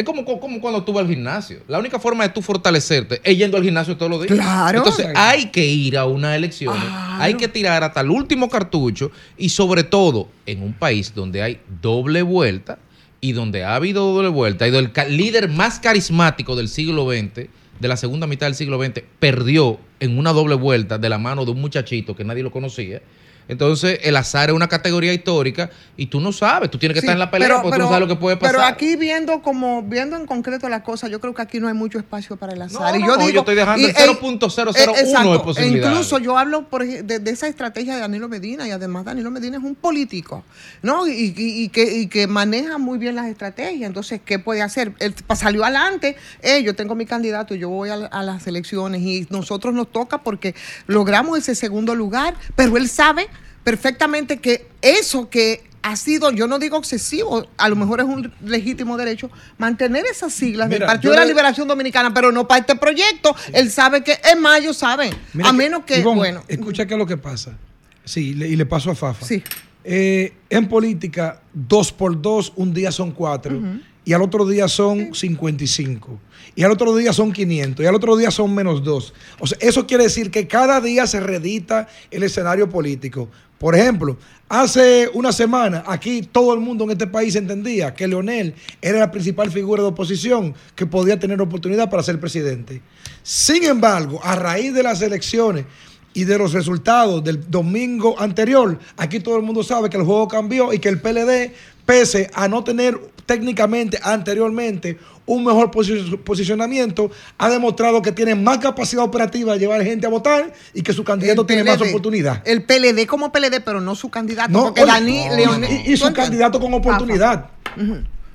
es 0.00 0.06
como, 0.06 0.24
como 0.24 0.60
cuando 0.60 0.82
tú 0.82 0.92
vas 0.92 1.04
al 1.04 1.10
gimnasio. 1.10 1.60
La 1.68 1.78
única 1.78 1.98
forma 1.98 2.24
de 2.24 2.30
tú 2.30 2.42
fortalecerte 2.42 3.20
es 3.22 3.36
yendo 3.36 3.56
al 3.56 3.62
gimnasio 3.62 3.96
todos 3.96 4.10
los 4.10 4.22
días. 4.22 4.32
Claro. 4.32 4.78
Entonces, 4.78 5.08
hay 5.14 5.46
que 5.46 5.64
ir 5.64 5.98
a 5.98 6.06
unas 6.06 6.36
elecciones, 6.36 6.82
hay 7.18 7.34
que 7.34 7.48
tirar 7.48 7.84
hasta 7.84 8.00
el 8.00 8.10
último 8.10 8.48
cartucho 8.48 9.10
y 9.36 9.50
sobre 9.50 9.84
todo 9.84 10.28
en 10.46 10.62
un 10.62 10.72
país 10.72 11.14
donde 11.14 11.42
hay 11.42 11.60
doble 11.82 12.22
vuelta 12.22 12.78
y 13.20 13.32
donde 13.32 13.64
ha 13.64 13.74
habido 13.74 14.14
doble 14.14 14.28
vuelta 14.28 14.66
y 14.66 14.70
donde 14.70 14.90
el 15.02 15.16
líder 15.16 15.48
más 15.48 15.78
carismático 15.78 16.56
del 16.56 16.68
siglo 16.68 17.06
XX, 17.10 17.48
de 17.78 17.88
la 17.88 17.96
segunda 17.96 18.26
mitad 18.26 18.46
del 18.46 18.54
siglo 18.54 18.82
XX, 18.82 19.02
perdió 19.18 19.78
en 20.00 20.18
una 20.18 20.32
doble 20.32 20.54
vuelta 20.54 20.98
de 20.98 21.08
la 21.08 21.18
mano 21.18 21.44
de 21.44 21.50
un 21.50 21.60
muchachito 21.60 22.16
que 22.16 22.24
nadie 22.24 22.42
lo 22.42 22.50
conocía. 22.50 23.02
Entonces, 23.50 23.98
el 24.04 24.16
azar 24.16 24.48
es 24.50 24.54
una 24.56 24.68
categoría 24.68 25.12
histórica 25.12 25.70
y 25.96 26.06
tú 26.06 26.20
no 26.20 26.32
sabes, 26.32 26.70
tú 26.70 26.78
tienes 26.78 26.94
que 26.94 27.00
Sí, 27.00 27.06
estar 27.06 27.14
en 27.14 27.18
la 27.18 27.30
pelea 27.30 27.48
pero- 27.48 27.62
porque 27.62 27.76
tú 27.78 27.82
no 27.82 27.88
sabes 27.88 28.00
lo 28.00 28.14
que 28.14 28.20
puede 28.20 28.36
pasar. 28.36 28.54
Pero 28.56 28.64
aquí 28.66 28.96
viendo 28.96 29.42
como 29.42 29.82
viendo 29.82 30.16
en 30.16 30.26
concreto 30.26 30.68
las 30.68 30.82
cosas, 30.82 31.10
yo 31.10 31.20
creo 31.20 31.34
que 31.34 31.42
aquí 31.42 31.58
no 31.60 31.66
hay 31.68 31.74
mucho 31.74 31.98
espacio 31.98 32.36
para 32.36 32.52
el 32.52 32.62
azar. 32.62 32.92
No, 32.94 32.96
y 32.96 33.00
yo 33.00 33.06
no, 33.08 33.16
digo, 33.18 33.30
yo 33.30 33.40
estoy 33.40 33.54
dejando 33.56 33.86
el 33.86 33.92
y- 33.92 33.96
eh, 33.98 34.06
0.001 34.06 34.94
eh, 34.96 35.00
exacto. 35.00 35.32
de 35.32 35.38
posibilidades. 35.40 35.84
E 35.84 35.88
incluso 35.90 36.18
yo 36.18 36.38
hablo 36.38 36.68
por 36.68 36.86
de, 36.86 37.18
de 37.18 37.30
esa 37.30 37.48
estrategia 37.48 37.94
de 37.94 38.00
Danilo 38.00 38.28
Medina 38.28 38.66
y 38.68 38.70
además 38.70 39.04
Danilo 39.04 39.30
Medina 39.30 39.58
es 39.58 39.64
un 39.64 39.74
político, 39.74 40.44
¿no? 40.82 41.06
Y, 41.06 41.34
y- 41.36 41.64
y 41.64 41.68
que, 41.70 41.98
y 41.98 42.06
que 42.06 42.26
maneja 42.26 42.78
muy 42.78 42.98
bien 42.98 43.16
las 43.16 43.26
estrategias. 43.26 43.86
Entonces, 43.88 44.20
¿qué 44.24 44.38
puede 44.38 44.62
hacer? 44.62 44.92
Él 45.00 45.14
salió 45.34 45.64
adelante, 45.64 46.16
eh, 46.42 46.62
yo 46.62 46.74
tengo 46.76 46.94
mi 46.94 47.04
candidato, 47.06 47.54
yo 47.54 47.68
voy 47.68 47.90
a 47.90 48.22
las 48.22 48.46
elecciones 48.46 49.00
y 49.02 49.26
nosotros 49.30 49.74
nos 49.74 49.90
toca 49.90 50.18
porque 50.22 50.54
logramos 50.86 51.38
ese 51.38 51.54
segundo 51.54 51.94
lugar, 51.94 52.34
pero 52.56 52.76
él 52.76 52.88
sabe 52.88 53.28
perfectamente 53.64 54.38
que 54.38 54.68
eso 54.82 55.28
que 55.30 55.62
ha 55.82 55.96
sido, 55.96 56.30
yo 56.30 56.46
no 56.46 56.58
digo 56.58 56.76
excesivo, 56.76 57.46
a 57.56 57.68
lo 57.70 57.76
mejor 57.76 58.00
es 58.00 58.06
un 58.06 58.30
legítimo 58.44 58.98
derecho, 58.98 59.30
mantener 59.56 60.04
esas 60.04 60.32
siglas 60.32 60.68
del 60.68 60.84
Partido 60.84 61.12
de 61.12 61.18
la 61.18 61.24
le- 61.24 61.30
Liberación 61.30 61.66
Dominicana, 61.68 62.12
pero 62.12 62.30
no 62.32 62.46
para 62.46 62.60
este 62.60 62.76
proyecto. 62.76 63.34
Él 63.54 63.70
sabe 63.70 64.04
que 64.04 64.18
en 64.30 64.40
mayo 64.42 64.74
saben. 64.74 65.14
Mira 65.32 65.48
a 65.48 65.52
menos 65.54 65.84
que, 65.84 66.00
Ivonne, 66.00 66.18
bueno. 66.18 66.44
Escucha 66.48 66.84
qué 66.86 66.94
es 66.94 66.98
lo 66.98 67.06
que 67.06 67.16
pasa. 67.16 67.56
Sí, 68.04 68.34
le- 68.34 68.48
y 68.48 68.56
le 68.56 68.66
paso 68.66 68.90
a 68.90 68.94
Fafa. 68.94 69.24
Sí. 69.24 69.42
Eh, 69.82 70.34
en 70.50 70.68
política, 70.68 71.40
dos 71.54 71.92
por 71.92 72.20
dos, 72.20 72.52
un 72.56 72.74
día 72.74 72.92
son 72.92 73.12
cuatro. 73.12 73.58
Y 74.04 74.12
al 74.12 74.20
otro 74.22 74.46
día 74.46 74.66
son 74.68 75.14
55. 75.14 76.18
Y 76.56 76.62
al 76.64 76.72
otro 76.72 76.94
día 76.96 77.12
son 77.12 77.32
500. 77.32 77.84
Y 77.84 77.86
al 77.86 77.94
otro 77.94 78.16
día 78.16 78.30
son 78.30 78.54
menos 78.54 78.82
dos. 78.82 79.14
O 79.38 79.46
sea, 79.46 79.56
eso 79.60 79.86
quiere 79.86 80.04
decir 80.04 80.30
que 80.30 80.46
cada 80.48 80.80
día 80.80 81.06
se 81.06 81.20
redita 81.20 81.86
el 82.10 82.22
escenario 82.22 82.68
político. 82.68 83.28
Por 83.60 83.76
ejemplo, 83.76 84.16
hace 84.48 85.10
una 85.12 85.32
semana 85.32 85.84
aquí 85.86 86.22
todo 86.22 86.54
el 86.54 86.60
mundo 86.60 86.84
en 86.84 86.92
este 86.92 87.06
país 87.06 87.36
entendía 87.36 87.94
que 87.94 88.08
Leonel 88.08 88.54
era 88.80 89.00
la 89.00 89.10
principal 89.10 89.50
figura 89.50 89.82
de 89.82 89.90
oposición 89.90 90.54
que 90.74 90.86
podía 90.86 91.18
tener 91.18 91.42
oportunidad 91.42 91.90
para 91.90 92.02
ser 92.02 92.18
presidente. 92.18 92.80
Sin 93.22 93.64
embargo, 93.64 94.18
a 94.24 94.34
raíz 94.34 94.72
de 94.72 94.82
las 94.82 95.02
elecciones 95.02 95.66
y 96.14 96.24
de 96.24 96.38
los 96.38 96.54
resultados 96.54 97.22
del 97.22 97.50
domingo 97.50 98.18
anterior, 98.18 98.78
aquí 98.96 99.20
todo 99.20 99.36
el 99.36 99.42
mundo 99.42 99.62
sabe 99.62 99.90
que 99.90 99.98
el 99.98 100.04
juego 100.04 100.26
cambió 100.26 100.72
y 100.72 100.78
que 100.78 100.88
el 100.88 100.98
PLD, 100.98 101.52
pese 101.90 102.30
a 102.34 102.46
no 102.46 102.62
tener 102.62 102.96
técnicamente 103.26 103.98
anteriormente 104.02 104.96
un 105.26 105.44
mejor 105.44 105.70
posi- 105.72 106.16
posicionamiento, 106.18 107.10
ha 107.38 107.48
demostrado 107.50 108.00
que 108.00 108.12
tiene 108.12 108.34
más 108.36 108.58
capacidad 108.58 109.02
operativa 109.02 109.52
de 109.54 109.58
llevar 109.60 109.82
gente 109.82 110.06
a 110.06 110.10
votar 110.10 110.52
y 110.72 110.82
que 110.82 110.92
su 110.92 111.02
candidato 111.02 111.40
El 111.42 111.46
tiene 111.48 111.64
más 111.64 111.80
oportunidad. 111.80 112.42
El 112.46 112.62
PLD 112.62 113.06
como 113.06 113.32
PLD, 113.32 113.60
pero 113.64 113.80
no 113.80 113.94
su 113.96 114.08
candidato. 114.08 114.52
No, 114.52 114.64
porque 114.66 114.82
oye, 114.82 114.92
Dani 114.92 115.24
no, 115.26 115.36
Leonel- 115.36 115.82
y- 115.86 115.92
y 115.92 115.96
¿tú 115.96 116.06
su 116.06 116.12
candidato 116.12 116.60
con 116.60 116.72
oportunidad. 116.74 117.50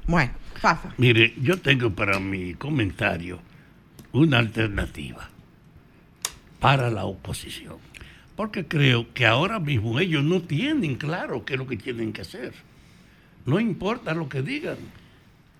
Bueno, 0.05 0.31
Fafa. 0.61 0.93
Mire, 0.97 1.33
yo 1.41 1.59
tengo 1.61 1.89
para 1.91 2.19
mi 2.19 2.53
comentario 2.55 3.39
una 4.11 4.39
alternativa. 4.39 5.29
para 6.59 6.89
la 6.89 7.05
oposición. 7.05 7.75
Porque 8.35 8.65
creo 8.67 9.05
que 9.13 9.25
ahora 9.25 9.59
mismo 9.59 9.99
ellos 9.99 10.23
no 10.23 10.41
tienen 10.41 10.95
claro 10.95 11.45
qué 11.45 11.53
es 11.53 11.59
lo 11.59 11.67
que 11.67 11.77
tienen 11.77 12.11
que 12.11 12.21
hacer. 12.21 12.53
No 13.45 13.59
importa 13.59 14.13
lo 14.13 14.27
que 14.27 14.41
digan. 14.41 14.77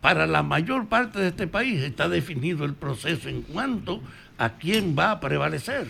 Para 0.01 0.27
la 0.27 0.43
mayor 0.43 0.87
parte 0.87 1.19
de 1.19 1.29
este 1.29 1.47
país 1.47 1.81
está 1.81 2.09
definido 2.09 2.65
el 2.65 2.73
proceso 2.73 3.29
en 3.29 3.41
cuanto 3.41 4.01
a 4.37 4.57
quién 4.57 4.95
va 4.97 5.11
a 5.11 5.19
prevalecer. 5.19 5.87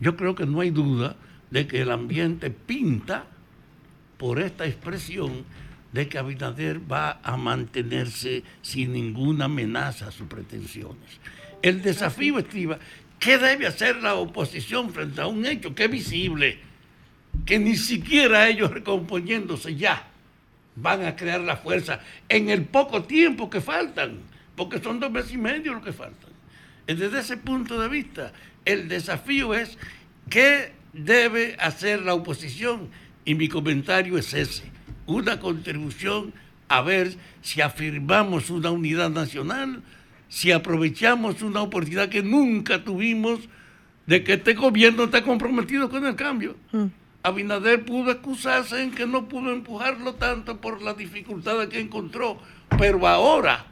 Yo 0.00 0.16
creo 0.16 0.34
que 0.34 0.46
no 0.46 0.60
hay 0.60 0.70
duda 0.70 1.16
de 1.50 1.66
que 1.66 1.80
el 1.82 1.90
ambiente 1.90 2.50
pinta 2.50 3.24
por 4.18 4.40
esta 4.40 4.66
expresión 4.66 5.44
de 5.92 6.08
que 6.08 6.18
Abinader 6.18 6.80
va 6.90 7.20
a 7.22 7.36
mantenerse 7.36 8.42
sin 8.60 8.92
ninguna 8.92 9.46
amenaza 9.46 10.08
a 10.08 10.12
sus 10.12 10.26
pretensiones. 10.26 11.20
El 11.62 11.80
desafío 11.80 12.38
estriba, 12.38 12.78
¿qué 13.18 13.38
debe 13.38 13.66
hacer 13.66 13.96
la 14.02 14.14
oposición 14.14 14.90
frente 14.90 15.20
a 15.22 15.26
un 15.26 15.46
hecho 15.46 15.74
que 15.74 15.84
es 15.84 15.90
visible? 15.90 16.58
Que 17.46 17.58
ni 17.58 17.76
siquiera 17.76 18.48
ellos 18.48 18.70
recomponiéndose 18.70 19.76
ya 19.76 20.06
van 20.76 21.04
a 21.04 21.16
crear 21.16 21.40
la 21.40 21.56
fuerza 21.56 22.00
en 22.28 22.50
el 22.50 22.64
poco 22.64 23.04
tiempo 23.04 23.50
que 23.50 23.60
faltan, 23.60 24.18
porque 24.54 24.78
son 24.78 25.00
dos 25.00 25.10
meses 25.10 25.32
y 25.32 25.38
medio 25.38 25.74
lo 25.74 25.82
que 25.82 25.92
faltan. 25.92 26.30
Desde 26.86 27.18
ese 27.18 27.36
punto 27.36 27.80
de 27.80 27.88
vista, 27.88 28.32
el 28.64 28.88
desafío 28.88 29.54
es 29.54 29.76
qué 30.30 30.72
debe 30.92 31.56
hacer 31.58 32.02
la 32.02 32.14
oposición 32.14 32.88
y 33.24 33.34
mi 33.34 33.48
comentario 33.48 34.18
es 34.18 34.32
ese, 34.34 34.64
una 35.06 35.40
contribución 35.40 36.32
a 36.68 36.82
ver 36.82 37.14
si 37.42 37.60
afirmamos 37.60 38.50
una 38.50 38.70
unidad 38.70 39.10
nacional, 39.10 39.82
si 40.28 40.52
aprovechamos 40.52 41.42
una 41.42 41.62
oportunidad 41.62 42.08
que 42.08 42.22
nunca 42.22 42.82
tuvimos 42.84 43.40
de 44.06 44.22
que 44.22 44.34
este 44.34 44.54
gobierno 44.54 45.04
está 45.04 45.22
comprometido 45.22 45.88
con 45.88 46.06
el 46.06 46.14
cambio. 46.14 46.56
Abinader 47.26 47.84
pudo 47.84 48.12
excusarse 48.12 48.80
en 48.80 48.92
que 48.92 49.04
no 49.04 49.28
pudo 49.28 49.52
empujarlo 49.52 50.14
tanto 50.14 50.60
por 50.60 50.80
las 50.80 50.96
dificultades 50.96 51.68
que 51.68 51.80
encontró, 51.80 52.38
pero 52.78 53.04
ahora 53.08 53.66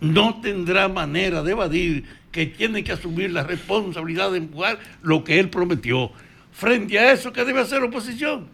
no 0.00 0.40
tendrá 0.40 0.86
manera 0.86 1.42
de 1.42 1.50
evadir 1.50 2.04
que 2.30 2.46
tiene 2.46 2.84
que 2.84 2.92
asumir 2.92 3.32
la 3.32 3.42
responsabilidad 3.42 4.30
de 4.30 4.38
empujar 4.38 4.78
lo 5.02 5.24
que 5.24 5.40
él 5.40 5.50
prometió. 5.50 6.12
Frente 6.52 6.96
a 7.00 7.12
eso, 7.12 7.32
¿qué 7.32 7.44
debe 7.44 7.60
hacer 7.60 7.80
la 7.80 7.86
oposición? 7.86 8.46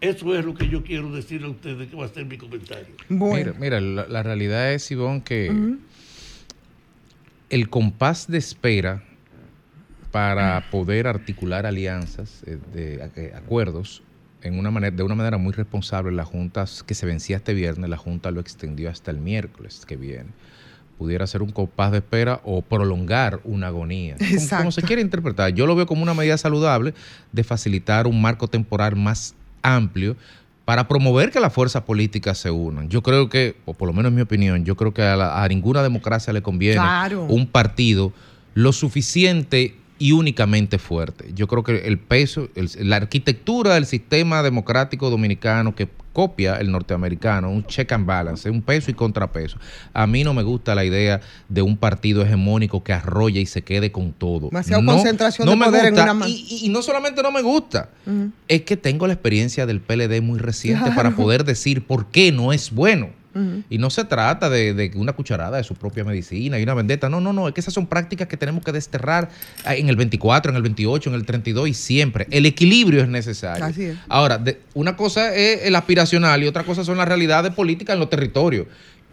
Eso 0.00 0.36
es 0.36 0.44
lo 0.44 0.54
que 0.54 0.68
yo 0.68 0.84
quiero 0.84 1.10
decir 1.10 1.42
a 1.42 1.48
ustedes, 1.48 1.88
que 1.88 1.96
va 1.96 2.04
a 2.04 2.08
ser 2.08 2.26
mi 2.26 2.38
comentario. 2.38 2.94
Mira, 3.08 3.54
mira, 3.58 3.80
la, 3.80 4.06
la 4.06 4.22
realidad 4.22 4.72
es, 4.72 4.88
Ivonne, 4.92 5.24
que 5.24 5.50
el 7.50 7.68
compás 7.70 8.28
de 8.28 8.38
espera 8.38 9.02
para 10.16 10.70
poder 10.70 11.06
articular 11.08 11.66
alianzas, 11.66 12.42
eh, 12.46 12.56
de, 12.72 13.10
eh, 13.16 13.32
acuerdos, 13.36 14.02
en 14.42 14.58
una 14.58 14.70
manera, 14.70 14.96
de 14.96 15.02
una 15.02 15.14
manera 15.14 15.36
muy 15.36 15.52
responsable, 15.52 16.10
la 16.10 16.24
Junta 16.24 16.64
que 16.86 16.94
se 16.94 17.04
vencía 17.04 17.36
este 17.36 17.52
viernes, 17.52 17.90
la 17.90 17.98
Junta 17.98 18.30
lo 18.30 18.40
extendió 18.40 18.88
hasta 18.88 19.10
el 19.10 19.18
miércoles 19.18 19.82
que 19.86 19.96
viene. 19.96 20.30
Pudiera 20.96 21.26
ser 21.26 21.42
un 21.42 21.50
compás 21.50 21.92
de 21.92 21.98
espera 21.98 22.40
o 22.44 22.62
prolongar 22.62 23.40
una 23.44 23.66
agonía. 23.66 24.16
Como- 24.18 24.58
Como, 24.58 24.72
se 24.72 24.80
quiere 24.80 25.02
interpretar. 25.02 25.52
Yo 25.52 25.66
lo 25.66 25.76
veo 25.76 25.84
como 25.86 26.02
una 26.02 26.14
medida 26.14 26.38
saludable 26.38 26.94
de 27.32 27.44
facilitar 27.44 28.06
un 28.06 28.22
marco 28.22 28.48
temporal 28.48 28.96
más 28.96 29.34
amplio 29.60 30.16
para 30.64 30.88
promover 30.88 31.30
que 31.30 31.40
las 31.40 31.52
fuerzas 31.52 31.82
políticas 31.82 32.38
se 32.38 32.50
unan. 32.50 32.88
Yo 32.88 33.02
creo 33.02 33.28
que, 33.28 33.56
o 33.66 33.74
por 33.74 33.86
lo 33.86 33.92
menos 33.92 34.08
en 34.08 34.14
mi 34.16 34.22
opinión, 34.22 34.64
yo 34.64 34.76
creo 34.76 34.94
que 34.94 35.02
a, 35.02 35.14
la- 35.16 35.44
a 35.44 35.48
ninguna 35.48 35.82
democracia 35.82 36.32
le 36.32 36.40
conviene 36.40 36.76
Claro. 36.76 37.24
un 37.26 37.46
partido 37.46 38.14
lo 38.54 38.72
suficiente 38.72 39.74
y 39.98 40.12
únicamente 40.12 40.78
fuerte. 40.78 41.30
Yo 41.34 41.46
creo 41.48 41.62
que 41.62 41.86
el 41.86 41.98
peso, 41.98 42.48
el- 42.54 42.70
la 42.88 42.96
arquitectura 42.96 43.74
del 43.74 43.86
sistema 43.86 44.42
democrático 44.42 45.08
dominicano 45.10 45.74
que 45.74 45.88
copia 46.12 46.56
el 46.56 46.70
norteamericano, 46.72 47.50
un 47.50 47.64
check 47.66 47.92
and 47.92 48.06
balance, 48.06 48.48
un 48.48 48.62
peso 48.62 48.90
y 48.90 48.94
contrapeso. 48.94 49.58
A 49.92 50.06
mí 50.06 50.24
no 50.24 50.32
me 50.32 50.42
gusta 50.42 50.74
la 50.74 50.82
idea 50.84 51.20
de 51.50 51.60
un 51.60 51.76
partido 51.76 52.22
hegemónico 52.22 52.82
que 52.82 52.94
arrolla 52.94 53.38
y 53.40 53.44
se 53.46 53.62
quede 53.62 53.92
con 53.92 54.12
todo. 54.12 54.48
Demasiado 54.48 54.80
No- 54.82 54.94
concentración 54.94 55.44
no 55.44 55.50
de 55.52 55.56
me 55.58 55.64
poder 55.66 55.84
en 55.86 55.94
una 55.94 56.14
mano. 56.14 56.26
Y, 56.26 56.46
y- 56.62 56.68
no 56.70 56.80
solamente 56.80 57.22
no 57.22 57.30
me 57.32 57.42
gusta, 57.42 57.90
es 58.48 58.62
que 58.62 58.76
tengo 58.78 59.06
la 59.06 59.12
experiencia 59.12 59.66
del 59.66 59.80
PLD 59.80 60.22
muy 60.22 60.38
reciente 60.38 60.84
Claro. 60.84 60.96
para 60.96 61.10
poder 61.16 61.44
decir 61.44 61.86
por 61.86 62.06
qué 62.06 62.32
no 62.32 62.52
es 62.54 62.70
bueno. 62.70 63.10
Y 63.68 63.78
no 63.78 63.90
se 63.90 64.04
trata 64.04 64.48
de, 64.48 64.72
de 64.74 64.90
una 64.94 65.12
cucharada 65.12 65.56
de 65.58 65.64
su 65.64 65.74
propia 65.74 66.04
medicina 66.04 66.58
y 66.58 66.62
una 66.62 66.74
vendetta. 66.74 67.08
No, 67.08 67.20
no, 67.20 67.32
no. 67.32 67.48
Es 67.48 67.54
que 67.54 67.60
esas 67.60 67.74
son 67.74 67.86
prácticas 67.86 68.28
que 68.28 68.36
tenemos 68.36 68.64
que 68.64 68.72
desterrar 68.72 69.28
en 69.64 69.88
el 69.88 69.96
24, 69.96 70.50
en 70.50 70.56
el 70.56 70.62
28, 70.62 71.10
en 71.10 71.16
el 71.16 71.26
32 71.26 71.68
y 71.68 71.74
siempre. 71.74 72.26
El 72.30 72.46
equilibrio 72.46 73.02
es 73.02 73.08
necesario. 73.08 73.64
Así 73.64 73.84
es. 73.84 73.96
Ahora, 74.08 74.38
de- 74.38 74.60
una 74.74 74.96
cosa 74.96 75.34
es 75.34 75.64
el 75.64 75.74
aspiracional 75.76 76.42
y 76.42 76.46
otra 76.46 76.64
cosa 76.64 76.84
son 76.84 76.96
las 76.98 77.08
realidades 77.08 77.52
políticas 77.52 77.94
en 77.94 78.00
los 78.00 78.10
territorios. 78.10 78.66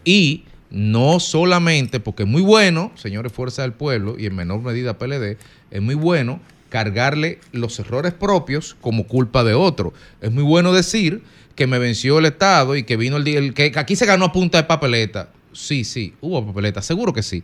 Y 0.04 0.44
no 0.70 1.20
solamente, 1.20 2.00
porque 2.00 2.24
es 2.24 2.28
muy 2.28 2.42
bueno, 2.42 2.90
señores 2.96 3.32
Fuerza 3.32 3.62
del 3.62 3.72
Pueblo, 3.72 4.16
y 4.18 4.26
en 4.26 4.34
menor 4.34 4.60
medida 4.62 4.98
PLD, 4.98 5.36
es 5.70 5.80
muy 5.82 5.94
bueno 5.94 6.40
cargarle 6.68 7.38
los 7.52 7.78
errores 7.78 8.12
propios 8.12 8.76
como 8.80 9.06
culpa 9.06 9.44
de 9.44 9.54
otro. 9.54 9.92
Es 10.20 10.32
muy 10.32 10.42
bueno 10.42 10.72
decir 10.72 11.22
que 11.54 11.66
me 11.66 11.78
venció 11.78 12.18
el 12.18 12.26
Estado 12.26 12.76
y 12.76 12.84
que 12.84 12.96
vino 12.96 13.16
el 13.16 13.24
día, 13.24 13.40
que 13.52 13.72
aquí 13.76 13.96
se 13.96 14.06
ganó 14.06 14.26
a 14.26 14.32
punta 14.32 14.58
de 14.58 14.64
papeleta. 14.64 15.30
Sí, 15.52 15.84
sí, 15.84 16.14
hubo 16.20 16.44
papeleta, 16.44 16.82
seguro 16.82 17.12
que 17.12 17.22
sí. 17.22 17.42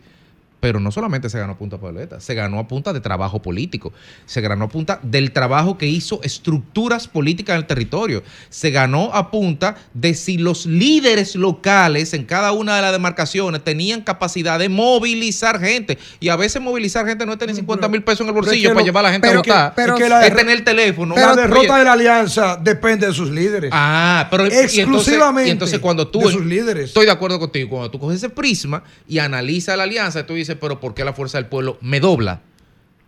Pero 0.61 0.79
no 0.79 0.91
solamente 0.91 1.29
se 1.29 1.37
ganó 1.39 1.53
a 1.53 1.57
punta 1.57 1.75
de 1.75 1.81
papeleta, 1.81 2.19
se 2.21 2.33
ganó 2.35 2.59
a 2.59 2.67
punta 2.67 2.93
de 2.93 3.01
trabajo 3.01 3.41
político, 3.41 3.91
se 4.25 4.39
ganó 4.41 4.65
a 4.65 4.69
punta 4.69 4.99
del 5.03 5.31
trabajo 5.33 5.77
que 5.77 5.87
hizo 5.87 6.21
estructuras 6.23 7.07
políticas 7.09 7.55
en 7.55 7.61
el 7.61 7.65
territorio, 7.67 8.23
se 8.49 8.71
ganó 8.71 9.09
a 9.13 9.31
punta 9.31 9.75
de 9.93 10.13
si 10.13 10.37
los 10.37 10.65
líderes 10.67 11.35
locales 11.35 12.13
en 12.13 12.25
cada 12.25 12.51
una 12.51 12.75
de 12.75 12.81
las 12.83 12.91
demarcaciones 12.91 13.63
tenían 13.63 14.01
capacidad 14.01 14.59
de 14.59 14.69
movilizar 14.69 15.59
gente. 15.59 15.97
Y 16.19 16.29
a 16.29 16.35
veces 16.35 16.61
movilizar 16.61 17.05
gente 17.07 17.25
no 17.25 17.33
es 17.33 17.39
tener 17.39 17.55
50 17.55 17.89
mil 17.89 18.03
pesos 18.03 18.21
en 18.21 18.27
el 18.27 18.33
pero 18.33 18.41
es 18.43 18.47
bolsillo 18.47 18.69
que 18.69 18.73
para 18.75 18.79
lo- 18.81 18.85
llevar 18.85 19.05
a 19.05 19.07
la 19.07 19.11
gente 19.13 19.27
pero 19.27 19.39
a 19.39 19.43
que- 19.43 19.49
votar. 19.51 19.73
pero- 19.75 19.93
es 19.97 20.03
que 20.03 20.09
la 20.09 20.19
es 20.25 20.31
derro- 20.31 20.37
tener 20.37 20.57
el 20.57 20.63
teléfono. 20.63 21.15
la 21.15 21.31
Oye, 21.33 21.41
derrota 21.41 21.77
de 21.79 21.83
la 21.83 21.93
alianza 21.93 22.55
depende 22.61 23.07
de 23.07 23.13
sus 23.13 23.31
líderes. 23.31 23.71
Ah, 23.73 24.27
pero 24.29 24.43
y 24.43 24.47
entonces- 24.49 24.77
exclusivamente 24.77 25.49
Y 25.49 25.51
entonces, 25.51 25.79
cuando 25.79 26.07
tú. 26.07 26.19
de 26.19 26.31
sus 26.31 26.45
líderes. 26.45 26.85
Estoy 26.85 27.05
de 27.07 27.11
acuerdo 27.11 27.39
contigo. 27.39 27.69
Cuando 27.69 27.89
tú 27.89 27.97
coges 27.99 28.17
ese 28.17 28.29
prisma 28.29 28.83
y 29.07 29.17
analizas 29.17 29.75
la 29.75 29.83
alianza, 29.83 30.25
tú 30.25 30.35
dices, 30.35 30.50
pero 30.55 30.79
¿por 30.79 30.93
qué 30.93 31.03
la 31.03 31.13
fuerza 31.13 31.37
del 31.37 31.47
pueblo 31.47 31.77
me 31.81 31.99
dobla 31.99 32.41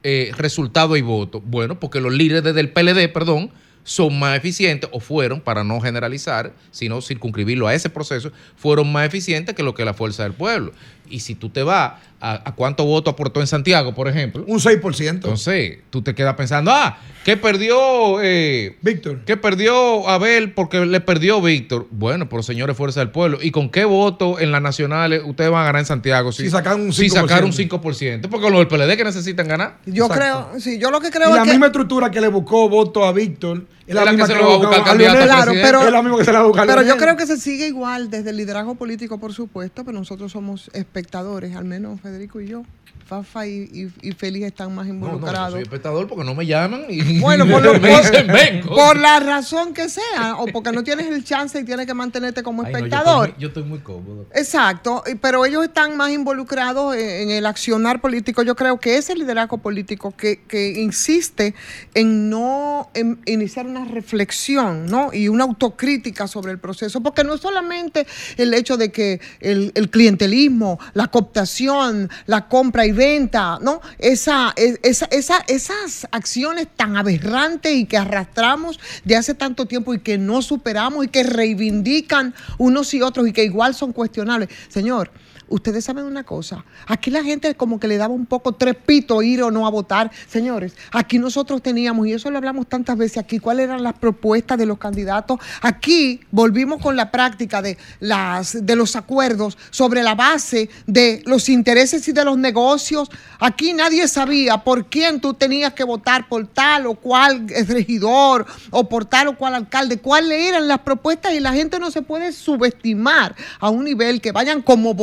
eh, 0.04 0.32
resultado 0.38 0.98
y 0.98 1.02
voto? 1.02 1.42
Bueno, 1.42 1.80
porque 1.80 2.02
los 2.02 2.14
líderes 2.14 2.54
del 2.56 2.72
PLD, 2.72 3.12
perdón, 3.12 3.52
son 3.84 4.18
más 4.18 4.38
eficientes, 4.38 4.90
o 4.94 5.00
fueron, 5.00 5.42
para 5.42 5.64
no 5.64 5.80
generalizar, 5.82 6.54
sino 6.72 7.02
circunscribirlo 7.02 7.68
a 7.68 7.74
ese 7.74 7.90
proceso, 7.90 8.32
fueron 8.56 8.92
más 8.92 9.06
eficientes 9.06 9.56
que 9.56 9.64
lo 9.64 9.74
que 9.74 9.86
la 9.86 9.94
fuerza 9.94 10.24
del 10.24 10.34
pueblo. 10.34 10.72
Y 11.10 11.20
si 11.20 11.36
tú 11.36 11.50
te 11.50 11.64
vas 11.64 11.94
a, 12.20 12.42
a 12.50 12.56
cuánto 12.56 12.86
voto 12.86 13.10
aportó 13.12 13.42
en 13.42 13.48
Santiago, 13.48 13.94
por 13.94 14.08
ejemplo. 14.08 14.44
Un 14.48 14.60
6%. 14.60 15.10
Entonces, 15.10 15.80
tú 15.90 16.02
te 16.02 16.16
quedas 16.16 16.36
pensando, 16.36 16.72
ah, 16.72 16.98
¿qué 17.26 17.36
perdió 17.38 18.22
eh, 18.22 18.78
Víctor? 18.82 19.20
¿Qué 19.26 19.36
perdió 19.38 20.08
Abel 20.08 20.54
porque 20.54 20.86
le 20.86 21.02
perdió 21.02 21.42
Víctor? 21.42 21.88
Bueno, 21.92 22.30
por 22.30 22.44
señores 22.44 22.78
Fuerza 22.78 23.02
del 23.02 23.10
Pueblo. 23.12 23.40
¿Y 23.42 23.52
con 23.52 23.70
qué 23.70 23.84
voto 23.86 24.40
en 24.40 24.52
las 24.52 24.62
nacionales 24.62 25.22
ustedes 25.26 25.52
van 25.52 25.64
a 25.64 25.66
ganar 25.66 25.80
en 25.82 25.86
Santiago? 25.86 26.32
Si, 26.32 26.44
Si 26.44 26.50
sacan 26.50 26.80
un 26.82 26.94
Si 26.94 27.08
5%. 27.10 27.14
sacaron 27.14 27.46
un 27.46 27.52
5%. 27.52 28.30
Porque 28.30 28.50
los 28.50 28.60
del 28.60 28.68
PLD 28.68 28.96
que 28.98 29.04
necesitan 29.04 29.48
ganar. 29.48 29.78
Yo 29.86 30.06
Exacto. 30.06 30.50
creo, 30.50 30.60
sí, 30.62 30.80
yo 30.80 30.92
lo 30.92 31.02
que 31.02 31.08
Y 31.08 31.12
creo 31.12 31.30
la 31.30 31.38
es 31.42 31.44
que 31.44 31.50
misma 31.52 31.66
estructura 31.68 32.10
que 32.10 32.22
le 32.22 32.30
buscó 32.30 32.70
voto 32.70 33.04
a 33.06 33.12
Víctor 33.12 33.66
es 33.86 33.94
la, 33.94 34.06
la 34.06 34.12
misma 34.14 34.28
que 34.28 34.34
que, 34.34 34.38
se 34.40 34.44
lo 34.44 34.48
va 34.50 34.54
a 34.54 34.58
buscar 34.58 34.80
buscó 34.80 34.86
candidato 34.92 35.18
a. 35.20 35.24
Claro, 35.26 35.42
presidente. 35.52 35.68
pero- 35.68 35.86
es 35.86 35.92
la 35.92 36.02
misma 36.02 36.18
que 36.20 36.24
se 36.26 36.32
la 36.32 36.40
va 36.40 36.46
a 36.46 36.48
buscar 36.48 36.68
Pero 36.68 36.82
yo 36.84 36.96
creo 36.98 37.18
que 37.18 37.28
se 37.28 37.38
sigue 37.38 37.68
igual 37.68 38.10
desde 38.10 38.30
el 38.30 38.38
liderazgo 38.38 38.76
político, 38.76 39.18
por 39.20 39.34
supuesto, 39.34 39.84
pero 39.84 40.00
nosotros 40.00 40.32
somos 40.32 40.72
espectadores, 40.98 41.56
al 41.56 41.66
menos 41.66 42.00
Federico 42.02 42.40
y 42.40 42.48
yo. 42.48 42.64
Fafa 43.06 43.46
y, 43.46 43.70
y, 44.02 44.08
y 44.10 44.12
Félix 44.14 44.46
están 44.46 44.74
más 44.74 44.88
No, 44.88 44.94
no, 44.94 45.00
yo 45.02 45.06
involucrados. 45.16 45.52
soy 45.52 45.62
espectador 45.64 46.08
porque 46.08 46.24
no 46.24 46.34
me 46.36 46.46
llaman 46.46 46.86
y 46.88 47.20
Bueno, 47.20 47.46
por, 47.46 47.62
lo- 47.66 47.78
me 47.78 47.90
dicen 47.98 48.28
vengo. 48.28 48.74
por 48.74 48.96
la 48.98 49.20
razón 49.20 49.74
que 49.74 49.90
sea, 49.90 50.36
o 50.38 50.46
porque 50.48 50.72
no 50.72 50.86
tienes 50.86 51.08
el 51.08 51.22
chance 51.26 51.60
y 51.60 51.66
tienes 51.66 51.86
que 51.86 51.94
mantenerte 51.94 52.44
como 52.44 52.64
Ay, 52.64 52.72
no, 52.72 52.80
yo 52.80 52.86
estoy 52.86 52.90
espectador. 52.98 53.30
muy- 53.34 53.42
yo 53.42 53.48
estoy 53.50 53.64
muy 53.64 53.80
cómodo. 53.80 54.26
Exacto, 54.34 55.04
pero 55.20 55.46
ellos 55.46 55.66
están 55.66 55.98
más 55.98 56.12
involucrados 56.12 56.96
en, 56.96 57.02
en 57.24 57.32
el 57.32 57.46
accionar 57.46 58.00
político. 58.00 58.42
Yo 58.42 58.56
creo 58.56 58.80
que 58.80 58.96
ese 58.98 59.16
liderazgo 59.16 59.58
político 59.58 60.14
que, 60.16 60.42
que 60.48 60.70
insiste 60.82 61.56
en 61.94 62.30
no 62.30 62.90
en 62.94 63.20
iniciar 63.26 63.66
una 63.68 63.84
reflexión 63.84 64.86
¿no? 64.86 65.10
y 65.14 65.28
una 65.28 65.44
autocrítica 65.44 66.26
sobre 66.28 66.54
el 66.54 66.58
proceso, 66.58 67.02
porque 67.02 67.26
no 67.26 67.34
es 67.34 67.42
solamente 67.42 68.08
el 68.38 68.54
hecho 68.54 68.78
de 68.78 68.94
que 68.94 69.20
el, 69.42 69.74
el 69.76 69.90
clientelismo, 69.90 70.80
la 70.94 71.08
cooptación, 71.08 72.10
la 72.26 72.48
compra 72.48 72.86
y 72.86 72.92
venta, 72.92 73.58
¿no? 73.62 73.82
Esa, 74.00 74.54
es- 74.56 74.80
esa, 74.84 75.06
esa- 75.06 75.44
esas 75.48 76.08
acciones 76.12 76.68
tan 76.76 76.98
aberrantes 76.98 77.74
y 77.74 77.86
que 77.86 77.98
arrastramos 77.98 78.80
de 79.04 79.16
hace 79.16 79.34
tanto 79.34 79.66
tiempo 79.66 79.94
y 79.94 80.00
que 80.00 80.18
no 80.18 80.42
superamos 80.42 81.06
y 81.06 81.08
que 81.08 81.24
reivindican 81.24 82.34
unos 82.58 82.94
y 82.94 83.02
otros 83.02 83.28
y 83.28 83.34
que 83.34 83.44
igual 83.44 83.74
son 83.76 83.94
cuestionables. 83.94 84.50
Señor, 84.70 85.12
ustedes 85.54 85.86
saben 85.86 86.06
una 86.06 86.24
cosa, 86.24 86.66
aquí 86.88 87.12
la 87.12 87.24
gente 87.24 87.54
como 87.56 87.80
que 87.80 87.88
le 87.88 87.98
daba 87.98 88.14
un 88.14 88.26
poco 88.26 88.54
trepito 88.54 89.22
ir 89.22 89.44
o 89.44 89.52
no 89.52 89.68
a 89.68 89.70
votar. 89.70 90.12
Señores, 90.28 90.74
aquí 90.92 91.20
nosotros 91.20 91.62
teníamos, 91.62 92.08
y 92.08 92.14
eso 92.14 92.32
lo 92.32 92.38
hablamos 92.38 92.68
tantas 92.68 92.98
veces 92.98 93.20
aquí, 93.20 93.38
cuáles 93.38 93.66
eran 93.66 93.84
las 93.84 93.94
propuestas 93.94 94.58
de 94.58 94.66
los 94.66 94.80
candidatos. 94.80 95.40
Aquí 95.62 96.22
volvimos 96.32 96.82
con 96.82 96.96
la 96.96 97.12
práctica 97.12 97.62
de, 97.62 97.78
las, 98.00 98.66
de 98.66 98.76
los 98.76 98.96
acuerdos 98.96 99.58
sobre 99.70 100.02
la 100.02 100.16
base 100.16 100.70
de 100.88 101.22
los 101.26 101.48
intereses 101.50 102.08
y 102.08 102.14
de 102.14 102.26
los 102.26 102.38
negocios. 102.38 103.12
Aquí 103.40 103.74
nadie 103.74 104.08
sabía 104.08 104.58
por 104.64 104.88
quién 104.88 105.22
tú 105.22 105.36
tenías 105.36 105.74
que 105.74 105.84
votar, 105.84 106.28
por 106.28 106.48
tal 106.48 106.88
o 106.88 106.96
cual 106.96 107.48
regidor 107.68 108.48
o 108.72 108.90
por 108.90 109.06
tal 109.06 109.28
o 109.28 109.38
cual 109.38 109.54
alcalde, 109.54 110.00
cuáles 110.00 110.50
eran 110.50 110.68
las 110.68 110.80
propuestas 110.80 111.34
y 111.34 111.40
la 111.40 111.54
gente 111.54 111.78
no 111.78 111.92
se 111.92 112.02
puede 112.02 112.32
subestimar 112.32 113.36
a 113.60 113.70
un 113.70 113.84
nivel 113.84 114.20
que 114.20 114.32
vayan 114.32 114.64
como 114.64 114.96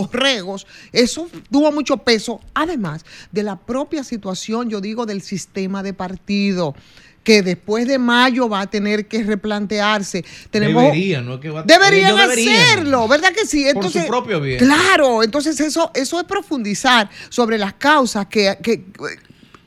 Eso 0.93 1.29
tuvo 1.51 1.71
mucho 1.73 1.97
peso, 1.99 2.41
además 2.55 3.05
de 3.33 3.43
la 3.43 3.57
propia 3.57 4.05
situación, 4.05 4.69
yo 4.71 4.81
digo, 4.81 5.07
del 5.07 5.23
sistema 5.23 5.83
de 5.83 5.93
partido 5.95 6.75
que 7.23 7.43
después 7.43 7.87
de 7.87 7.99
mayo 7.99 8.49
va 8.49 8.63
a 8.63 8.67
tener 8.67 9.07
que 9.07 9.23
replantearse. 9.23 10.25
Tenemos, 10.51 10.85
Deberían, 10.85 11.27
¿no? 11.27 11.39
que 11.39 11.51
va- 11.51 11.63
Deberían 11.65 12.13
ellos 12.13 12.21
deberían. 12.21 12.63
hacerlo, 12.63 13.09
¿verdad 13.09 13.33
que 13.35 13.45
sí? 13.47 13.67
Por 13.75 13.91
su 13.91 14.07
propio 14.07 14.41
bien. 14.41 14.59
Claro, 14.59 15.23
entonces 15.23 15.61
eso, 15.61 15.91
eso 15.95 16.19
es 16.19 16.25
profundizar 16.25 17.11
sobre 17.29 17.59
las 17.59 17.75
causas 17.75 18.27
que, 18.27 18.57
que- 18.63 18.85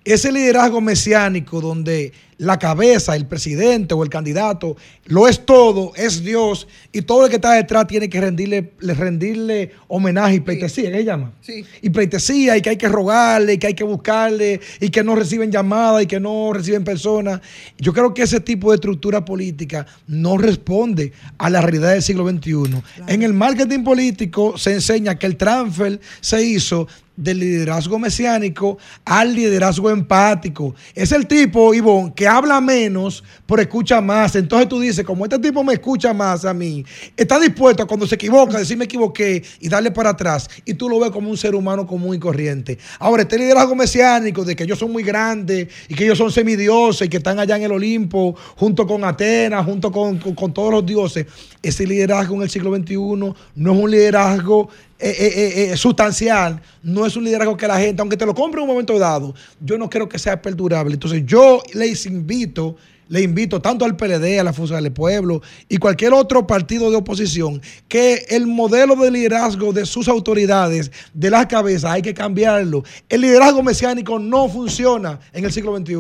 Ese 0.05 0.33
liderazgo 0.33 0.81
mesiánico 0.81 1.61
donde 1.61 2.13
la 2.39 2.57
cabeza, 2.59 3.17
el 3.17 3.27
presidente 3.27 3.95
o 3.95 4.05
el 4.05 4.11
candidato, 4.11 4.77
lo 5.07 5.27
es 5.27 5.45
todo, 5.45 5.93
es 5.97 6.23
Dios, 6.23 6.69
y 6.93 7.03
todo 7.03 7.25
el 7.25 7.31
que 7.31 7.37
está 7.37 7.53
detrás 7.55 7.89
tiene 7.89 8.09
que 8.09 8.21
rendirle, 8.21 8.73
le- 8.79 8.95
rendirle 8.95 9.73
homenaje 9.89 10.37
y 10.37 10.41
pleitesía, 10.41 10.93
¿qué 10.93 11.05
llama? 11.05 11.33
Sí. 11.41 11.65
y 11.83 11.91
pleitesía 11.91 12.57
y 12.57 12.63
que 12.63 12.71
hay 12.71 12.77
que 12.77 12.89
rogarle 12.89 13.55
y 13.55 13.59
que 13.59 13.67
hay 13.67 13.75
que 13.75 13.83
buscarle 13.83 14.61
y 14.81 14.89
que 14.91 15.03
no 15.03 15.17
reciben 15.17 15.51
llamadas 15.51 16.05
y 16.05 16.07
que 16.07 16.21
no 16.21 16.53
reciben 16.53 16.85
personas. 16.85 17.41
Yo 17.79 17.93
creo 17.93 18.15
que 18.15 18.23
ese 18.23 18.39
tipo 18.41 18.71
de 18.71 18.77
estructura 18.77 19.25
política 19.25 19.87
no 20.07 20.39
responde 20.39 21.13
a 21.39 21.51
la 21.51 21.61
realidad 21.61 21.93
del 21.93 22.03
siglo 22.03 22.29
XXI. 22.29 22.83
En 23.09 23.23
el 23.23 23.35
marketing 23.35 23.83
político 23.83 24.57
se 24.57 24.75
enseña 24.75 25.19
que 25.19 25.27
el 25.27 25.37
transfer 25.37 26.01
se 26.21 26.43
hizo 26.45 26.87
del 27.19 27.41
liderazgo 27.41 27.99
mesiánico 27.99 28.79
al 29.05 29.35
liderazgo 29.35 29.91
empático. 29.91 30.75
Es 30.95 31.11
el 31.11 31.27
tipo, 31.27 31.75
Ivonne, 31.75 32.13
que 32.15 32.29
habla 32.29 32.61
menos, 32.61 33.25
pero 33.45 33.61
escucha 33.61 34.01
más. 34.01 34.37
Entonces 34.37 34.69
tú 34.69 34.79
dices, 34.79 35.05
como 35.05 35.25
este 35.25 35.39
tipo 35.41 35.65
me 35.65 35.73
escucha 35.75 36.15
más 36.15 36.45
a 36.45 36.55
mí, 36.55 36.85
está 37.17 37.41
dispuesto 37.41 37.83
a 37.83 37.87
cuando 37.87 38.07
se 38.07 38.15
equivoca, 38.15 38.59
decir 38.59 38.77
me 38.77 38.85
equivoqué 38.85 39.43
y 39.59 39.69
darle 39.69 39.91
para 39.91 40.11
atrás. 40.11 40.49
Y 40.65 40.75
tú 40.75 40.89
lo 40.89 41.01
ves 41.01 41.11
como 41.11 41.29
un 41.29 41.37
ser 41.37 41.57
humano 41.57 41.87
común 41.87 42.15
y 42.15 42.19
corriente. 42.21 42.79
Ahora, 43.01 43.23
este 43.23 43.37
liderazgo 43.37 43.75
mesiánico 43.75 44.45
de 44.45 44.55
que 44.55 44.63
ellos 44.63 44.79
son 44.79 44.93
muy 44.93 45.03
grandes 45.03 45.69
y 45.89 45.95
que 45.95 46.05
ellos 46.05 46.19
son 46.19 46.31
semidioses 46.31 47.07
y 47.07 47.11
que 47.11 47.17
están 47.17 47.41
allá 47.41 47.57
en 47.57 47.65
el 47.65 47.73
Olimpo, 47.73 48.37
junto 48.57 48.87
con 48.87 49.03
Atenas, 49.05 49.65
junto 49.67 49.91
con, 49.91 50.19
con- 50.19 50.35
con 50.37 50.55
todos 50.55 50.71
los 50.73 50.87
dioses, 50.87 51.27
ese 51.63 51.85
liderazgo 51.87 52.37
en 52.37 52.43
el 52.43 52.51
siglo 52.51 52.75
XXI 52.77 52.95
no 52.97 53.35
es 53.73 53.79
un 53.83 53.91
liderazgo 53.91 54.69
eh, 55.01 55.15
eh, 55.17 55.71
eh, 55.73 55.77
sustancial, 55.77 56.61
no 56.83 57.07
es 57.07 57.15
un 57.15 57.23
liderazgo 57.23 57.57
que 57.57 57.69
la 57.69 57.79
gente, 57.79 58.03
aunque 58.03 58.17
te 58.17 58.27
lo 58.27 58.35
compre 58.35 58.61
en 58.61 58.65
un 58.65 58.75
momento 58.75 58.99
dado, 58.99 59.33
yo 59.61 59.79
no 59.79 59.89
creo 59.89 60.09
que 60.09 60.19
sea 60.19 60.43
perdurable. 60.43 60.95
Entonces 60.95 61.23
yo 61.25 61.63
les 61.73 62.05
invito, 62.05 62.77
le 63.09 63.23
invito 63.23 63.63
tanto 63.63 63.85
al 63.85 63.97
PLD, 63.97 64.41
a 64.41 64.43
la 64.43 64.53
Fuerza 64.53 64.81
del 64.81 64.91
Pueblo 64.91 65.41
y 65.69 65.77
cualquier 65.77 66.13
otro 66.15 66.49
partido 66.49 66.91
de 66.91 66.97
oposición, 66.97 67.63
que 67.87 68.27
el 68.29 68.49
modelo 68.49 68.97
de 68.97 69.13
liderazgo 69.13 69.73
de 69.73 69.87
sus 69.87 70.09
autoridades, 70.09 70.91
de 71.15 71.31
las 71.31 71.47
cabezas, 71.47 71.93
hay 71.93 72.03
que 72.03 72.13
cambiarlo. 72.13 72.83
El 73.09 73.21
liderazgo 73.21 73.63
mesiánico 73.63 74.19
no 74.19 74.49
funciona 74.49 75.21
en 75.33 75.45
el 75.45 75.53
siglo 75.53 75.77
XXI. 75.77 75.95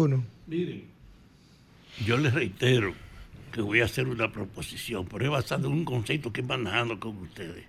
Miren, 0.49 0.84
yo 2.05 2.16
les 2.16 2.34
reitero 2.34 2.92
que 3.53 3.61
voy 3.61 3.80
a 3.80 3.84
hacer 3.84 4.09
una 4.09 4.32
proposición, 4.32 5.07
pero 5.07 5.24
es 5.24 5.30
basado 5.30 5.68
en 5.68 5.74
un 5.74 5.84
concepto 5.84 6.32
que 6.32 6.40
he 6.40 6.44
manejado 6.44 6.99
con 6.99 7.16
ustedes. 7.18 7.68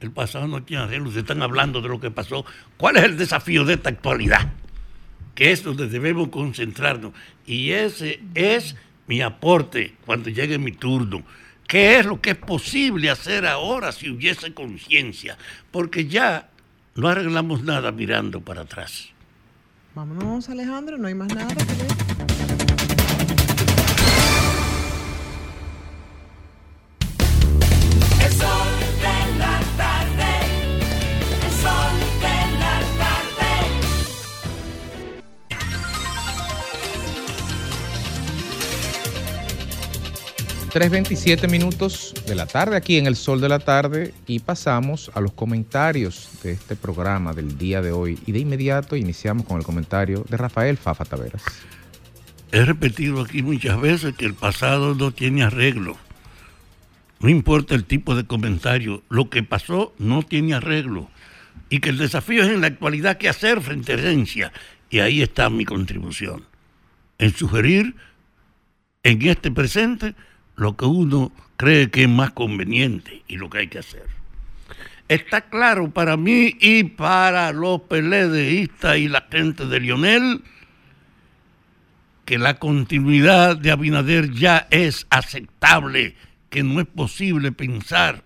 El 0.00 0.10
pasado 0.12 0.46
no 0.46 0.62
tiene 0.62 0.84
arreglo, 0.84 1.08
ustedes 1.08 1.24
están 1.24 1.42
hablando 1.42 1.82
de 1.82 1.88
lo 1.88 2.00
que 2.00 2.10
pasó. 2.10 2.44
¿Cuál 2.76 2.96
es 2.96 3.04
el 3.04 3.18
desafío 3.18 3.64
de 3.64 3.74
esta 3.74 3.90
actualidad? 3.90 4.52
Que 5.34 5.52
es 5.52 5.62
donde 5.62 5.88
debemos 5.88 6.28
concentrarnos. 6.28 7.12
Y 7.46 7.70
ese 7.70 8.20
es 8.34 8.76
mi 9.06 9.20
aporte 9.20 9.94
cuando 10.06 10.30
llegue 10.30 10.58
mi 10.58 10.72
turno. 10.72 11.22
¿Qué 11.66 11.98
es 11.98 12.06
lo 12.06 12.20
que 12.20 12.30
es 12.30 12.36
posible 12.36 13.10
hacer 13.10 13.46
ahora 13.46 13.92
si 13.92 14.10
hubiese 14.10 14.54
conciencia? 14.54 15.36
Porque 15.70 16.06
ya 16.06 16.48
no 16.96 17.08
arreglamos 17.08 17.62
nada 17.62 17.92
mirando 17.92 18.40
para 18.40 18.62
atrás. 18.62 19.10
Vámonos, 19.94 20.48
Alejandro, 20.48 20.98
no 20.98 21.08
hay 21.08 21.14
más 21.14 21.32
nada. 21.34 21.54
que 21.54 21.64
ver. 21.64 22.49
3.27 40.70 41.50
minutos 41.50 42.14
de 42.28 42.36
la 42.36 42.46
tarde 42.46 42.76
aquí 42.76 42.96
en 42.96 43.08
el 43.08 43.16
sol 43.16 43.40
de 43.40 43.48
la 43.48 43.58
tarde 43.58 44.14
y 44.28 44.38
pasamos 44.38 45.10
a 45.14 45.20
los 45.20 45.32
comentarios 45.32 46.28
de 46.44 46.52
este 46.52 46.76
programa 46.76 47.32
del 47.32 47.58
día 47.58 47.82
de 47.82 47.90
hoy 47.90 48.20
y 48.24 48.30
de 48.30 48.38
inmediato 48.38 48.94
iniciamos 48.94 49.46
con 49.46 49.58
el 49.58 49.64
comentario 49.64 50.24
de 50.28 50.36
Rafael 50.36 50.76
Fafa 50.76 51.04
Taveras. 51.04 51.42
He 52.52 52.64
repetido 52.64 53.20
aquí 53.20 53.42
muchas 53.42 53.80
veces 53.80 54.14
que 54.14 54.26
el 54.26 54.34
pasado 54.34 54.94
no 54.94 55.10
tiene 55.10 55.42
arreglo. 55.42 55.96
No 57.18 57.28
importa 57.28 57.74
el 57.74 57.84
tipo 57.84 58.14
de 58.14 58.24
comentario, 58.24 59.02
lo 59.08 59.28
que 59.28 59.42
pasó 59.42 59.92
no 59.98 60.22
tiene 60.22 60.54
arreglo. 60.54 61.10
Y 61.68 61.80
que 61.80 61.90
el 61.90 61.98
desafío 61.98 62.44
es 62.44 62.48
en 62.48 62.60
la 62.60 62.68
actualidad 62.68 63.18
qué 63.18 63.28
hacer 63.28 63.60
frente 63.60 63.90
a 63.90 63.96
herencia. 63.96 64.52
Y 64.88 65.00
ahí 65.00 65.20
está 65.20 65.50
mi 65.50 65.64
contribución. 65.64 66.44
En 67.18 67.34
sugerir 67.34 67.96
en 69.02 69.22
este 69.26 69.50
presente 69.50 70.14
lo 70.60 70.76
que 70.76 70.84
uno 70.84 71.32
cree 71.56 71.90
que 71.90 72.02
es 72.02 72.08
más 72.08 72.32
conveniente 72.32 73.22
y 73.26 73.38
lo 73.38 73.48
que 73.48 73.60
hay 73.60 73.68
que 73.68 73.78
hacer. 73.78 74.04
Está 75.08 75.48
claro 75.48 75.90
para 75.90 76.18
mí 76.18 76.54
y 76.60 76.84
para 76.84 77.50
los 77.52 77.80
peledeístas 77.80 78.98
y 78.98 79.08
la 79.08 79.26
gente 79.30 79.64
de 79.64 79.80
Lionel 79.80 80.42
que 82.26 82.36
la 82.36 82.58
continuidad 82.58 83.56
de 83.56 83.70
Abinader 83.70 84.32
ya 84.32 84.68
es 84.70 85.06
aceptable, 85.08 86.14
que 86.50 86.62
no 86.62 86.80
es 86.82 86.86
posible 86.86 87.52
pensar 87.52 88.22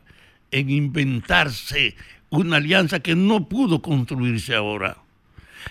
en 0.50 0.70
inventarse 0.70 1.94
una 2.30 2.56
alianza 2.56 2.98
que 2.98 3.14
no 3.14 3.48
pudo 3.48 3.80
construirse 3.80 4.56
ahora. 4.56 4.96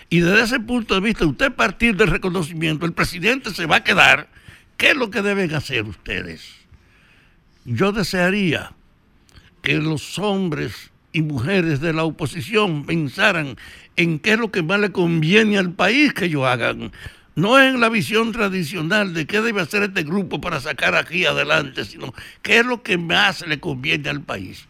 Y 0.08 0.20
desde 0.20 0.44
ese 0.44 0.60
punto 0.60 0.94
de 0.94 1.00
vista, 1.00 1.26
usted 1.26 1.52
partir 1.52 1.94
del 1.94 2.08
reconocimiento, 2.08 2.86
el 2.86 2.94
presidente 2.94 3.50
se 3.50 3.66
va 3.66 3.76
a 3.76 3.84
quedar. 3.84 4.33
¿Qué 4.76 4.90
es 4.90 4.96
lo 4.96 5.10
que 5.10 5.22
deben 5.22 5.54
hacer 5.54 5.84
ustedes? 5.84 6.42
Yo 7.64 7.92
desearía 7.92 8.72
que 9.62 9.76
los 9.78 10.18
hombres 10.18 10.90
y 11.12 11.22
mujeres 11.22 11.80
de 11.80 11.92
la 11.92 12.04
oposición 12.04 12.84
pensaran 12.84 13.56
en 13.96 14.18
qué 14.18 14.32
es 14.32 14.38
lo 14.38 14.50
que 14.50 14.62
más 14.62 14.80
le 14.80 14.90
conviene 14.92 15.58
al 15.58 15.72
país 15.72 16.12
que 16.12 16.26
ellos 16.26 16.44
hagan. 16.44 16.92
no 17.36 17.58
es 17.58 17.74
la 17.74 17.88
visión 17.88 18.30
tradicional 18.30 19.12
de 19.14 19.26
qué 19.26 19.40
debe 19.40 19.60
hacer 19.60 19.82
este 19.82 20.04
grupo 20.04 20.40
para 20.40 20.60
sacar 20.60 20.94
aquí 20.94 21.24
adelante, 21.24 21.84
sino 21.84 22.14
qué 22.42 22.58
es 22.58 22.66
lo 22.66 22.82
que 22.82 22.96
más 22.96 23.46
le 23.46 23.58
conviene 23.58 24.08
al 24.08 24.22
país. 24.22 24.66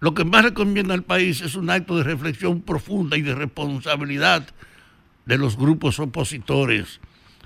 Lo 0.00 0.14
que 0.14 0.24
más 0.24 0.44
le 0.44 0.54
conviene 0.54 0.94
al 0.94 1.02
país 1.02 1.40
es 1.42 1.54
un 1.54 1.70
acto 1.70 1.96
de 1.96 2.04
reflexión 2.04 2.62
profunda 2.62 3.16
y 3.16 3.22
de 3.22 3.34
responsabilidad 3.34 4.46
de 5.26 5.38
los 5.38 5.56
grupos 5.56 5.98
opositores, 5.98 7.00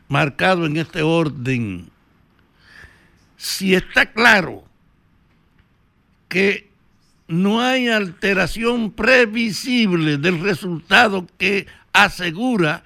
marcado 0.08 0.66
en 0.66 0.76
este 0.76 1.02
orden. 1.02 1.90
Si 3.36 3.74
está 3.74 4.12
claro 4.12 4.64
que 6.28 6.68
no 7.28 7.60
hay 7.60 7.88
alteración 7.88 8.92
previsible 8.92 10.16
del 10.16 10.40
resultado 10.40 11.26
que 11.38 11.66
asegura 11.92 12.84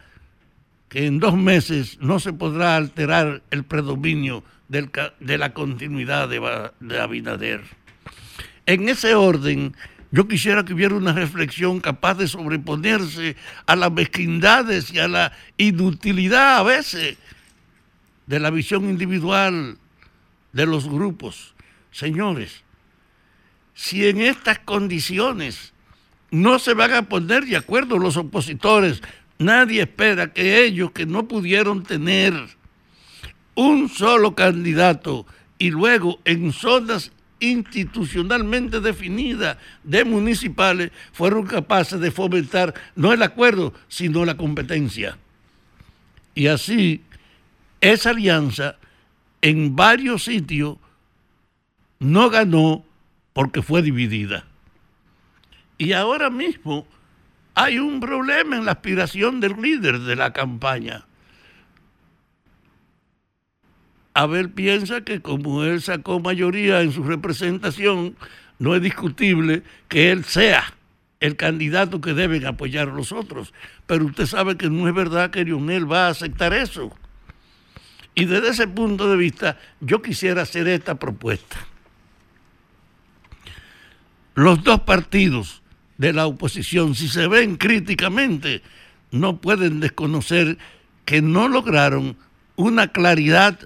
que 0.89 1.07
en 1.07 1.21
dos 1.21 1.37
meses 1.37 1.99
no 2.01 2.18
se 2.18 2.33
podrá 2.33 2.77
alterar 2.77 3.43
el 3.51 3.64
predominio 3.64 4.43
de 4.68 5.39
la 5.39 5.53
continuidad 5.53 6.29
de 6.29 7.01
Abinader. 7.01 7.62
En 8.66 8.89
ese 8.89 9.14
orden, 9.14 9.75
yo 10.13 10.27
quisiera 10.27 10.65
que 10.65 10.75
hubiera 10.75 10.95
una 10.95 11.13
reflexión 11.13 11.81
capaz 11.81 12.15
de 12.15 12.27
sobreponerse 12.27 13.37
a 13.67 13.77
las 13.77 13.93
mezquindades 13.93 14.93
y 14.93 14.99
a 14.99 15.07
la 15.07 15.33
inutilidad 15.57 16.59
a 16.59 16.63
veces 16.63 17.17
de 18.27 18.41
la 18.41 18.51
visión 18.51 18.85
individual 18.85 19.79
de 20.53 20.67
los 20.67 20.89
grupos. 20.89 21.55
Señores, 21.93 22.63
si 23.75 24.09
en 24.09 24.21
estas 24.21 24.59
condiciones 24.59 25.73
no 26.31 26.59
se 26.59 26.75
van 26.75 26.95
a 26.95 27.03
poner 27.03 27.45
de 27.47 27.57
acuerdo 27.57 27.99
los 27.99 28.17
opositores, 28.17 29.03
nadie 29.39 29.83
espera 29.83 30.33
que 30.33 30.65
ellos 30.65 30.91
que 30.91 31.07
no 31.07 31.29
pudieron 31.29 31.85
tener 31.85 32.35
un 33.55 33.89
solo 33.89 34.35
candidato 34.35 35.27
y 35.59 35.71
luego 35.71 36.21
en 36.25 36.53
zonas 36.53 37.13
institucionalmente 37.41 38.80
definidas 38.80 39.57
de 39.82 40.05
municipales 40.05 40.93
fueron 41.12 41.47
capaces 41.47 41.99
de 41.99 42.11
fomentar 42.11 42.74
no 42.95 43.12
el 43.12 43.22
acuerdo, 43.22 43.74
sino 43.88 44.24
la 44.24 44.36
competencia. 44.36 45.18
Y 46.34 46.47
así, 46.47 47.03
esa 47.80 48.11
alianza 48.11 48.76
en 49.43 49.74
varios 49.74 50.24
sitios 50.24 50.76
no 51.99 52.30
ganó 52.30 52.84
porque 53.32 53.62
fue 53.62 53.82
dividida. 53.82 54.45
Y 55.78 55.93
ahora 55.93 56.30
mismo 56.30 56.86
hay 57.55 57.78
un 57.78 58.01
problema 58.01 58.57
en 58.57 58.64
la 58.64 58.72
aspiración 58.72 59.41
del 59.41 59.61
líder 59.61 60.01
de 60.01 60.16
la 60.16 60.32
campaña. 60.32 61.05
Abel 64.15 64.51
piensa 64.51 65.03
que 65.03 65.21
como 65.21 65.65
él 65.65 65.83
sacó 65.83 66.21
mayoría 66.21 66.81
en 66.81 66.93
su 66.93 67.05
representación, 67.05 68.17
no 68.59 68.75
es 68.75 68.83
discutible 68.83 69.63
que 69.89 70.11
él 70.11 70.25
sea 70.25 70.75
el 71.21 71.37
candidato 71.37 72.01
que 72.01 72.15
deben 72.15 72.47
apoyar 72.47 72.89
los 72.89 73.13
otros. 73.13 73.53
Pero 73.87 74.07
usted 74.07 74.27
sabe 74.27 74.57
que 74.57 74.71
no 74.71 74.89
es 74.89 74.95
verdad 74.95 75.31
que 75.31 75.45
Lionel 75.45 75.91
va 75.91 76.07
a 76.07 76.11
aceptar 76.11 76.53
eso. 76.53 76.93
Y 78.15 78.25
desde 78.25 78.49
ese 78.49 78.67
punto 78.67 79.09
de 79.09 79.17
vista, 79.17 79.59
yo 79.81 80.03
quisiera 80.03 80.43
hacer 80.43 80.67
esta 80.69 80.97
propuesta. 80.97 81.57
Los 84.35 84.65
dos 84.65 84.81
partidos 84.81 85.63
de 85.99 86.13
la 86.13 86.27
oposición, 86.27 86.95
si 86.95 87.09
se 87.09 87.29
ven 87.29 87.57
críticamente, 87.57 88.63
no 89.11 89.41
pueden 89.41 89.81
desconocer 89.81 90.59
que 91.05 91.23
no 91.23 91.49
lograron 91.49 92.17
una 92.57 92.89
claridad 92.89 93.59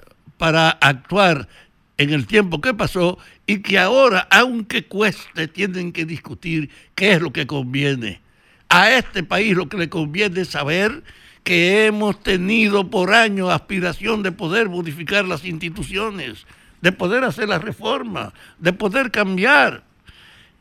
para 0.44 0.68
actuar 0.68 1.48
en 1.96 2.10
el 2.10 2.26
tiempo 2.26 2.60
que 2.60 2.74
pasó 2.74 3.16
y 3.46 3.60
que 3.60 3.78
ahora, 3.78 4.28
aunque 4.30 4.84
cueste, 4.84 5.48
tienen 5.48 5.90
que 5.90 6.04
discutir 6.04 6.68
qué 6.94 7.12
es 7.12 7.22
lo 7.22 7.32
que 7.32 7.46
conviene. 7.46 8.20
A 8.68 8.90
este 8.90 9.22
país 9.22 9.56
lo 9.56 9.70
que 9.70 9.78
le 9.78 9.88
conviene 9.88 10.42
es 10.42 10.48
saber 10.48 11.02
que 11.44 11.86
hemos 11.86 12.22
tenido 12.22 12.90
por 12.90 13.14
años 13.14 13.48
aspiración 13.48 14.22
de 14.22 14.32
poder 14.32 14.68
modificar 14.68 15.24
las 15.24 15.46
instituciones, 15.46 16.44
de 16.82 16.92
poder 16.92 17.24
hacer 17.24 17.48
las 17.48 17.64
reformas, 17.64 18.34
de 18.58 18.74
poder 18.74 19.10
cambiar 19.10 19.82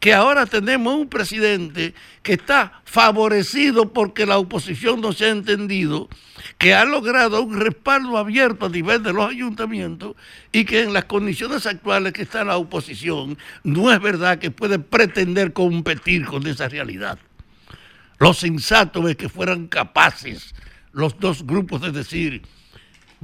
que 0.04 0.14
ahora 0.14 0.46
tenemos 0.46 0.96
un 0.96 1.08
presidente 1.08 1.94
que 2.24 2.34
está 2.34 2.82
favorecido 2.84 3.94
porque 3.94 4.26
la 4.26 4.38
oposición 4.38 5.00
no 5.00 5.14
se 5.14 5.28
ha 5.28 5.30
entendido, 5.30 6.10
que 6.58 6.74
ha 6.74 6.84
logrado 6.84 7.42
un 7.42 7.58
respaldo 7.58 8.18
abierto 8.18 8.66
a 8.66 8.70
nivel 8.70 9.02
de 9.02 9.14
los 9.14 9.30
ayuntamientos 9.30 10.18
y 10.52 10.66
que 10.66 10.82
en 10.82 10.92
las 10.92 11.06
condiciones 11.06 11.66
actuales 11.66 12.12
que 12.12 12.24
está 12.24 12.44
la 12.44 12.58
oposición 12.58 13.38
no 13.64 13.94
es 13.94 14.02
verdad 14.02 14.40
que 14.40 14.52
puede 14.52 14.78
pretender 14.78 15.54
competir 15.54 16.26
con 16.26 16.46
esa 16.48 16.68
realidad. 16.68 17.18
Lo 18.20 18.34
sensato 18.34 19.08
es 19.08 19.16
que 19.16 19.30
fueran 19.30 19.68
capaces 19.68 20.54
los 20.92 21.18
dos 21.18 21.48
grupos 21.48 21.80
de 21.80 21.94
decir, 21.94 22.42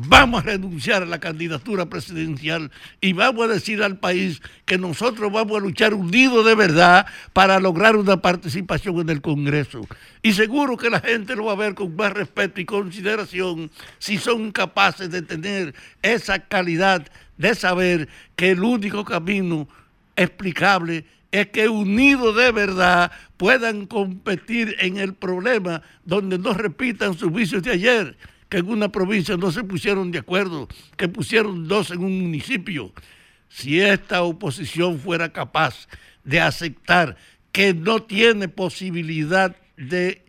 vamos 0.08 0.42
a 0.42 0.46
renunciar 0.46 1.04
a 1.04 1.06
la 1.06 1.20
candidatura 1.20 1.88
presidencial 1.88 2.72
y 3.02 3.14
vamos 3.14 3.46
a 3.46 3.54
decir 3.54 3.84
al 3.84 3.98
país 3.98 4.42
que 4.66 4.78
nosotros 4.78 5.32
vamos 5.32 5.58
a 5.58 5.62
luchar 5.62 5.94
unidos 5.94 6.46
de 6.46 6.56
verdad 6.56 7.06
para 7.34 7.60
lograr 7.60 7.98
una 7.98 8.18
participación 8.18 9.00
en 9.02 9.10
el 9.10 9.22
Congreso. 9.22 9.86
Y 10.24 10.34
seguro 10.34 10.78
que 10.78 10.90
la 10.90 11.02
gente 11.02 11.36
lo 11.36 11.46
va 11.46 11.54
a 11.54 11.58
ver 11.58 11.76
con 11.76 11.96
más 11.96 12.14
respeto 12.14 12.62
y 12.62 12.66
consideración 12.66 13.70
si 13.98 14.18
son 14.18 14.52
capaces 14.52 15.12
de 15.12 15.22
tener 15.22 15.76
esa 16.02 16.40
calidad 16.40 17.06
de 17.38 17.56
saber 17.56 18.08
que 18.36 18.52
el 18.52 18.64
único 18.64 19.04
camino 19.04 19.68
explicable 20.16 21.06
es 21.32 21.48
que 21.48 21.68
unidos 21.68 22.36
de 22.38 22.52
verdad 22.52 23.12
puedan 23.38 23.86
competir 23.86 24.76
en 24.80 24.98
el 24.98 25.14
problema 25.14 25.82
donde 26.06 26.38
no 26.38 26.54
repitan 26.54 27.18
sus 27.18 27.32
vicios 27.32 27.64
de 27.64 27.72
ayer 27.72 28.18
que 28.50 28.58
en 28.58 28.70
una 28.70 28.92
provincia 28.92 29.38
no 29.38 29.52
se 29.52 29.64
pusieron 29.64 30.12
de 30.12 30.20
acuerdo, 30.20 30.68
que 30.98 31.08
pusieron 31.08 31.68
dos 31.68 31.92
en 31.92 32.04
un 32.04 32.20
municipio. 32.20 32.92
Si 33.48 33.80
esta 33.80 34.24
oposición 34.24 35.00
fuera 35.00 35.32
capaz 35.32 35.88
de 36.24 36.42
aceptar 36.42 37.16
que 37.52 37.74
no 37.74 38.04
tiene 38.04 38.48
posibilidad 38.48 39.56
de 39.78 40.24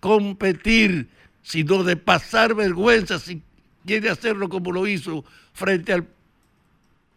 competir, 0.00 1.08
sino 1.42 1.82
de 1.82 1.96
pasar 1.96 2.54
vergüenza 2.54 3.18
si 3.18 3.42
quiere 3.86 4.10
hacerlo 4.10 4.48
como 4.48 4.72
lo 4.72 4.86
hizo 4.86 5.24
frente 5.52 5.94
a 5.94 6.04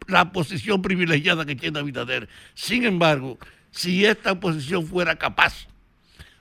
la 0.08 0.32
posición 0.32 0.82
privilegiada 0.82 1.46
que 1.46 1.56
tiene 1.56 1.80
Abinader. 1.80 2.28
Sin 2.54 2.84
embargo, 2.84 3.38
si 3.72 4.06
esta 4.06 4.34
oposición 4.34 4.86
fuera 4.86 5.16
capaz 5.16 5.68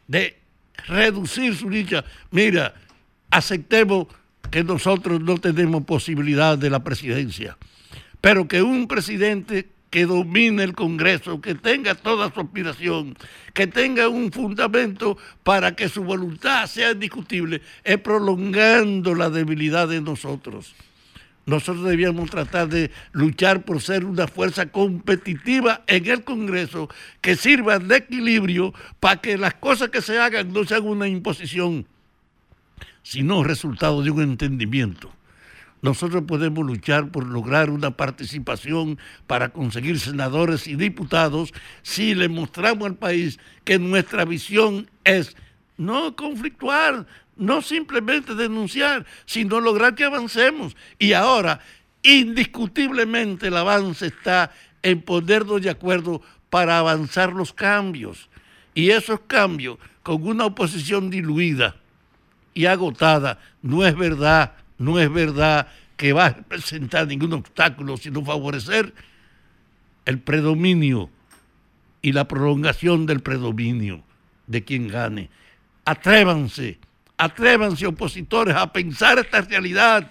de 0.06 0.38
reducir 0.86 1.54
su 1.54 1.68
lucha, 1.70 2.04
mira, 2.30 2.74
aceptemos 3.32 4.06
que 4.50 4.62
nosotros 4.62 5.20
no 5.20 5.38
tenemos 5.38 5.84
posibilidad 5.84 6.56
de 6.56 6.70
la 6.70 6.84
presidencia, 6.84 7.56
pero 8.20 8.46
que 8.46 8.62
un 8.62 8.86
presidente 8.86 9.70
que 9.90 10.06
domine 10.06 10.62
el 10.62 10.74
Congreso, 10.74 11.40
que 11.40 11.54
tenga 11.54 11.94
toda 11.94 12.32
su 12.32 12.40
aspiración, 12.40 13.16
que 13.52 13.66
tenga 13.66 14.08
un 14.08 14.30
fundamento 14.30 15.18
para 15.42 15.74
que 15.74 15.88
su 15.88 16.04
voluntad 16.04 16.66
sea 16.66 16.92
indiscutible, 16.92 17.62
es 17.84 17.98
prolongando 17.98 19.14
la 19.14 19.28
debilidad 19.28 19.88
de 19.88 20.00
nosotros. 20.00 20.74
Nosotros 21.44 21.84
debíamos 21.84 22.30
tratar 22.30 22.68
de 22.68 22.90
luchar 23.12 23.64
por 23.64 23.80
ser 23.80 24.04
una 24.04 24.28
fuerza 24.28 24.66
competitiva 24.66 25.82
en 25.86 26.06
el 26.06 26.22
Congreso 26.22 26.88
que 27.20 27.34
sirva 27.34 27.78
de 27.78 27.96
equilibrio 27.96 28.72
para 29.00 29.20
que 29.20 29.36
las 29.36 29.54
cosas 29.54 29.88
que 29.88 30.02
se 30.02 30.18
hagan 30.18 30.52
no 30.52 30.64
sean 30.64 30.86
una 30.86 31.08
imposición, 31.08 31.86
sino 33.02 33.44
resultado 33.44 34.02
de 34.02 34.10
un 34.10 34.22
entendimiento. 34.22 35.12
Nosotros 35.82 36.22
podemos 36.28 36.64
luchar 36.64 37.10
por 37.10 37.26
lograr 37.26 37.68
una 37.68 37.96
participación 37.96 38.98
para 39.26 39.48
conseguir 39.48 39.98
senadores 39.98 40.68
y 40.68 40.76
diputados 40.76 41.52
si 41.82 42.14
le 42.14 42.28
mostramos 42.28 42.86
al 42.86 42.94
país 42.94 43.40
que 43.64 43.80
nuestra 43.80 44.24
visión 44.24 44.88
es 45.02 45.36
no 45.76 46.14
conflictuar, 46.14 47.04
no 47.36 47.62
simplemente 47.62 48.36
denunciar, 48.36 49.04
sino 49.26 49.60
lograr 49.60 49.96
que 49.96 50.04
avancemos. 50.04 50.76
Y 51.00 51.14
ahora, 51.14 51.58
indiscutiblemente, 52.04 53.48
el 53.48 53.56
avance 53.56 54.06
está 54.06 54.52
en 54.84 55.02
ponernos 55.02 55.62
de 55.62 55.70
acuerdo 55.70 56.22
para 56.48 56.78
avanzar 56.78 57.32
los 57.32 57.52
cambios. 57.52 58.30
Y 58.72 58.90
esos 58.90 59.18
cambios, 59.26 59.78
con 60.04 60.24
una 60.24 60.46
oposición 60.46 61.10
diluida 61.10 61.81
y 62.54 62.66
agotada, 62.66 63.38
no 63.62 63.84
es 63.86 63.96
verdad, 63.96 64.52
no 64.78 64.98
es 64.98 65.12
verdad 65.12 65.68
que 65.96 66.12
va 66.12 66.26
a 66.26 66.32
representar 66.32 67.06
ningún 67.06 67.32
obstáculo, 67.32 67.96
sino 67.96 68.24
favorecer 68.24 68.92
el 70.04 70.18
predominio 70.18 71.10
y 72.00 72.12
la 72.12 72.26
prolongación 72.26 73.06
del 73.06 73.20
predominio 73.20 74.02
de 74.46 74.64
quien 74.64 74.88
gane. 74.88 75.30
Atrévanse 75.84 76.78
atrévanse 77.22 77.86
opositores 77.86 78.54
a 78.56 78.72
pensar 78.72 79.18
esta 79.18 79.42
realidad 79.42 80.10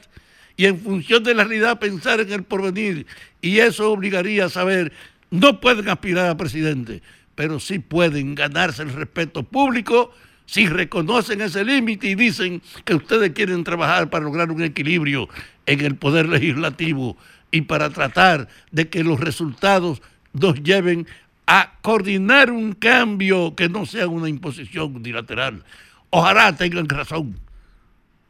y 0.56 0.66
en 0.66 0.80
función 0.80 1.24
de 1.24 1.34
la 1.34 1.44
realidad 1.44 1.80
pensar 1.80 2.22
en 2.22 2.32
el 2.32 2.44
porvenir. 2.44 3.06
Y 3.42 3.60
eso 3.60 3.92
obligaría 3.92 4.46
a 4.46 4.50
saber, 4.50 4.94
no 5.30 5.60
pueden 5.60 5.90
aspirar 5.90 6.30
a 6.30 6.38
presidente, 6.38 7.02
pero 7.36 7.60
sí 7.60 7.80
pueden 7.80 8.36
ganarse 8.36 8.84
el 8.84 8.94
respeto 8.94 9.44
público 9.44 10.14
si 10.52 10.68
reconocen 10.68 11.40
ese 11.40 11.64
límite 11.64 12.10
y 12.10 12.16
dicen 12.16 12.62
que 12.84 12.94
ustedes 12.94 13.32
quieren 13.32 13.64
trabajar 13.64 14.10
para 14.10 14.26
lograr 14.26 14.52
un 14.52 14.62
equilibrio 14.62 15.30
en 15.66 15.80
el 15.80 15.96
poder 15.96 16.28
legislativo 16.28 17.16
y 17.52 17.62
para 17.62 17.90
tratar 17.90 18.50
de 18.70 18.90
que 18.90 19.02
los 19.02 19.22
resultados 19.22 20.02
nos 20.34 20.62
lleven 20.62 21.08
a 21.48 21.76
coordinar 21.82 22.52
un 22.52 22.74
cambio 22.74 23.56
que 23.56 23.70
no 23.70 23.86
sea 23.86 24.10
una 24.10 24.28
imposición 24.28 24.94
unilateral. 24.94 25.64
Ojalá 26.10 26.54
tengan 26.58 26.90
razón 26.90 27.40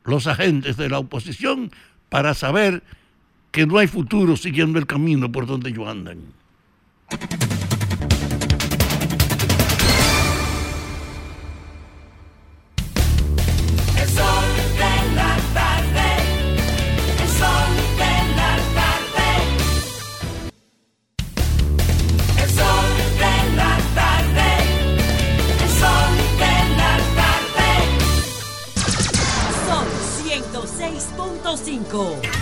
los 0.03 0.27
agentes 0.27 0.77
de 0.77 0.89
la 0.89 0.99
oposición 0.99 1.71
para 2.09 2.35
saber 2.35 2.83
que 3.49 3.65
no 3.65 3.79
hay 3.79 3.87
futuro 3.87 4.37
siguiendo 4.37 4.77
el 4.77 4.85
camino 4.85 5.31
por 5.31 5.47
donde 5.47 5.71
ellos 5.71 5.87
andan. 5.87 6.19
Sol 31.91 32.15
106.5. 32.21 32.41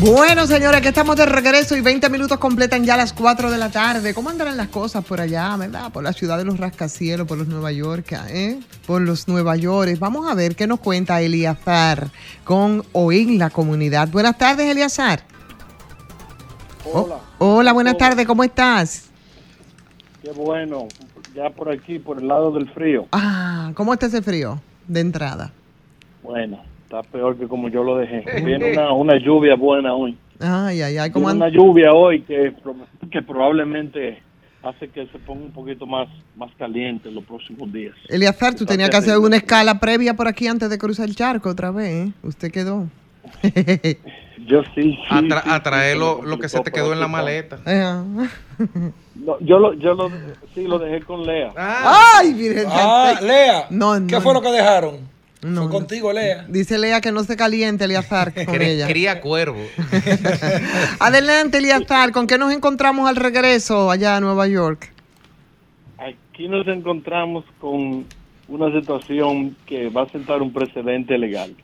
Bueno, 0.00 0.46
señores, 0.46 0.82
que 0.82 0.88
estamos 0.88 1.16
de 1.16 1.24
regreso 1.26 1.74
y 1.74 1.80
20 1.80 2.10
minutos 2.10 2.38
completan 2.38 2.84
ya 2.84 2.96
las 2.96 3.12
4 3.12 3.50
de 3.50 3.58
la 3.58 3.70
tarde. 3.70 4.12
¿Cómo 4.14 4.28
andarán 4.28 4.56
las 4.56 4.68
cosas 4.68 5.04
por 5.04 5.20
allá, 5.20 5.56
verdad? 5.56 5.90
Por 5.90 6.04
la 6.04 6.12
ciudad 6.12 6.36
de 6.36 6.44
los 6.44 6.58
rascacielos, 6.58 7.26
por 7.26 7.38
los 7.38 7.48
Nueva 7.48 7.72
York, 7.72 8.12
¿eh? 8.28 8.60
Por 8.86 9.00
los 9.02 9.26
Nueva 9.26 9.56
York. 9.56 9.98
Vamos 9.98 10.30
a 10.30 10.34
ver 10.34 10.54
qué 10.54 10.66
nos 10.66 10.80
cuenta 10.80 11.20
Eliazar 11.22 12.10
con 12.44 12.84
Oír 12.92 13.30
la 13.38 13.48
Comunidad. 13.50 14.08
Buenas 14.08 14.36
tardes, 14.36 14.70
Eliazar. 14.70 15.22
Hola. 16.92 17.16
Hola, 17.38 17.72
buenas 17.72 17.96
tardes, 17.96 18.26
¿cómo 18.26 18.44
estás? 18.44 19.06
Qué 20.22 20.30
bueno. 20.32 20.88
Ya 21.36 21.50
por 21.50 21.70
aquí, 21.70 21.98
por 21.98 22.18
el 22.18 22.28
lado 22.28 22.50
del 22.52 22.68
frío. 22.70 23.06
Ah, 23.12 23.70
¿cómo 23.74 23.92
está 23.92 24.06
ese 24.06 24.22
frío 24.22 24.58
de 24.88 25.00
entrada? 25.00 25.52
Bueno, 26.22 26.60
está 26.84 27.02
peor 27.02 27.36
que 27.36 27.46
como 27.46 27.68
yo 27.68 27.84
lo 27.84 27.98
dejé. 27.98 28.24
Viene 28.44 28.72
una, 28.72 28.92
una 28.92 29.18
lluvia 29.18 29.54
buena 29.54 29.92
hoy. 29.94 30.16
Ay, 30.40 30.80
ay, 30.82 30.96
ay, 30.98 31.10
¿cómo 31.10 31.26
Viene 31.26 31.44
an- 31.44 31.50
una 31.52 31.56
lluvia 31.56 31.92
hoy 31.92 32.22
que, 32.22 32.54
que 33.10 33.22
probablemente 33.22 34.22
hace 34.62 34.88
que 34.88 35.06
se 35.08 35.18
ponga 35.20 35.44
un 35.44 35.52
poquito 35.52 35.86
más, 35.86 36.08
más 36.36 36.50
caliente 36.58 37.08
en 37.10 37.14
los 37.14 37.24
próximos 37.24 37.72
días. 37.72 37.94
Eliazar, 38.08 38.54
tú 38.54 38.64
Está 38.64 38.72
tenías 38.72 38.90
que 38.90 38.96
hacer 38.96 39.18
una 39.18 39.36
escala 39.36 39.78
previa 39.78 40.14
por 40.14 40.26
aquí 40.26 40.48
antes 40.48 40.68
de 40.70 40.78
cruzar 40.78 41.06
el 41.08 41.14
charco 41.14 41.50
otra 41.50 41.70
vez, 41.70 42.08
¿eh? 42.08 42.12
Usted 42.22 42.50
quedó. 42.50 42.86
Yo 44.46 44.62
sí, 44.74 44.92
sí. 44.92 44.98
Atra- 45.10 45.42
sí, 45.42 45.92
sí, 45.92 45.98
lo, 45.98 46.38
que 46.38 46.48
se 46.48 46.60
te 46.60 46.70
quedó 46.70 46.92
en 46.92 47.00
la 47.00 47.08
maleta. 47.08 47.58
No, 49.14 49.38
yo 49.40 49.58
lo, 49.58 49.74
yo 49.74 49.94
lo, 49.94 50.10
sí, 50.54 50.64
lo 50.66 50.78
dejé 50.78 51.02
con 51.04 51.24
Lea. 51.24 51.52
¡Ay, 51.56 52.32
Virgen! 52.32 52.66
Ah, 52.70 53.18
Lea. 53.20 53.66
No, 53.70 53.94
¿Qué 54.06 54.14
no, 54.14 54.20
fue 54.20 54.32
no. 54.32 54.40
lo 54.40 54.42
que 54.42 54.52
dejaron? 54.52 54.98
No, 55.42 55.62
Fue 55.62 55.70
contigo, 55.70 56.12
Lea. 56.12 56.44
Dice 56.48 56.78
Lea 56.78 57.00
que 57.00 57.12
no 57.12 57.22
se 57.24 57.36
caliente, 57.36 57.84
Eliazar, 57.84 58.32
con 58.46 58.60
ella. 58.60 58.86
Cría 58.86 59.20
cuervo. 59.20 59.58
Adelante, 61.00 61.58
Eliazar, 61.58 62.12
¿con 62.12 62.26
qué 62.26 62.38
nos 62.38 62.52
encontramos 62.52 63.08
al 63.08 63.16
regreso 63.16 63.90
allá 63.90 64.16
a 64.16 64.20
Nueva 64.20 64.46
York? 64.46 64.92
Aquí 65.98 66.48
nos 66.48 66.66
encontramos 66.68 67.44
con 67.60 68.04
una 68.48 68.80
situación 68.80 69.56
que 69.66 69.88
va 69.88 70.02
a 70.02 70.08
sentar 70.08 70.42
un 70.42 70.52
precedente 70.52 71.16
legal. 71.18 71.54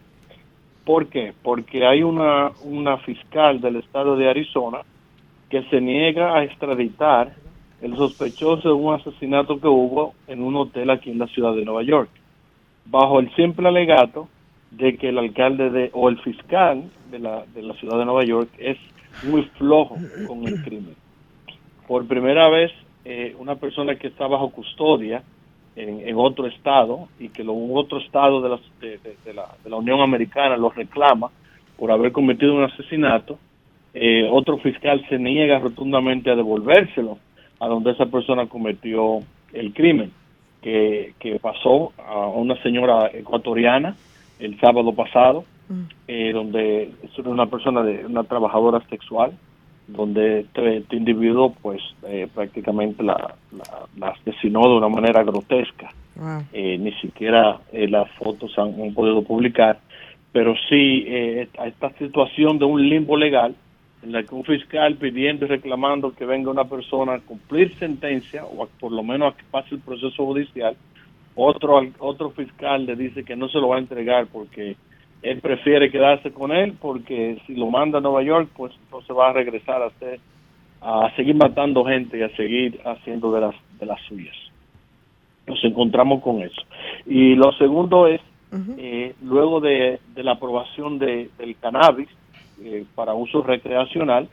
¿Por 0.85 1.07
qué? 1.09 1.33
Porque 1.43 1.87
hay 1.87 2.03
una, 2.03 2.51
una 2.64 2.99
fiscal 2.99 3.61
del 3.61 3.76
estado 3.76 4.16
de 4.16 4.28
Arizona 4.28 4.78
que 5.49 5.62
se 5.64 5.80
niega 5.80 6.35
a 6.35 6.45
extraditar 6.45 7.35
el 7.83 7.97
sospechoso 7.97 8.68
de 8.68 8.74
un 8.74 8.95
asesinato 8.95 9.61
que 9.61 9.68
hubo 9.68 10.14
en 10.26 10.43
un 10.43 10.57
hotel 10.57 10.91
aquí 10.91 11.11
en 11.11 11.18
la 11.18 11.26
ciudad 11.26 11.55
de 11.55 11.64
Nueva 11.64 11.83
York, 11.83 12.09
bajo 12.87 13.20
el 13.20 13.35
simple 13.35 13.68
alegato 13.68 14.28
de 14.70 14.97
que 14.97 15.11
el 15.11 15.18
alcalde 15.18 15.70
de, 15.70 15.91
o 15.93 16.09
el 16.09 16.18
fiscal 16.20 16.85
de 17.11 17.18
la, 17.18 17.45
de 17.55 17.62
la 17.62 17.74
ciudad 17.74 17.99
de 17.99 18.05
Nueva 18.05 18.24
York 18.24 18.49
es 18.59 18.78
muy 19.24 19.43
flojo 19.59 19.97
con 20.26 20.47
el 20.47 20.62
crimen. 20.62 20.95
Por 21.87 22.07
primera 22.07 22.49
vez, 22.49 22.72
eh, 23.05 23.35
una 23.39 23.57
persona 23.57 23.97
que 23.97 24.07
está 24.07 24.26
bajo 24.26 24.51
custodia 24.51 25.22
en, 25.76 26.06
en 26.06 26.16
otro 26.16 26.46
estado 26.46 27.08
y 27.18 27.28
que 27.28 27.44
lo, 27.44 27.52
un 27.52 27.76
otro 27.76 27.98
estado 27.98 28.40
de 28.40 28.48
la, 28.48 28.60
de, 28.80 29.34
la, 29.34 29.48
de 29.62 29.70
la 29.70 29.76
Unión 29.76 30.00
Americana 30.00 30.56
lo 30.56 30.70
reclama 30.70 31.30
por 31.76 31.90
haber 31.90 32.12
cometido 32.12 32.54
un 32.54 32.64
asesinato, 32.64 33.38
eh, 33.94 34.28
otro 34.30 34.58
fiscal 34.58 35.04
se 35.08 35.18
niega 35.18 35.58
rotundamente 35.58 36.30
a 36.30 36.36
devolvérselo 36.36 37.18
a 37.60 37.66
donde 37.66 37.92
esa 37.92 38.06
persona 38.06 38.46
cometió 38.46 39.20
el 39.52 39.72
crimen 39.72 40.10
que, 40.62 41.14
que 41.18 41.38
pasó 41.38 41.92
a 41.98 42.28
una 42.28 42.60
señora 42.62 43.10
ecuatoriana 43.12 43.96
el 44.38 44.58
sábado 44.60 44.92
pasado, 44.94 45.44
eh, 46.06 46.32
donde 46.32 46.90
es 47.02 47.18
una 47.18 47.46
persona 47.46 47.82
de 47.82 48.04
una 48.04 48.24
trabajadora 48.24 48.80
sexual, 48.88 49.32
donde 49.93 50.40
este, 50.40 50.78
este 50.78 50.97
individuo 50.97 51.55
pues 51.62 51.80
eh, 52.07 52.28
prácticamente 52.34 53.03
la, 53.03 53.34
la, 53.53 53.64
la 53.99 54.09
asesinó 54.09 54.61
de 54.62 54.76
una 54.76 54.88
manera 54.88 55.22
grotesca. 55.22 55.90
Eh, 56.53 56.76
ni 56.78 56.93
siquiera 56.95 57.61
eh, 57.72 57.88
las 57.88 58.11
fotos 58.12 58.57
han, 58.59 58.80
han 58.80 58.93
podido 58.95 59.22
publicar, 59.22 59.78
pero 60.32 60.55
sí 60.68 61.05
eh, 61.07 61.49
a 61.59 61.66
esta 61.66 61.90
situación 61.99 62.59
de 62.59 62.64
un 62.64 62.88
limbo 62.88 63.16
legal 63.16 63.55
en 64.03 64.12
la 64.12 64.22
que 64.22 64.34
un 64.34 64.45
fiscal 64.45 64.97
pidiendo 64.97 65.45
y 65.45 65.49
reclamando 65.49 66.12
que 66.14 66.24
venga 66.26 66.51
una 66.51 66.64
persona 66.64 67.14
a 67.14 67.20
cumplir 67.20 67.74
sentencia 67.78 68.45
o 68.45 68.64
a- 68.64 68.68
por 68.80 68.90
lo 68.93 69.03
menos 69.03 69.32
a 69.32 69.36
que 69.36 69.45
pase 69.51 69.74
el 69.76 69.80
proceso 69.80 70.24
judicial, 70.26 70.76
otro 71.34 71.80
otro 71.99 72.30
fiscal 72.30 72.84
le 72.84 72.97
dice 72.97 73.24
que 73.24 73.36
no 73.36 73.49
se 73.49 73.59
lo 73.59 73.68
va 73.68 73.76
a 73.76 73.80
entregar 73.80 74.26
porque 74.26 74.76
él 75.22 75.40
prefiere 75.40 75.90
quedarse 75.90 76.32
con 76.32 76.52
él 76.52 76.74
porque 76.80 77.38
si 77.46 77.54
lo 77.54 77.70
manda 77.70 77.98
a 77.98 78.00
Nueva 78.00 78.22
York 78.22 78.50
pues 78.56 78.72
entonces 78.84 79.16
va 79.16 79.30
a 79.30 79.32
regresar 79.32 79.82
a 79.82 79.86
hacer 79.86 80.20
a 80.80 81.14
seguir 81.14 81.36
matando 81.36 81.84
gente 81.84 82.18
y 82.18 82.22
a 82.22 82.36
seguir 82.36 82.80
haciendo 82.84 83.32
de 83.32 83.40
las 83.40 83.54
de 83.78 83.86
las 83.86 84.00
suyas. 84.02 84.34
Nos 85.46 85.62
encontramos 85.64 86.22
con 86.22 86.40
eso. 86.42 86.62
Y 87.06 87.34
lo 87.34 87.52
segundo 87.52 88.06
es 88.06 88.20
eh, 88.78 89.14
luego 89.22 89.60
de, 89.60 89.98
de 90.14 90.22
la 90.22 90.32
aprobación 90.32 90.98
de, 90.98 91.30
del 91.38 91.56
cannabis 91.56 92.08
eh, 92.62 92.84
para 92.94 93.14
uso 93.14 93.42
recreacional 93.42 94.28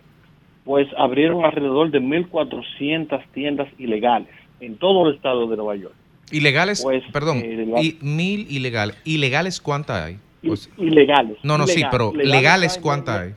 pues 0.65 0.87
abrieron 0.97 1.45
alrededor 1.45 1.89
de 1.89 1.99
1.400 1.99 3.23
tiendas 3.33 3.67
ilegales 3.79 4.29
en 4.59 4.75
todo 4.77 5.07
el 5.07 5.15
estado 5.15 5.47
de 5.47 5.57
Nueva 5.57 5.75
York. 5.75 5.95
Ilegales, 6.31 6.83
Pues, 6.83 7.03
perdón, 7.11 7.41
eh, 7.43 7.65
y 7.81 7.97
mil 8.05 8.45
ilegales. 8.51 8.95
¿Ilegales 9.03 9.61
cuántas 9.61 10.05
hay? 10.05 10.19
Pues- 10.41 10.69
ilegales 10.77 11.37
no, 11.43 11.57
no, 11.57 11.67
sí, 11.67 11.79
Ilegal- 11.81 11.89
pero 11.91 12.13
legales 12.13 12.77
cuántas 12.77 13.19
hay? 13.21 13.35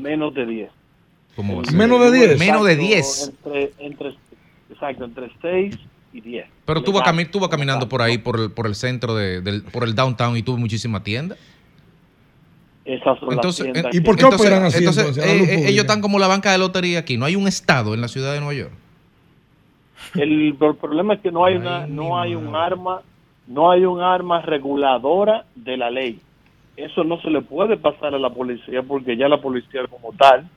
menos 0.00 0.34
de 0.34 0.46
10 0.46 0.70
¿Cómo 1.34 1.56
va 1.56 1.62
a 1.62 1.64
ser? 1.66 1.74
Menos 1.74 2.00
de 2.00 2.10
10. 2.12 2.38
Menos 2.38 2.64
de 2.64 2.72
Exacto, 2.72 2.88
10. 2.88 3.32
Entre, 3.44 3.72
entre, 3.86 4.14
exacto, 4.70 5.04
entre 5.04 5.30
6 5.42 5.76
y 6.14 6.20
10. 6.22 6.46
Pero 6.64 6.82
tú 6.82 6.92
vas, 6.92 7.02
cami- 7.04 7.30
tú 7.30 7.38
vas 7.40 7.50
caminando 7.50 7.86
por 7.90 8.00
ahí, 8.00 8.16
por 8.16 8.40
el, 8.40 8.50
por 8.50 8.66
el 8.66 8.74
centro, 8.74 9.14
de, 9.14 9.42
del, 9.42 9.62
por 9.62 9.84
el 9.84 9.94
downtown 9.94 10.34
y 10.38 10.42
tuve 10.42 10.58
muchísimas 10.58 11.02
tiendas. 11.04 11.38
Esas 12.86 13.18
son 13.18 13.32
Entonces, 13.34 13.66
las 13.66 13.72
tiendas 13.74 13.94
eh, 13.94 14.02
que- 14.02 14.10
entonces- 14.10 14.78
entonces, 14.78 15.18
eh, 15.18 15.44
eh, 15.44 15.68
ellos 15.68 15.82
están 15.84 16.00
como 16.00 16.18
la 16.18 16.26
banca 16.28 16.52
de 16.52 16.56
lotería 16.58 17.00
aquí. 17.00 17.18
No 17.18 17.26
hay 17.26 17.36
un 17.36 17.46
estado 17.48 17.92
en 17.92 18.00
la 18.00 18.08
ciudad 18.08 18.32
de 18.32 18.38
Nueva 18.40 18.54
York. 18.54 18.72
El, 20.14 20.56
el 20.58 20.76
problema 20.76 21.14
es 21.14 21.20
que 21.20 21.30
no 21.30 21.44
hay 21.44 21.56
una, 21.56 21.86
no 21.86 22.18
hay 22.18 22.34
un 22.34 22.54
arma, 22.56 23.02
no 23.46 23.70
hay 23.70 23.84
un 23.84 24.00
arma 24.00 24.42
reguladora 24.42 25.44
de 25.54 25.76
la 25.76 25.90
ley. 25.90 26.20
Eso 26.76 27.04
no 27.04 27.20
se 27.20 27.30
le 27.30 27.40
puede 27.42 27.76
pasar 27.76 28.14
a 28.14 28.18
la 28.18 28.30
policía 28.30 28.82
porque 28.82 29.16
ya 29.16 29.28
la 29.28 29.40
policía 29.40 29.82
como 29.88 30.12
tal 30.12 30.48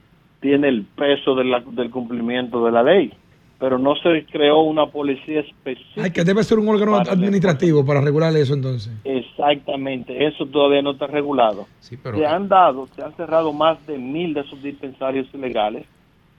tiene 0.42 0.68
el 0.70 0.84
peso 0.84 1.36
de 1.36 1.46
la- 1.46 1.60
del 1.62 1.90
cumplimiento 1.92 2.64
de 2.66 2.72
la 2.72 2.84
ley. 2.84 3.14
Pero 3.58 3.78
no 3.78 3.94
se 3.98 4.26
creó 4.32 4.62
una 4.62 4.86
policía 4.86 5.42
específica. 5.42 6.04
Ay, 6.04 6.12
que 6.12 6.24
debe 6.24 6.44
ser 6.44 6.60
un 6.60 6.70
órgano 6.70 6.94
Para- 6.94 7.12
administrativo 7.12 7.86
para 7.86 8.00
regular 8.00 8.34
eso 8.38 8.54
entonces. 8.54 8.90
Exactamente, 9.04 10.26
eso 10.28 10.46
todavía 10.46 10.82
no 10.82 10.92
está 10.92 11.08
regulado. 11.08 11.68
pero- 12.04 12.18
se 12.18 12.26
han 12.26 12.48
dado, 12.48 12.88
se 12.96 13.02
han 13.04 13.14
cerrado 13.16 13.52
más 13.54 13.86
de 13.88 13.98
mil 13.98 14.34
de 14.34 14.42
esos 14.42 14.62
dispensarios 14.62 15.28
ilegales 15.34 15.86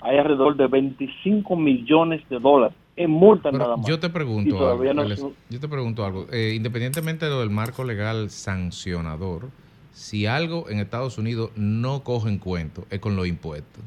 hay 0.02 0.18
alrededor 0.18 0.56
de 0.56 0.66
25 0.66 1.56
millones 1.56 2.22
de 2.28 2.38
dólares 2.38 2.76
en 2.96 3.10
multas 3.10 3.52
nada 3.52 3.76
más. 3.76 3.86
yo 3.86 3.98
te 3.98 4.10
pregunto 4.10 4.56
algo, 4.68 4.84
no- 4.94 5.32
yo 5.48 5.60
te 5.60 5.68
pregunto 5.68 6.04
algo. 6.04 6.26
Eh, 6.32 6.54
independientemente 6.56 7.24
de 7.26 7.30
lo 7.30 7.40
del 7.40 7.50
marco 7.50 7.84
legal 7.84 8.30
sancionador, 8.30 9.48
si 9.92 10.26
algo 10.26 10.68
en 10.68 10.78
Estados 10.80 11.18
Unidos 11.18 11.50
no 11.56 12.02
coge 12.04 12.28
en 12.28 12.38
cuento 12.38 12.84
es 12.90 13.00
con 13.00 13.16
los 13.16 13.26
impuestos. 13.26 13.82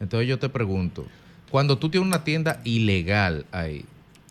Entonces 0.00 0.28
yo 0.28 0.38
te 0.38 0.48
pregunto, 0.48 1.04
cuando 1.50 1.78
tú 1.78 1.88
tienes 1.90 2.06
una 2.08 2.24
tienda 2.24 2.60
ilegal 2.64 3.44
ahí, 3.52 3.84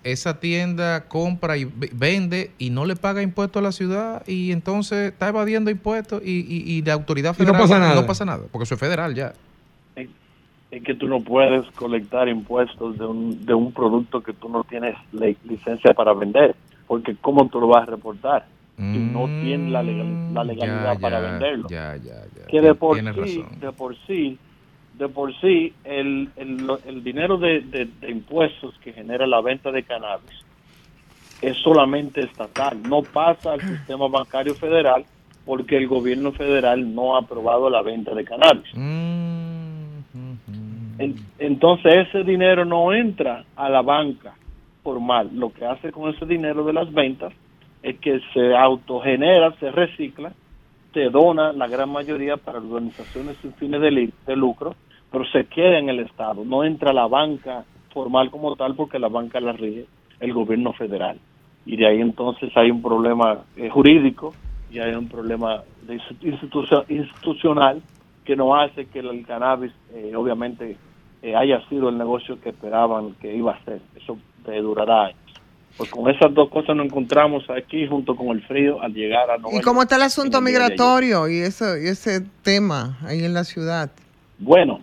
esa 0.03 0.39
tienda 0.39 1.07
compra 1.07 1.57
y 1.57 1.65
vende 1.65 2.51
y 2.57 2.71
no 2.71 2.85
le 2.85 2.95
paga 2.95 3.21
impuestos 3.21 3.59
a 3.59 3.63
la 3.63 3.71
ciudad 3.71 4.23
y 4.27 4.51
entonces 4.51 5.11
está 5.11 5.27
evadiendo 5.29 5.69
impuestos 5.69 6.23
y, 6.25 6.39
y, 6.39 6.63
y 6.73 6.81
la 6.81 6.93
autoridad 6.93 7.35
Y 7.37 7.43
no 7.43 7.53
federal 7.53 7.61
pasa 7.61 7.79
nada. 7.79 7.95
no 8.01 8.07
pasa 8.07 8.25
nada, 8.25 8.43
porque 8.51 8.63
eso 8.63 8.73
es 8.73 8.79
federal 8.79 9.13
ya. 9.13 9.33
Es 10.71 10.83
que 10.83 10.95
tú 10.95 11.07
no 11.07 11.21
puedes 11.21 11.69
colectar 11.71 12.29
impuestos 12.29 12.97
de 12.97 13.05
un, 13.05 13.45
de 13.45 13.53
un 13.53 13.73
producto 13.73 14.21
que 14.23 14.33
tú 14.33 14.47
no 14.49 14.63
tienes 14.63 14.95
licencia 15.43 15.93
para 15.93 16.13
vender, 16.13 16.55
porque 16.87 17.15
¿cómo 17.21 17.47
tú 17.49 17.59
lo 17.59 17.67
vas 17.67 17.83
a 17.87 17.91
reportar? 17.91 18.47
Si 18.93 18.99
no 18.99 19.29
tienes 19.39 19.69
la, 19.69 19.83
legal- 19.83 20.17
la 20.29 20.43
legalidad 20.45 20.93
Mm, 20.93 20.97
ya, 20.97 20.99
para 21.01 21.19
ya, 21.19 21.25
venderlo. 21.31 21.69
Ya, 21.69 21.95
ya, 21.97 22.25
ya. 22.35 22.47
que 22.47 22.61
de 22.61 22.73
por 22.75 22.97
sí, 23.25 23.43
de 23.59 23.71
por 23.73 23.97
sí, 24.07 24.39
de 24.93 25.09
por 25.09 25.33
sí, 25.39 25.73
el, 25.83 26.29
el, 26.37 26.69
el 26.85 27.03
dinero 27.03 27.37
de, 27.37 27.61
de- 27.61 27.85
de 27.85 28.11
impuestos 28.11 28.73
que 28.79 28.93
genera 28.93 29.27
la 29.27 29.41
venta 29.41 29.71
de 29.71 29.83
cannabis 29.83 30.31
es 31.41 31.57
solamente 31.63 32.23
estatal, 32.23 32.77
no 32.87 33.03
pasa 33.03 33.53
al 33.53 33.61
sistema 33.61 34.07
bancario 34.07 34.55
federal 34.55 35.05
porque 35.43 35.75
el 35.75 35.87
gobierno 35.87 36.31
federal 36.33 36.93
no 36.93 37.15
ha 37.15 37.21
aprobado 37.21 37.69
la 37.69 37.81
venta 37.81 38.13
de 38.13 38.23
cannabis. 38.23 38.67
En- 41.01 41.33
entonces 41.39 42.07
ese 42.09 42.23
dinero 42.23 42.65
no 42.65 42.93
entra 42.93 43.45
a 43.55 43.69
la 43.69 43.81
banca 43.83 44.37
formal. 44.83 45.31
Lo 45.33 45.51
que 45.51 45.65
hace 45.65 45.91
con 45.91 46.13
ese 46.13 46.25
dinero 46.27 46.65
de 46.65 46.73
las 46.73 46.91
ventas 46.93 47.33
es 47.83 47.99
que 47.99 48.19
se 48.33 48.55
autogenera, 48.55 49.55
se 49.59 49.71
recicla, 49.71 50.33
se 50.93 51.09
dona 51.09 51.53
la 51.53 51.67
gran 51.67 51.89
mayoría 51.91 52.37
para 52.37 52.59
organizaciones 52.59 53.37
sin 53.41 53.55
fines 53.55 53.81
de, 53.81 53.91
lucro, 54.37 54.75
pero 55.11 55.25
se 55.27 55.47
queda 55.47 55.79
en 55.79 55.89
el 55.89 56.01
Estado. 56.01 56.45
No 56.45 56.63
entra 56.65 56.91
a 56.91 56.95
la 56.95 57.07
banca 57.07 57.65
formal 57.91 58.31
como 58.31 58.55
tal 58.57 58.75
porque 58.75 58.99
la 58.99 59.09
banca 59.09 59.41
la 59.41 59.53
rige 59.53 59.87
el 60.19 60.33
gobierno 60.33 60.73
federal. 60.73 61.21
Y 61.65 61.77
de 61.77 61.87
ahí 61.87 62.01
entonces 62.01 62.51
hay 62.55 62.71
un 62.71 62.81
problema 62.83 63.45
eh, 63.55 63.69
jurídico 63.69 64.37
y 64.69 64.79
hay 64.79 64.93
un 64.95 65.09
problema 65.09 65.63
de 65.81 65.95
institu- 65.97 66.85
institucional 66.89 67.83
que 68.25 68.35
no 68.37 68.55
hace 68.55 68.87
que 68.89 68.99
el 68.99 69.25
cannabis 69.27 69.73
eh, 69.89 70.15
obviamente 70.15 70.79
eh, 71.21 71.35
haya 71.35 71.61
sido 71.69 71.89
el 71.89 71.97
negocio 71.97 72.39
que 72.41 72.49
esperaban 72.49 73.13
que 73.21 73.35
iba 73.35 73.53
a 73.53 73.63
ser. 73.63 73.81
Eso 73.95 74.17
eh, 74.47 74.61
durará 74.61 75.05
años. 75.05 75.17
Pues 75.77 75.89
con 75.89 76.09
esas 76.09 76.33
dos 76.33 76.49
cosas 76.49 76.75
nos 76.75 76.87
encontramos 76.87 77.49
aquí 77.49 77.87
junto 77.87 78.15
con 78.15 78.27
el 78.29 78.41
frío 78.43 78.81
al 78.81 78.93
llegar 78.93 79.31
a 79.31 79.37
Nueva 79.37 79.57
¿Y 79.57 79.61
cómo 79.61 79.81
está 79.81 79.95
el 79.95 80.01
asunto 80.01 80.41
migratorio 80.41 81.29
y 81.29 81.39
ese, 81.39 81.83
y 81.83 81.87
ese 81.87 82.21
tema 82.43 82.97
ahí 83.05 83.23
en 83.23 83.33
la 83.33 83.43
ciudad? 83.43 83.89
Bueno, 84.37 84.81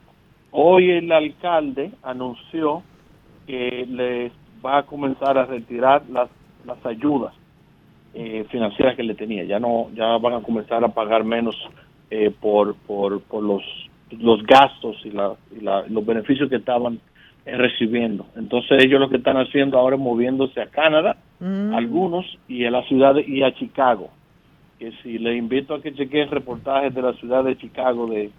hoy 0.50 0.90
el 0.90 1.12
alcalde 1.12 1.92
anunció 2.02 2.82
que 3.46 3.86
les 3.88 4.32
va 4.64 4.78
a 4.78 4.82
comenzar 4.84 5.36
a 5.36 5.44
retirar 5.44 6.02
las, 6.08 6.30
las 6.64 6.84
ayudas 6.86 7.34
eh, 8.14 8.46
financieras 8.50 8.96
que 8.96 9.02
le 9.02 9.14
tenía. 9.14 9.44
Ya 9.44 9.58
no, 9.58 9.90
ya 9.94 10.16
van 10.18 10.34
a 10.34 10.42
comenzar 10.42 10.82
a 10.84 10.88
pagar 10.88 11.24
menos 11.24 11.54
eh, 12.10 12.30
por, 12.30 12.74
por, 12.74 13.20
por 13.22 13.42
los, 13.42 13.62
los 14.10 14.42
gastos 14.44 14.96
y, 15.04 15.10
la, 15.10 15.34
y 15.56 15.62
la- 15.62 15.84
los 15.88 16.04
beneficios 16.04 16.48
que 16.48 16.56
estaban 16.56 17.00
eh, 17.46 17.56
recibiendo. 17.56 18.26
Entonces 18.36 18.82
ellos 18.84 19.00
lo 19.00 19.08
que 19.08 19.16
están 19.16 19.36
haciendo 19.36 19.78
ahora 19.78 19.96
es 19.96 20.02
moviéndose 20.02 20.60
a 20.60 20.66
Canadá, 20.66 21.16
algunos, 21.40 22.26
y 22.48 22.64
a 22.64 22.70
la 22.70 22.82
ciudad 22.84 23.14
de- 23.14 23.24
y 23.26 23.42
a 23.42 23.54
Chicago. 23.54 24.10
Que 24.78 24.92
si 25.02 25.18
le 25.18 25.36
invito 25.36 25.74
a 25.74 25.82
que 25.82 25.94
chequeen 25.94 26.30
reportajes 26.30 26.94
de 26.94 27.02
la 27.02 27.12
ciudad 27.14 27.44
de 27.44 27.56
Chicago 27.56 28.06
de, 28.06 28.30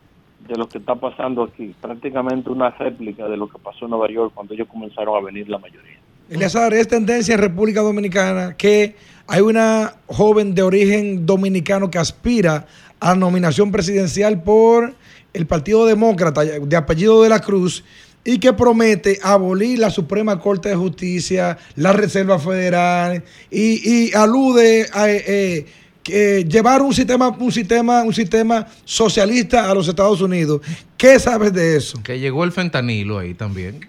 de 0.48 0.56
lo 0.58 0.68
que 0.70 0.78
está 0.78 0.96
pasando 0.96 1.44
aquí, 1.44 1.74
prácticamente 1.82 2.50
una 2.50 2.70
réplica 2.72 3.28
de 3.28 3.36
lo 3.38 3.48
que 3.50 3.58
pasó 3.60 3.86
en 3.86 3.92
Nueva 3.92 4.10
York 4.10 4.32
cuando 4.34 4.54
ellos 4.54 4.68
comenzaron 4.68 5.18
a 5.18 5.26
venir 5.26 5.50
la 5.50 5.58
mayoría. 5.58 5.98
Eleazar, 6.30 6.74
es 6.74 6.88
tendencia 6.88 7.34
en 7.36 7.42
República 7.42 7.82
Dominicana 7.82 8.56
que 8.56 8.96
hay 9.28 9.42
una 9.42 9.94
joven 10.08 10.54
de 10.54 10.62
origen 10.62 11.26
dominicano 11.26 11.90
que 11.90 11.98
aspira 11.98 12.68
a 13.00 13.16
nominación 13.16 13.72
presidencial 13.72 14.42
por 14.44 14.94
el 15.34 15.46
Partido 15.46 15.86
Demócrata 15.86 16.44
de 16.44 16.76
apellido 16.76 17.24
de 17.24 17.30
la 17.30 17.40
Cruz 17.40 17.84
y 18.24 18.40
que 18.40 18.54
promete 18.54 19.20
abolir 19.24 19.80
la 19.80 19.90
Suprema 19.90 20.40
Corte 20.40 20.70
de 20.70 20.76
Justicia, 20.76 21.58
la 21.76 21.94
Reserva 21.94 22.38
Federal 22.38 23.24
y, 23.50 24.08
y 24.08 24.14
alude 24.14 24.88
a 24.94 25.10
eh, 25.10 25.24
eh, 25.28 25.66
que 26.04 26.44
llevar 26.46 26.82
un 26.82 26.94
sistema, 26.94 27.30
un 27.30 27.52
sistema, 27.52 28.04
un 28.04 28.14
sistema 28.14 28.68
socialista 28.84 29.70
a 29.70 29.74
los 29.74 29.88
Estados 29.88 30.22
Unidos. 30.22 30.62
¿Qué 30.98 31.20
sabes 31.20 31.54
de 31.54 31.78
eso? 31.78 32.02
Que 32.04 32.20
llegó 32.20 32.44
el 32.44 32.52
fentanilo 32.52 33.20
ahí 33.20 33.34
también. 33.34 33.88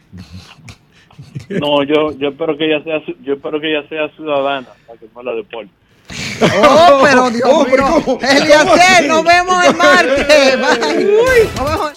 No, 1.49 1.82
yo, 1.82 2.16
yo 2.16 2.28
espero 2.28 2.57
que 2.57 2.66
ella 2.66 2.82
sea, 2.82 3.03
yo 3.22 3.34
espero 3.34 3.61
que 3.61 3.70
ella 3.70 3.88
sea 3.88 4.09
ciudadana 4.16 4.68
para 4.86 4.99
que 4.99 5.07
no 5.14 5.22
la 5.22 5.34
deporte. 5.34 5.70
Oh, 6.43 7.01
pero 7.05 7.30
Dios 7.30 7.49
Oh, 7.51 7.59
mío. 7.64 7.66
pero 7.70 7.84
¿cómo? 7.86 8.05
¿Cómo 8.05 8.18
nos 8.18 9.24
vemos 9.24 9.64
el 9.66 9.74
martes. 9.76 10.26
Bye. 10.61 11.49
Nos 11.57 11.70
vemos. 11.70 11.93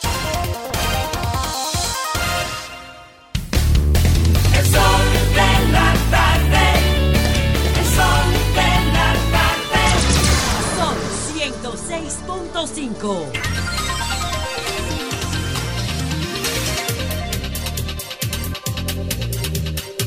El 4.56 4.66
sol 4.66 5.06
de 5.34 5.52
la 5.72 5.94
tarde. 6.12 6.66
El 7.80 7.86
sol 7.96 8.28
de 8.56 8.72
la 8.94 9.10
tarde. 9.34 9.84
Son 10.78 10.96
106.5. 11.36 13.63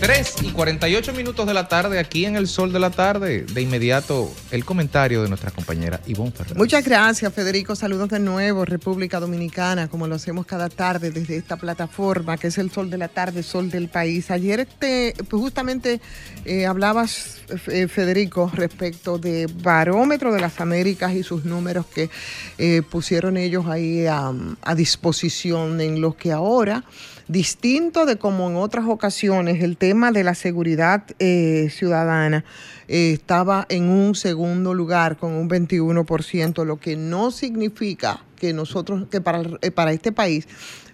Tres 0.06 0.36
y 0.40 0.52
48 0.52 1.12
minutos 1.14 1.48
de 1.48 1.52
la 1.52 1.66
tarde 1.66 1.98
aquí 1.98 2.26
en 2.26 2.36
el 2.36 2.46
sol 2.46 2.72
de 2.72 2.78
la 2.78 2.90
tarde. 2.90 3.42
De 3.42 3.60
inmediato, 3.60 4.32
el 4.52 4.64
comentario 4.64 5.20
de 5.20 5.28
nuestra 5.28 5.50
compañera 5.50 6.00
Ivonne 6.06 6.30
Ferrer. 6.30 6.56
Muchas 6.56 6.84
gracias, 6.84 7.34
Federico. 7.34 7.74
Saludos 7.74 8.10
de 8.10 8.20
nuevo, 8.20 8.64
República 8.64 9.18
Dominicana, 9.18 9.88
como 9.88 10.06
lo 10.06 10.14
hacemos 10.14 10.46
cada 10.46 10.68
tarde 10.68 11.10
desde 11.10 11.36
esta 11.36 11.56
plataforma 11.56 12.36
que 12.36 12.46
es 12.46 12.58
el 12.58 12.70
Sol 12.70 12.88
de 12.88 12.98
la 12.98 13.08
Tarde, 13.08 13.42
Sol 13.42 13.68
del 13.68 13.88
País. 13.88 14.30
Ayer 14.30 14.60
este, 14.60 15.12
pues 15.28 15.42
justamente 15.42 16.00
eh, 16.44 16.66
hablabas, 16.66 17.38
eh, 17.66 17.88
Federico, 17.88 18.48
respecto 18.54 19.18
de 19.18 19.48
Barómetro 19.60 20.32
de 20.32 20.40
las 20.40 20.60
Américas 20.60 21.14
y 21.14 21.24
sus 21.24 21.44
números 21.44 21.84
que 21.86 22.10
eh, 22.58 22.82
pusieron 22.88 23.36
ellos 23.36 23.66
ahí 23.66 24.06
a, 24.06 24.32
a 24.62 24.74
disposición 24.76 25.80
en 25.80 26.00
los 26.00 26.14
que 26.14 26.30
ahora 26.30 26.84
distinto 27.28 28.06
de 28.06 28.16
como 28.16 28.48
en 28.48 28.56
otras 28.56 28.86
ocasiones, 28.86 29.62
el 29.62 29.76
tema 29.76 30.12
de 30.12 30.24
la 30.24 30.34
seguridad 30.34 31.04
eh, 31.18 31.68
ciudadana 31.70 32.44
eh, 32.88 33.12
estaba 33.12 33.66
en 33.68 33.88
un 33.88 34.14
segundo 34.14 34.74
lugar 34.74 35.16
con 35.16 35.32
un 35.32 35.48
21%, 35.48 36.64
lo 36.64 36.78
que 36.78 36.96
no 36.96 37.30
significa 37.30 38.22
que 38.36 38.52
nosotros, 38.52 39.08
que 39.10 39.20
para, 39.20 39.42
eh, 39.62 39.70
para 39.70 39.92
este 39.92 40.12
país, 40.12 40.46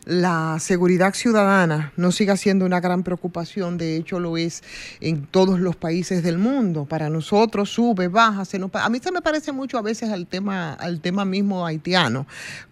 la 0.04 0.58
seguridad 0.58 1.14
ciudadana 1.14 1.92
no 1.96 2.10
siga 2.10 2.36
siendo 2.36 2.66
una 2.66 2.80
gran 2.80 3.04
preocupación, 3.04 3.78
de 3.78 3.96
hecho 3.96 4.18
lo 4.18 4.36
es 4.36 4.62
en 5.00 5.26
todos 5.26 5.60
los 5.60 5.76
países 5.76 6.22
del 6.22 6.38
mundo. 6.38 6.86
Para 6.86 7.08
nosotros 7.08 7.70
sube, 7.70 8.08
baja, 8.08 8.44
se 8.44 8.58
nos 8.58 8.70
a 8.74 8.88
mí 8.88 8.98
se 9.02 9.12
me 9.12 9.22
parece 9.22 9.52
mucho 9.52 9.78
a 9.78 9.82
veces 9.82 10.10
al 10.10 10.26
tema 10.26 10.72
al 10.74 11.00
tema 11.00 11.24
mismo 11.24 11.66
haitiano, 11.66 12.26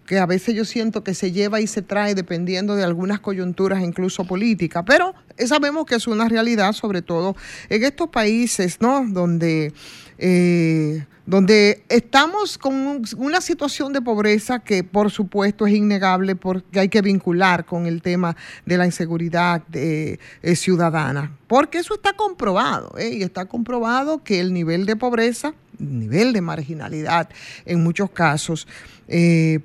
que 0.05 0.19
a 0.19 0.25
veces 0.25 0.55
yo 0.55 0.65
siento 0.65 1.03
que 1.03 1.13
se 1.13 1.31
lleva 1.31 1.61
y 1.61 1.67
se 1.67 1.81
trae 1.81 2.15
dependiendo 2.15 2.75
de 2.75 2.83
algunas 2.83 3.19
coyunturas 3.21 3.81
incluso 3.81 4.25
políticas, 4.25 4.83
pero 4.85 5.15
eh, 5.37 5.47
sabemos 5.47 5.85
que 5.85 5.95
es 5.95 6.07
una 6.07 6.27
realidad 6.27 6.73
sobre 6.73 7.01
todo 7.01 7.35
en 7.69 7.83
estos 7.83 8.09
países, 8.09 8.77
¿no? 8.81 9.05
donde 9.07 9.73
eh, 10.17 11.05
donde 11.25 11.83
estamos 11.87 12.57
con 12.57 12.73
un- 12.73 13.07
una 13.17 13.41
situación 13.41 13.93
de 13.93 14.01
pobreza 14.01 14.59
que 14.59 14.83
por 14.83 15.11
supuesto 15.11 15.67
es 15.67 15.73
innegable 15.75 16.35
porque 16.35 16.79
hay 16.79 16.89
que 16.89 17.01
vincular 17.01 17.65
con 17.65 17.85
el 17.85 18.01
tema 18.01 18.35
de 18.65 18.77
la 18.77 18.85
inseguridad 18.85 19.61
eh, 19.73 20.17
eh, 20.41 20.55
ciudadana, 20.55 21.37
porque 21.47 21.77
eso 21.77 21.93
está 21.93 22.13
comprobado, 22.13 22.97
¿eh? 22.97 23.13
y 23.13 23.23
está 23.23 23.45
comprobado 23.45 24.23
que 24.23 24.39
el 24.39 24.51
nivel 24.53 24.85
de 24.85 24.95
pobreza, 24.95 25.53
nivel 25.79 26.33
de 26.33 26.41
marginalidad 26.41 27.29
en 27.65 27.83
muchos 27.83 28.09
casos, 28.11 28.67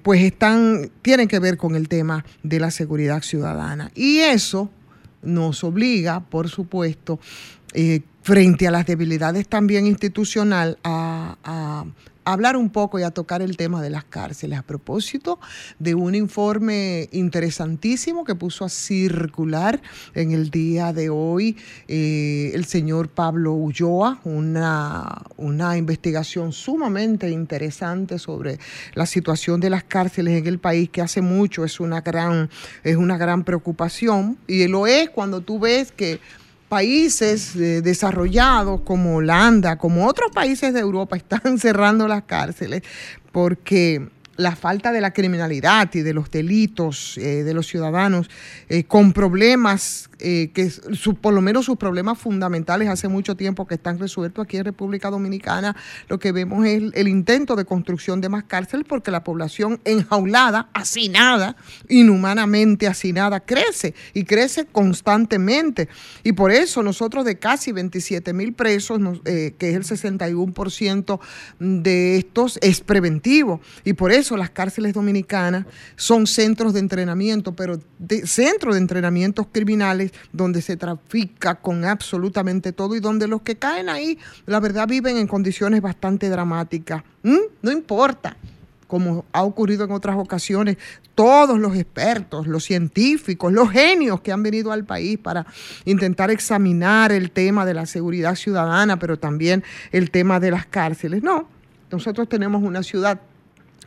pues 0.02 0.22
están, 0.22 0.90
tienen 1.02 1.28
que 1.28 1.38
ver 1.38 1.56
con 1.56 1.76
el 1.76 1.88
tema 1.88 2.24
de 2.42 2.58
la 2.58 2.70
seguridad 2.72 3.22
ciudadana. 3.22 3.92
Y 3.94 4.18
eso 4.18 4.70
nos 5.22 5.62
obliga, 5.62 6.20
por 6.20 6.48
supuesto, 6.48 7.20
eh, 7.78 8.00
frente 8.22 8.66
a 8.66 8.70
las 8.70 8.86
debilidades 8.86 9.46
también 9.46 9.86
institucional, 9.86 10.78
a, 10.82 11.84
hablar 12.24 12.56
un 12.56 12.70
poco 12.70 12.98
y 12.98 13.02
a 13.04 13.10
tocar 13.10 13.40
el 13.40 13.56
tema 13.56 13.80
de 13.82 13.90
las 13.90 14.02
cárceles 14.02 14.58
a 14.58 14.62
propósito 14.62 15.38
de 15.78 15.94
un 15.94 16.16
informe 16.16 17.08
interesantísimo 17.12 18.24
que 18.24 18.34
puso 18.34 18.64
a 18.64 18.68
circular 18.68 19.80
en 20.14 20.32
el 20.32 20.50
día 20.50 20.92
de 20.92 21.08
hoy 21.08 21.56
eh, 21.86 22.50
el 22.54 22.64
señor 22.64 23.10
Pablo 23.10 23.52
Ulloa, 23.52 24.20
una, 24.24 25.22
una 25.36 25.76
investigación 25.76 26.52
sumamente 26.52 27.30
interesante 27.30 28.18
sobre 28.18 28.58
la 28.94 29.06
situación 29.06 29.60
de 29.60 29.70
las 29.70 29.84
cárceles 29.84 30.40
en 30.40 30.46
el 30.48 30.58
país 30.58 30.88
que 30.88 31.02
hace 31.02 31.20
mucho 31.20 31.64
es 31.64 31.78
una 31.78 32.00
gran, 32.00 32.50
es 32.82 32.96
una 32.96 33.18
gran 33.18 33.44
preocupación 33.44 34.36
y 34.48 34.66
lo 34.66 34.88
es 34.88 35.10
cuando 35.10 35.42
tú 35.42 35.60
ves 35.60 35.92
que 35.92 36.18
países 36.68 37.54
eh, 37.56 37.82
desarrollados 37.82 38.80
como 38.82 39.16
Holanda, 39.16 39.76
como 39.76 40.06
otros 40.06 40.30
países 40.32 40.74
de 40.74 40.80
Europa, 40.80 41.16
están 41.16 41.58
cerrando 41.58 42.08
las 42.08 42.24
cárceles 42.24 42.82
porque 43.32 44.08
la 44.36 44.54
falta 44.54 44.92
de 44.92 45.00
la 45.00 45.12
criminalidad 45.12 45.92
y 45.94 46.00
de 46.00 46.12
los 46.12 46.30
delitos 46.30 47.16
eh, 47.18 47.42
de 47.42 47.54
los 47.54 47.66
ciudadanos 47.66 48.28
eh, 48.68 48.84
con 48.84 49.12
problemas 49.12 50.10
eh, 50.18 50.50
que 50.54 50.70
su, 50.70 51.14
por 51.14 51.34
lo 51.34 51.42
menos 51.42 51.66
sus 51.66 51.76
problemas 51.76 52.18
fundamentales 52.18 52.88
hace 52.88 53.06
mucho 53.06 53.36
tiempo 53.36 53.66
que 53.66 53.74
están 53.74 53.98
resueltos 53.98 54.44
aquí 54.44 54.56
en 54.56 54.64
República 54.64 55.10
Dominicana, 55.10 55.76
lo 56.08 56.18
que 56.18 56.32
vemos 56.32 56.64
es 56.64 56.82
el, 56.94 57.08
intento 57.08 57.54
de 57.54 57.66
construcción 57.66 58.22
de 58.22 58.30
más 58.30 58.44
cárceles 58.44 58.86
porque 58.88 59.10
la 59.10 59.24
población 59.24 59.80
enjaulada, 59.84 60.70
hacinada, 60.72 61.56
inhumanamente 61.88 62.86
hacinada, 62.86 63.40
crece 63.40 63.94
y 64.14 64.24
crece 64.24 64.64
constantemente. 64.64 65.88
Y 66.24 66.32
por 66.32 66.50
eso 66.50 66.82
nosotros 66.82 67.24
de 67.24 67.38
casi 67.38 67.72
27 67.72 68.32
mil 68.32 68.54
presos, 68.54 68.98
que 69.24 69.54
es 69.58 69.74
el 69.74 69.84
61% 69.84 71.20
de 71.58 72.16
estos, 72.16 72.58
es 72.62 72.80
preventivo. 72.80 73.60
Y 73.84 73.92
por 73.92 74.12
eso 74.12 74.36
las 74.36 74.50
cárceles 74.50 74.94
dominicanas 74.94 75.66
son 75.96 76.26
centros 76.26 76.72
de 76.72 76.80
entrenamiento, 76.80 77.54
pero 77.54 77.80
de, 77.98 78.26
centros 78.26 78.74
de 78.74 78.80
entrenamientos 78.80 79.46
criminales 79.52 80.05
donde 80.32 80.62
se 80.62 80.76
trafica 80.76 81.56
con 81.56 81.84
absolutamente 81.84 82.72
todo 82.72 82.96
y 82.96 83.00
donde 83.00 83.28
los 83.28 83.42
que 83.42 83.56
caen 83.56 83.88
ahí, 83.88 84.18
la 84.46 84.60
verdad, 84.60 84.88
viven 84.88 85.16
en 85.16 85.26
condiciones 85.26 85.80
bastante 85.82 86.28
dramáticas. 86.28 87.02
¿Mm? 87.22 87.38
No 87.62 87.70
importa 87.70 88.36
como 88.86 89.24
ha 89.32 89.42
ocurrido 89.42 89.84
en 89.84 89.90
otras 89.90 90.16
ocasiones, 90.16 90.76
todos 91.14 91.58
los 91.58 91.76
expertos, 91.76 92.46
los 92.46 92.64
científicos, 92.64 93.52
los 93.52 93.70
genios 93.70 94.20
que 94.20 94.32
han 94.32 94.42
venido 94.42 94.72
al 94.72 94.84
país 94.84 95.18
para 95.18 95.46
intentar 95.84 96.30
examinar 96.30 97.10
el 97.10 97.30
tema 97.30 97.64
de 97.66 97.74
la 97.74 97.86
seguridad 97.86 98.34
ciudadana, 98.34 98.98
pero 98.98 99.18
también 99.18 99.64
el 99.92 100.10
tema 100.10 100.40
de 100.40 100.50
las 100.50 100.66
cárceles. 100.66 101.22
No, 101.22 101.48
nosotros 101.90 102.28
tenemos 102.28 102.62
una 102.62 102.82
ciudad 102.82 103.20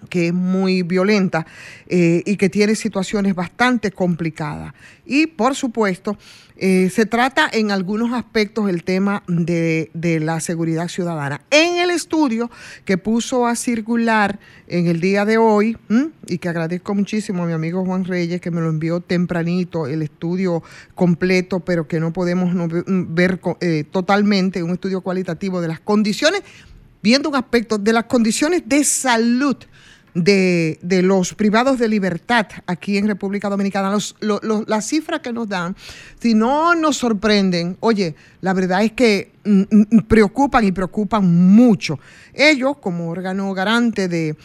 que 0.09 0.27
es 0.27 0.33
muy 0.33 0.83
violenta 0.83 1.45
eh, 1.87 2.23
y 2.25 2.37
que 2.37 2.49
tiene 2.49 2.75
situaciones 2.75 3.35
bastante 3.35 3.91
complicadas. 3.91 4.73
Y 5.05 5.27
por 5.27 5.55
supuesto, 5.55 6.17
eh, 6.61 6.89
se 6.93 7.05
trata 7.05 7.49
en 7.51 7.71
algunos 7.71 8.11
aspectos 8.11 8.69
el 8.69 8.83
tema 8.83 9.23
de, 9.27 9.89
la 10.21 10.41
seguridad 10.41 10.89
ciudadana. 10.89 11.39
En 11.51 11.77
el 11.77 11.89
estudio 11.89 12.51
que 12.83 12.97
puso 12.97 13.47
a 13.47 13.55
circular 13.55 14.39
en 14.67 14.87
el 14.87 14.99
día 14.99 15.23
de 15.23 15.37
hoy, 15.37 15.77
y 16.27 16.37
que 16.37 16.49
agradezco 16.49 16.93
muchísimo 16.93 17.43
a 17.43 17.45
mi 17.45 17.53
amigo 17.53 17.85
Juan 17.85 18.03
Reyes, 18.03 18.41
que 18.41 18.51
me 18.51 18.59
lo 18.59 18.67
envió 18.67 18.99
tempranito, 18.99 19.87
el 19.87 20.01
estudio 20.01 20.61
completo, 20.95 21.61
pero 21.61 21.87
que 21.87 22.01
no 22.01 22.11
podemos 22.11 22.53
ver 22.87 23.39
eh, 23.61 23.85
totalmente, 23.89 24.61
un 24.61 24.71
estudio 24.71 24.99
cualitativo 24.99 25.61
de 25.61 25.69
las 25.69 25.79
condiciones, 25.79 26.41
viendo 27.01 27.29
un 27.29 27.35
aspecto 27.35 27.77
de 27.77 27.93
las 27.93 28.03
condiciones 28.03 28.63
de 28.65 28.83
salud 28.83 29.55
de, 30.13 30.79
los 31.03 31.33
privados 31.33 31.79
de 31.79 31.87
libertad 31.87 32.47
aquí 32.65 32.97
en 32.97 33.07
República 33.07 33.49
Dominicana, 33.49 33.97
las 34.67 34.87
cifras 34.87 35.19
que 35.21 35.33
nos 35.33 35.47
dan, 35.47 35.75
si 36.19 36.33
no 36.33 36.75
nos 36.75 36.97
sorprenden, 36.97 37.77
oye, 37.79 38.15
la 38.41 38.53
verdad 38.53 38.83
es 38.83 38.93
que 38.93 39.31
mm, 39.45 39.61
mm, 39.71 39.99
preocupan 40.07 40.65
y 40.65 40.71
preocupan 40.71 41.25
mucho. 41.55 41.99
Ellos, 42.33 42.77
como 42.77 43.09
órgano 43.09 43.53
garante 43.53 44.07
de, 44.07 44.35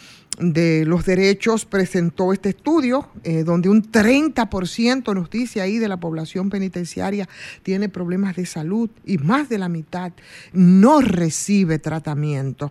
los 0.85 1.05
derechos, 1.05 1.63
presentó 1.63 2.33
este 2.33 2.49
estudio 2.49 3.07
eh, 3.23 3.43
donde 3.45 3.69
un 3.69 3.89
30% 3.89 5.15
nos 5.15 5.29
dice 5.29 5.61
ahí 5.61 5.77
de 5.77 5.87
la 5.87 5.97
población 5.97 6.49
penitenciaria 6.49 7.29
tiene 7.63 7.87
problemas 7.87 8.35
de 8.35 8.45
salud 8.45 8.89
y 9.05 9.17
más 9.17 9.47
de 9.47 9.59
la 9.59 9.69
mitad 9.69 10.11
no 10.51 10.99
recibe 10.99 11.79
tratamiento. 11.79 12.69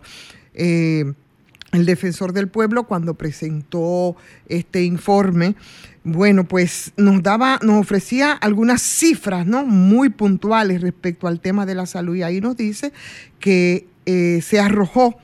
Eh, 0.53 1.13
el 1.75 1.85
defensor 1.85 2.33
del 2.33 2.47
pueblo 2.47 2.83
cuando 2.83 3.13
presentó 3.13 4.15
este 4.47 4.83
informe, 4.83 5.55
bueno, 6.03 6.47
pues 6.47 6.93
nos 6.97 7.23
daba, 7.23 7.59
nos 7.63 7.81
ofrecía 7.81 8.31
algunas 8.31 8.81
cifras, 8.81 9.45
¿no? 9.47 9.65
Muy 9.65 10.09
puntuales 10.09 10.81
respecto 10.81 11.27
al 11.27 11.39
tema 11.39 11.65
de 11.65 11.75
la 11.75 11.85
salud 11.85 12.15
y 12.15 12.23
ahí 12.23 12.41
nos 12.41 12.55
dice 12.55 12.93
que 13.39 13.87
eh, 14.05 14.41
se 14.43 14.59
arrojó 14.59 15.17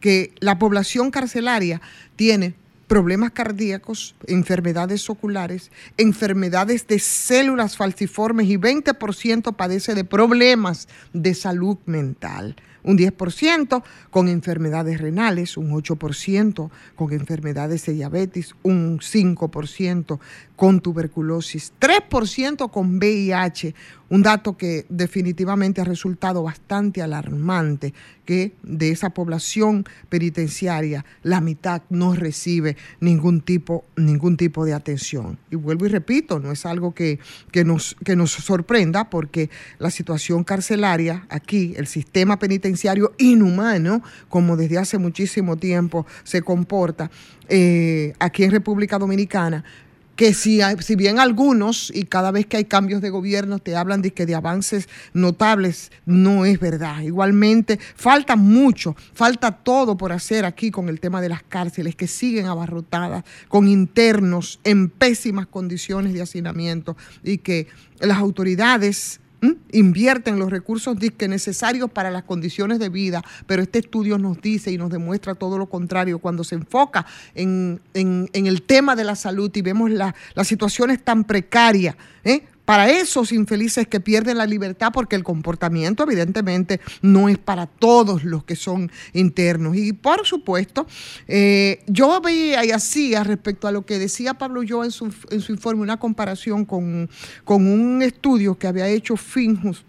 que 0.00 0.32
la 0.38 0.58
población 0.58 1.10
carcelaria 1.10 1.80
tiene 2.14 2.54
problemas 2.86 3.32
cardíacos, 3.32 4.14
enfermedades 4.26 5.10
oculares, 5.10 5.70
enfermedades 5.98 6.86
de 6.86 6.98
células 6.98 7.76
falciformes 7.76 8.48
y 8.48 8.56
20% 8.56 9.54
padece 9.54 9.94
de 9.94 10.04
problemas 10.04 10.88
de 11.12 11.34
salud 11.34 11.76
mental 11.84 12.56
un 12.82 12.96
10% 12.98 13.82
con 14.10 14.28
enfermedades 14.28 15.00
renales, 15.00 15.56
un 15.56 15.70
8% 15.70 16.70
con 16.94 17.12
enfermedades 17.12 17.86
de 17.86 17.92
diabetes, 17.92 18.54
un 18.62 18.98
5% 18.98 20.18
con 20.58 20.80
tuberculosis, 20.80 21.72
3% 21.80 22.68
con 22.72 22.98
VIH, 22.98 23.76
un 24.08 24.22
dato 24.24 24.56
que 24.56 24.86
definitivamente 24.88 25.80
ha 25.80 25.84
resultado 25.84 26.42
bastante 26.42 27.00
alarmante, 27.00 27.94
que 28.24 28.54
de 28.64 28.90
esa 28.90 29.10
población 29.10 29.84
penitenciaria 30.08 31.04
la 31.22 31.40
mitad 31.40 31.82
no 31.90 32.12
recibe 32.12 32.76
ningún 32.98 33.40
tipo, 33.40 33.84
ningún 33.94 34.36
tipo 34.36 34.64
de 34.64 34.74
atención. 34.74 35.38
Y 35.48 35.54
vuelvo 35.54 35.86
y 35.86 35.90
repito, 35.90 36.40
no 36.40 36.50
es 36.50 36.66
algo 36.66 36.92
que, 36.92 37.20
nos, 37.64 37.94
que 38.04 38.16
nos 38.16 38.32
sorprenda 38.32 39.10
porque 39.10 39.50
la 39.78 39.92
situación 39.92 40.42
carcelaria 40.42 41.24
aquí, 41.28 41.74
el 41.76 41.86
sistema 41.86 42.40
penitenciario 42.40 43.12
inhumano, 43.18 44.02
como 44.28 44.56
desde 44.56 44.78
hace 44.78 44.98
muchísimo 44.98 45.56
tiempo 45.56 46.04
se 46.24 46.42
comporta 46.42 47.12
eh, 47.48 48.12
aquí 48.18 48.42
en 48.42 48.50
República 48.50 48.98
Dominicana, 48.98 49.64
que 50.18 50.34
si, 50.34 50.58
si 50.80 50.96
bien 50.96 51.20
algunos, 51.20 51.92
y 51.94 52.02
cada 52.02 52.32
vez 52.32 52.44
que 52.44 52.56
hay 52.56 52.64
cambios 52.64 53.00
de 53.00 53.08
gobierno, 53.08 53.60
te 53.60 53.76
hablan 53.76 54.02
de 54.02 54.12
que 54.12 54.26
de 54.26 54.34
avances 54.34 54.88
notables, 55.12 55.92
no 56.06 56.44
es 56.44 56.58
verdad. 56.58 57.02
Igualmente, 57.02 57.78
falta 57.94 58.34
mucho, 58.34 58.96
falta 59.14 59.52
todo 59.52 59.96
por 59.96 60.10
hacer 60.10 60.44
aquí 60.44 60.72
con 60.72 60.88
el 60.88 60.98
tema 60.98 61.20
de 61.20 61.28
las 61.28 61.44
cárceles 61.44 61.94
que 61.94 62.08
siguen 62.08 62.46
abarrotadas, 62.46 63.22
con 63.46 63.68
internos 63.68 64.58
en 64.64 64.90
pésimas 64.90 65.46
condiciones 65.46 66.12
de 66.12 66.22
hacinamiento 66.22 66.96
y 67.22 67.38
que 67.38 67.68
las 68.00 68.18
autoridades 68.18 69.20
invierten 69.72 70.38
los 70.38 70.50
recursos 70.50 70.96
necesarios 71.28 71.90
para 71.90 72.10
las 72.10 72.24
condiciones 72.24 72.78
de 72.78 72.88
vida, 72.88 73.22
pero 73.46 73.62
este 73.62 73.78
estudio 73.78 74.18
nos 74.18 74.40
dice 74.40 74.70
y 74.70 74.78
nos 74.78 74.90
demuestra 74.90 75.34
todo 75.34 75.58
lo 75.58 75.66
contrario. 75.66 76.18
Cuando 76.18 76.44
se 76.44 76.56
enfoca 76.56 77.06
en, 77.34 77.80
el 77.94 78.62
tema 78.62 78.96
de 78.96 79.04
la 79.04 79.14
salud 79.14 79.50
y 79.54 79.62
vemos 79.62 79.90
la, 79.90 80.14
las 80.34 80.48
situaciones 80.48 81.04
tan 81.04 81.24
precarias, 81.24 81.96
¿eh? 82.24 82.42
Para 82.68 82.90
esos 82.90 83.32
infelices 83.32 83.88
que 83.88 83.98
pierden 83.98 84.36
la 84.36 84.44
libertad, 84.44 84.90
porque 84.92 85.16
el 85.16 85.24
comportamiento 85.24 86.02
evidentemente 86.02 86.82
no 87.00 87.30
es 87.30 87.38
para 87.38 87.64
todos 87.66 88.24
los 88.24 88.44
que 88.44 88.56
son 88.56 88.92
internos. 89.14 89.74
Y 89.74 89.94
por 89.94 90.26
supuesto, 90.26 90.86
eh, 91.28 91.82
yo 91.86 92.20
veía 92.20 92.66
y 92.66 92.70
hacía 92.72 93.24
respecto 93.24 93.68
a 93.68 93.72
lo 93.72 93.86
que 93.86 93.98
decía 93.98 94.34
Pablo 94.34 94.62
yo 94.62 94.84
en 94.84 94.90
su, 94.90 95.10
en 95.30 95.40
su 95.40 95.52
informe, 95.52 95.80
una 95.80 95.98
comparación 95.98 96.66
con, 96.66 97.08
con 97.42 97.66
un 97.66 98.02
estudio 98.02 98.58
que 98.58 98.66
había 98.66 98.86
hecho 98.86 99.16
Finjus 99.16 99.82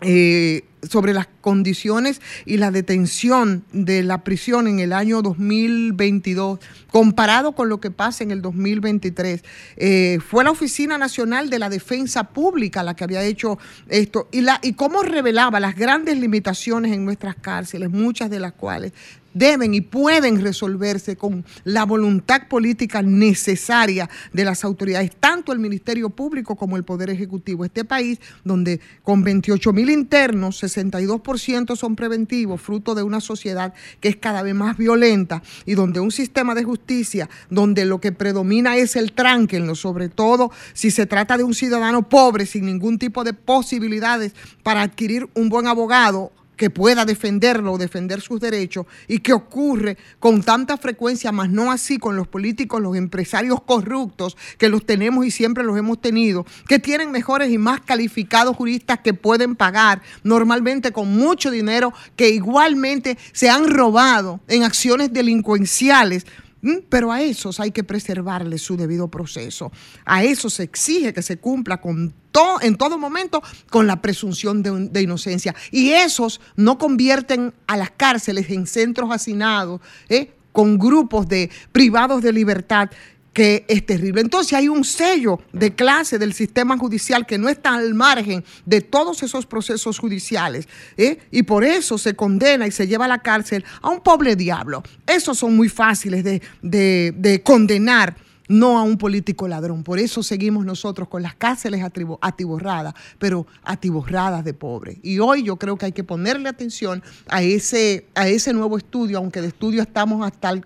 eh, 0.00 0.64
sobre 0.88 1.12
las 1.12 1.26
condiciones 1.40 2.20
y 2.46 2.58
la 2.58 2.70
detención 2.70 3.64
de 3.72 4.04
la 4.04 4.22
prisión 4.22 4.68
en 4.68 4.78
el 4.78 4.92
año 4.92 5.22
2022 5.22 6.60
comparado 6.90 7.52
con 7.52 7.68
lo 7.68 7.80
que 7.80 7.90
pasa 7.90 8.22
en 8.22 8.30
el 8.30 8.40
2023. 8.40 9.42
Eh, 9.76 10.18
fue 10.24 10.44
la 10.44 10.52
Oficina 10.52 10.96
Nacional 10.96 11.50
de 11.50 11.58
la 11.58 11.68
Defensa 11.68 12.24
Pública 12.24 12.84
la 12.84 12.94
que 12.94 13.04
había 13.04 13.24
hecho 13.24 13.58
esto 13.88 14.28
y, 14.30 14.42
la, 14.42 14.60
y 14.62 14.74
cómo 14.74 15.02
revelaba 15.02 15.58
las 15.58 15.74
grandes 15.74 16.16
limitaciones 16.16 16.92
en 16.92 17.04
nuestras 17.04 17.34
cárceles, 17.34 17.90
muchas 17.90 18.30
de 18.30 18.38
las 18.38 18.52
cuales 18.52 18.92
deben 19.38 19.72
y 19.74 19.80
pueden 19.80 20.40
resolverse 20.42 21.16
con 21.16 21.44
la 21.64 21.84
voluntad 21.84 22.48
política 22.48 23.02
necesaria 23.02 24.10
de 24.32 24.44
las 24.44 24.64
autoridades, 24.64 25.12
tanto 25.18 25.52
el 25.52 25.58
Ministerio 25.58 26.10
Público 26.10 26.56
como 26.56 26.76
el 26.76 26.84
Poder 26.84 27.10
Ejecutivo. 27.10 27.64
Este 27.64 27.84
país, 27.84 28.18
donde 28.44 28.80
con 29.02 29.22
28 29.22 29.72
mil 29.72 29.90
internos, 29.90 30.62
62% 30.62 31.76
son 31.76 31.96
preventivos, 31.96 32.60
fruto 32.60 32.94
de 32.94 33.02
una 33.02 33.20
sociedad 33.20 33.72
que 34.00 34.08
es 34.08 34.16
cada 34.16 34.42
vez 34.42 34.54
más 34.54 34.76
violenta 34.76 35.42
y 35.64 35.74
donde 35.74 36.00
un 36.00 36.10
sistema 36.10 36.54
de 36.54 36.64
justicia, 36.64 37.28
donde 37.48 37.84
lo 37.84 38.00
que 38.00 38.12
predomina 38.12 38.76
es 38.76 38.96
el 38.96 39.12
tránquenlo, 39.12 39.74
sobre 39.74 40.08
todo 40.08 40.50
si 40.72 40.90
se 40.90 41.06
trata 41.06 41.36
de 41.36 41.44
un 41.44 41.54
ciudadano 41.54 42.08
pobre 42.08 42.46
sin 42.46 42.66
ningún 42.66 42.98
tipo 42.98 43.24
de 43.24 43.32
posibilidades 43.32 44.34
para 44.62 44.82
adquirir 44.82 45.28
un 45.34 45.48
buen 45.48 45.66
abogado 45.66 46.32
que 46.58 46.68
pueda 46.68 47.06
defenderlo 47.06 47.72
o 47.72 47.78
defender 47.78 48.20
sus 48.20 48.40
derechos 48.40 48.84
y 49.06 49.20
que 49.20 49.32
ocurre 49.32 49.96
con 50.18 50.42
tanta 50.42 50.76
frecuencia, 50.76 51.32
más 51.32 51.48
no 51.48 51.72
así 51.72 51.96
con 51.98 52.16
los 52.16 52.28
políticos, 52.28 52.82
los 52.82 52.96
empresarios 52.96 53.62
corruptos, 53.62 54.36
que 54.58 54.68
los 54.68 54.84
tenemos 54.84 55.24
y 55.24 55.30
siempre 55.30 55.64
los 55.64 55.78
hemos 55.78 56.00
tenido, 56.00 56.44
que 56.66 56.78
tienen 56.78 57.10
mejores 57.10 57.50
y 57.50 57.56
más 57.56 57.80
calificados 57.80 58.56
juristas 58.56 58.98
que 58.98 59.14
pueden 59.14 59.56
pagar 59.56 60.02
normalmente 60.22 60.92
con 60.92 61.16
mucho 61.16 61.50
dinero, 61.50 61.94
que 62.16 62.28
igualmente 62.28 63.16
se 63.32 63.48
han 63.48 63.68
robado 63.68 64.40
en 64.48 64.64
acciones 64.64 65.12
delincuenciales. 65.12 66.26
¿Mm? 66.60 66.78
Pero 66.88 67.12
a 67.12 67.22
esos 67.22 67.60
hay 67.60 67.70
que 67.70 67.84
preservarles 67.84 68.62
su 68.62 68.76
debido 68.76 69.08
proceso. 69.08 69.70
A 70.04 70.24
esos 70.24 70.54
se 70.54 70.64
exige 70.64 71.12
que 71.12 71.22
se 71.22 71.38
cumpla 71.38 71.80
con 71.80 72.14
en 72.62 72.76
todo 72.76 72.98
momento 72.98 73.42
con 73.68 73.88
la 73.88 74.00
presunción 74.00 74.62
de, 74.62 74.70
un- 74.70 74.92
de 74.92 75.02
inocencia. 75.02 75.56
Y 75.72 75.90
esos 75.90 76.40
no 76.54 76.78
convierten 76.78 77.52
a 77.66 77.76
las 77.76 77.90
cárceles 77.90 78.48
en 78.50 78.66
centros 78.68 79.10
hacinados 79.10 79.80
¿eh? 80.08 80.30
con 80.52 80.78
grupos 80.78 81.26
de 81.28 81.50
privados 81.72 82.22
de 82.22 82.32
libertad 82.32 82.90
que 83.38 83.64
es 83.68 83.86
terrible. 83.86 84.20
Entonces 84.20 84.52
hay 84.54 84.68
un 84.68 84.82
sello 84.84 85.38
de 85.52 85.72
clase 85.72 86.18
del 86.18 86.32
sistema 86.34 86.76
judicial 86.76 87.24
que 87.24 87.38
no 87.38 87.48
está 87.48 87.74
al 87.74 87.94
margen 87.94 88.44
de 88.66 88.80
todos 88.80 89.22
esos 89.22 89.46
procesos 89.46 89.96
judiciales. 90.00 90.66
¿eh? 90.96 91.18
Y 91.30 91.44
por 91.44 91.62
eso 91.62 91.98
se 91.98 92.14
condena 92.16 92.66
y 92.66 92.72
se 92.72 92.88
lleva 92.88 93.04
a 93.04 93.08
la 93.08 93.20
cárcel 93.22 93.64
a 93.80 93.90
un 93.90 94.00
pobre 94.00 94.34
diablo. 94.34 94.82
Esos 95.06 95.38
son 95.38 95.54
muy 95.56 95.68
fáciles 95.68 96.24
de, 96.24 96.42
de- 96.62 97.14
de 97.16 97.40
condenar 97.44 98.16
no 98.48 98.78
a 98.78 98.82
un 98.82 98.96
político 98.98 99.46
ladrón. 99.46 99.84
Por 99.84 99.98
eso 99.98 100.22
seguimos 100.22 100.64
nosotros 100.64 101.08
con 101.08 101.22
las 101.22 101.34
cárceles 101.34 101.82
atiborradas, 102.20 102.94
pero 103.18 103.46
atiborradas 103.62 104.44
de 104.44 104.54
pobres. 104.54 104.98
Y 105.02 105.18
hoy 105.18 105.44
yo 105.44 105.56
creo 105.56 105.76
que 105.76 105.86
hay 105.86 105.92
que 105.92 106.04
ponerle 106.04 106.48
atención 106.48 107.02
a 107.28 107.42
ese, 107.42 108.06
a 108.14 108.28
ese 108.28 108.52
nuevo 108.52 108.78
estudio, 108.78 109.18
aunque 109.18 109.40
de 109.40 109.48
estudio 109.48 109.82
estamos 109.82 110.26
hasta 110.26 110.50
el, 110.50 110.64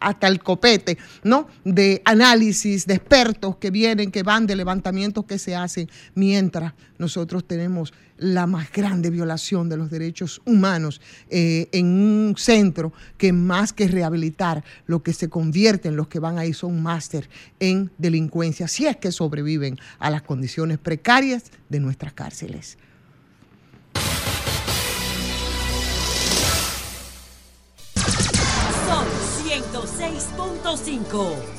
hasta 0.00 0.26
el 0.26 0.42
copete, 0.42 0.98
¿no? 1.22 1.46
De 1.64 2.02
análisis, 2.04 2.86
de 2.86 2.94
expertos 2.94 3.56
que 3.56 3.70
vienen, 3.70 4.10
que 4.10 4.22
van, 4.22 4.46
de 4.46 4.56
levantamientos 4.56 5.24
que 5.26 5.38
se 5.38 5.54
hacen, 5.54 5.88
mientras 6.14 6.72
nosotros 6.98 7.46
tenemos 7.46 7.92
la 8.16 8.46
más 8.46 8.72
grande 8.72 9.10
violación 9.10 9.68
de 9.68 9.76
los 9.76 9.90
derechos 9.90 10.40
humanos 10.44 11.00
eh, 11.30 11.68
en 11.72 11.86
un 11.86 12.34
centro 12.36 12.92
que 13.16 13.32
más 13.32 13.72
que 13.72 13.88
rehabilitar, 13.88 14.64
lo 14.86 15.02
que 15.02 15.12
se 15.12 15.28
convierte 15.28 15.88
en 15.88 15.96
los 15.96 16.08
que 16.08 16.18
van 16.18 16.38
ahí 16.38 16.52
son 16.52 16.82
máster 16.82 17.28
en 17.60 17.90
delincuencia, 17.98 18.68
si 18.68 18.86
es 18.86 18.96
que 18.96 19.12
sobreviven 19.12 19.78
a 19.98 20.10
las 20.10 20.22
condiciones 20.22 20.78
precarias 20.78 21.44
de 21.68 21.80
nuestras 21.80 22.12
cárceles. 22.12 22.78
Son 28.86 29.06
106.5. 29.44 31.57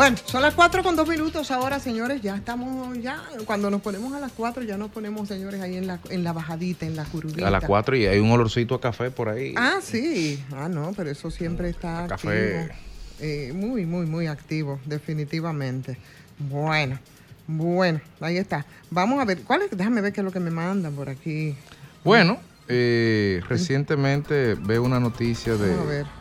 Bueno, 0.00 0.16
son 0.24 0.40
las 0.40 0.54
4 0.54 0.82
con 0.82 0.96
2 0.96 1.06
minutos 1.06 1.50
ahora, 1.50 1.78
señores. 1.78 2.22
Ya 2.22 2.34
estamos, 2.34 2.96
ya, 3.02 3.22
cuando 3.44 3.70
nos 3.70 3.82
ponemos 3.82 4.14
a 4.14 4.18
las 4.18 4.32
4, 4.32 4.62
ya 4.62 4.78
nos 4.78 4.90
ponemos, 4.90 5.28
señores, 5.28 5.60
ahí 5.60 5.76
en 5.76 5.86
la, 5.86 6.00
en 6.08 6.24
la 6.24 6.32
bajadita, 6.32 6.86
en 6.86 6.96
la 6.96 7.04
curvita. 7.04 7.46
A 7.46 7.50
las 7.50 7.62
4 7.62 7.96
y 7.96 8.06
hay 8.06 8.18
un 8.18 8.30
olorcito 8.30 8.74
a 8.74 8.80
café 8.80 9.10
por 9.10 9.28
ahí. 9.28 9.52
Ah, 9.58 9.80
sí. 9.82 10.42
Ah, 10.52 10.70
no, 10.70 10.94
pero 10.96 11.10
eso 11.10 11.30
siempre 11.30 11.68
está 11.68 12.06
Café. 12.06 12.60
activo. 12.60 12.78
Eh, 13.20 13.52
muy, 13.54 13.84
muy, 13.84 14.06
muy 14.06 14.26
activo, 14.26 14.80
definitivamente. 14.86 15.98
Bueno, 16.38 16.98
bueno, 17.46 18.00
ahí 18.22 18.38
está. 18.38 18.64
Vamos 18.88 19.20
a 19.20 19.26
ver, 19.26 19.42
¿cuál 19.42 19.60
es? 19.60 19.70
Déjame 19.76 20.00
ver 20.00 20.14
qué 20.14 20.22
es 20.22 20.24
lo 20.24 20.32
que 20.32 20.40
me 20.40 20.50
mandan 20.50 20.94
por 20.94 21.10
aquí. 21.10 21.54
Bueno, 22.04 22.38
eh, 22.68 23.42
recientemente 23.50 24.54
veo 24.54 24.82
una 24.82 24.98
noticia 24.98 25.56
de... 25.56 25.68
Vamos 25.68 25.86
a 25.86 25.90
ver. 25.90 26.19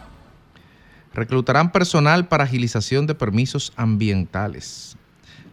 Reclutarán 1.14 1.72
personal 1.72 2.28
para 2.28 2.44
agilización 2.44 3.08
de 3.08 3.16
permisos 3.16 3.74
ambientales. 3.76 4.96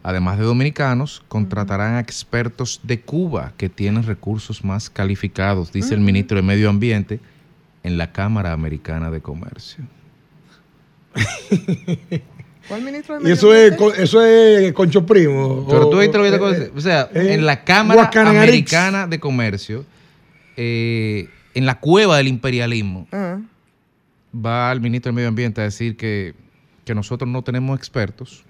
Además 0.03 0.37
de 0.37 0.45
dominicanos, 0.45 1.23
contratarán 1.27 1.95
a 1.95 1.99
expertos 1.99 2.79
de 2.83 3.01
Cuba 3.01 3.53
que 3.57 3.67
tienen 3.67 4.03
recursos 4.03 4.63
más 4.63 4.89
calificados, 4.89 5.71
dice 5.73 5.93
el 5.95 5.99
ministro 6.01 6.37
de 6.37 6.43
Medio 6.43 6.69
Ambiente 6.69 7.19
en 7.83 7.97
la 7.97 8.11
Cámara 8.11 8.53
Americana 8.53 9.09
de 9.11 9.19
Comercio. 9.21 9.83
¿Cuál 12.67 12.81
ministro 12.83 13.15
de 13.15 13.21
Y 13.21 13.23
Medio 13.23 13.33
eso 13.35 13.53
es, 13.53 13.71
Ambiente? 13.71 13.77
con- 13.95 14.03
eso 14.03 14.23
es 14.25 14.73
Concho 14.73 15.05
Primo. 15.05 15.65
Pero 15.69 15.87
o- 15.87 15.89
tú 15.89 15.99
viste 15.99 16.17
lo 16.17 16.23
que 16.23 16.31
te 16.31 16.63
eh. 16.65 16.71
O 16.75 16.81
sea, 16.81 17.09
eh, 17.13 17.33
en 17.33 17.45
la 17.45 17.63
Cámara 17.63 18.01
Guacanarix. 18.03 18.37
Americana 18.43 19.07
de 19.07 19.19
Comercio, 19.19 19.85
eh, 20.57 21.29
en 21.53 21.65
la 21.65 21.79
cueva 21.79 22.17
del 22.17 22.27
imperialismo, 22.27 23.07
Ah, 23.11 23.39
va 24.35 24.71
el 24.71 24.81
ministro 24.81 25.09
del 25.09 25.15
Medio 25.15 25.29
Ambiente 25.29 25.61
a 25.61 25.63
decir 25.65 25.97
que, 25.97 26.33
que 26.85 26.93
nosotros 26.95 27.29
no 27.29 27.43
tenemos 27.43 27.77
expertos, 27.77 28.43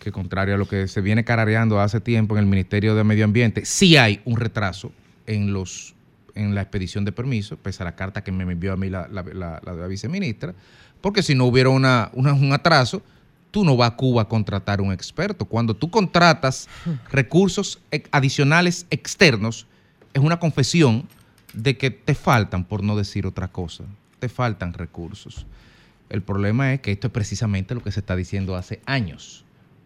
que 0.00 0.12
contrario 0.12 0.54
a 0.54 0.58
lo 0.58 0.68
que 0.68 0.88
se 0.88 1.00
viene 1.00 1.24
carareando 1.24 1.80
hace 1.80 2.00
tiempo 2.00 2.34
en 2.36 2.40
el 2.40 2.46
Ministerio 2.46 2.94
de 2.94 3.04
Medio 3.04 3.24
Ambiente, 3.24 3.64
sí 3.64 3.96
hay 3.96 4.20
un 4.24 4.36
retraso 4.36 4.92
en 5.26 5.52
los 5.52 5.94
en 6.34 6.54
la 6.54 6.60
expedición 6.60 7.06
de 7.06 7.12
permisos, 7.12 7.58
pese 7.58 7.82
a 7.82 7.86
la 7.86 7.96
carta 7.96 8.22
que 8.22 8.30
me 8.30 8.42
envió 8.44 8.74
a 8.74 8.76
mí 8.76 8.90
la, 8.90 9.08
la- 9.08 9.86
viceministra, 9.88 10.54
porque 11.00 11.22
si 11.22 11.34
no 11.34 11.46
hubiera 11.46 11.70
una, 11.70 12.10
un 12.12 12.52
atraso, 12.52 13.02
tú 13.50 13.64
no 13.64 13.74
vas 13.74 13.92
a 13.92 13.96
Cuba 13.96 14.22
a 14.22 14.28
contratar 14.28 14.82
un 14.82 14.92
experto. 14.92 15.46
Cuando 15.46 15.74
tú 15.74 15.88
contratas 15.90 16.68
recursos 17.10 17.80
adicionales 18.10 18.86
externos, 18.90 19.66
es 20.12 20.20
una 20.20 20.38
confesión 20.38 21.08
de 21.54 21.78
que 21.78 21.90
te 21.90 22.14
faltan, 22.14 22.64
por 22.64 22.82
no 22.82 22.96
decir 22.96 23.26
otra 23.26 23.48
cosa, 23.48 23.84
te 24.18 24.28
faltan 24.28 24.72
recursos. 24.72 25.46
El 26.08 26.22
problema 26.22 26.72
es 26.72 26.80
que 26.80 26.92
esto 26.92 27.08
es 27.08 27.12
precisamente 27.12 27.74
lo 27.74 27.82
que 27.82 27.92
se 27.92 28.00
está 28.00 28.14
diciendo 28.14 28.56
hace 28.56 28.80
años, 28.86 29.44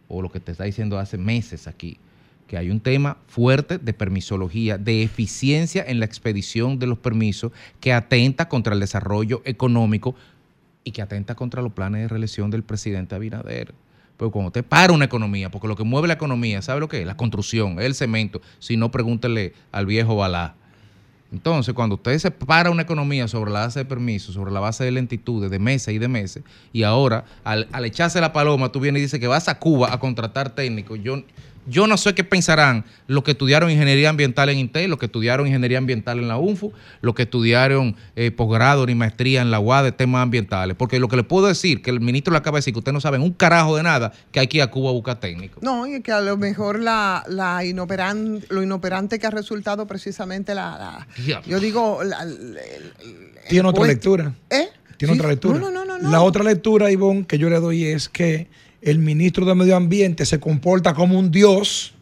o 0.08 0.22
lo 0.22 0.30
que 0.30 0.40
te 0.40 0.52
está 0.52 0.64
diciendo 0.64 0.98
hace 0.98 1.16
meses 1.16 1.66
aquí, 1.66 1.98
que 2.46 2.58
hay 2.58 2.70
un 2.70 2.80
tema 2.80 3.16
fuerte 3.28 3.78
de 3.78 3.92
permisología, 3.92 4.76
de 4.76 5.02
eficiencia 5.02 5.84
en 5.86 6.00
la 6.00 6.04
expedición 6.04 6.78
de 6.78 6.86
los 6.86 6.98
permisos, 6.98 7.52
que 7.80 7.92
atenta 7.92 8.48
contra 8.48 8.74
el 8.74 8.80
desarrollo 8.80 9.40
económico 9.44 10.14
y 10.84 10.90
que 10.90 11.00
atenta 11.00 11.34
contra 11.34 11.62
los 11.62 11.72
planes 11.72 12.02
de 12.02 12.08
reelección 12.08 12.50
del 12.50 12.64
presidente 12.64 13.14
Abinader. 13.14 13.72
Pero 14.16 14.30
cuando 14.30 14.50
te 14.50 14.62
para 14.62 14.92
una 14.92 15.06
economía, 15.06 15.50
porque 15.50 15.68
lo 15.68 15.76
que 15.76 15.84
mueve 15.84 16.08
la 16.08 16.14
economía, 16.14 16.60
¿sabe 16.60 16.80
lo 16.80 16.88
que 16.88 17.00
es? 17.00 17.06
La 17.06 17.16
construcción, 17.16 17.80
el 17.80 17.94
cemento. 17.94 18.42
Si 18.58 18.76
no, 18.76 18.90
pregúntele 18.90 19.54
al 19.72 19.86
viejo 19.86 20.16
Balá. 20.16 20.56
Entonces, 21.32 21.74
cuando 21.74 21.94
usted 21.94 22.18
se 22.18 22.30
para 22.30 22.70
una 22.70 22.82
economía 22.82 23.28
sobre 23.28 23.52
la 23.52 23.60
base 23.60 23.80
de 23.80 23.84
permisos, 23.84 24.34
sobre 24.34 24.50
la 24.50 24.58
base 24.60 24.84
de 24.84 24.90
lentitudes, 24.90 25.50
de 25.50 25.58
meses 25.58 25.94
y 25.94 25.98
de 25.98 26.08
meses, 26.08 26.42
y 26.72 26.82
ahora 26.82 27.24
al, 27.44 27.68
al 27.72 27.84
echarse 27.84 28.20
la 28.20 28.32
paloma, 28.32 28.72
tú 28.72 28.80
vienes 28.80 29.00
y 29.00 29.02
dices 29.02 29.20
que 29.20 29.28
vas 29.28 29.48
a 29.48 29.58
Cuba 29.58 29.92
a 29.92 30.00
contratar 30.00 30.50
técnicos, 30.50 30.98
yo, 31.02 31.22
yo 31.66 31.86
no 31.86 31.96
sé 31.96 32.14
qué 32.14 32.24
pensarán 32.24 32.84
los 33.06 33.22
que 33.22 33.32
estudiaron 33.32 33.70
ingeniería 33.70 34.08
ambiental 34.10 34.48
en 34.48 34.58
Intel, 34.58 34.90
los 34.90 34.98
que 34.98 35.06
estudiaron 35.06 35.46
ingeniería 35.46 35.78
ambiental 35.78 36.18
en 36.18 36.26
la 36.28 36.36
UNFU, 36.38 36.72
los 37.02 37.14
que 37.14 37.22
estudiaron 37.22 37.96
eh, 38.16 38.30
posgrado 38.30 38.86
ni 38.86 38.94
maestría 38.94 39.42
en 39.42 39.50
la 39.50 39.60
UAD 39.60 39.84
de 39.84 39.92
temas 39.92 40.22
ambientales. 40.22 40.74
Porque 40.76 40.98
lo 40.98 41.08
que 41.08 41.16
le 41.16 41.22
puedo 41.22 41.46
decir, 41.46 41.82
que 41.82 41.90
el 41.90 42.00
ministro 42.00 42.32
le 42.32 42.38
acaba 42.38 42.56
de 42.56 42.60
decir 42.60 42.72
que 42.72 42.78
ustedes 42.78 42.94
no 42.94 43.00
saben 43.00 43.20
un 43.22 43.32
carajo 43.32 43.76
de 43.76 43.82
nada, 43.82 44.12
que 44.32 44.40
hay 44.40 44.46
que 44.48 44.56
ir 44.56 44.62
a 44.62 44.70
Cuba 44.70 44.90
a 44.90 44.92
buscar 44.92 45.20
técnicos. 45.20 45.62
No, 45.62 45.86
y 45.86 46.00
que 46.00 46.12
a 46.12 46.20
lo 46.20 46.36
mejor 46.36 46.80
la, 46.80 47.24
la 47.28 47.62
inoperan- 47.64 48.44
lo 48.48 48.62
inoperante 48.62 49.18
que 49.18 49.26
ha 49.26 49.30
resultado 49.30 49.86
precisamente 49.86 50.54
la, 50.54 51.06
yo 51.46 51.60
digo, 51.60 52.02
la- 52.02 52.22
el- 52.22 52.58
Tiene 53.48 53.68
otra 53.68 53.84
lectura. 53.86 54.32
¿Eh? 54.48 54.68
Tiene 54.96 55.14
Sí. 55.14 55.18
otra 55.20 55.30
lectura. 55.30 55.58
No, 55.58 55.70
no, 55.70 55.84
no, 55.84 55.98
no, 55.98 56.10
La 56.10 56.20
otra 56.22 56.42
lectura, 56.44 56.90
Ivonne, 56.90 57.26
que 57.26 57.38
yo 57.38 57.48
le 57.48 57.58
doy 57.60 57.84
es 57.84 58.08
que 58.08 58.48
el 58.82 58.98
ministro 58.98 59.44
de 59.44 59.54
Medio 59.54 59.76
Ambiente 59.76 60.24
se 60.24 60.40
comporta 60.40 60.94
como 60.94 61.18
un 61.18 61.30
dios 61.30 61.94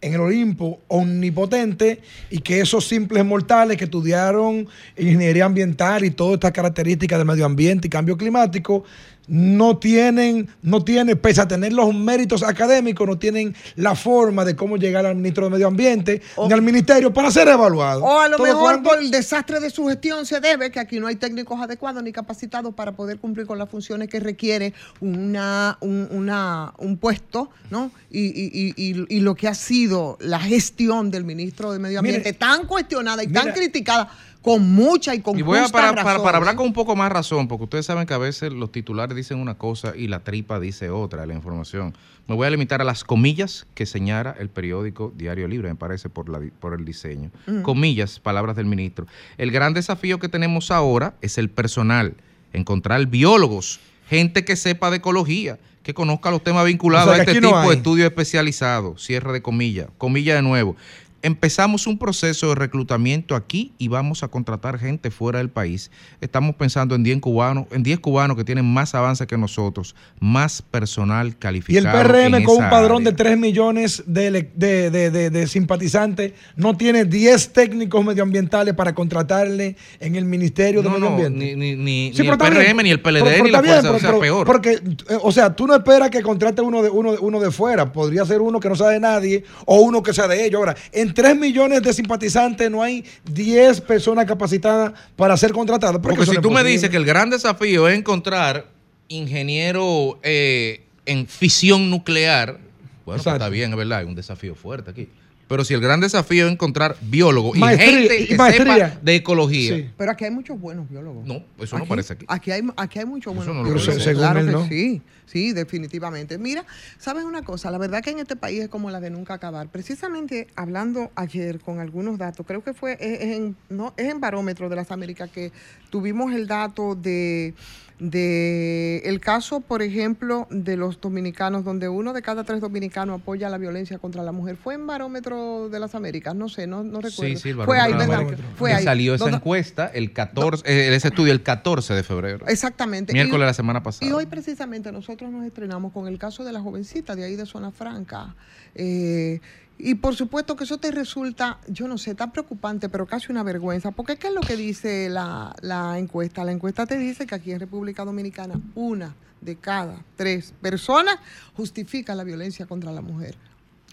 en 0.00 0.14
el 0.14 0.20
Olimpo 0.20 0.80
omnipotente 0.88 2.00
y 2.30 2.38
que 2.38 2.60
esos 2.60 2.86
simples 2.86 3.24
mortales 3.24 3.76
que 3.76 3.84
estudiaron 3.84 4.68
ingeniería 4.96 5.46
ambiental 5.46 6.04
y 6.04 6.10
todas 6.10 6.34
estas 6.34 6.52
características 6.52 7.18
del 7.18 7.26
medio 7.26 7.46
ambiente 7.46 7.88
y 7.88 7.90
cambio 7.90 8.16
climático 8.16 8.84
no 9.28 9.78
tienen, 9.78 10.48
no 10.62 10.84
tienen, 10.84 11.18
pese 11.18 11.40
a 11.40 11.48
tener 11.48 11.72
los 11.72 11.94
méritos 11.94 12.42
académicos, 12.42 13.06
no 13.06 13.18
tienen 13.18 13.54
la 13.74 13.94
forma 13.94 14.44
de 14.44 14.54
cómo 14.54 14.76
llegar 14.76 15.04
al 15.06 15.16
ministro 15.16 15.44
de 15.44 15.50
Medio 15.50 15.66
Ambiente 15.66 16.22
ni 16.46 16.52
al 16.52 16.62
ministerio 16.62 17.12
para 17.12 17.30
ser 17.30 17.48
evaluado. 17.48 18.04
O 18.04 18.20
a 18.20 18.28
lo 18.28 18.38
mejor 18.38 18.62
cuando- 18.82 18.90
por 18.90 18.98
el 19.00 19.10
desastre 19.10 19.58
de 19.60 19.70
su 19.70 19.86
gestión 19.88 20.26
se 20.26 20.40
debe 20.40 20.70
que 20.70 20.78
aquí 20.80 21.00
no 21.00 21.06
hay 21.08 21.16
técnicos 21.16 21.60
adecuados 21.60 22.02
ni 22.02 22.12
capacitados 22.12 22.74
para 22.74 22.92
poder 22.92 23.18
cumplir 23.18 23.46
con 23.46 23.58
las 23.58 23.68
funciones 23.68 24.08
que 24.08 24.20
requiere 24.20 24.72
una, 25.00 25.78
un, 25.80 26.08
una- 26.10 26.72
un 26.78 26.96
puesto, 26.96 27.50
¿no? 27.70 27.90
Y, 28.10 28.20
y- 28.26 28.50
y- 28.52 28.74
y- 28.76 29.06
y 29.16 29.20
lo 29.20 29.34
que 29.34 29.48
ha 29.48 29.54
sido 29.54 30.16
la 30.20 30.38
gestión 30.40 31.10
del 31.10 31.24
ministro 31.24 31.72
de 31.72 31.78
Medio 31.78 32.02
Mire, 32.02 32.16
Ambiente, 32.16 32.38
tan 32.38 32.66
cuestionada 32.66 33.22
y 33.24 33.28
tan 33.28 33.52
criticada, 33.52 34.10
con 34.46 34.72
mucha 34.72 35.12
y 35.12 35.20
con 35.22 35.36
Y 35.36 35.42
voy 35.42 35.58
a, 35.58 35.66
para, 35.68 35.88
para- 35.90 36.02
razón, 36.04 36.22
para 36.24 36.38
hablar 36.38 36.54
con 36.54 36.66
un 36.66 36.72
poco 36.72 36.94
más 36.94 37.10
razón, 37.10 37.48
porque 37.48 37.64
ustedes 37.64 37.84
saben 37.84 38.06
que 38.06 38.14
a 38.14 38.18
veces 38.18 38.52
los 38.52 38.70
titulares 38.70 39.16
dicen 39.16 39.38
una 39.40 39.56
cosa 39.58 39.94
y 39.96 40.06
la 40.06 40.20
tripa 40.20 40.60
dice 40.60 40.88
otra 40.88 41.22
de 41.22 41.26
la 41.26 41.34
información. 41.34 41.94
Me 42.28 42.36
voy 42.36 42.46
a 42.46 42.50
limitar 42.50 42.80
a 42.80 42.84
las 42.84 43.02
comillas 43.02 43.66
que 43.74 43.86
señala 43.86 44.36
el 44.38 44.48
periódico 44.48 45.12
Diario 45.16 45.48
Libre, 45.48 45.68
me 45.68 45.74
parece, 45.74 46.08
por, 46.08 46.28
la, 46.28 46.38
di- 46.38 46.50
por 46.50 46.74
el 46.74 46.84
diseño. 46.84 47.32
Mm. 47.48 47.62
Comillas, 47.62 48.20
palabras 48.20 48.54
del 48.54 48.66
ministro. 48.66 49.08
El 49.36 49.50
gran 49.50 49.74
desafío 49.74 50.20
que 50.20 50.28
tenemos 50.28 50.70
ahora 50.70 51.14
es 51.22 51.38
el 51.38 51.50
personal, 51.50 52.14
encontrar 52.52 53.04
biólogos, 53.06 53.80
gente 54.08 54.44
que 54.44 54.54
sepa 54.54 54.90
de 54.92 54.98
ecología, 54.98 55.58
que 55.82 55.92
conozca 55.92 56.30
los 56.30 56.42
temas 56.44 56.64
vinculados 56.66 57.08
O 57.08 57.12
sea, 57.14 57.20
a 57.22 57.24
este 57.24 57.40
no 57.40 57.48
tipo 57.48 57.68
de 57.68 57.76
estudios 57.76 58.06
especializados. 58.06 59.04
Cierre 59.04 59.32
de 59.32 59.42
comillas. 59.42 59.88
Comilla 59.98 60.34
de 60.36 60.42
nuevo. 60.42 60.76
Empezamos 61.22 61.86
un 61.86 61.98
proceso 61.98 62.50
de 62.50 62.54
reclutamiento 62.54 63.34
aquí 63.34 63.72
y 63.78 63.88
vamos 63.88 64.22
a 64.22 64.28
contratar 64.28 64.78
gente 64.78 65.10
fuera 65.10 65.38
del 65.38 65.48
país. 65.50 65.90
Estamos 66.20 66.54
pensando 66.56 66.94
en 66.94 67.02
10 67.02 67.20
cubanos, 67.20 67.66
en 67.72 67.82
10 67.82 67.98
cubanos 68.00 68.36
que 68.36 68.44
tienen 68.44 68.64
más 68.64 68.94
avance 68.94 69.26
que 69.26 69.36
nosotros, 69.36 69.96
más 70.20 70.62
personal 70.62 71.26
Y 71.26 71.30
el 71.30 71.36
calificado. 71.38 72.02
PRM 72.02 72.44
con 72.44 72.62
un 72.62 72.70
padrón 72.70 73.02
área. 73.02 73.10
de 73.10 73.16
3 73.16 73.38
millones 73.38 74.04
de, 74.06 74.30
de- 74.54 74.90
de- 74.90 75.30
de- 75.30 75.46
simpatizantes 75.46 76.32
no 76.54 76.76
tiene 76.76 77.04
10 77.04 77.52
técnicos 77.52 78.04
medioambientales 78.04 78.74
para 78.74 78.94
contratarle 78.94 79.76
en 80.00 80.16
el 80.16 80.26
Ministerio 80.26 80.82
de 80.82 80.88
No, 80.88 80.94
Medio 80.94 81.10
no, 81.10 81.16
Ambiente. 81.16 81.56
ni, 81.56 81.74
ni, 81.74 81.76
ni, 81.76 82.12
Sí, 82.14 82.22
ni 82.22 82.28
el. 82.28 82.36
PRM, 82.38 82.82
ni 82.82 82.90
el 82.90 83.00
PLD, 83.00 83.20
Pero- 83.24 83.24
pero 83.32 83.44
ni 83.44 83.50
la 83.50 83.60
bien, 83.62 83.74
fuerza, 83.80 83.96
pero- 84.02 84.18
o 84.18 84.20
sea, 84.20 84.20
peor. 84.20 84.46
Porque, 84.46 84.70
eh, 84.72 85.18
o 85.22 85.32
sea, 85.32 85.56
tú 85.56 85.66
no 85.66 85.74
esperas 85.74 86.10
que 86.10 86.22
contrate 86.22 86.62
uno 86.62 86.82
de, 86.82 86.90
uno, 86.90 87.14
uno 87.20 87.40
de 87.40 87.50
fuera. 87.50 87.92
Podría 87.92 88.24
ser 88.26 88.40
uno 88.42 88.60
que 88.60 88.68
no 88.68 88.76
sea 88.76 88.88
de 88.88 89.00
nadie 89.00 89.44
o 89.64 89.80
uno 89.80 90.02
que 90.02 90.12
sea 90.12 90.28
de 90.28 90.44
ellos. 90.44 90.58
Ahora, 90.58 90.76
en 90.92 91.05
3 91.12 91.36
millones 91.36 91.82
de 91.82 91.92
simpatizantes 91.92 92.70
no 92.70 92.82
hay 92.82 93.04
10 93.30 93.80
personas 93.82 94.26
capacitadas 94.26 94.92
para 95.16 95.36
ser 95.36 95.52
contratadas. 95.52 96.00
Porque 96.00 96.26
si 96.26 96.38
tú 96.38 96.50
me 96.50 96.62
dices 96.64 96.90
que 96.90 96.96
el 96.96 97.04
gran 97.04 97.30
desafío 97.30 97.88
es 97.88 97.98
encontrar 97.98 98.66
ingeniero 99.08 100.18
eh, 100.22 100.84
en 101.04 101.26
fisión 101.26 101.90
nuclear, 101.90 102.58
bueno, 103.04 103.22
pues 103.22 103.34
está 103.34 103.48
bien, 103.48 103.70
es 103.70 103.76
verdad, 103.76 104.00
hay 104.00 104.06
un 104.06 104.14
desafío 104.14 104.54
fuerte 104.54 104.90
aquí. 104.90 105.08
Pero 105.48 105.64
si 105.64 105.74
el 105.74 105.80
gran 105.80 106.00
desafío 106.00 106.46
es 106.46 106.52
encontrar 106.52 106.96
biólogo 107.02 107.54
y 107.54 107.60
Maestría- 107.60 107.90
gente 108.00 108.20
y 108.20 108.26
que 108.26 108.36
maestría. 108.36 108.88
sepa 108.90 109.00
de 109.02 109.14
ecología, 109.14 109.92
Pero 109.96 110.10
aquí 110.10 110.24
hay 110.24 110.30
muchos 110.32 110.58
buenos 110.60 110.88
biólogos. 110.90 111.24
no, 111.24 111.42
eso 111.58 111.78
no 111.78 111.86
parece 111.86 112.14
aquí. 112.14 112.24
Aquí 112.28 112.50
hay, 112.50 112.62
aquí 112.76 112.98
hay 112.98 113.04
muchos 113.04 113.32
buenos 113.34 113.54
no 113.54 113.62
lo 113.62 113.68
biólogos. 113.74 114.02
Según 114.02 114.22
claro 114.22 114.40
él, 114.40 114.46
que 114.46 114.52
no. 114.52 114.66
sí, 114.68 115.02
sí, 115.26 115.52
definitivamente. 115.52 116.36
Mira, 116.38 116.64
¿sabes 116.98 117.24
una 117.24 117.42
cosa? 117.42 117.70
La 117.70 117.78
verdad 117.78 118.02
que 118.02 118.10
en 118.10 118.18
este 118.18 118.34
país 118.34 118.60
es 118.62 118.68
como 118.68 118.90
la 118.90 118.98
de 118.98 119.10
nunca 119.10 119.34
acabar. 119.34 119.68
Precisamente 119.68 120.48
hablando 120.56 121.12
ayer 121.14 121.60
con 121.60 121.78
algunos 121.78 122.18
datos, 122.18 122.44
creo 122.44 122.64
que 122.64 122.74
fue 122.74 122.96
en, 123.00 123.54
no, 123.68 123.94
es 123.96 124.10
en 124.10 124.20
Barómetro 124.20 124.68
de 124.68 124.74
las 124.76 124.90
Américas 124.90 125.30
que 125.30 125.52
tuvimos 125.90 126.32
el 126.34 126.48
dato 126.48 126.96
de 126.96 127.54
de 127.98 128.98
el 129.04 129.20
caso, 129.20 129.60
por 129.60 129.82
ejemplo, 129.82 130.46
de 130.50 130.76
los 130.76 131.00
dominicanos, 131.00 131.64
donde 131.64 131.88
uno 131.88 132.12
de 132.12 132.22
cada 132.22 132.44
tres 132.44 132.60
dominicanos 132.60 133.20
apoya 133.20 133.48
la 133.48 133.58
violencia 133.58 133.98
contra 133.98 134.22
la 134.22 134.32
mujer. 134.32 134.56
Fue 134.56 134.74
en 134.74 134.86
Barómetro 134.86 135.68
de 135.68 135.80
las 135.80 135.94
Américas, 135.94 136.34
no 136.34 136.48
sé, 136.48 136.66
no, 136.66 136.82
no 136.84 137.00
recuerdo. 137.00 137.34
Sí, 137.34 137.36
sí, 137.36 137.48
el 137.50 137.56
Fue 137.62 137.78
ahí, 137.80 137.92
barómetro. 137.92 138.44
Fue 138.56 138.72
ahí. 138.72 138.84
salió 138.84 139.14
esa 139.14 139.28
encuesta 139.30 139.86
el 139.86 140.12
14, 140.12 140.62
eh, 140.66 140.94
ese 140.94 141.08
estudio 141.08 141.32
el 141.32 141.42
14 141.42 141.94
de 141.94 142.02
febrero. 142.02 142.46
Exactamente. 142.48 143.12
Miércoles 143.12 143.38
Y- 143.38 143.40
de 143.40 143.46
la 143.46 143.54
semana 143.54 143.82
pasada. 143.82 144.06
Y 144.08 144.12
hoy 144.12 144.26
precisamente 144.26 144.92
nosotros 144.92 145.30
nos 145.30 145.44
estrenamos 145.46 145.92
con 145.92 146.06
el 146.06 146.18
caso 146.18 146.44
de 146.44 146.52
la 146.52 146.60
jovencita 146.60 147.16
de 147.16 147.24
ahí 147.24 147.36
de 147.36 147.46
Zona 147.46 147.70
Franca. 147.70 148.34
Eh, 148.74 149.40
y 149.78 149.96
por 149.96 150.16
supuesto 150.16 150.56
que 150.56 150.64
eso 150.64 150.78
te 150.78 150.90
resulta, 150.90 151.58
yo 151.68 151.86
no 151.86 151.98
sé, 151.98 152.14
tan 152.14 152.32
preocupante, 152.32 152.88
pero 152.88 153.06
casi 153.06 153.30
una 153.30 153.42
vergüenza. 153.42 153.90
Porque 153.90 154.16
¿qué 154.16 154.28
es 154.28 154.34
lo 154.34 154.40
que 154.40 154.56
dice 154.56 155.08
la, 155.10 155.54
la 155.60 155.98
encuesta? 155.98 156.44
La 156.44 156.52
encuesta 156.52 156.86
te 156.86 156.96
dice 156.96 157.26
que 157.26 157.34
aquí 157.34 157.52
en 157.52 157.60
República 157.60 158.04
Dominicana 158.04 158.60
una 158.74 159.14
de 159.40 159.56
cada 159.56 160.02
tres 160.16 160.54
personas 160.62 161.18
justifica 161.54 162.14
la 162.14 162.24
violencia 162.24 162.66
contra 162.66 162.90
la 162.90 163.02
mujer. 163.02 163.36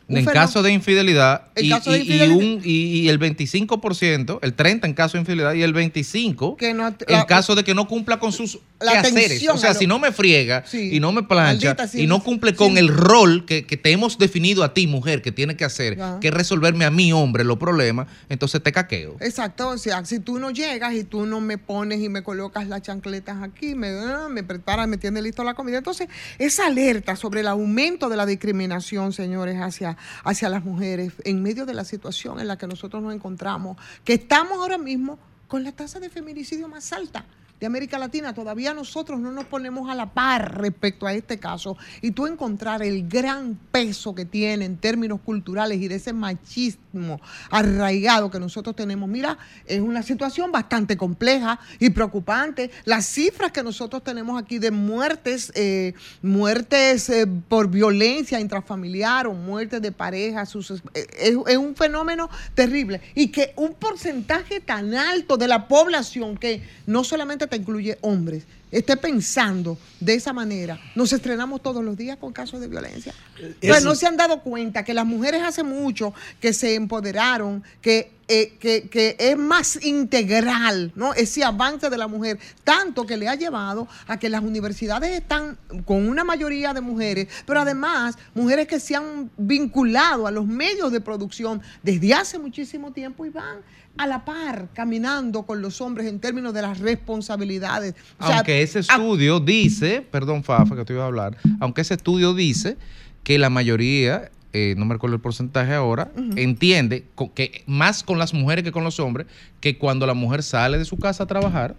En 0.10 0.26
caso 0.26 0.62
de 0.62 0.72
infidelidad, 0.72 1.48
y, 1.56 1.70
caso 1.70 1.92
de 1.92 2.00
y- 2.00 2.02
y 2.02 2.04
infidelidad- 2.06 2.38
un- 2.38 2.62
y- 2.64 3.08
el 3.10 3.18
25%, 3.20 4.40
el 4.42 4.54
30% 4.56 4.86
en 4.86 4.94
caso 4.94 5.14
de 5.14 5.20
infidelidad 5.22 5.54
y 5.54 5.62
el 5.64 5.74
25% 5.74 6.58
Que 6.58 6.74
no- 6.74 6.88
en 7.08 7.24
caso 7.24 7.56
de 7.56 7.64
que 7.64 7.74
no 7.74 7.88
cumpla 7.88 8.20
con 8.20 8.32
sus 8.32 8.60
quehaceres. 8.80 9.48
O 9.50 9.58
sea, 9.58 9.74
lo- 9.74 9.80
si 9.80 9.88
no 9.88 10.00
me 10.00 10.12
friega 10.12 10.64
Sí. 10.68 10.90
y 10.96 11.00
no 11.00 11.12
me 11.12 11.24
plancha 11.24 11.76
sí, 11.88 12.02
y 12.02 12.08
no 12.08 12.18
sí, 12.18 12.22
cumple 12.24 12.54
con 12.54 12.78
el 12.78 12.90
rol 12.90 13.46
que, 13.46 13.66
que 13.66 13.78
te 13.78 13.92
hemos 13.92 14.18
definido 14.18 14.64
a 14.64 14.74
ti, 14.74 14.88
mujer, 14.88 15.22
que 15.22 15.32
tiene 15.32 15.56
que 15.56 15.64
hacer, 15.66 16.00
Ajá. 16.02 16.20
que 16.20 16.28
es 16.28 16.34
resolverme 16.34 16.86
a 16.86 16.92
mí, 16.92 17.14
hombre, 17.14 17.44
los 17.44 17.58
problemas, 17.58 18.08
entonces 18.30 18.62
te 18.62 18.72
caqueo. 18.72 19.16
Exacto, 19.22 19.70
o 19.70 19.78
sea, 19.78 20.04
si 20.06 20.20
tú 20.20 20.38
no 20.40 20.52
llegas 20.52 20.94
y 20.96 21.04
tú 21.06 21.26
no 21.26 21.40
me 21.40 21.58
pones 21.58 22.02
y 22.02 22.10
me 22.10 22.24
colocas 22.24 22.68
las 22.68 22.82
chancletas 22.82 23.38
aquí, 23.42 23.74
me, 23.76 23.88
ah, 23.90 24.28
me 24.30 24.44
preparas, 24.44 24.88
me 24.88 24.98
tienes 24.98 25.24
listo 25.24 25.44
la 25.44 25.54
comida. 25.54 25.78
Entonces, 25.78 26.08
esa 26.40 26.68
alerta 26.68 27.16
sobre 27.16 27.40
el 27.42 27.48
aumento 27.48 28.10
de 28.10 28.18
la 28.18 28.26
discriminación, 28.26 29.14
señores, 29.14 29.58
hacia, 29.60 29.93
hacia 30.24 30.50
las 30.50 30.64
mujeres 30.64 31.14
en 31.24 31.42
medio 31.42 31.66
de 31.66 31.74
la 31.74 31.86
situación 31.86 32.40
en 32.40 32.48
la 32.48 32.58
que 32.58 32.68
nosotros 32.68 33.02
nos 33.02 33.14
encontramos, 33.14 33.78
que 34.04 34.14
estamos 34.14 34.58
ahora 34.60 34.78
mismo 34.78 35.20
con 35.48 35.64
la 35.64 35.72
tasa 35.72 36.00
de 36.00 36.10
feminicidio 36.10 36.68
más 36.68 36.94
alta 36.94 37.26
de 37.64 37.68
América 37.68 37.98
Latina. 37.98 38.34
Todavía 38.34 38.74
nosotros 38.74 39.22
no 39.22 39.32
nos 39.32 39.46
ponemos 39.46 39.90
a 39.90 39.96
la 39.96 40.14
par 40.14 40.60
respecto 40.60 41.08
a 41.08 41.14
este 41.14 41.40
caso. 41.40 41.78
Y 42.02 42.12
tú 42.12 42.28
encontrar 42.28 42.84
el 42.84 43.08
gran 43.08 43.58
peso 43.72 44.14
que 44.14 44.26
tiene 44.26 44.66
en 44.66 44.76
términos 44.76 45.22
culturales 45.24 45.82
y 45.82 45.88
de 45.88 45.96
ese 45.96 46.12
machismo 46.12 47.22
arraigado 47.50 48.30
que 48.30 48.38
nosotros 48.38 48.76
tenemos. 48.76 49.08
Mira, 49.08 49.38
es 49.66 49.80
una 49.80 50.04
situación 50.04 50.52
bastante 50.52 50.98
compleja 50.98 51.58
y 51.80 51.90
preocupante. 51.92 52.70
Las 52.84 53.06
cifras 53.06 53.54
que 53.54 53.64
nosotros 53.64 54.04
tenemos 54.04 54.38
aquí 54.42 54.60
de 54.60 54.72
muertes, 54.72 55.50
eh, 55.56 55.94
muertes 56.22 57.10
eh, 57.10 57.26
por 57.48 57.70
violencia 57.70 58.42
intrafamiliar 58.42 59.26
o 59.26 59.34
muertes 59.34 59.82
de 59.82 59.94
pareja, 59.94 60.44
eh, 60.44 61.08
es, 61.18 61.38
es 61.48 61.58
un 61.58 61.78
fenómeno 61.78 62.30
terrible. 62.56 63.00
Y 63.16 63.30
que 63.30 63.54
un 63.56 63.74
porcentaje 63.74 64.60
tan 64.60 64.94
alto 64.96 65.38
de 65.38 65.48
la 65.48 65.70
población 65.70 66.38
que 66.38 66.62
no 66.88 67.06
solamente 67.06 67.48
incluye 67.56 67.98
hombres, 68.02 68.44
esté 68.72 68.98
pensando 68.98 69.78
de 70.00 70.16
esa 70.16 70.34
manera. 70.34 70.80
Nos 70.96 71.14
estrenamos 71.14 71.62
todos 71.62 71.84
los 71.84 71.96
días 71.96 72.18
con 72.18 72.34
casos 72.34 72.60
de 72.60 72.68
violencia. 72.68 73.14
Entonces, 73.38 73.58
Eso- 73.78 73.88
no 73.88 73.96
se 73.96 74.08
han 74.08 74.18
dado 74.18 74.42
cuenta 74.42 74.84
que 74.84 74.94
las 74.94 75.06
mujeres 75.06 75.44
hace 75.44 75.62
mucho 75.64 76.14
que 76.40 76.54
se 76.54 76.74
empoderaron, 76.76 77.64
que, 77.82 78.12
eh, 78.28 78.56
que, 78.60 78.90
que 78.90 79.16
es 79.20 79.38
más 79.38 79.84
integral, 79.86 80.92
¿no? 80.96 81.14
Ese 81.14 81.44
avance 81.44 81.90
de 81.90 81.98
la 81.98 82.08
mujer, 82.08 82.40
tanto 82.64 83.06
que 83.06 83.16
le 83.18 83.28
ha 83.30 83.36
llevado 83.36 83.88
a 84.08 84.18
que 84.18 84.30
las 84.30 84.42
universidades 84.42 85.12
están 85.12 85.58
con 85.86 86.08
una 86.10 86.24
mayoría 86.24 86.74
de 86.74 86.82
mujeres, 86.82 87.28
pero 87.46 87.60
además 87.60 88.18
mujeres 88.34 88.68
que 88.68 88.80
se 88.80 88.96
han 88.96 89.30
vinculado 89.38 90.26
a 90.26 90.32
los 90.32 90.48
medios 90.48 90.92
de 90.92 91.00
producción 91.02 91.62
desde 91.84 92.14
hace 92.14 92.40
muchísimo 92.40 92.92
tiempo 92.92 93.26
y 93.26 93.30
van 93.30 93.58
a 93.98 94.08
la 94.08 94.26
par 94.26 94.70
caminando 94.74 95.44
con 95.44 95.62
los 95.62 95.80
hombres 95.82 96.08
en 96.08 96.20
términos 96.20 96.54
de 96.54 96.62
las 96.62 96.80
responsabilidades. 96.80 97.96
O 98.20 98.26
sea, 98.26 98.38
Aunque 98.38 98.62
ese 98.62 98.80
estudio 98.80 99.40
dice, 99.40 100.02
perdón 100.02 100.44
Fafa 100.44 100.76
que 100.76 100.84
te 100.86 100.94
iba 100.94 101.04
a 101.04 101.08
hablar, 101.08 101.38
aunque 101.60 101.82
ese 101.82 101.94
estudio 101.94 102.34
dice 102.34 102.78
que 103.24 103.38
la 103.38 103.50
mayoría, 103.50 104.32
eh, 104.52 104.74
no 104.78 104.86
me 104.86 104.96
recuerdo 104.96 105.16
el 105.16 105.22
porcentaje 105.22 105.74
ahora, 105.74 106.12
entiende 106.38 107.06
que 107.36 107.64
más 107.68 108.04
con 108.04 108.18
las 108.20 108.34
mujeres 108.34 108.64
que 108.64 108.72
con 108.72 108.84
los 108.84 109.00
hombres, 109.00 109.28
que 109.62 109.78
cuando 109.78 110.06
la 110.08 110.14
mujer 110.14 110.44
sale 110.44 110.78
de 110.78 110.86
su 110.86 110.98
casa 110.98 111.24
a 111.24 111.28
trabajar 111.28 111.76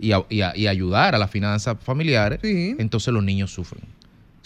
y, 0.00 0.12
a- 0.12 0.24
y 0.30 0.40
a- 0.40 0.56
y 0.56 0.66
ayudar 0.66 1.14
a 1.14 1.18
las 1.18 1.30
finanzas 1.30 1.76
familiares, 1.82 2.40
entonces 2.78 3.12
los 3.12 3.22
niños 3.22 3.52
sufren. 3.52 3.82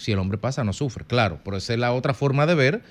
Si 0.03 0.11
el 0.11 0.19
hombre 0.19 0.37
pasa, 0.37 0.65
no 0.65 0.73
sufre, 0.73 1.05
claro, 1.05 1.39
pero 1.45 1.57
esa 1.59 1.75
es 1.75 1.79
la 1.79 1.93
otra 1.93 2.13
forma 2.13 2.45
de 2.45 2.55
ver 2.57 2.83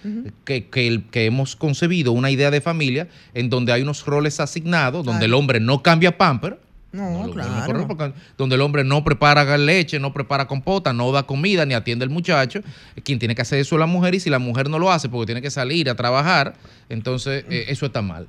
que, 0.46 0.68
que 0.70 0.88
el- 0.88 1.04
que 1.10 1.26
hemos 1.26 1.58
concebido 1.58 2.14
una 2.14 2.32
idea 2.32 2.52
de 2.52 2.62
familia 2.62 3.10
en 3.34 3.50
donde 3.50 3.74
hay 3.74 3.82
unos 3.82 4.06
roles 4.06 4.40
asignados, 4.40 5.06
donde 5.06 5.26
el 5.26 5.34
hombre 5.34 5.60
no 5.60 5.84
cambia 5.84 6.18
pamper, 6.18 6.58
No, 6.94 7.30
claro. 7.34 7.86
porque- 7.86 8.14
donde 8.38 8.56
el 8.56 8.62
hombre 8.62 8.86
no 8.86 9.04
prepara 9.04 9.58
leche, 9.58 10.00
no 10.00 10.14
prepara 10.14 10.48
compota, 10.48 10.94
no 10.94 11.12
da 11.12 11.24
comida, 11.24 11.66
ni 11.66 11.74
atiende 11.74 12.04
al 12.04 12.10
muchacho. 12.12 12.62
Quien 13.04 13.20
tiene 13.20 13.36
que 13.36 13.42
hacer 13.42 13.60
eso 13.60 13.76
es 13.76 13.80
la 13.82 13.88
mujer, 13.88 14.16
y 14.16 14.22
si 14.22 14.30
la 14.30 14.40
mujer 14.40 14.70
no 14.70 14.80
lo 14.80 14.90
hace 14.90 15.10
porque 15.10 15.26
tiene 15.26 15.42
que 15.42 15.52
salir 15.52 15.90
a 15.90 15.96
trabajar, 15.96 16.54
entonces 16.88 17.44
eh, 17.50 17.66
eso 17.68 17.86
está 17.86 18.02
mal. 18.02 18.28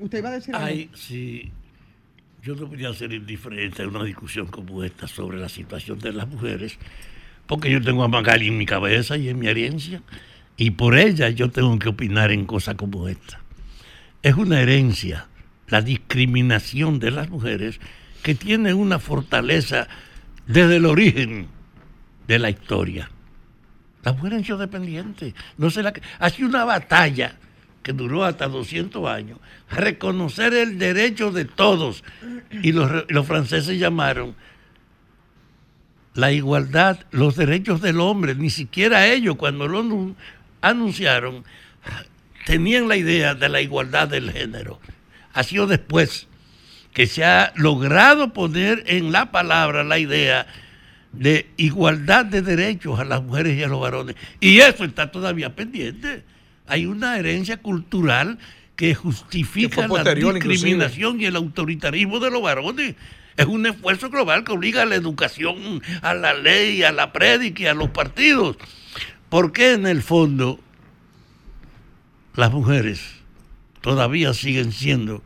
Usted 0.00 0.18
iba 0.18 0.30
a 0.30 0.32
decir 0.32 0.52
algo. 0.56 0.66
Hay, 0.66 0.90
sí, 0.94 1.52
yo 2.42 2.56
no 2.56 2.68
podía 2.68 2.92
ser 2.92 3.12
indiferente 3.12 3.84
a 3.84 3.88
una 3.88 4.02
discusión 4.02 4.48
como 4.48 4.82
esta 4.82 5.06
sobre 5.06 5.38
la 5.38 5.48
situación 5.48 6.00
de 6.00 6.12
las 6.12 6.26
mujeres, 6.28 6.76
porque 7.46 7.70
yo 7.70 7.80
tengo 7.80 8.04
a 8.04 8.08
Magali 8.08 8.48
en 8.48 8.58
mi 8.58 8.66
cabeza 8.66 9.16
y 9.16 9.28
en 9.28 9.38
mi 9.38 9.48
herencia, 9.48 10.02
y 10.56 10.70
por 10.70 10.96
ella 10.96 11.30
yo 11.30 11.50
tengo 11.50 11.78
que 11.78 11.88
opinar 11.88 12.30
en 12.30 12.46
cosas 12.46 12.76
como 12.76 13.08
esta. 13.08 13.40
Es 14.22 14.34
una 14.34 14.60
herencia, 14.60 15.26
la 15.68 15.82
discriminación 15.82 16.98
de 16.98 17.10
las 17.10 17.28
mujeres, 17.28 17.80
que 18.22 18.34
tiene 18.34 18.72
una 18.72 18.98
fortaleza 18.98 19.88
desde 20.46 20.76
el 20.76 20.86
origen 20.86 21.48
de 22.26 22.38
la 22.38 22.50
historia. 22.50 23.10
La 24.02 24.12
mujer 24.12 24.34
han 24.34 24.44
sido 24.44 24.58
dependientes. 24.58 25.34
No 25.58 25.70
se 25.70 25.82
la... 25.82 25.92
Ha 26.18 26.30
una 26.40 26.64
batalla 26.64 27.36
que 27.82 27.92
duró 27.92 28.24
hasta 28.24 28.48
200 28.48 29.06
años, 29.08 29.38
reconocer 29.70 30.54
el 30.54 30.78
derecho 30.78 31.30
de 31.30 31.44
todos. 31.44 32.02
Y 32.62 32.72
los, 32.72 33.04
los 33.08 33.26
franceses 33.26 33.78
llamaron 33.78 34.34
la 36.14 36.32
igualdad, 36.32 36.98
los 37.10 37.36
derechos 37.36 37.80
del 37.80 38.00
hombre. 38.00 38.34
Ni 38.34 38.50
siquiera 38.50 39.06
ellos, 39.06 39.36
cuando 39.36 39.66
lo 39.68 39.82
anu- 39.82 40.14
anunciaron, 40.60 41.44
tenían 42.46 42.88
la 42.88 42.96
idea 42.96 43.34
de 43.34 43.48
la 43.48 43.60
igualdad 43.60 44.08
del 44.08 44.30
género. 44.30 44.80
Ha 45.32 45.42
sido 45.42 45.66
después 45.66 46.28
que 46.92 47.06
se 47.06 47.24
ha 47.24 47.52
logrado 47.56 48.32
poner 48.32 48.84
en 48.86 49.10
la 49.12 49.30
palabra 49.32 49.82
la 49.82 49.98
idea 49.98 50.46
de 51.12 51.48
igualdad 51.56 52.24
de 52.24 52.42
derechos 52.42 52.98
a 53.00 53.04
las 53.04 53.22
mujeres 53.22 53.58
y 53.58 53.62
a 53.62 53.68
los 53.68 53.80
varones. 53.80 54.16
Y 54.40 54.58
eso 54.58 54.84
está 54.84 55.10
todavía 55.10 55.54
pendiente. 55.56 56.22
Hay 56.66 56.86
una 56.86 57.18
herencia 57.18 57.56
cultural 57.56 58.38
que 58.76 58.94
justifica 58.94 59.82
Que 59.82 59.88
la 59.88 60.14
discriminación 60.40 61.20
y 61.20 61.26
el 61.26 61.36
autoritarismo 61.36 62.20
de 62.20 62.30
los 62.30 62.42
varones. 62.42 62.94
Es 63.36 63.46
un 63.46 63.66
esfuerzo 63.66 64.10
global 64.10 64.44
que 64.44 64.52
obliga 64.52 64.82
a 64.82 64.86
la 64.86 64.94
educación, 64.94 65.82
a 66.02 66.14
la 66.14 66.34
ley, 66.34 66.82
a 66.82 66.92
la 66.92 67.12
prédica 67.12 67.62
y 67.62 67.66
a 67.66 67.74
los 67.74 67.90
partidos. 67.90 68.56
Porque 69.28 69.72
en 69.72 69.86
el 69.86 70.02
fondo 70.02 70.60
las 72.36 72.52
mujeres 72.52 73.00
todavía 73.80 74.34
siguen 74.34 74.72
siendo 74.72 75.22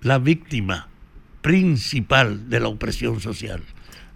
la 0.00 0.18
víctima 0.18 0.88
principal 1.42 2.48
de 2.48 2.60
la 2.60 2.68
opresión 2.68 3.20
social. 3.20 3.62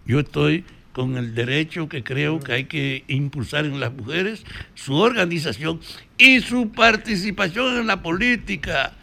Yo 0.07 0.21
estoy 0.21 0.65
con 0.93 1.19
el 1.19 1.35
derecho 1.35 1.91
que 1.91 2.03
creo 2.03 2.41
que 2.41 2.53
hay 2.53 2.65
que 2.65 3.05
impulsar 3.09 3.67
en 3.67 3.81
las 3.81 3.93
mujeres, 3.93 4.45
su 4.75 4.95
organización 4.95 5.81
y 6.17 6.41
su 6.41 6.71
participación 6.73 7.77
en 7.77 7.87
la 7.87 8.03
política. 8.03 8.96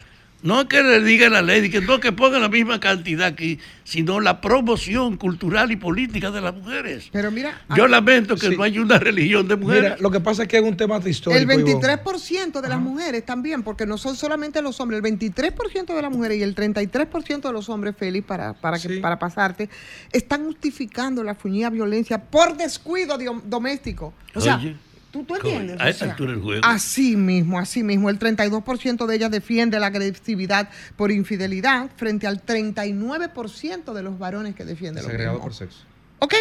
No 0.44 0.68
que 0.68 0.84
le 0.84 1.02
diga 1.02 1.30
la 1.30 1.41
ley, 1.41 1.70
que 1.70 1.80
no 1.80 2.02
que 2.02 2.11
pongan 2.11 2.41
la 2.41 2.49
misma 2.49 2.78
cantidad 2.82 3.28
aquí, 3.28 3.60
sino 3.86 4.20
la 4.20 4.41
promoción 4.41 5.15
cultural 5.15 5.72
y 5.72 5.78
política 5.78 6.32
de 6.32 6.41
las 6.41 6.53
mujeres. 6.53 7.07
Pero 7.14 7.32
mira, 7.32 7.61
Yo 7.78 7.88
lamento 7.88 8.36
que 8.36 8.49
no 8.49 8.61
haya 8.61 8.82
una 8.82 8.99
religión 8.99 9.48
de 9.48 9.56
mujeres. 9.56 9.84
Mira, 9.84 9.98
lo 10.02 10.11
que 10.11 10.20
pasa 10.20 10.44
es 10.44 10.49
que 10.49 10.57
es 10.57 10.64
un 10.64 10.76
tema 10.76 10.98
histórico. 11.06 11.32
el 11.32 11.44
Ivonne. 11.44 11.76
23% 11.82 12.60
de 12.60 12.68
las 12.68 12.82
mujeres 12.82 13.26
también, 13.26 13.64
porque 13.64 13.86
no 13.86 13.98
son 13.98 14.18
solamente 14.18 14.61
los 14.61 14.82
hombres, 14.82 15.02
el 15.02 15.18
23% 15.18 15.95
de 15.95 16.02
las 16.02 16.11
mujeres 16.11 16.38
y 16.38 16.44
el 16.44 16.56
33% 16.56 17.41
de 17.41 17.53
los 17.53 17.70
hombres, 17.70 17.95
Félix, 17.98 18.28
para, 18.28 18.52
para, 18.52 18.78
que, 18.78 18.99
para 18.99 19.18
pasarte, 19.18 19.70
están 20.11 20.44
justificando 20.44 21.24
la 21.24 21.36
fuñida 21.36 21.70
violencia 21.70 22.22
por 22.22 22.57
descuido 22.57 23.18
doméstico. 23.45 24.14
O 24.36 24.41
sea, 24.41 24.57
Oye, 24.57 24.76
¿tú, 25.23 25.35
entiendes? 25.35 25.80
A 25.80 25.85
O 25.85 25.88
esta 25.88 26.06
sea, 26.06 26.11
altura 26.14 26.31
del 26.31 26.41
juego. 26.41 26.61
Así 26.65 27.15
mismo, 27.15 27.60
así 27.60 27.84
mismo. 27.84 28.10
El 28.10 28.18
32% 28.19 29.06
de 29.06 29.15
ellas 29.15 29.30
defiende 29.31 29.80
la 29.80 29.88
agresividad 29.88 30.69
por 30.98 31.11
infidelidad 31.11 31.90
frente 31.95 32.26
al 32.27 32.44
39% 32.45 33.94
de 33.94 34.03
los 34.03 34.18
varones 34.19 34.56
que 34.56 34.65
defienden 34.65 35.03
mismo. 35.07 35.40
por 35.40 35.53
sexo. 35.53 35.80
¿Ok? 36.19 36.34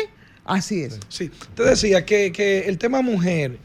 Así 0.44 0.82
es. 0.82 0.98
Sí, 1.08 1.30
te 1.54 1.62
decía 1.64 2.04
que, 2.04 2.32
que 2.32 2.60
el 2.60 2.78
tema 2.78 3.00
mujer 3.02 3.58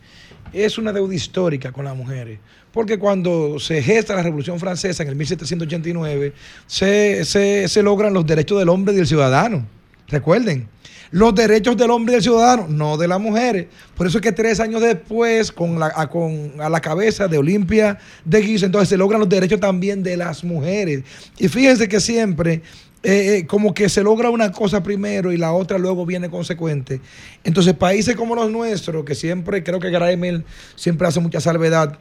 es 0.54 0.78
una 0.78 0.94
deuda 0.94 1.14
histórica 1.16 1.72
con 1.72 1.86
las 1.86 1.96
mujeres. 1.96 2.40
Porque 2.72 3.00
cuando 3.00 3.60
se 3.60 3.82
gesta 3.82 4.14
la 4.16 4.22
Revolución 4.22 4.60
Francesa 4.60 5.02
en 5.02 5.10
el 5.10 5.16
1789, 5.16 6.34
se, 6.68 7.26
se- 7.26 7.68
se 7.68 7.82
logran 7.82 8.14
los 8.14 8.26
derechos 8.28 8.60
del 8.60 8.70
hombre 8.70 8.94
y 8.94 8.98
del 8.98 9.08
ciudadano. 9.08 9.66
Recuerden, 10.08 10.68
los 11.12 11.34
derechos 11.36 11.78
del 11.78 11.92
hombre 11.92 12.14
y 12.14 12.16
del 12.16 12.24
ciudadano, 12.24 12.68
no 12.70 12.98
de 12.98 13.08
las 13.08 13.20
mujeres. 13.20 13.68
Por 13.96 14.08
eso 14.08 14.18
es 14.18 14.22
que 14.22 14.32
tres 14.32 14.60
años 14.60 14.82
después, 14.82 15.52
con 15.52 15.80
la, 15.80 15.92
a, 15.96 16.10
con, 16.10 16.54
a 16.60 16.70
la 16.70 16.80
cabeza 16.80 17.28
de 17.28 17.38
Olimpia 17.38 17.98
de 18.26 18.42
Guiso, 18.42 18.66
entonces 18.66 18.90
se 18.90 18.98
logran 18.98 19.20
los 19.20 19.30
derechos 19.30 19.60
también 19.60 20.04
de 20.04 20.18
las 20.18 20.44
mujeres. 20.44 21.04
Y 21.38 21.48
fíjense 21.48 21.88
que 21.88 22.00
siempre 22.00 22.62
eh, 23.04 23.38
eh, 23.38 23.48
como 23.48 23.74
que 23.74 23.90
se 23.90 24.04
logra 24.04 24.30
una 24.32 24.52
cosa 24.52 24.82
primero 24.82 25.32
y 25.32 25.38
la 25.38 25.54
otra 25.54 25.78
luego 25.78 26.06
viene 26.06 26.30
consecuente. 26.30 27.00
Entonces, 27.44 27.74
países 27.76 28.16
como 28.16 28.36
los 28.36 28.50
nuestros, 28.50 29.06
que 29.06 29.16
siempre, 29.16 29.64
creo 29.64 29.80
que 29.80 29.92
Graemel 29.92 30.44
siempre 30.76 31.08
hace 31.08 31.20
mucha 31.20 31.40
salvedad, 31.40 32.00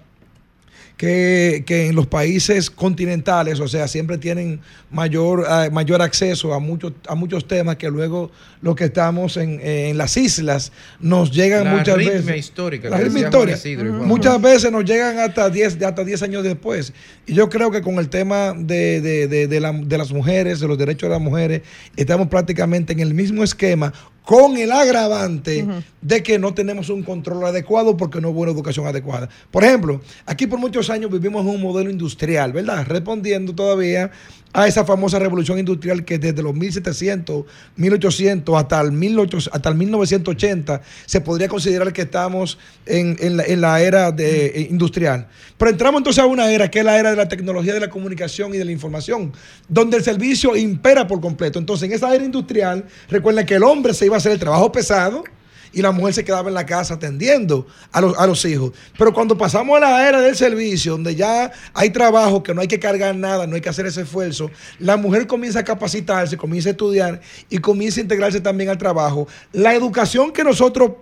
que, 0.97 1.63
que 1.67 1.89
en 1.89 1.95
los 1.95 2.07
países 2.07 2.71
continentales, 2.71 3.61
o 3.61 3.69
sea, 3.69 3.87
siempre 3.87 4.17
tienen 4.17 4.61
mayor, 4.91 5.45
eh, 5.49 5.69
mayor 5.71 6.01
acceso 6.01 6.55
a 6.55 6.59
muchos, 6.59 6.95
a 7.07 7.15
muchos 7.15 7.47
temas 7.47 7.77
que 7.77 7.91
luego 7.91 8.31
los 8.63 8.75
que 8.77 8.85
estamos 8.85 9.37
en, 9.37 9.61
eh, 9.63 9.91
en 9.91 9.99
las 9.99 10.17
islas 10.17 10.73
nos 10.99 11.31
llegan 11.33 11.65
La 11.65 11.75
muchas 11.75 11.97
veces. 11.99 12.37
histórica, 12.39 12.89
La 12.89 12.97
Juan 12.97 13.15
histórica. 13.17 13.59
Isidro, 13.59 13.87
igual. 13.87 14.03
Muchas 14.07 14.41
veces 14.41 14.73
nos 14.73 14.85
llegan 14.87 15.19
hasta 15.19 15.51
10 15.51 15.83
hasta 15.83 16.03
10 16.03 16.23
años 16.23 16.43
después. 16.45 16.95
Y 17.27 17.35
yo 17.35 17.51
creo 17.51 17.71
que 17.71 17.83
con 17.83 17.97
el 17.99 18.09
tema 18.09 18.55
de, 18.57 19.01
de- 19.03 19.29
de- 19.29 19.47
de 19.49 19.61
la- 19.61 19.73
de 19.73 19.99
las 19.99 20.13
mujeres, 20.13 20.61
de 20.61 20.69
los 20.69 20.79
derechos 20.79 21.09
de 21.09 21.15
las 21.15 21.21
mujeres, 21.23 21.61
estamos 21.97 22.29
prácticamente 22.29 22.95
en 22.95 23.01
el 23.01 23.13
mismo 23.13 23.45
esquema 23.45 23.93
con 24.27 24.57
el 24.57 24.73
agravante 24.73 25.65
de 26.01 26.23
que 26.25 26.37
no 26.37 26.53
tenemos 26.53 26.91
un 26.91 27.05
control 27.05 27.47
adecuado 27.47 27.97
porque 27.97 28.21
no 28.21 28.31
hubo 28.31 28.41
una 28.41 28.51
educación 28.51 28.85
adecuada. 28.85 29.29
Por 29.53 29.63
ejemplo, 29.63 30.01
aquí 30.27 30.49
por 30.49 30.59
muchos 30.59 30.91
años 30.91 31.13
vivimos 31.13 31.43
en 31.43 31.51
un 31.51 31.63
modelo 31.63 31.91
industrial, 31.91 32.53
¿verdad? 32.53 32.85
Respondiendo 32.87 33.55
todavía 33.55 34.11
a 34.53 34.67
esa 34.67 34.85
famosa 34.85 35.19
revolución 35.19 35.59
industrial 35.59 36.05
que 36.05 36.19
desde 36.19 36.43
los 36.43 36.55
1700, 36.55 37.45
1800 37.77 38.57
hasta 38.57 38.81
el, 38.81 38.93
1800 38.93 39.51
hasta 39.53 39.69
el 39.69 39.75
1980 39.75 40.81
se 41.05 41.21
podría 41.21 41.49
considerar 41.49 41.93
que 41.93 42.03
estamos 42.03 42.59
en, 42.87 43.17
en 43.21 43.61
la, 43.61 43.81
era 43.81 44.13
de, 44.13 44.47
eh, 44.47 44.69
industrial. 44.71 45.29
Pero 45.59 45.71
entramos 45.71 46.01
entonces 46.01 46.23
a 46.23 46.27
una 46.27 46.51
era 46.51 46.71
que 46.71 46.79
es 46.79 46.85
la 46.85 46.99
era 46.99 47.11
de 47.11 47.17
la 47.17 47.29
tecnología 47.29 47.75
de 47.75 47.81
la 47.81 47.91
comunicación 47.91 48.55
y 48.55 48.59
de 48.59 48.65
la 48.65 48.73
información, 48.73 49.33
donde 49.69 49.99
el 49.99 50.03
servicio 50.03 50.57
impera 50.57 51.07
por 51.07 51.21
completo. 51.21 51.59
Entonces, 51.59 51.89
en 51.89 51.95
esa 51.95 52.15
era 52.15 52.25
industrial, 52.25 52.85
recuerden 53.09 53.45
que 53.45 53.55
el 53.57 53.63
hombre 53.63 53.93
se 53.93 54.07
iba 54.07 54.17
a 54.17 54.19
hacer 54.19 54.33
el 54.33 54.39
trabajo 54.39 54.73
pesado 54.73 55.25
y 55.77 55.83
la 55.83 55.93
mujer 55.93 56.15
se 56.15 56.25
quedaba 56.25 56.49
en 56.49 56.55
la 56.55 56.65
casa 56.65 56.95
atendiendo 56.95 57.67
a 57.93 58.01
los, 58.01 58.19
a 58.19 58.27
los 58.27 58.43
hijos. 58.47 58.73
Pero 58.97 59.13
cuando 59.13 59.37
pasamos 59.37 59.77
a 59.77 59.81
la 59.81 60.09
era 60.09 60.23
del 60.23 60.35
servicio, 60.35 60.93
donde 60.93 61.15
ya 61.15 61.53
hay 61.75 61.91
trabajo, 61.91 62.43
que 62.43 62.55
no 62.55 62.63
hay 62.63 62.67
que 62.67 62.81
cargar 62.81 63.15
nada, 63.15 63.47
no 63.47 63.57
hay 63.57 63.61
que 63.61 63.69
hacer 63.69 63.85
ese 63.85 64.01
esfuerzo, 64.01 64.51
la 64.79 64.97
mujer 64.97 65.27
comienza 65.27 65.59
a 65.59 65.65
capacitarse, 65.65 66.39
comienza 66.39 66.71
a 66.71 66.73
estudiar 66.73 67.21
y 67.51 67.59
comienza 67.59 68.01
a 68.01 68.05
integrarse 68.05 68.41
también 68.41 68.71
al 68.71 68.79
trabajo. 68.79 69.29
La 69.53 69.75
educación 69.75 70.33
que 70.33 70.43
nosotros 70.45 70.93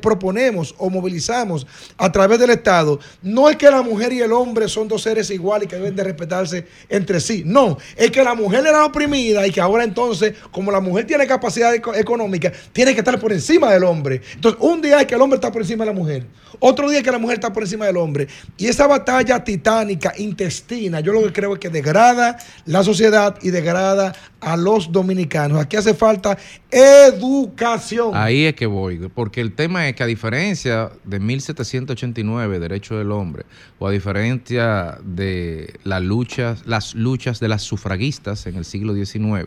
proponemos 0.00 0.74
o 0.78 0.90
movilizamos 0.90 1.66
a 1.96 2.10
través 2.12 2.38
del 2.38 2.50
Estado, 2.50 2.98
no 3.22 3.48
es 3.48 3.56
que 3.56 3.70
la 3.70 3.82
mujer 3.82 4.12
y 4.12 4.20
el 4.20 4.32
hombre 4.32 4.68
son 4.68 4.88
dos 4.88 5.02
seres 5.02 5.30
iguales 5.30 5.66
y 5.66 5.68
que 5.70 5.76
deben 5.76 5.96
de 5.96 6.04
respetarse 6.04 6.66
entre 6.88 7.20
sí. 7.20 7.42
No, 7.46 7.78
es 7.96 8.10
que 8.10 8.22
la 8.22 8.34
mujer 8.34 8.66
era 8.66 8.84
oprimida 8.84 9.46
y 9.46 9.50
que 9.50 9.60
ahora 9.60 9.84
entonces, 9.84 10.34
como 10.50 10.70
la 10.70 10.80
mujer 10.80 11.06
tiene 11.06 11.26
capacidad 11.26 11.74
eco- 11.74 11.94
económica, 11.94 12.52
tiene 12.72 12.92
que 12.92 13.00
estar 13.00 13.18
por 13.18 13.32
encima 13.32 13.72
del 13.72 13.84
hombre. 13.84 14.20
Entonces, 14.34 14.60
un 14.62 14.82
día 14.82 15.00
es 15.00 15.06
que 15.06 15.14
el 15.14 15.22
hombre 15.22 15.36
está 15.36 15.50
por 15.50 15.62
encima 15.62 15.84
de 15.84 15.90
la 15.92 15.96
mujer, 15.98 16.26
otro 16.58 16.88
día 16.88 16.98
es 16.98 17.04
que 17.04 17.10
la 17.12 17.18
mujer 17.18 17.34
está 17.38 17.52
por 17.52 17.62
encima 17.62 17.86
del 17.86 17.96
hombre. 17.96 18.28
Y 18.56 18.66
esa 18.66 18.86
batalla 18.86 19.42
titánica, 19.42 20.12
intestina, 20.18 21.00
yo 21.00 21.12
lo 21.12 21.22
que 21.22 21.32
creo 21.32 21.54
es 21.54 21.58
que 21.58 21.70
degrada 21.70 22.36
la 22.66 22.84
sociedad 22.84 23.36
y 23.42 23.50
degrada 23.50 24.14
a 24.42 24.56
los 24.56 24.90
dominicanos. 24.92 25.58
Aquí 25.60 25.76
hace 25.76 25.94
falta 25.94 26.36
educación. 26.70 28.10
Ahí 28.14 28.44
es 28.44 28.54
que 28.54 28.66
voy, 28.66 28.98
porque 29.14 29.40
el 29.40 29.52
tema 29.52 29.88
es 29.88 29.94
que 29.94 30.02
a 30.02 30.06
diferencia 30.06 30.90
de 31.04 31.20
1789, 31.20 32.58
derecho 32.58 32.98
del 32.98 33.12
hombre, 33.12 33.44
o 33.78 33.86
a 33.86 33.90
diferencia 33.90 34.98
de 35.04 35.74
las 35.84 36.02
luchas, 36.02 36.62
las 36.66 36.94
luchas 36.94 37.40
de 37.40 37.48
las 37.48 37.62
sufragistas 37.62 38.46
en 38.46 38.56
el 38.56 38.64
siglo 38.64 38.94
XIX, 38.94 39.46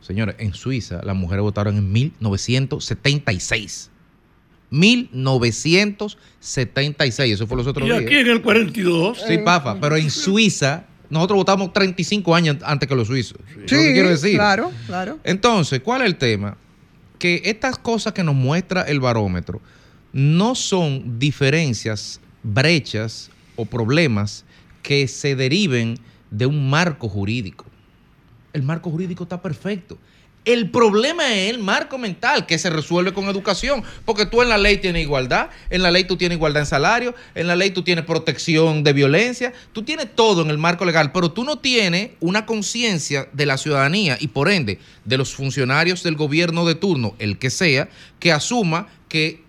señores, 0.00 0.34
en 0.38 0.52
Suiza 0.52 1.00
las 1.04 1.16
mujeres 1.16 1.42
votaron 1.42 1.76
en 1.78 1.92
1976. 1.92 3.90
1976, 4.70 7.34
eso 7.34 7.46
fue 7.46 7.56
los 7.56 7.66
otros 7.68 7.86
Y 7.86 7.90
días. 7.92 8.02
aquí 8.04 8.16
en 8.16 8.26
el 8.26 8.42
42. 8.42 9.22
Sí, 9.28 9.38
Pafa, 9.38 9.78
pero 9.80 9.96
en 9.96 10.10
Suiza 10.10 10.86
nosotros 11.10 11.36
votamos 11.36 11.72
35 11.72 12.34
años 12.34 12.56
antes 12.64 12.88
que 12.88 12.94
los 12.96 13.06
suizos. 13.08 13.38
Es 13.50 13.56
lo 13.56 13.62
que 13.62 13.68
Sí, 13.68 13.92
quiero 13.92 14.08
decir. 14.10 14.34
claro, 14.34 14.72
claro. 14.86 15.18
Entonces, 15.24 15.80
¿cuál 15.80 16.02
es 16.02 16.06
el 16.08 16.16
tema? 16.16 16.56
Que 17.18 17.42
estas 17.44 17.78
cosas 17.78 18.12
que 18.12 18.22
nos 18.24 18.34
muestra 18.34 18.82
el 18.82 19.00
barómetro 19.00 19.60
no 20.12 20.54
son 20.54 21.18
diferencias, 21.18 22.20
brechas 22.42 23.30
o 23.56 23.64
problemas 23.66 24.44
que 24.82 25.08
se 25.08 25.34
deriven 25.36 25.98
de 26.30 26.46
un 26.46 26.68
marco 26.70 27.08
jurídico. 27.08 27.64
el 28.52 28.62
marco 28.62 28.90
jurídico 28.90 29.24
está 29.24 29.40
perfecto. 29.42 29.98
El 30.44 30.70
problema 30.70 31.34
es 31.34 31.50
el 31.50 31.58
marco 31.58 31.96
mental 31.96 32.44
que 32.44 32.58
se 32.58 32.68
resuelve 32.68 33.14
con 33.14 33.24
educación, 33.28 33.82
porque 34.04 34.26
tú 34.26 34.42
en 34.42 34.50
la 34.50 34.58
ley 34.58 34.76
tienes 34.76 35.02
igualdad, 35.02 35.48
en 35.70 35.82
la 35.82 35.90
ley 35.90 36.04
tú 36.04 36.18
tienes 36.18 36.36
igualdad 36.36 36.62
en 36.62 36.66
salario, 36.66 37.14
en 37.34 37.46
la 37.46 37.56
ley 37.56 37.70
tú 37.70 37.82
tienes 37.82 38.04
protección 38.04 38.84
de 38.84 38.92
violencia, 38.92 39.54
tú 39.72 39.84
tienes 39.84 40.14
todo 40.14 40.42
en 40.42 40.50
el 40.50 40.58
marco 40.58 40.84
legal, 40.84 41.12
pero 41.12 41.32
tú 41.32 41.44
no 41.44 41.58
tienes 41.60 42.10
una 42.20 42.44
conciencia 42.44 43.26
de 43.32 43.46
la 43.46 43.56
ciudadanía 43.56 44.18
y 44.20 44.28
por 44.28 44.50
ende 44.50 44.78
de 45.06 45.16
los 45.16 45.34
funcionarios 45.34 46.02
del 46.02 46.14
gobierno 46.14 46.66
de 46.66 46.74
turno, 46.74 47.14
el 47.18 47.38
que 47.38 47.48
sea, 47.48 47.88
que 48.18 48.30
asuma 48.30 48.88
que 49.08 49.40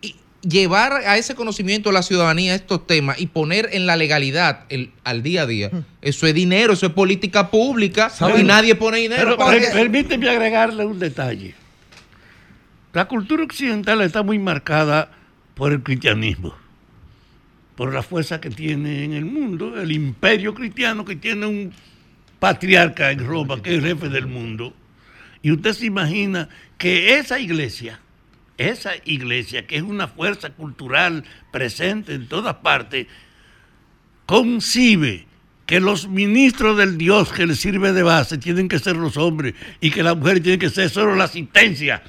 llevar 0.47 0.93
a 0.93 1.17
ese 1.17 1.33
conocimiento 1.35 1.89
a 1.89 1.93
la 1.93 2.03
ciudadanía 2.03 2.53
estos 2.55 2.85
temas 2.85 3.19
y 3.19 3.27
poner 3.27 3.69
en 3.73 3.85
la 3.87 3.95
legalidad 3.95 4.65
el- 4.69 4.91
al 5.03 5.23
día 5.23 5.41
a 5.43 5.45
día, 5.47 5.71
eso 6.01 6.27
es 6.27 6.33
dinero, 6.33 6.73
eso 6.73 6.85
es 6.85 6.91
política 6.93 7.49
pública 7.49 8.11
y 8.37 8.43
nadie 8.43 8.75
pone 8.75 8.97
dinero 8.99 9.23
Pero 9.23 9.37
para 9.37 9.51
per- 9.53 9.63
eso. 9.63 9.73
permíteme 9.73 10.29
agregarle 10.29 10.85
un 10.85 10.99
detalle. 10.99 11.55
La 12.93 13.07
cultura 13.07 13.43
occidental 13.43 14.01
está 14.01 14.23
muy 14.23 14.39
marcada 14.39 15.11
por 15.55 15.71
el 15.73 15.81
cristianismo, 15.83 16.55
por 17.75 17.93
la 17.93 18.03
fuerza 18.03 18.39
que 18.39 18.49
tiene 18.49 19.03
en 19.03 19.13
el 19.13 19.25
mundo, 19.25 19.79
el 19.81 19.91
imperio 19.91 20.53
cristiano 20.53 21.03
que 21.03 21.15
tiene 21.15 21.45
un 21.45 21.73
patriarca 22.39 23.11
en 23.11 23.25
Roma, 23.25 23.61
que 23.61 23.71
es 23.75 23.83
el 23.83 23.89
jefe 23.89 24.09
del 24.09 24.27
mundo. 24.27 24.73
Y 25.41 25.51
usted 25.51 25.73
se 25.73 25.85
imagina 25.87 26.49
que 26.77 27.17
esa 27.17 27.39
iglesia, 27.39 27.99
esa 28.57 28.91
iglesia, 29.05 29.67
que 29.67 29.77
es 29.77 29.83
una 29.83 30.07
fuerza 30.07 30.51
cultural 30.51 31.23
presente 31.51 32.13
en 32.13 32.27
todas 32.27 32.55
partes, 32.55 33.07
concibe 34.25 35.25
que 35.65 35.79
los 35.79 36.07
ministros 36.07 36.77
del 36.77 36.97
Dios 36.97 37.31
que 37.31 37.47
le 37.47 37.55
sirve 37.55 37.91
de 37.91 38.03
base 38.03 38.37
tienen 38.37 38.67
que 38.67 38.79
ser 38.79 38.95
los 38.95 39.17
hombres 39.17 39.55
y 39.81 39.91
que 39.91 40.03
la 40.03 40.15
mujer 40.15 40.41
tiene 40.41 40.59
que 40.59 40.69
ser 40.69 40.89
solo 40.89 41.15
la 41.15 41.23
asistencia 41.23 42.03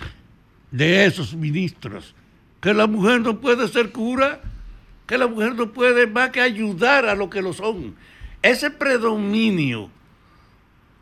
de 0.71 1.07
esos 1.07 1.35
ministros. 1.35 2.15
Que 2.61 2.75
la 2.75 2.87
mujer 2.87 3.21
no 3.21 3.41
puede 3.41 3.69
ser 3.69 3.93
cura, 3.93 4.41
que 5.07 5.17
la 5.17 5.27
mujer 5.27 5.55
no 5.55 5.73
puede 5.73 6.07
más 6.07 6.31
que 6.31 6.41
ayudar 6.41 7.07
a 7.07 7.15
lo 7.15 7.31
que 7.31 7.41
lo 7.41 7.53
son. 7.53 7.95
Ese 8.43 8.71
predominio 8.71 9.91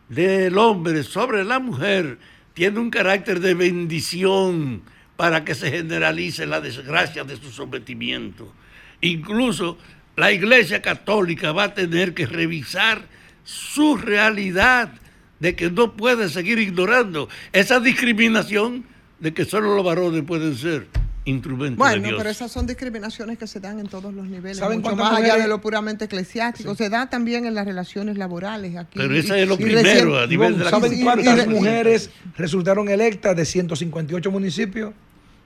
del 0.08 0.56
hombre 0.58 1.02
sobre 1.02 1.44
la 1.44 1.58
mujer 1.58 2.18
tiene 2.52 2.78
un 2.78 2.90
carácter 2.90 3.40
de 3.40 3.54
bendición 3.54 4.82
para 5.16 5.45
que 5.45 5.55
se 5.55 5.70
generalice 5.70 6.47
la 6.47 6.61
desgracia 6.61 7.24
de 7.24 7.36
su 7.36 7.51
sometimiento. 7.51 8.53
Incluso 9.01 9.78
la 10.16 10.32
Iglesia 10.32 10.82
Católica 10.82 11.53
va 11.53 11.65
a 11.65 11.74
tener 11.74 12.15
que 12.15 12.27
revisar 12.27 13.07
su 13.45 13.97
realidad 13.97 14.93
de 15.41 15.55
que 15.55 15.70
no 15.70 15.97
puede 15.97 16.28
seguir 16.28 16.59
ignorando 16.59 17.28
esa 17.53 17.81
discriminación 17.81 18.85
de 19.20 19.35
que 19.35 19.45
solo 19.45 19.74
los 19.74 19.85
varones 19.85 20.23
pueden 20.23 20.57
ser 20.57 20.86
instrumentos 21.26 21.76
de 21.76 21.78
Bueno, 21.78 22.09
Dios. 22.09 22.18
pero 22.18 22.30
esas 22.30 22.52
son 22.52 22.66
discriminaciones 22.66 23.38
que 23.38 23.46
se 23.46 23.59
dan 23.60 23.78
en 23.80 23.86
todos 23.86 24.12
los 24.12 24.26
niveles, 24.26 24.59
¿Saben 24.59 24.80
mucho 24.82 24.94
más 24.94 25.12
allá 25.12 25.20
mujeres- 25.28 25.42
de 25.42 25.48
lo 25.48 25.60
puramente 25.60 26.05
eclesiástico. 26.05 26.74
Se 26.74 26.88
da 26.90 27.09
también 27.09 27.46
en 27.46 27.55
las 27.55 27.64
relaciones 27.66 28.18
laborales 28.18 28.76
aquí. 28.76 28.98
Pero 28.98 29.16
ese 29.16 29.38
Y- 29.38 29.42
es 29.42 29.48
lo 29.48 29.55
y 29.55 29.59
primero, 29.59 29.82
recién- 29.82 30.14
a 30.14 30.26
nivel 30.26 30.59
de 30.59 30.64
la 30.64 30.70
¿Saben 30.70 30.92
y- 30.92 31.01
y- 31.01 31.02
cuántas 31.02 31.46
y- 31.46 31.48
mujeres 31.48 32.10
resultaron 32.36 32.88
electas 32.88 33.34
de 33.36 33.44
158 33.46 34.30
municipios? 34.30 34.92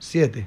Siete. 0.00 0.46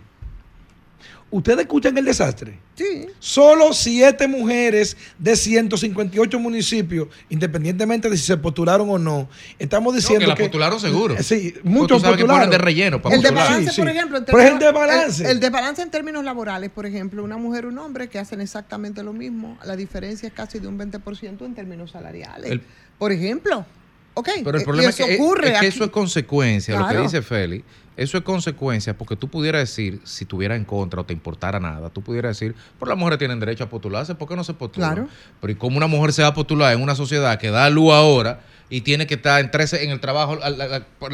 ¿Ustedes 1.32 1.60
escuchan 1.62 1.98
el 1.98 2.04
desastre? 2.04 2.60
Sí. 2.76 3.08
Solo 3.20 3.72
siete 3.72 4.28
mujeres 4.28 4.98
de 5.18 5.38
158 5.38 6.40
municipios, 6.40 7.08
independientemente 7.30 8.10
de 8.10 8.18
si 8.18 8.24
se 8.26 8.36
postularon 8.38 8.90
o 8.90 8.98
no. 9.00 9.30
Estamos 9.58 9.96
diciendo 9.96 10.20
que 10.26 10.28
la 10.28 10.36
que. 10.36 10.44
postularon 10.44 10.80
seguro. 10.80 11.16
Sí, 11.24 11.54
muchos 11.64 12.00
tú 12.00 12.02
sabes 12.02 12.18
que 12.18 12.24
postularon. 12.24 12.28
ponen 12.28 12.50
de 12.50 12.58
relleno 12.58 13.02
para 13.02 13.16
El 13.16 13.22
postular. 13.22 13.44
desbalance, 13.44 13.70
Sí, 13.72 13.76
sí. 13.76 13.82
por 13.82 13.90
ejemplo, 13.90 14.18
en 14.18 14.26
Pero 14.26 14.40
es 14.40 14.44
el 14.46 14.60
términos- 14.60 14.74
desbalance. 14.74 15.24
El, 15.24 15.30
el 15.32 15.40
desbalance 15.40 15.82
en 15.82 15.90
términos 15.92 16.24
laborales, 16.26 16.70
por 16.70 16.86
ejemplo, 16.86 17.24
una 17.24 17.38
mujer 17.38 17.64
y 17.64 17.68
un 17.68 17.78
hombre 17.78 18.10
que 18.10 18.20
hacen 18.20 18.42
exactamente 18.42 19.02
lo 19.02 19.14
mismo, 19.14 19.58
la 19.66 19.78
diferencia 19.78 20.28
es 20.28 20.34
casi 20.34 20.60
de 20.60 20.68
un 20.68 20.78
20% 20.78 21.46
en 21.46 21.56
términos 21.56 21.92
salariales. 21.92 22.52
El- 22.52 22.62
por 22.98 23.12
ejemplo, 23.14 23.66
ok. 24.14 24.30
Pero 24.44 24.58
el 24.58 24.62
eh, 24.62 24.66
problema 24.66 24.90
es 24.90 24.96
que, 24.96 25.04
eso 25.04 25.12
es- 25.12 25.20
ocurre 25.20 25.54
es 25.54 25.60
que 25.60 25.68
eso 25.68 25.84
es 25.84 25.90
consecuencia, 25.92 26.76
lo 26.78 26.86
que 26.86 26.92
Claro. 26.92 27.04
dice 27.04 27.22
Félix, 27.22 27.64
eso 27.98 28.18
es 28.18 28.24
consecuencia 28.24 28.98
porque 28.98 29.16
tú 29.16 29.28
pudieras 29.28 29.62
decir, 29.62 30.00
si 30.04 30.26
tuviera 30.26 30.56
en 30.56 30.64
contra 30.66 31.02
o 31.02 31.06
te 31.06 31.14
importara 31.14 31.60
nada, 31.60 31.90
tú 31.90 32.02
pudieras 32.02 32.38
decir, 32.40 32.56
pero 32.80 32.90
las 32.90 32.98
mujeres 32.98 33.20
tienen 33.20 33.40
derecho 33.40 33.64
a 33.66 33.70
postularse, 33.70 34.16
¿por 34.16 34.28
qué 34.28 34.36
no 34.36 34.44
se 34.44 34.54
postulan? 34.54 34.94
Claro. 34.94 35.10
Pero 35.40 35.52
¿y 35.54 35.56
cómo 35.56 35.78
una 35.78 35.88
mujer 35.88 36.14
se 36.14 36.22
va 36.22 36.30
a 36.30 36.34
postular 36.34 36.74
en 36.74 36.82
una 36.82 36.96
sociedad 36.96 37.38
que 37.40 37.50
da 37.52 37.70
luz 37.70 37.92
ahora 37.94 38.42
y 38.72 38.82
tiene 38.82 39.06
que 39.06 39.14
estar 39.14 39.40
en, 39.40 39.52
13 39.52 39.84
en 39.84 39.92
el 39.92 40.00
trabajo 40.00 40.40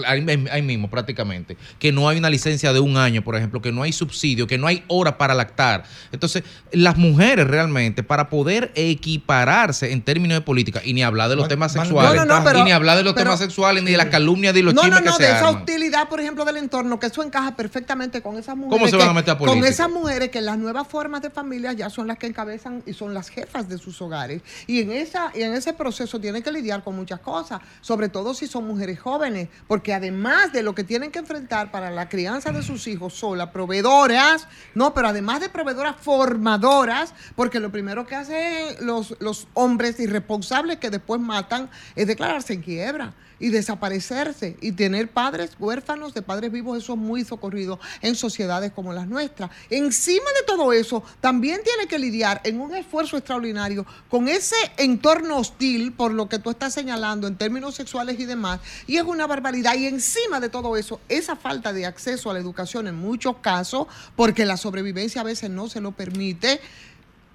ahí, 0.05 0.61
mismo 0.61 0.89
prácticamente? 0.89 1.57
Que 1.79 1.91
no 1.91 2.07
hay 2.07 2.17
una 2.17 2.29
licencia 2.29 2.71
de 2.71 2.79
un 2.79 2.95
año, 2.95 3.23
por 3.23 3.35
ejemplo, 3.35 3.61
que 3.61 3.71
no 3.73 3.83
hay 3.83 3.91
subsidio, 3.91 4.47
que 4.47 4.57
no 4.57 4.67
hay 4.67 4.83
hora 4.87 5.17
para 5.17 5.33
lactar. 5.33 5.83
Entonces, 6.13 6.43
las 6.71 6.95
mujeres 6.97 7.47
realmente, 7.47 8.03
para 8.03 8.29
poder 8.29 8.71
equipararse 8.75 9.91
en 9.91 10.01
términos 10.01 10.37
de 10.37 10.41
política, 10.41 10.81
y 10.83 10.93
ni 10.93 11.03
hablar 11.03 11.29
de 11.29 11.35
los 11.35 11.47
temas 11.47 11.71
sexuales, 11.73 12.13
No, 12.21 12.25
no, 12.25 12.37
no, 12.39 12.43
pero- 12.45 12.59
y 12.59 12.63
ni 12.63 12.71
hablar 12.71 12.97
de 12.97 13.03
los 13.03 13.13
pero- 13.13 13.25
temas 13.25 13.39
sexuales, 13.39 13.83
ni 13.83 13.91
de 13.91 13.97
la 13.97 14.09
calumnia, 14.09 14.51
ni 14.51 14.59
de 14.59 14.63
los 14.63 14.73
no, 14.73 14.81
chismes 14.83 15.03
no, 15.03 15.11
no, 15.11 15.17
que 15.17 15.23
de 15.23 15.31
esa 15.31 15.49
hostilidad, 15.49 16.07
por 16.09 16.19
ejemplo, 16.19 16.45
del 16.45 16.57
entorno, 16.57 16.99
que 16.99 17.07
eso 17.07 17.23
encaja 17.23 17.55
perfectamente 17.55 18.21
con 18.21 18.37
esas 18.37 18.55
mujeres. 18.55 18.77
¿Cómo 18.77 18.85
se 18.87 18.91
que- 18.91 18.97
van 18.97 19.09
a 19.09 19.13
meter 19.13 19.33
a 19.33 19.37
Con 19.37 19.47
política? 19.47 19.69
esas 19.69 19.89
mujeres 19.89 20.29
que 20.29 20.41
las 20.41 20.57
nuevas 20.57 20.87
formas 20.87 21.21
de 21.21 21.29
familia 21.29 21.73
ya 21.73 21.89
son 21.89 22.07
las 22.07 22.17
que 22.17 22.27
encabezan 22.27 22.83
y 22.85 22.93
son 22.93 23.13
las 23.13 23.29
jefas 23.29 23.67
de 23.69 23.77
sus 23.77 24.01
hogares. 24.01 24.41
Y 24.67 24.81
en, 24.81 24.91
esa, 24.91 25.31
y 25.33 25.41
en 25.41 25.53
ese 25.53 25.73
proceso 25.73 26.19
tienen 26.19 26.43
que 26.43 26.51
lidiar 26.51 26.83
con 26.83 26.95
muchas 26.95 27.19
cosas, 27.19 27.46
sobre 27.81 28.09
todo 28.09 28.33
si 28.33 28.47
son 28.47 28.65
mujeres 28.67 28.99
jóvenes, 28.99 29.49
porque 29.67 29.93
además 29.93 30.51
de 30.53 30.63
lo 30.63 30.75
que 30.75 30.83
tienen 30.83 31.11
que 31.11 31.19
enfrentar 31.19 31.71
para 31.71 31.91
la 31.91 32.09
crianza 32.09 32.51
de 32.51 32.63
sus 32.63 32.87
hijos, 32.87 33.13
son 33.13 33.37
las 33.37 33.49
proveedoras, 33.49 34.47
no, 34.75 34.93
pero 34.93 35.09
además 35.09 35.41
de 35.41 35.49
proveedoras 35.49 35.95
formadoras, 35.99 37.13
porque 37.35 37.59
lo 37.59 37.71
primero 37.71 38.05
que 38.05 38.15
hacen 38.15 38.85
los, 38.85 39.15
los 39.19 39.47
hombres 39.53 39.99
irresponsables 39.99 40.77
que 40.77 40.89
después 40.89 41.19
matan 41.21 41.69
es 41.95 42.07
declararse 42.07 42.53
en 42.53 42.61
quiebra 42.61 43.13
y 43.39 43.49
desaparecerse 43.49 44.57
y 44.61 44.71
tener 44.71 45.09
padres 45.09 45.51
huérfanos 45.59 46.13
de 46.13 46.21
padres 46.21 46.51
vivos, 46.51 46.77
eso 46.77 46.93
es 46.93 46.99
muy 46.99 47.23
socorrido 47.23 47.79
en 48.01 48.15
sociedades 48.15 48.71
como 48.71 48.93
las 48.93 49.07
nuestras. 49.07 49.51
Encima 49.69 50.25
de 50.39 50.45
todo 50.45 50.73
eso, 50.73 51.03
también 51.21 51.61
tiene 51.63 51.87
que 51.87 51.99
lidiar 51.99 52.41
en 52.43 52.59
un 52.59 52.75
esfuerzo 52.75 53.17
extraordinario 53.17 53.85
con 54.09 54.27
ese 54.27 54.55
entorno 54.77 55.37
hostil, 55.37 55.93
por 55.93 56.13
lo 56.13 56.29
que 56.29 56.39
tú 56.39 56.49
estás 56.49 56.73
señalando 56.73 57.27
en 57.27 57.37
términos 57.37 57.75
sexuales 57.75 58.19
y 58.19 58.25
demás, 58.25 58.59
y 58.87 58.97
es 58.97 59.03
una 59.03 59.27
barbaridad. 59.27 59.75
Y 59.75 59.87
encima 59.87 60.39
de 60.39 60.49
todo 60.49 60.77
eso, 60.77 60.99
esa 61.09 61.35
falta 61.35 61.73
de 61.73 61.85
acceso 61.85 62.29
a 62.29 62.33
la 62.33 62.39
educación 62.39 62.87
en 62.87 62.95
muchos 62.95 63.37
casos, 63.37 63.87
porque 64.15 64.45
la 64.45 64.57
sobrevivencia 64.57 65.21
a 65.21 65.25
veces 65.25 65.49
no 65.49 65.69
se 65.69 65.81
lo 65.81 65.91
permite, 65.91 66.59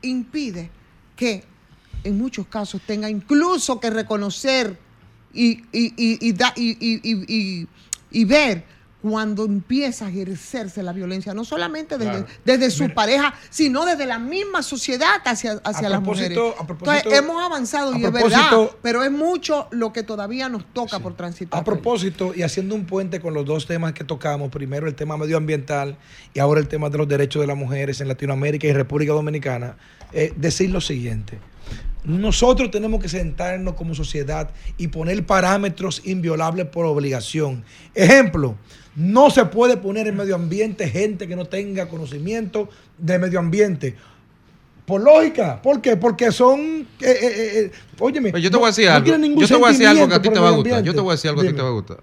impide 0.03 0.71
que 1.17 1.45
en 2.05 2.19
muchos 2.19 2.47
casos 2.47 2.81
tenga 2.85 3.09
incluso 3.09 3.79
que 3.79 3.91
reconocer 3.91 4.77
y, 5.35 5.63
y, 5.73 5.95
y, 5.97 6.19
y, 6.29 6.33
da- 6.33 6.53
y- 6.57 6.77
y- 6.81 7.01
y- 7.03 7.69
y- 8.11 8.25
ver 8.25 8.65
cuando 9.03 9.45
empieza 9.45 10.07
a 10.07 10.11
ejercerse 10.11 10.81
la 10.81 10.93
violencia, 10.93 11.35
no 11.35 11.45
solamente 11.45 11.99
desde, 11.99 12.11
Claro. 12.13 12.27
desde 12.45 12.71
su 12.71 12.89
pareja, 12.95 13.35
sino 13.51 13.85
desde 13.85 14.07
la 14.07 14.21
misma 14.21 14.63
sociedad 14.63 15.21
hacia, 15.25 15.61
hacia 15.65 15.89
las 15.89 16.01
mujeres. 16.01 16.39
a 16.39 16.61
Entonces, 16.61 17.13
hemos 17.13 17.43
avanzado 17.43 17.95
a 17.95 17.99
y 17.99 18.05
es 18.05 18.13
verdad, 18.13 18.71
pero 18.81 19.03
es 19.03 19.11
mucho 19.11 19.67
lo 19.73 19.93
que 19.93 20.05
todavía 20.05 20.49
nos 20.49 20.65
toca 20.73 21.01
por 21.01 21.15
transitar. 21.17 21.61
A 21.61 21.65
propósito, 21.65 22.33
y 22.33 22.43
haciendo 22.43 22.77
un 22.77 22.85
puente 22.87 23.19
con 23.19 23.35
los 23.35 23.45
dos 23.45 23.67
temas 23.67 23.93
que 23.93 24.05
tocamos, 24.05 24.51
primero 24.53 24.87
el 24.87 24.95
tema 24.95 25.17
medioambiental 25.17 25.97
y 26.33 26.39
ahora 26.39 26.61
el 26.61 26.69
tema 26.69 26.89
de 26.89 26.99
los 26.99 27.09
derechos 27.09 27.41
de 27.41 27.49
las 27.49 27.57
mujeres 27.57 28.01
en 28.01 28.07
Latinoamérica 28.07 28.69
y 28.69 28.73
República 28.73 29.15
Dominicana, 29.15 29.77
eh, 30.13 30.33
decir 30.37 30.71
lo 30.71 30.81
siguiente. 30.81 31.41
Nosotros 32.05 32.71
tenemos 32.71 33.01
que 33.01 33.09
sentarnos 33.09 33.75
como 33.75 33.95
sociedad 33.95 34.51
y 34.77 34.89
poner 34.89 35.25
parámetros 35.25 36.03
inviolables 36.05 36.67
por 36.67 36.85
obligación. 36.85 37.65
Ejemplo, 37.95 38.57
no 38.97 39.31
se 39.31 39.45
puede 39.45 39.77
poner 39.77 40.09
en 40.09 40.17
medio 40.17 40.35
ambiente 40.35 40.89
gente 40.89 41.29
que 41.29 41.37
no 41.37 41.45
tenga 41.45 41.89
conocimiento 41.89 42.69
de 42.99 43.19
medio 43.19 43.39
ambiente. 43.39 43.95
Por 44.85 45.01
lógica, 45.01 45.63
¿por 45.63 45.81
qué? 45.81 45.97
Porque 45.97 46.33
son, 46.33 46.61
eh, 46.61 46.87
eh, 47.01 47.21
eh, 47.23 47.71
óyeme, 48.01 48.31
Pero 48.33 48.43
yo 48.43 48.51
te 48.51 48.57
voy 48.57 48.65
a 48.65 48.69
decir 48.69 48.87
no- 48.87 48.93
algo. 48.97 49.07
yo 49.41 49.47
te 49.47 49.55
voy 49.55 49.69
a 49.69 49.73
decir 49.73 49.87
algo 49.87 50.09
que 50.09 50.15
a 50.15 50.23
ti 50.23 50.29
te 50.29 50.41
va 50.41 50.49
a 50.49 50.53
gustar. 50.53 50.83
Yo 50.83 50.95
te 50.95 51.01
voy 51.01 51.11
a 51.11 51.13
decir 51.15 51.29
algo 51.31 51.43
que 51.43 51.49
a 51.49 51.51
ti 51.53 51.57
te 51.57 51.63
va 51.63 51.69
a 51.69 51.73
gustar. 51.73 51.99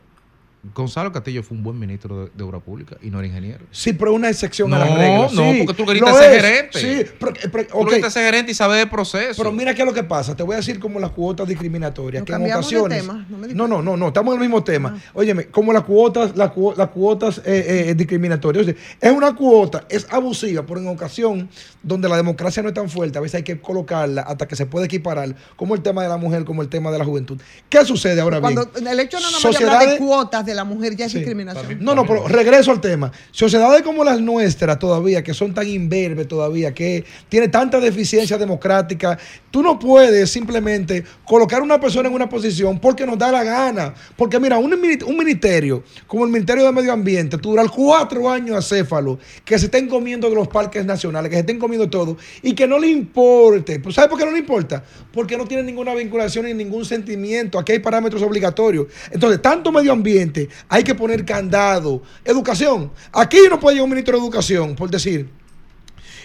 Gonzalo 0.75 1.11
Castillo 1.13 1.41
fue 1.41 1.55
un 1.55 1.63
buen 1.63 1.79
ministro 1.79 2.25
de, 2.25 2.31
de 2.35 2.43
Obra 2.43 2.59
Pública 2.59 2.97
y 3.01 3.09
no 3.09 3.19
era 3.19 3.27
ingeniero. 3.27 3.63
Sí, 3.71 3.93
pero 3.93 4.13
una 4.13 4.29
excepción 4.29 4.73
a 4.73 4.79
No, 4.79 4.85
la 4.85 4.95
regla. 4.97 5.17
no, 5.31 5.51
Sí, 5.53 5.63
porque 5.65 5.73
tú 5.81 5.85
querías 5.87 6.09
lo 6.09 6.17
ser 6.17 6.33
es. 6.33 6.41
gerente. 6.41 6.79
Sí, 6.79 7.11
pero, 7.17 7.33
pero- 7.49 7.65
Tú 7.67 7.77
ok. 7.79 7.89
querías 7.91 8.11
ser 8.11 8.25
gerente 8.25 8.51
y 8.51 8.55
saber 8.55 8.77
de 8.79 8.87
proceso. 8.87 9.35
Pero 9.41 9.53
mira 9.53 9.73
qué 9.73 9.83
es 9.83 9.87
lo 9.87 9.93
que 9.93 10.03
pasa. 10.03 10.35
Te 10.35 10.43
voy 10.43 10.55
a 10.55 10.57
decir 10.57 10.77
como 10.81 10.99
las 10.99 11.11
cuotas 11.11 11.47
discriminatorias. 11.47 12.21
Nos 12.21 12.25
que 12.27 12.33
en 12.33 12.39
cambiamos 12.39 12.69
de 12.69 12.77
ocasiones. 12.77 13.01
tema, 13.07 13.25
no 13.29 13.37
me 13.37 13.47
no, 13.53 13.67
no, 13.69 13.81
no, 13.81 13.95
no, 13.95 14.07
estamos 14.09 14.33
en 14.35 14.41
el 14.41 14.47
mismo 14.49 14.61
tema. 14.61 15.01
Óyeme, 15.13 15.45
como 15.45 15.71
las 15.71 15.83
cuotas, 15.83 16.35
las, 16.35 16.51
cuo- 16.51 16.75
las 16.75 16.89
cuotas 16.89 17.37
eh, 17.45 17.87
eh, 17.89 17.93
discriminatorias. 17.95 18.63
O 18.63 18.65
sea, 18.69 18.75
es 18.99 19.11
una 19.15 19.33
cuota, 19.35 19.85
es 19.89 20.07
abusiva, 20.11 20.65
pero 20.65 20.81
en 20.81 20.87
ocasión 20.89 21.49
donde 21.81 22.09
la 22.09 22.17
democracia 22.17 22.61
no 22.61 22.67
es 22.67 22.75
tan 22.75 22.89
fuerte, 22.89 23.17
a 23.17 23.21
veces 23.21 23.35
hay 23.35 23.43
que 23.43 23.61
colocarla 23.61 24.23
hasta 24.23 24.45
que 24.45 24.57
se 24.57 24.65
pueda 24.65 24.85
equiparar, 24.87 25.33
como 25.55 25.73
el 25.75 25.81
tema 25.81 26.03
de 26.03 26.09
la 26.09 26.17
mujer, 26.17 26.43
como 26.43 26.61
el 26.61 26.67
tema 26.67 26.91
de 26.91 26.97
la 26.97 27.05
juventud. 27.05 27.39
¿Qué 27.69 27.85
sucede 27.85 28.19
ahora 28.19 28.41
bien? 28.41 28.53
Cuando 28.55 28.89
el 28.91 28.99
hecho 28.99 29.17
no 29.21 29.29
de 29.29 29.35
hablar 29.37 29.51
de 29.53 29.57
Sociedades- 29.57 29.97
cuotas 29.99 30.45
de 30.49 30.55
la 30.55 30.63
mujer 30.63 30.95
ya 30.95 31.05
es 31.05 31.13
discriminación. 31.13 31.77
no, 31.79 31.95
no, 31.95 32.05
pero 32.05 32.27
regreso 32.27 32.71
al 32.71 32.81
tema. 32.81 33.11
Sociedades 33.31 33.81
como 33.81 34.03
las 34.03 34.19
nuestras 34.19 34.77
todavía, 34.79 35.23
que 35.23 35.33
son 35.33 35.53
tan 35.53 35.67
imberbes 35.67 36.27
todavía, 36.27 36.73
que 36.73 37.03
tiene 37.29 37.47
tanta 37.47 37.79
deficiencia 37.79 38.37
democrática, 38.37 39.17
tú 39.51 39.63
no 39.63 39.79
puedes 39.79 40.29
simplemente 40.29 41.03
colocar 41.25 41.61
a 41.61 41.63
una 41.63 41.79
persona 41.79 42.09
en 42.09 42.15
una 42.15 42.29
posición 42.29 42.79
porque 42.79 43.05
nos 43.05 43.17
da 43.17 43.31
la 43.31 43.43
gana. 43.43 43.93
Porque 44.15 44.39
mira, 44.39 44.57
un, 44.57 44.73
un 44.73 45.17
ministerio 45.17 45.83
como 46.07 46.25
el 46.25 46.31
Ministerio 46.31 46.65
de 46.65 46.71
Medio 46.71 46.93
Ambiente, 46.93 47.37
tú 47.37 47.51
duras 47.51 47.67
cuatro 47.69 48.29
años 48.29 48.57
acéfalo, 48.57 49.19
que 49.45 49.57
se 49.57 49.65
estén 49.65 49.87
comiendo 49.87 50.29
de 50.29 50.35
los 50.35 50.47
parques 50.47 50.85
nacionales, 50.85 51.29
que 51.29 51.35
se 51.35 51.41
estén 51.41 51.59
comiendo 51.59 51.89
todo, 51.89 52.17
y 52.41 52.53
que 52.53 52.67
no 52.67 52.79
le 52.79 52.87
importe. 52.87 53.79
Pues, 53.79 53.95
¿Sabes 53.95 54.09
por 54.09 54.17
qué 54.17 54.25
no 54.25 54.31
le 54.31 54.39
importa? 54.39 54.83
Porque 55.11 55.37
no 55.37 55.45
tiene 55.45 55.63
ninguna 55.63 55.93
vinculación 55.93 56.45
ni 56.45 56.53
ningún 56.53 56.85
sentimiento. 56.85 57.59
Aquí 57.59 57.73
hay 57.73 57.79
parámetros 57.79 58.21
obligatorios. 58.21 58.87
Entonces, 59.11 59.41
tanto 59.41 59.71
medio 59.71 59.91
ambiente, 59.91 60.38
hay 60.67 60.83
que 60.83 60.95
poner 60.95 61.25
candado. 61.25 62.01
Educación. 62.23 62.91
Aquí 63.11 63.39
no 63.49 63.59
puede 63.59 63.75
llegar 63.75 63.85
un 63.85 63.89
ministro 63.89 64.17
de 64.17 64.23
educación, 64.23 64.75
por 64.75 64.89
decir. 64.89 65.29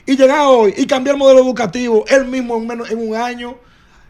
Y 0.06 0.16
llegar 0.16 0.46
hoy 0.46 0.74
y 0.76 0.86
cambiar 0.86 1.14
el 1.14 1.18
modelo 1.18 1.40
educativo 1.40 2.04
él 2.08 2.26
mismo 2.26 2.56
en, 2.56 2.66
menos, 2.66 2.90
en 2.90 2.98
un 2.98 3.16
año, 3.16 3.56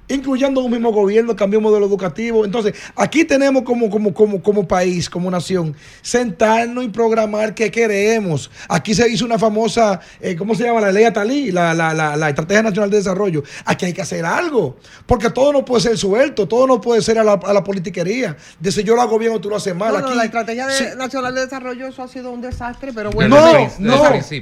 incluyendo 0.09 0.61
un 0.61 0.71
mismo 0.71 0.93
gobierno, 0.93 1.35
cambió 1.35 1.59
el 1.59 1.63
modelo 1.63 1.87
educativo. 1.87 2.45
Entonces, 2.45 2.75
aquí 2.97 3.25
tenemos 3.25 3.63
como, 3.63 3.89
como, 3.91 4.13
como, 4.13 4.43
como 4.43 4.69
país, 4.69 5.09
como 5.09 5.31
nación, 5.31 5.75
sentarnos 6.03 6.85
y 6.85 6.89
programar 6.89 7.55
qué 7.55 7.71
queremos. 7.71 8.51
Aquí 8.69 8.95
se 8.95 9.09
hizo 9.11 9.25
una 9.25 9.39
famosa, 9.39 10.01
eh, 10.21 10.37
¿cómo 10.37 10.55
se 10.55 10.65
llama? 10.65 10.81
La 10.81 10.93
ley 10.93 11.05
Atalí, 11.05 11.51
la, 11.51 11.73
la, 11.75 11.95
la, 11.95 12.17
la 12.17 12.29
Estrategia 12.29 12.63
Nacional 12.63 12.91
de 12.91 12.99
Desarrollo. 12.99 13.43
Aquí 13.65 13.87
hay 13.87 13.93
que 13.93 14.03
hacer 14.03 14.25
algo, 14.25 14.77
porque 15.07 15.31
todo 15.31 15.53
no 15.53 15.65
puede 15.65 15.83
ser 15.83 15.97
suelto, 15.99 16.47
todo 16.47 16.67
no 16.67 16.81
puede 16.81 17.01
ser 17.03 17.19
a 17.19 17.25
la, 17.25 17.33
a 17.35 17.53
la 17.53 17.65
politiquería. 17.65 18.37
De 18.61 18.71
si 18.71 18.85
yo 18.85 18.95
lo 18.95 19.03
hago 19.03 19.19
bien 19.19 19.33
o 19.33 19.41
tú 19.41 19.49
lo 19.49 19.57
haces 19.57 19.75
mal. 19.75 19.93
No, 19.95 20.01
no, 20.01 20.07
Aquí- 20.09 20.17
la 20.17 20.25
estrategia 20.25 20.67
de- 20.67 20.75
Sí. 20.75 20.85
nacional 20.97 21.35
de 21.35 21.43
desarrollo, 21.43 21.87
eso 21.87 22.03
ha 22.03 22.09
sido 22.09 22.31
un 22.31 22.41
desastre, 22.41 22.93
pero 22.93 23.11
No, 23.11 23.15
bueno. 23.17 23.37
no, 23.37 23.53
Desde 23.53 23.81
no, 23.81 23.97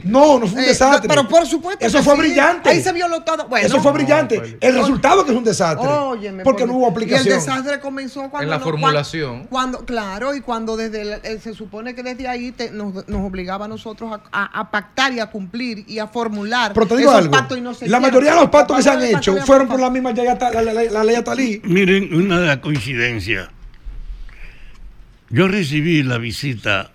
no, 0.04 0.38
no 0.40 0.46
fue 0.48 0.58
un 0.58 0.64
Eh, 0.64 0.68
desastre. 0.68 1.08
pero 1.08 1.28
por 1.28 1.46
supuesto. 1.46 1.84
Eso 1.86 1.98
que 1.98 2.04
fue 2.04 2.14
sí. 2.14 2.20
brillante. 2.20 2.68
Ahí 2.70 2.82
se 2.82 2.92
violó 2.92 3.22
todo. 3.22 3.46
Bueno, 3.48 3.66
Eso 3.66 3.80
fue 3.80 3.92
brillante. 3.92 4.56
El 4.60 4.74
resultado 4.74 5.24
que 5.24 5.30
es 5.30 5.36
un 5.36 5.44
desastre. 5.44 5.51
Óyeme, 5.80 6.42
porque 6.44 6.62
por- 6.64 6.68
no 6.68 6.74
hubo 6.78 6.86
Y 6.88 6.90
aplicación. 6.90 7.28
el 7.28 7.40
desastre 7.40 7.80
comenzó 7.80 8.28
cuando. 8.30 8.42
En 8.44 8.50
la 8.50 8.58
no- 8.58 8.64
formulación. 8.64 9.44
Cuando, 9.48 9.84
claro, 9.84 10.34
y 10.34 10.40
cuando 10.40 10.76
desde 10.76 11.02
el- 11.02 11.20
eh, 11.24 11.38
se 11.40 11.54
supone 11.54 11.94
que 11.94 12.02
desde 12.02 12.28
ahí 12.28 12.52
te- 12.52 12.70
nos, 12.70 13.06
nos 13.08 13.20
obligaba 13.26 13.64
a 13.64 13.68
nosotros 13.68 14.12
a, 14.12 14.22
a- 14.32 14.60
a 14.60 14.70
pactar 14.70 15.12
y 15.12 15.20
a 15.20 15.26
cumplir 15.26 15.84
y 15.86 15.98
a 15.98 16.06
formular. 16.06 16.72
Pero 16.74 16.86
te 16.86 16.96
digo 16.96 17.10
esos 17.10 17.22
algo. 17.22 17.32
pactos 17.32 17.58
y 17.58 17.60
no 17.60 17.74
se 17.74 17.88
la 17.88 18.00
mayoría 18.00 18.34
de 18.34 18.40
los 18.40 18.50
pactos 18.50 18.76
que 18.76 18.82
se 18.82 18.90
han 18.90 19.02
hecho 19.02 19.36
fueron 19.46 19.68
por 19.68 19.80
la 19.80 19.90
misma 19.90 20.12
ley 20.12 20.26
la, 20.26 20.62
la- 20.62 20.82
la 20.84 21.04
ley 21.04 21.14
Atalí. 21.16 21.60
Miren, 21.64 22.14
una 22.14 22.60
coincidencia. 22.60 23.50
Yo 25.30 25.48
recibí 25.48 26.02
la 26.02 26.18
visita 26.18 26.90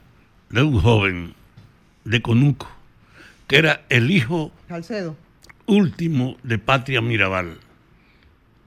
de 0.49 0.61
un 0.61 0.79
joven 0.79 1.34
de 2.05 2.21
Conuco, 2.21 2.67
que 3.47 3.57
era 3.57 3.81
el 3.89 4.11
hijo 4.11 4.51
Salcedo. 4.67 5.15
último 5.65 6.38
de 6.43 6.59
Patria 6.59 7.01
Mirabal. 7.01 7.57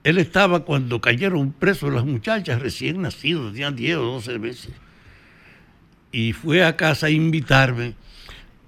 Él 0.03 0.19
estaba 0.19 0.65
cuando 0.65 1.01
cayeron 1.01 1.53
presos 1.53 1.93
las 1.93 2.05
muchachas 2.05 2.61
recién 2.61 3.03
nacidas, 3.03 3.53
tenían 3.53 3.77
10 3.77 3.97
o 3.97 4.03
12 4.03 4.39
meses. 4.39 4.71
Y 6.13 6.33
fue 6.33 6.65
a 6.65 6.77
casa 6.77 7.07
a 7.07 7.11
invitarme 7.11 7.95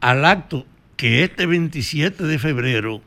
al 0.00 0.24
acto 0.24 0.66
que 0.96 1.24
este 1.24 1.46
27 1.46 2.24
de 2.24 2.38
febrero 2.38 3.02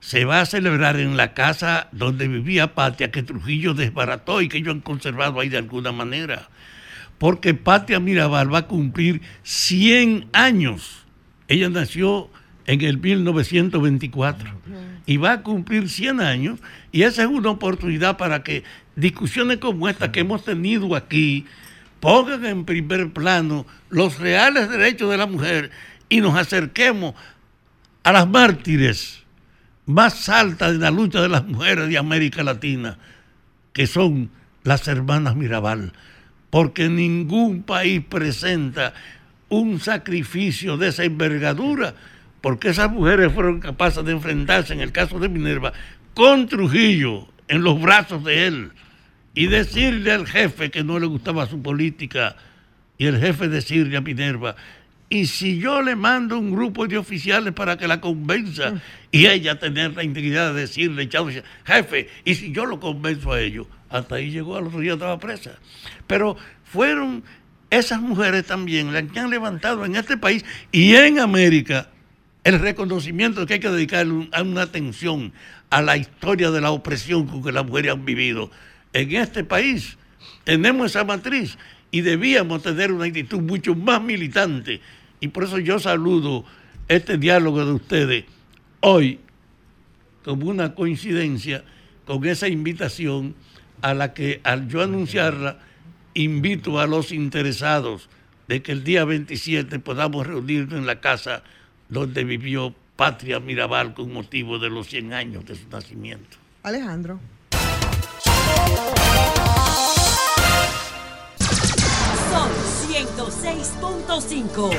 se 0.00 0.24
va 0.24 0.40
a 0.40 0.46
celebrar 0.46 0.98
en 0.98 1.16
la 1.16 1.34
casa 1.34 1.88
donde 1.92 2.26
vivía 2.26 2.74
Patria, 2.74 3.10
que 3.10 3.22
Trujillo 3.22 3.74
desbarató 3.74 4.40
y 4.40 4.48
que 4.48 4.58
ellos 4.58 4.74
han 4.74 4.80
conservado 4.80 5.38
ahí 5.38 5.48
de 5.48 5.58
alguna 5.58 5.92
manera. 5.92 6.48
Porque 7.18 7.54
Patria 7.54 8.00
Mirabal 8.00 8.52
va 8.52 8.58
a 8.58 8.66
cumplir 8.66 9.20
100 9.44 10.28
años. 10.32 11.04
Ella 11.46 11.68
nació 11.68 12.30
en 12.66 12.80
el 12.82 12.98
1924 12.98 14.50
y 15.06 15.16
va 15.16 15.32
a 15.32 15.42
cumplir 15.42 15.88
100 15.88 16.20
años 16.20 16.60
y 16.92 17.02
esa 17.02 17.22
es 17.22 17.28
una 17.28 17.50
oportunidad 17.50 18.16
para 18.16 18.42
que 18.42 18.62
discusiones 18.94 19.58
como 19.58 19.88
esta 19.88 20.12
que 20.12 20.20
hemos 20.20 20.44
tenido 20.44 20.94
aquí 20.94 21.46
pongan 22.00 22.44
en 22.44 22.64
primer 22.64 23.12
plano 23.12 23.66
los 23.90 24.18
reales 24.18 24.68
derechos 24.68 25.10
de 25.10 25.16
la 25.16 25.26
mujer 25.26 25.70
y 26.08 26.20
nos 26.20 26.36
acerquemos 26.36 27.14
a 28.02 28.12
las 28.12 28.28
mártires 28.28 29.22
más 29.86 30.28
altas 30.28 30.72
de 30.72 30.78
la 30.78 30.90
lucha 30.90 31.20
de 31.20 31.28
las 31.28 31.46
mujeres 31.46 31.88
de 31.88 31.98
América 31.98 32.42
Latina, 32.42 32.98
que 33.72 33.86
son 33.86 34.30
las 34.62 34.86
hermanas 34.88 35.36
Mirabal, 35.36 35.92
porque 36.50 36.88
ningún 36.88 37.62
país 37.62 38.02
presenta 38.08 38.94
un 39.48 39.80
sacrificio 39.80 40.76
de 40.76 40.88
esa 40.88 41.04
envergadura, 41.04 41.94
porque 42.42 42.68
esas 42.68 42.90
mujeres 42.90 43.32
fueron 43.32 43.60
capaces 43.60 44.04
de 44.04 44.12
enfrentarse, 44.12 44.74
en 44.74 44.80
el 44.82 44.92
caso 44.92 45.18
de 45.18 45.30
Minerva, 45.30 45.72
con 46.12 46.46
Trujillo 46.48 47.28
en 47.48 47.62
los 47.62 47.80
brazos 47.80 48.22
de 48.24 48.46
él 48.46 48.72
y 49.34 49.46
decirle 49.46 50.12
al 50.12 50.26
jefe 50.26 50.70
que 50.70 50.84
no 50.84 50.98
le 50.98 51.06
gustaba 51.06 51.46
su 51.46 51.62
política 51.62 52.36
y 52.98 53.06
el 53.06 53.18
jefe 53.18 53.48
decirle 53.48 53.96
a 53.96 54.00
Minerva, 54.02 54.56
y 55.08 55.26
si 55.26 55.58
yo 55.58 55.82
le 55.82 55.94
mando 55.94 56.38
un 56.38 56.52
grupo 56.52 56.86
de 56.86 56.98
oficiales 56.98 57.52
para 57.52 57.76
que 57.76 57.86
la 57.86 58.00
convenza 58.00 58.74
y 59.10 59.26
ella 59.26 59.58
tener 59.58 59.94
la 59.94 60.04
integridad 60.04 60.54
de 60.54 60.62
decirle, 60.62 61.08
jefe, 61.64 62.08
y 62.24 62.34
si 62.34 62.50
yo 62.50 62.66
lo 62.66 62.80
convenzo 62.80 63.32
a 63.32 63.40
ellos, 63.40 63.66
hasta 63.90 64.16
ahí 64.16 64.30
llegó, 64.30 64.56
al 64.56 64.68
otro 64.68 64.80
día 64.80 64.94
estaba 64.94 65.18
presa. 65.18 65.58
Pero 66.06 66.36
fueron 66.64 67.22
esas 67.68 68.00
mujeres 68.00 68.46
también 68.46 68.92
las 68.92 69.04
que 69.04 69.20
han 69.20 69.30
levantado 69.30 69.84
en 69.84 69.96
este 69.96 70.16
país 70.16 70.44
y 70.70 70.94
en 70.94 71.18
América 71.18 71.91
el 72.44 72.58
reconocimiento 72.58 73.46
que 73.46 73.54
hay 73.54 73.60
que 73.60 73.70
dedicarle 73.70 74.12
un- 74.12 74.28
a 74.32 74.42
una 74.42 74.62
atención 74.62 75.32
a 75.70 75.80
la 75.82 75.96
historia 75.96 76.50
de 76.50 76.60
la 76.60 76.70
opresión 76.70 77.26
con 77.26 77.42
que 77.42 77.52
las 77.52 77.64
mujeres 77.64 77.92
han 77.92 78.04
vivido. 78.04 78.50
En 78.92 79.14
este 79.14 79.44
país 79.44 79.96
tenemos 80.44 80.90
esa 80.90 81.04
matriz 81.04 81.56
y 81.90 82.00
debíamos 82.00 82.62
tener 82.62 82.90
una 82.92 83.04
actitud 83.04 83.40
mucho 83.40 83.74
más 83.74 84.02
militante. 84.02 84.80
Y 85.20 85.28
por 85.28 85.44
eso 85.44 85.58
yo 85.58 85.78
saludo 85.78 86.44
este 86.88 87.16
diálogo 87.16 87.64
de 87.64 87.72
ustedes 87.72 88.24
hoy 88.80 89.20
como 90.24 90.48
una 90.50 90.74
coincidencia 90.74 91.64
con 92.06 92.24
esa 92.26 92.48
invitación 92.48 93.34
a 93.82 93.94
la 93.94 94.14
que 94.14 94.40
al 94.42 94.68
yo 94.68 94.82
anunciarla 94.82 95.58
invito 96.14 96.80
a 96.80 96.86
los 96.86 97.12
interesados 97.12 98.08
de 98.48 98.62
que 98.62 98.72
el 98.72 98.84
día 98.84 99.04
27 99.04 99.78
podamos 99.78 100.26
reunirnos 100.26 100.78
en 100.78 100.86
la 100.86 101.00
casa 101.00 101.42
donde 101.92 102.24
vivió 102.24 102.74
Patria 102.96 103.38
Mirabal 103.38 103.92
con 103.92 104.10
motivo 104.12 104.58
de 104.58 104.70
los 104.70 104.88
100 104.88 105.12
años 105.12 105.44
de 105.44 105.56
su 105.56 105.68
nacimiento. 105.68 106.38
Alejandro. 106.62 107.20
Son 112.30 112.50
106.5. 112.88 114.70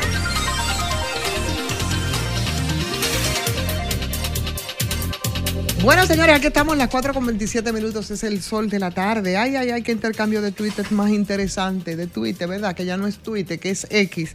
Bueno, 5.84 6.06
señores, 6.08 6.38
aquí 6.38 6.48
estamos, 6.48 6.78
las 6.78 6.88
4 6.88 7.14
con 7.14 7.26
27 7.26 7.74
minutos, 7.74 8.10
es 8.10 8.24
el 8.24 8.42
sol 8.42 8.70
de 8.70 8.80
la 8.80 8.90
tarde. 8.90 9.36
Ay, 9.36 9.58
ay, 9.58 9.70
ay, 9.70 9.84
qué 9.84 9.92
intercambio 9.92 10.42
de 10.42 10.54
Twitter 10.54 10.90
más 10.92 11.12
interesante, 11.12 11.98
de 11.98 12.08
Twitter, 12.08 12.48
¿verdad? 12.48 12.74
Que 12.74 12.86
ya 12.86 12.96
no 12.96 13.06
es 13.06 13.20
Twitter, 13.20 13.60
que 13.60 13.70
es 13.70 13.86
X. 13.90 14.34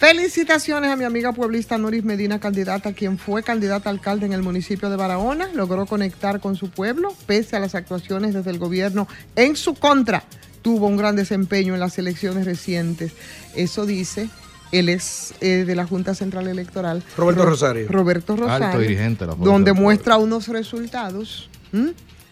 Felicitaciones 0.00 0.90
a 0.90 0.96
mi 0.96 1.04
amiga 1.04 1.30
pueblista 1.34 1.76
Noris 1.76 2.02
Medina, 2.04 2.40
candidata, 2.40 2.94
quien 2.94 3.18
fue 3.18 3.42
candidata 3.42 3.90
a 3.90 3.92
alcalde 3.92 4.24
en 4.24 4.32
el 4.32 4.42
municipio 4.42 4.88
de 4.88 4.96
Barahona. 4.96 5.50
Logró 5.52 5.84
conectar 5.84 6.40
con 6.40 6.56
su 6.56 6.70
pueblo, 6.70 7.14
pese 7.26 7.56
a 7.56 7.60
las 7.60 7.74
actuaciones 7.74 8.32
desde 8.32 8.50
el 8.50 8.58
gobierno 8.58 9.06
en 9.36 9.56
su 9.56 9.74
contra. 9.74 10.24
Tuvo 10.62 10.86
un 10.86 10.96
gran 10.96 11.16
desempeño 11.16 11.74
en 11.74 11.80
las 11.80 11.98
elecciones 11.98 12.46
recientes. 12.46 13.12
Eso 13.54 13.84
dice 13.84 14.30
él 14.72 14.88
es 14.88 15.34
eh, 15.42 15.64
de 15.66 15.74
la 15.76 15.86
Junta 15.86 16.14
Central 16.14 16.48
Electoral. 16.48 17.02
Roberto 17.18 17.42
Ro- 17.44 17.50
Rosario. 17.50 17.86
Roberto 17.86 18.36
Rosario. 18.36 18.66
Alto 18.68 18.78
dirigente 18.78 19.26
la 19.26 19.34
Donde 19.34 19.74
muestra 19.74 20.16
unos 20.16 20.48
resultados. 20.48 21.50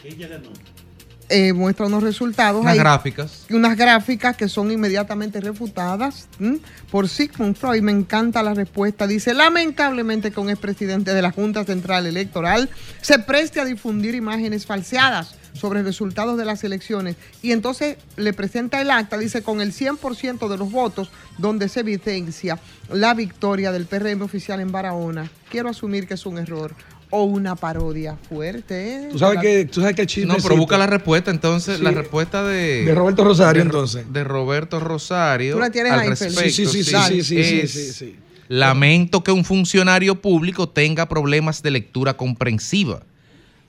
Ella 0.05 0.29
ganó. 0.29 0.49
Eh, 1.29 1.53
muestra 1.53 1.87
unos 1.87 2.03
resultados. 2.03 2.61
Unas 2.61 2.73
ahí, 2.73 2.79
gráficas. 2.79 3.47
Unas 3.51 3.77
gráficas 3.77 4.37
que 4.37 4.49
son 4.49 4.71
inmediatamente 4.71 5.41
refutadas 5.41 6.29
¿m? 6.41 6.59
por 6.91 7.09
Sigmund 7.09 7.57
Freud. 7.57 7.83
Me 7.83 7.93
encanta 7.93 8.43
la 8.43 8.55
respuesta. 8.55 9.07
Dice, 9.07 9.35
lamentablemente 9.35 10.31
que 10.31 10.41
un 10.41 10.51
expresidente 10.51 11.13
de 11.13 11.23
la 11.23 11.31
Junta 11.31 11.65
Central 11.65 12.07
Electoral 12.07 12.71
se 13.01 13.19
preste 13.19 13.61
a 13.61 13.65
difundir 13.65 14.15
imágenes 14.15 14.67
falseadas 14.67 15.37
sobre 15.53 15.83
resultados 15.83 16.39
de 16.39 16.45
las 16.45 16.63
elecciones 16.65 17.17
y 17.43 17.53
entonces 17.53 17.97
le 18.17 18.33
presenta 18.33 18.81
el 18.81 18.91
acta, 18.91 19.19
dice, 19.19 19.43
con 19.43 19.61
el 19.61 19.73
100% 19.73 20.49
de 20.49 20.57
los 20.57 20.71
votos 20.71 21.11
donde 21.37 21.69
se 21.69 21.81
evidencia 21.81 22.59
la 22.91 23.13
victoria 23.15 23.73
del 23.73 23.87
PRM 23.87 24.23
oficial 24.23 24.61
en 24.61 24.73
Barahona. 24.73 25.31
Quiero 25.51 25.69
asumir 25.69 26.07
que 26.07 26.15
es 26.15 26.27
un 26.27 26.39
error 26.39 26.75
o 27.11 27.25
una 27.25 27.57
parodia 27.57 28.17
fuerte. 28.29 29.07
¿eh? 29.07 29.09
Tú 29.11 29.19
sabes 29.19 29.41
que, 29.41 29.65
tú 29.67 29.81
sabes 29.81 29.97
que 29.97 30.03
el 30.03 30.09
chisme 30.09 30.35
No, 30.35 30.43
pero 30.43 30.57
busca 30.57 30.77
la 30.79 30.87
respuesta 30.87 31.31
entonces, 31.31 31.79
Sí. 31.79 31.83
la 31.83 31.91
respuesta 31.91 32.43
de... 32.45 32.85
De 32.85 32.95
Roberto 32.95 33.25
Rosario, 33.25 33.63
de- 33.63 33.67
entonces. 33.69 34.13
De 34.13 34.25
Roberto 34.25 34.79
Rosario. 34.81 35.55
Tú 35.55 35.61
la 35.61 35.71
tienes 35.71 35.93
al 35.93 36.01
ahí, 36.01 36.09
respecto, 36.11 36.41
Sí, 36.41 36.51
sí, 36.51 36.67
sí, 36.67 36.85
sí, 36.85 36.93
sí, 36.95 37.23
sí, 37.23 37.23
sí, 37.25 37.61
es, 37.61 37.71
sí, 37.73 37.93
sí. 37.93 38.17
Lamento 38.49 39.23
que 39.23 39.31
un 39.33 39.45
funcionario 39.45 40.21
público 40.21 40.69
tenga 40.69 41.07
problemas 41.09 41.63
de 41.63 41.71
lectura 41.71 42.15
comprensiva. 42.17 43.03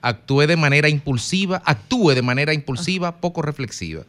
Actúe 0.01 0.47
de 0.47 0.55
manera 0.55 0.87
impulsiva, 0.87 1.61
actúe 1.65 2.11
de 2.15 2.21
manera 2.21 2.53
impulsiva, 2.53 3.17
poco 3.17 3.41
reflexiva. 3.41 4.03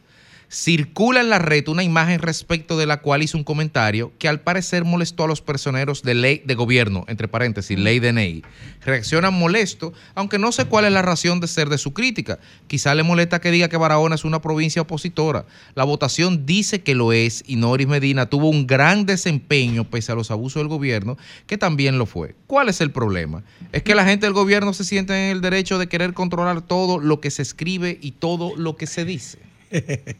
Circula 0.53 1.21
en 1.21 1.29
la 1.29 1.39
red 1.39 1.69
una 1.69 1.81
imagen 1.81 2.19
respecto 2.19 2.77
de 2.77 2.85
la 2.85 2.99
cual 2.99 3.23
hizo 3.23 3.37
un 3.37 3.45
comentario 3.45 4.11
que 4.19 4.27
al 4.27 4.41
parecer 4.41 4.83
molestó 4.83 5.23
a 5.23 5.27
los 5.27 5.39
personeros 5.39 6.03
de 6.03 6.13
ley 6.13 6.41
de 6.45 6.55
gobierno, 6.55 7.05
entre 7.07 7.29
paréntesis, 7.29 7.79
ley 7.79 7.99
de 7.99 8.11
Ney. 8.11 8.43
Reaccionan 8.83 9.33
molesto, 9.33 9.93
aunque 10.13 10.39
no 10.39 10.51
sé 10.51 10.65
cuál 10.65 10.83
es 10.83 10.91
la 10.91 11.03
razón 11.03 11.39
de 11.39 11.47
ser 11.47 11.69
de 11.69 11.77
su 11.77 11.93
crítica. 11.93 12.37
Quizá 12.67 12.93
le 12.95 13.03
molesta 13.03 13.39
que 13.39 13.49
diga 13.49 13.69
que 13.69 13.77
Barahona 13.77 14.15
es 14.15 14.25
una 14.25 14.41
provincia 14.41 14.81
opositora. 14.81 15.45
La 15.73 15.85
votación 15.85 16.45
dice 16.45 16.81
que 16.81 16.95
lo 16.95 17.13
es 17.13 17.45
y 17.47 17.55
Noris 17.55 17.87
Medina 17.87 18.25
tuvo 18.25 18.49
un 18.49 18.67
gran 18.67 19.05
desempeño 19.05 19.89
pese 19.89 20.11
a 20.11 20.15
los 20.15 20.31
abusos 20.31 20.59
del 20.59 20.67
gobierno, 20.67 21.17
que 21.47 21.57
también 21.57 21.97
lo 21.97 22.05
fue. 22.05 22.35
¿Cuál 22.47 22.67
es 22.67 22.81
el 22.81 22.91
problema? 22.91 23.41
Es 23.71 23.83
que 23.83 23.95
la 23.95 24.03
gente 24.03 24.25
del 24.25 24.33
gobierno 24.33 24.73
se 24.73 24.83
siente 24.83 25.13
en 25.13 25.31
el 25.31 25.39
derecho 25.39 25.79
de 25.79 25.87
querer 25.87 26.13
controlar 26.13 26.61
todo 26.61 26.99
lo 26.99 27.21
que 27.21 27.31
se 27.31 27.41
escribe 27.41 27.97
y 28.01 28.11
todo 28.11 28.57
lo 28.57 28.75
que 28.75 28.85
se 28.85 29.05
dice. 29.05 29.50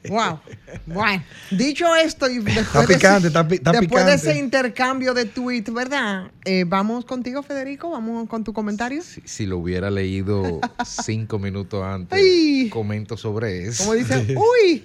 Wow. 0.10 0.40
Bueno, 0.86 1.24
dicho 1.52 1.94
esto 1.96 2.30
y 2.30 2.40
después, 2.40 2.58
Está 2.68 2.82
de, 2.82 2.88
picante, 2.96 3.18
ese, 3.20 3.28
está 3.28 3.48
pi- 3.48 3.56
está 3.56 3.72
después 3.72 4.06
de 4.06 4.12
picante. 4.14 4.30
ese 4.32 4.40
intercambio 4.40 5.14
de 5.14 5.26
tweets, 5.26 5.74
¿verdad? 5.74 6.32
Eh, 6.46 6.64
vamos 6.68 7.06
contigo, 7.06 7.44
Federico, 7.44 7.90
vamos 7.92 8.28
con 8.30 8.44
tu 8.44 8.54
comentario. 8.54 9.02
Si, 9.02 9.22
si 9.26 9.46
lo 9.46 9.58
hubiera 9.58 9.90
leído 9.90 10.60
cinco 10.86 11.40
minutos 11.40 11.84
antes, 11.84 12.18
Ay. 12.20 12.70
comento 12.70 13.18
sobre 13.18 13.66
eso. 13.68 13.84
Como 13.84 13.96
dicen, 13.96 14.36
uy. 14.64 14.84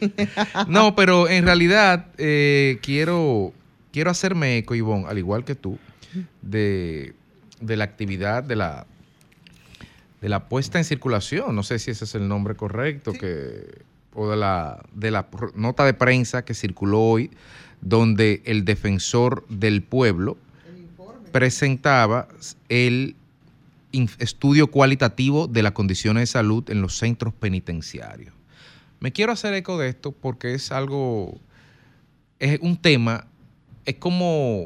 No, 0.68 0.94
pero 0.97 1.28
en 1.28 1.44
realidad 1.44 2.06
eh, 2.18 2.78
quiero, 2.82 3.52
quiero 3.93 4.10
hacerme 4.10 4.59
eco, 4.59 4.74
Ivonne, 4.74 5.06
al 5.09 5.18
igual 5.18 5.44
que 5.44 5.55
tú, 5.55 5.78
de, 6.43 7.14
de 7.60 7.76
la 7.76 7.84
actividad 7.84 8.43
de 8.43 8.56
la, 8.56 8.86
de 10.20 10.28
la 10.28 10.48
puesta 10.48 10.78
en 10.78 10.84
circulación, 10.84 11.55
no 11.55 11.62
sé 11.62 11.78
si 11.78 11.90
ese 11.90 12.05
es 12.05 12.14
el 12.14 12.26
nombre 12.28 12.55
correcto, 12.55 13.12
que, 13.12 13.82
o 14.16 14.30
de 14.30 14.36
la, 14.36 14.82
de 14.93 15.10
la 15.10 15.28
nota 15.55 15.84
de 15.84 15.94
prensa 15.94 16.44
que 16.44 16.55
circuló 16.55 17.01
hoy, 17.02 17.30
donde 17.82 18.43
el 18.47 18.64
defensor 18.64 19.47
del 19.48 19.82
pueblo 19.82 20.38
presentaba 21.30 22.26
el 22.70 23.14
estudio 24.18 24.70
cualitativo 24.70 25.47
de 25.47 25.62
las 25.62 25.72
condiciones 25.72 26.22
de 26.22 26.26
salud 26.26 26.68
en 26.70 26.80
los 26.80 26.97
centros 26.97 27.34
penitenciarios. 27.34 28.34
Me 29.01 29.12
quiero 29.12 29.32
hacer 29.32 29.52
eco 29.52 29.78
de 29.78 29.90
esto 29.90 30.12
porque 30.12 30.55
es 30.55 30.72
algo, 30.72 31.38
es 32.38 32.59
un 32.62 32.78
tema, 32.78 33.26
es 33.84 33.97
como, 33.97 34.64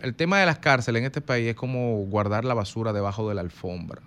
el 0.00 0.14
tema 0.14 0.38
de 0.38 0.46
las 0.46 0.60
cárceles 0.60 1.00
en 1.00 1.06
este 1.06 1.20
país 1.20 1.48
es 1.48 1.56
como 1.56 2.04
guardar 2.06 2.44
la 2.44 2.54
basura 2.54 2.92
debajo 2.92 3.28
de 3.28 3.34
la 3.34 3.40
alfombra 3.40 4.00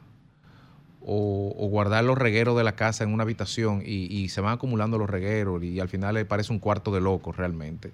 o, 1.06 1.68
guardar 1.70 2.04
los 2.04 2.18
regueros 2.18 2.58
de 2.58 2.64
la 2.64 2.76
casa 2.76 3.04
en 3.04 3.14
una 3.14 3.24
habitación 3.24 3.84
y, 3.86 4.30
se 4.30 4.42
van 4.42 4.54
acumulando 4.54 4.98
los 4.98 5.10
regueros 5.10 5.64
y, 5.64 5.80
al 5.80 5.90
final 5.90 6.16
le 6.16 6.26
parece 6.26 6.52
un 6.52 6.60
cuarto 6.60 6.92
de 6.92 7.02
locos 7.02 7.36
realmente. 7.38 7.92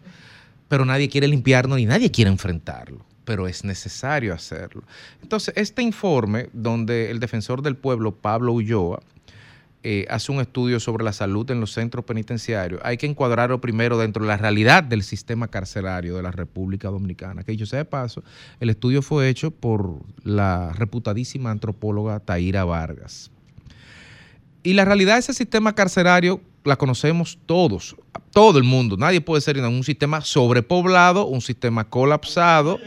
Pero 0.68 0.86
nadie 0.86 1.10
quiere 1.10 1.28
limpiarlo 1.28 1.76
ni 1.76 1.86
nadie 1.86 2.12
quiere 2.12 2.30
enfrentarlo, 2.30 3.06
pero 3.26 3.48
es 3.48 3.64
necesario 3.64 4.34
hacerlo. 4.34 4.84
Entonces, 5.22 5.54
este 5.58 5.82
informe 5.82 6.50
donde 6.54 7.10
el 7.10 7.20
defensor 7.20 7.62
del 7.62 7.76
pueblo, 7.76 8.14
Pablo 8.14 8.54
Ulloa, 8.54 9.02
eh, 9.82 10.06
hace 10.10 10.32
un 10.32 10.42
estudio 10.42 10.82
sobre 10.82 11.06
la 11.06 11.14
salud 11.14 11.50
en 11.52 11.62
los 11.62 11.72
centros 11.72 12.04
penitenciarios, 12.04 12.82
hay 12.84 12.98
que 12.98 13.06
encuadrarlo 13.06 13.62
primero 13.62 13.98
dentro 13.98 14.24
de 14.24 14.28
la 14.28 14.36
realidad 14.36 14.84
del 14.84 15.04
sistema 15.04 15.48
carcelario 15.48 16.18
de 16.18 16.24
la 16.24 16.32
República 16.32 16.90
Dominicana. 16.90 17.44
Que 17.44 17.56
yo 17.56 17.66
sea 17.66 17.80
de 17.80 17.86
paso, 17.86 18.22
el 18.60 18.70
estudio 18.70 19.02
fue 19.02 19.30
hecho 19.30 19.52
por 19.52 20.02
la 20.24 20.74
reputadísima 20.74 21.52
antropóloga 21.52 22.20
Taira 22.20 22.66
Vargas. 22.66 23.32
Y 24.64 24.74
la 24.74 24.84
realidad 24.84 25.14
de 25.14 25.20
ese 25.22 25.34
sistema 25.34 25.74
carcelario 25.74 26.42
la 26.66 26.76
conocemos 26.76 27.40
todos, 27.46 27.96
todo 28.32 28.58
el 28.58 28.66
mundo. 28.66 28.98
Nadie 28.98 29.22
puede 29.22 29.42
ser 29.42 29.58
en 29.58 29.66
un 29.66 29.84
sistema 29.86 30.22
sobrepoblado, 30.22 31.26
un 31.26 31.40
sistema 31.40 31.90
colapsado. 31.90 32.80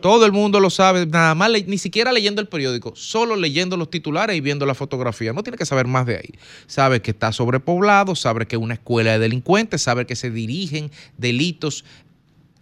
Todo 0.00 0.26
el 0.26 0.32
mundo 0.32 0.60
lo 0.60 0.70
sabe, 0.70 1.06
nada 1.06 1.34
más, 1.34 1.50
ni 1.66 1.78
siquiera 1.78 2.12
leyendo 2.12 2.40
el 2.40 2.48
periódico, 2.48 2.94
solo 2.96 3.36
leyendo 3.36 3.76
los 3.76 3.90
titulares 3.90 4.36
y 4.36 4.40
viendo 4.40 4.66
la 4.66 4.74
fotografía. 4.74 5.32
No 5.32 5.42
tiene 5.42 5.58
que 5.58 5.66
saber 5.66 5.86
más 5.86 6.06
de 6.06 6.16
ahí. 6.16 6.34
Sabe 6.66 7.02
que 7.02 7.10
está 7.10 7.32
sobrepoblado, 7.32 8.14
sabe 8.14 8.46
que 8.46 8.56
es 8.56 8.62
una 8.62 8.74
escuela 8.74 9.12
de 9.12 9.18
delincuentes, 9.18 9.82
sabe 9.82 10.06
que 10.06 10.16
se 10.16 10.30
dirigen 10.30 10.90
delitos 11.16 11.84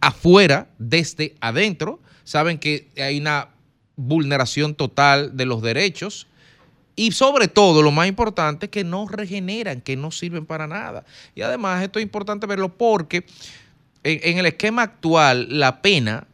afuera, 0.01 0.69
desde 0.79 1.35
adentro. 1.41 2.01
Saben 2.25 2.59
que 2.59 2.89
hay 2.97 3.19
una 3.19 3.49
vulneración 3.97 4.75
total 4.75 5.37
de 5.37 5.47
los 5.47 5.63
derechos. 5.63 6.27
Y 6.95 7.13
sobre 7.13 7.49
todo, 7.49 7.83
lo 7.83 7.91
más 7.91 8.09
importante, 8.09 8.71
que 8.71 8.83
no 8.85 9.07
regeneran, 9.07 9.83
que 9.83 9.97
no 9.97 10.11
sirven 10.11 10.47
para 10.47 10.67
nada. 10.67 11.05
Y 11.35 11.43
además, 11.43 11.83
esto 11.83 11.99
es 11.99 12.03
importante 12.03 12.47
verlo 12.47 12.77
porque 12.77 13.27
en, 14.03 14.21
en 14.23 14.39
el 14.39 14.47
esquema 14.47 14.83
actual, 14.83 15.47
la 15.51 15.83
pena 15.83 16.27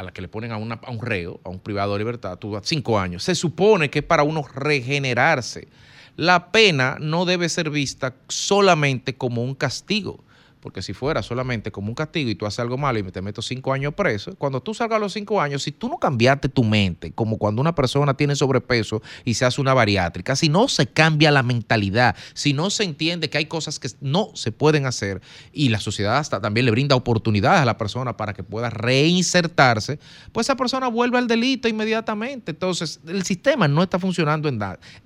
a 0.00 0.02
la 0.02 0.12
que 0.12 0.22
le 0.22 0.28
ponen 0.28 0.50
a, 0.50 0.56
un 0.56 1.00
reo, 1.02 1.40
a 1.44 1.50
un 1.50 1.60
privado 1.60 1.92
de 1.92 1.98
libertad, 1.98 2.38
tú 2.38 2.58
cinco 2.62 2.98
años, 2.98 3.22
se 3.22 3.34
supone 3.34 3.90
que 3.90 3.98
es 3.98 4.04
para 4.04 4.22
uno 4.22 4.42
regenerarse. 4.54 5.68
La 6.16 6.50
pena 6.50 6.96
no 6.98 7.26
debe 7.26 7.50
ser 7.50 7.68
vista 7.68 8.14
solamente 8.26 9.14
como 9.16 9.44
un 9.44 9.54
castigo, 9.54 10.24
porque 10.60 10.82
si 10.82 10.92
fuera 10.92 11.22
solamente 11.22 11.72
como 11.72 11.88
un 11.88 11.94
castigo 11.94 12.30
y 12.30 12.34
tú 12.34 12.46
haces 12.46 12.60
algo 12.60 12.78
malo 12.78 12.98
y 12.98 13.02
te 13.04 13.20
meto 13.20 13.42
cinco 13.42 13.72
años 13.72 13.94
preso, 13.94 14.34
cuando 14.36 14.62
tú 14.62 14.74
salgas 14.74 14.96
a 14.96 15.00
los 15.00 15.12
cinco 15.12 15.40
años, 15.40 15.62
si 15.62 15.72
tú 15.72 15.88
no 15.88 15.98
cambiaste 15.98 16.48
tu 16.48 16.62
mente, 16.62 17.12
como 17.12 17.38
cuando 17.38 17.60
una 17.60 17.74
persona 17.74 18.14
tiene 18.14 18.36
sobrepeso 18.36 19.02
y 19.24 19.34
se 19.34 19.44
hace 19.44 19.60
una 19.60 19.74
bariátrica, 19.74 20.36
si 20.36 20.48
no 20.48 20.68
se 20.68 20.86
cambia 20.86 21.30
la 21.30 21.42
mentalidad, 21.42 22.14
si 22.34 22.52
no 22.52 22.70
se 22.70 22.84
entiende 22.84 23.28
que 23.28 23.38
hay 23.38 23.46
cosas 23.46 23.78
que 23.78 23.88
no 24.00 24.30
se 24.34 24.52
pueden 24.52 24.86
hacer 24.86 25.20
y 25.52 25.70
la 25.70 25.80
sociedad 25.80 26.18
hasta 26.18 26.40
también 26.40 26.66
le 26.66 26.70
brinda 26.70 26.94
oportunidades 26.94 27.60
a 27.60 27.64
la 27.64 27.76
persona 27.76 28.16
para 28.16 28.34
que 28.34 28.44
pueda 28.44 28.70
reinsertarse, 28.70 29.98
pues 30.32 30.46
esa 30.46 30.56
persona 30.56 30.88
vuelve 30.88 31.18
al 31.18 31.26
delito 31.26 31.68
inmediatamente. 31.68 32.52
Entonces, 32.52 33.00
el 33.06 33.24
sistema 33.24 33.66
no 33.66 33.82
está 33.82 33.98
funcionando 33.98 34.48
en. 34.48 34.60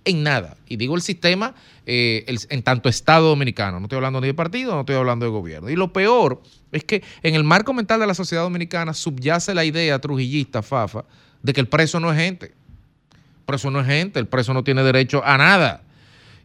En 0.05 0.23
nada. 0.25 0.57
Y 0.67 0.77
digo 0.77 0.97
el 0.97 1.03
sistema 1.03 1.55
eh, 1.87 2.25
en 2.49 2.63
tanto 2.63 2.89
Estado 2.89 3.29
dominicano. 3.29 3.79
No 3.79 3.87
estoy 3.87 3.97
hablando 3.97 4.21
ni 4.21 4.29
de 4.29 4.35
partido, 4.35 4.73
no 4.75 4.81
estoy 4.81 4.97
hablando 4.97 5.27
de 5.27 5.31
gobierno. 5.31 5.69
Y 5.69 5.77
lo 5.77 5.93
peor 5.93 6.43
es 6.73 6.85
que 6.85 7.03
en 7.23 7.35
el 7.35 7.45
marco 7.45 7.75
mental 7.75 8.01
de 8.01 8.07
la 8.07 8.15
sociedad 8.15 8.43
dominicana 8.43 8.95
subyace 8.95 9.55
la 9.55 9.65
idea 9.65 9.99
trujillista, 9.99 10.63
Fafa, 10.63 11.05
de 11.43 11.53
que 11.53 11.61
el 11.61 11.69
preso 11.69 12.01
no 12.01 12.11
es 12.11 12.19
gente. 12.19 12.47
El 12.47 13.45
preso 13.47 13.71
no 13.71 13.81
es 13.81 13.87
gente, 13.87 14.19
el 14.19 14.27
preso 14.27 14.55
no 14.55 14.65
tiene 14.65 14.83
derecho 14.83 15.23
a 15.25 15.37
nada. 15.37 15.83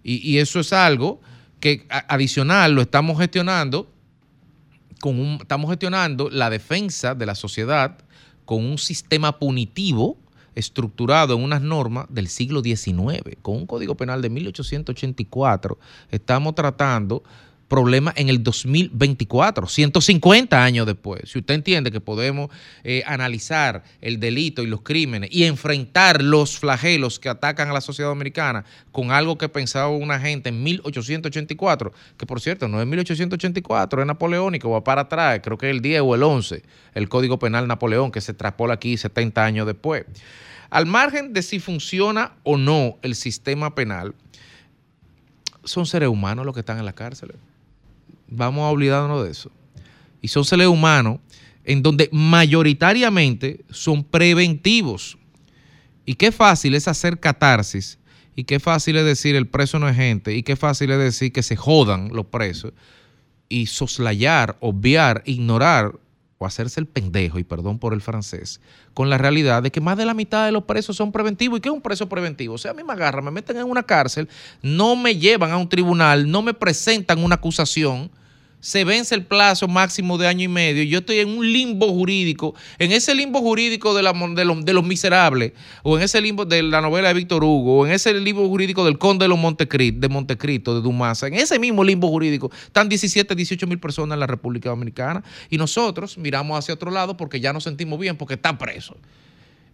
Y, 0.03 0.37
eso 0.37 0.59
es 0.59 0.73
algo 0.73 1.21
que 1.59 1.85
adicional 1.89 2.73
lo 2.73 2.81
estamos 2.81 3.17
gestionando 3.19 3.91
con 4.99 5.19
un, 5.19 5.37
estamos 5.41 5.69
gestionando 5.69 6.29
la 6.29 6.49
defensa 6.49 7.15
de 7.15 7.25
la 7.25 7.35
sociedad 7.35 7.97
con 8.45 8.65
un 8.65 8.77
sistema 8.77 9.37
punitivo 9.37 10.17
estructurado 10.59 11.35
en 11.35 11.43
unas 11.43 11.61
normas 11.61 12.05
del 12.09 12.27
siglo 12.27 12.61
XIX, 12.61 13.37
con 13.41 13.55
un 13.55 13.65
código 13.65 13.95
penal 13.95 14.21
de 14.21 14.29
1884. 14.29 15.79
Estamos 16.11 16.55
tratando 16.55 17.23
problemas 17.69 18.15
en 18.17 18.27
el 18.27 18.43
2024, 18.43 19.67
150 19.67 20.61
años 20.61 20.85
después. 20.85 21.21
Si 21.29 21.39
usted 21.39 21.53
entiende 21.53 21.91
que 21.91 22.01
podemos 22.01 22.49
eh, 22.83 23.03
analizar 23.05 23.83
el 24.01 24.19
delito 24.19 24.63
y 24.63 24.67
los 24.67 24.81
crímenes 24.81 25.29
y 25.31 25.45
enfrentar 25.45 26.21
los 26.21 26.57
flagelos 26.57 27.19
que 27.19 27.29
atacan 27.29 27.69
a 27.69 27.73
la 27.73 27.79
sociedad 27.79 28.09
dominicana 28.09 28.65
con 28.91 29.11
algo 29.11 29.37
que 29.37 29.47
pensaba 29.47 29.89
una 29.89 30.19
gente 30.19 30.49
en 30.49 30.61
1884, 30.63 31.93
que 32.17 32.25
por 32.25 32.41
cierto 32.41 32.67
no 32.67 32.81
es 32.81 32.87
1884, 32.87 34.01
es 34.01 34.07
napoleónico, 34.07 34.71
va 34.71 34.83
para 34.83 35.01
atrás, 35.01 35.39
creo 35.43 35.57
que 35.57 35.69
es 35.69 35.75
el 35.75 35.81
10 35.81 36.01
o 36.01 36.15
el 36.15 36.23
11, 36.23 36.63
el 36.95 37.07
Código 37.07 37.37
Penal 37.37 37.67
Napoleón, 37.67 38.11
que 38.11 38.19
se 38.19 38.33
traspola 38.33 38.73
aquí 38.73 38.97
70 38.97 39.45
años 39.45 39.67
después. 39.67 40.05
Al 40.69 40.85
margen 40.85 41.33
de 41.33 41.41
si 41.41 41.59
funciona 41.59 42.33
o 42.43 42.57
no 42.57 42.97
el 43.01 43.15
sistema 43.15 43.73
penal, 43.73 44.13
son 45.63 45.85
seres 45.85 46.09
humanos 46.09 46.45
los 46.45 46.53
que 46.53 46.61
están 46.61 46.79
en 46.79 46.85
la 46.85 46.93
cárcel. 46.93 47.33
Vamos 48.27 48.63
a 48.63 48.69
olvidarnos 48.69 49.23
de 49.23 49.31
eso. 49.31 49.51
Y 50.21 50.27
son 50.27 50.45
seres 50.45 50.67
humanos 50.67 51.19
en 51.63 51.83
donde 51.83 52.09
mayoritariamente 52.11 53.63
son 53.69 54.03
preventivos. 54.03 55.17
Y 56.05 56.15
qué 56.15 56.31
fácil 56.31 56.73
es 56.73 56.87
hacer 56.87 57.19
catarsis, 57.19 57.99
y 58.35 58.45
qué 58.45 58.59
fácil 58.59 58.95
es 58.97 59.05
decir 59.05 59.35
el 59.35 59.47
preso 59.47 59.77
no 59.79 59.87
es 59.87 59.95
gente, 59.95 60.35
y 60.35 60.43
qué 60.43 60.55
fácil 60.55 60.91
es 60.91 60.97
decir 60.97 61.31
que 61.31 61.43
se 61.43 61.55
jodan 61.55 62.09
los 62.11 62.25
presos, 62.25 62.73
y 63.49 63.67
soslayar, 63.67 64.57
obviar, 64.61 65.21
ignorar 65.25 65.99
o 66.39 66.45
hacerse 66.45 66.79
el 66.79 66.87
pendejo, 66.87 67.37
y 67.37 67.43
perdón 67.43 67.79
por 67.79 67.93
el 67.93 68.01
francés, 68.01 68.61
con 68.93 69.09
la 69.09 69.17
realidad 69.17 69.61
de 69.61 69.71
que 69.71 69.81
más 69.81 69.97
de 69.97 70.05
la 70.05 70.13
mitad 70.13 70.45
de 70.45 70.53
los 70.53 70.63
presos 70.63 70.95
son 70.95 71.11
preventivos. 71.11 71.59
¿Y 71.59 71.61
qué 71.61 71.69
es 71.69 71.75
un 71.75 71.81
preso 71.81 72.07
preventivo? 72.07 72.55
O 72.55 72.57
sea, 72.57 72.71
a 72.71 72.73
mí 72.73 72.81
me 72.81 72.93
agarran, 72.93 73.25
me 73.25 73.31
meten 73.31 73.57
en 73.57 73.69
una 73.69 73.83
cárcel, 73.83 74.29
no 74.61 74.95
me 74.95 75.17
llevan 75.17 75.51
a 75.51 75.57
un 75.57 75.67
tribunal, 75.67 76.31
no 76.31 76.41
me 76.41 76.53
presentan 76.53 77.21
una 77.21 77.35
acusación, 77.35 78.09
se 78.59 78.83
vence 78.83 79.15
el 79.15 79.25
plazo 79.25 79.67
máximo 79.67 80.17
de 80.17 80.27
año 80.27 80.45
y 80.45 80.47
medio, 80.47 80.83
y 80.83 80.89
yo 80.89 80.99
estoy 80.99 81.19
en 81.19 81.29
un 81.29 81.51
limbo 81.51 81.87
jurídico, 81.93 82.55
en 82.77 82.91
ese 82.91 83.15
limbo 83.15 83.39
jurídico 83.39 83.93
de, 83.93 84.03
la, 84.03 84.11
los, 84.11 84.65
de 84.65 84.73
los 84.73 84.83
miserables, 84.83 85.53
o 85.83 85.97
en 85.97 86.03
ese 86.03 86.19
limbo 86.21 86.45
de 86.45 86.63
la 86.63 86.81
novela 86.81 87.07
de 87.09 87.13
Víctor 87.13 87.43
Hugo, 87.43 87.79
o 87.79 87.85
en 87.85 87.93
ese 87.93 88.13
limbo 88.13 88.47
jurídico 88.47 88.83
del 88.83 88.97
conde 88.97 89.25
de 89.25 89.29
los 89.29 89.39
Montecristo, 89.39 89.99
de 89.99 90.09
Montecristo, 90.09 90.75
de 90.75 90.81
Dumasa, 90.81 91.27
en 91.27 91.35
ese 91.35 91.59
mismo 91.59 91.83
limbo 91.83 92.09
jurídico 92.09 92.51
están 92.65 92.89
17, 92.89 93.35
18 93.35 93.67
mil 93.67 93.79
personas 93.79 94.15
en 94.15 94.19
la 94.19 94.27
República 94.27 94.69
Dominicana, 94.69 95.23
y 95.49 95.57
nosotros 95.57 96.17
miramos 96.17 96.57
hacia 96.57 96.73
otro 96.73 96.91
lado 96.91 97.15
porque 97.15 97.39
ya 97.39 97.53
nos 97.53 97.63
sentimos 97.63 97.99
bien, 97.99 98.17
porque 98.17 98.33
está 98.35 98.57
preso. 98.57 98.97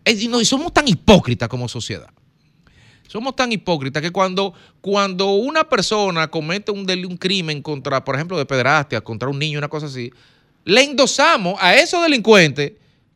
Y 0.06 0.46
somos 0.46 0.72
tan 0.72 0.88
hipócritas 0.88 1.50
como 1.50 1.68
sociedad. 1.68 2.10
Somos 3.08 3.36
tan 3.36 3.52
hipócritas 3.52 4.02
que 4.02 4.12
cuando, 4.12 4.54
cuando 4.82 5.34
una 5.34 5.64
persona 5.64 6.28
comete 6.30 6.72
un, 6.72 6.86
deli- 6.86 7.06
un 7.06 7.18
crimen 7.18 7.62
contra, 7.62 8.04
por 8.04 8.16
ejemplo, 8.16 8.38
de 8.38 8.46
pedrastia, 8.46 9.02
contra 9.02 9.30
un 9.30 9.40
niño, 9.40 9.58
una 9.60 9.68
cosa 9.70 9.86
así, 9.86 10.12
le 10.64 10.84
endosamos 10.84 11.56
a 11.62 11.76
esos 11.76 12.02
delincuentes 12.02 12.74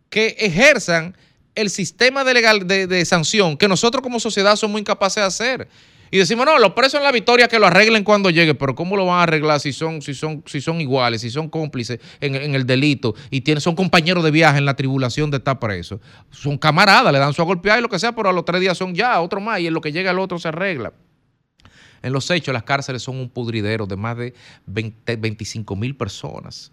que 0.09 0.35
ejerzan 0.39 1.15
el 1.55 1.69
sistema 1.69 2.23
legal, 2.23 2.67
de, 2.67 2.87
de 2.87 3.03
sanción 3.05 3.57
que 3.57 3.67
nosotros 3.67 4.01
como 4.01 4.19
sociedad 4.19 4.55
somos 4.55 4.79
incapaces 4.79 5.21
de 5.21 5.27
hacer. 5.27 5.67
Y 6.11 6.17
decimos, 6.17 6.45
no, 6.45 6.57
los 6.57 6.73
presos 6.73 6.95
en 6.95 7.03
la 7.03 7.11
victoria 7.11 7.47
que 7.47 7.59
lo 7.59 7.67
arreglen 7.67 8.03
cuando 8.03 8.29
llegue, 8.29 8.55
pero 8.55 8.73
¿cómo 8.75 8.97
lo 8.97 9.05
van 9.05 9.19
a 9.19 9.23
arreglar 9.23 9.59
si 9.59 9.73
son, 9.73 10.01
si 10.01 10.13
son, 10.13 10.43
si 10.45 10.59
son 10.59 10.81
iguales, 10.81 11.21
si 11.21 11.29
son 11.29 11.49
cómplices 11.49 11.99
en, 12.19 12.55
el 12.55 12.65
delito 12.65 13.13
y 13.29 13.43
son 13.59 13.75
compañeros 13.75 14.23
de 14.23 14.31
viaje 14.31 14.57
en 14.57 14.65
la 14.65 14.75
tribulación 14.75 15.29
de 15.29 15.37
estar 15.37 15.59
presos? 15.59 15.99
Son 16.31 16.57
camaradas, 16.57 17.13
le 17.13 17.19
dan 17.19 17.33
su 17.33 17.43
golpear 17.43 17.79
y 17.79 17.81
lo 17.81 17.89
que 17.89 17.99
sea, 17.99 18.13
pero 18.13 18.29
a 18.29 18.33
los 18.33 18.45
tres 18.45 18.61
días 18.61 18.77
son 18.77 18.95
ya, 18.95 19.19
otro 19.21 19.39
más, 19.39 19.59
y 19.59 19.67
en 19.67 19.73
lo 19.73 19.81
que 19.81 19.91
llega 19.91 20.11
el 20.11 20.19
otro 20.19 20.39
se 20.39 20.47
arregla. 20.47 20.93
En 22.01 22.13
los 22.13 22.29
hechos, 22.31 22.53
las 22.53 22.63
cárceles 22.63 23.03
son 23.03 23.17
un 23.17 23.29
pudridero 23.29 23.85
de 23.85 23.95
más 23.95 24.17
de 24.17 24.33
20 24.65 25.17
25 25.17 25.75
mil 25.75 25.95
personas. 25.95 26.71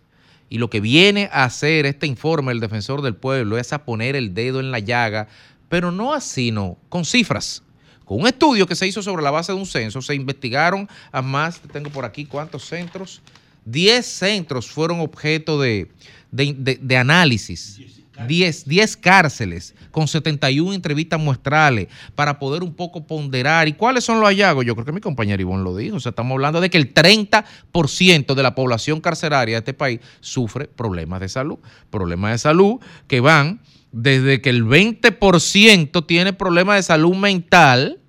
Y 0.49 0.59
lo 0.59 0.71
que 0.71 0.81
viene 0.81 1.29
a 1.33 1.45
hacer 1.45 1.87
este 1.87 2.07
informe 2.07 2.53
del 2.53 2.61
defensor 2.61 3.03
del 3.03 3.17
pueblo 3.17 3.59
es 3.59 3.73
a 3.73 3.85
poner 3.85 4.15
el 4.15 4.33
dedo 4.33 4.61
en 4.61 4.71
la 4.71 4.79
llaga, 4.79 5.27
pero 5.69 5.91
no 5.91 6.15
así, 6.15 6.53
no, 6.53 6.79
con 6.89 7.05
cifras. 7.05 7.63
Con 8.07 8.21
un 8.21 8.29
estudio 8.29 8.67
que 8.69 8.77
se 8.77 8.87
hizo 8.87 9.03
sobre 9.03 9.23
la 9.23 9.33
base 9.33 9.53
de 9.53 9.59
un 9.59 9.67
censo, 9.67 10.01
se 10.01 10.15
investigaron 10.15 10.89
a 11.11 11.21
más, 11.21 11.61
tengo 11.73 11.91
por 11.91 12.05
aquí 12.05 12.25
cuántos 12.25 12.65
centros, 12.65 13.21
10 13.65 14.07
centros 14.07 14.71
fueron 14.71 15.01
objeto 15.01 15.61
de, 15.61 15.89
análisis. 16.97 17.81
10, 18.27 18.67
10 18.67 18.97
cárceles 18.97 19.75
con 19.91 20.09
71 20.09 20.73
entrevistas 20.73 21.21
muestrales 21.21 21.89
para 22.15 22.39
poder 22.39 22.63
un 22.63 22.73
poco 22.73 23.07
ponderar. 23.07 23.69
¿Y 23.69 23.75
cuáles 23.75 24.05
son 24.05 24.21
los 24.21 24.29
hallazgos? 24.29 24.65
Yo 24.65 24.75
creo 24.75 24.87
que 24.87 24.93
mi 24.93 25.01
compañero 25.01 25.43
Ivonne 25.43 25.65
lo 25.65 25.77
dijo. 25.77 25.97
O 25.97 26.01
sea, 26.01 26.11
estamos 26.11 26.33
hablando 26.33 26.63
de 26.63 26.71
que 26.71 26.79
el 26.79 26.95
30% 26.95 28.35
de 28.35 28.43
la 28.43 28.55
población 28.55 29.03
carceraria 29.03 29.57
de 29.57 29.59
este 29.59 29.75
país 29.75 30.01
sufre 30.21 30.67
problemas 30.67 31.21
de 31.21 31.29
salud. 31.29 31.59
Problemas 31.91 32.31
de 32.31 32.39
salud 32.39 32.81
que 33.07 33.21
van 33.21 33.61
desde 33.93 34.41
que 34.41 34.51
el 34.51 34.65
20% 34.65 36.07
tiene 36.07 36.33
problemas 36.33 36.77
de 36.77 36.83
salud 36.83 37.15
mental. 37.15 38.01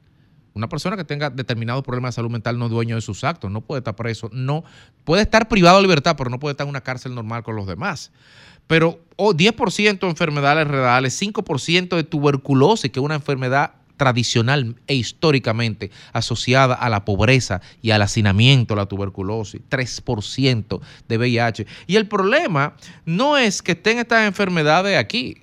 Una 0.54 0.70
persona 0.70 0.98
que 0.98 1.04
tenga 1.04 1.30
determinados 1.30 1.84
problemas 1.84 2.14
de 2.14 2.16
salud 2.18 2.32
mental 2.32 2.58
no 2.58 2.66
es 2.66 2.72
dueño 2.72 2.96
de 2.96 3.02
sus 3.02 3.24
actos, 3.24 3.52
no 3.52 3.62
puede 3.62 3.80
estar 3.80 3.96
preso, 3.96 4.30
no 4.34 4.64
puede 5.04 5.22
estar 5.22 5.48
privado 5.48 5.78
de 5.78 5.84
libertad, 5.84 6.16
pero 6.18 6.30
no 6.30 6.40
puede 6.40 6.54
estar 6.54 6.66
en 6.66 6.70
una 6.70 6.82
cárcel 6.82 7.14
normal 7.14 7.44
con 7.44 7.56
los 7.56 7.68
demás. 7.68 8.12
Pero 8.66 9.00
oh, 9.16 9.34
10% 9.34 10.00
de 10.00 10.10
enfermedades 10.10 10.68
renales, 10.68 11.22
5% 11.22 11.96
de 11.96 12.04
tuberculosis, 12.04 12.92
que 12.92 13.00
es 13.00 13.04
una 13.04 13.16
enfermedad 13.16 13.72
tradicional 13.98 14.76
e 14.86 14.94
históricamente 14.94 15.92
asociada 16.14 16.76
a 16.76 16.88
la 16.90 17.04
pobreza 17.04 17.62
y 17.82 17.92
al 17.92 18.04
hacinamiento, 18.04 18.76
la 18.76 18.86
tuberculosis, 18.86 19.62
3% 19.70 20.80
de 21.08 21.18
VIH. 21.18 21.68
Y 21.88 21.96
el 21.96 22.08
problema 22.08 22.76
no 23.06 23.38
es 23.38 23.62
que 23.62 23.74
estén 23.74 23.98
estas 23.98 24.28
enfermedades 24.28 24.98
aquí. 24.98 25.42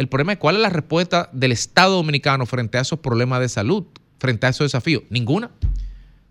El 0.00 0.08
problema 0.08 0.32
es 0.32 0.38
cuál 0.38 0.56
es 0.56 0.62
la 0.62 0.70
respuesta 0.70 1.28
del 1.30 1.52
Estado 1.52 1.96
dominicano 1.96 2.46
frente 2.46 2.78
a 2.78 2.80
esos 2.80 3.00
problemas 3.00 3.38
de 3.40 3.50
salud, 3.50 3.84
frente 4.18 4.46
a 4.46 4.48
esos 4.48 4.64
desafíos. 4.64 5.02
Ninguna. 5.10 5.50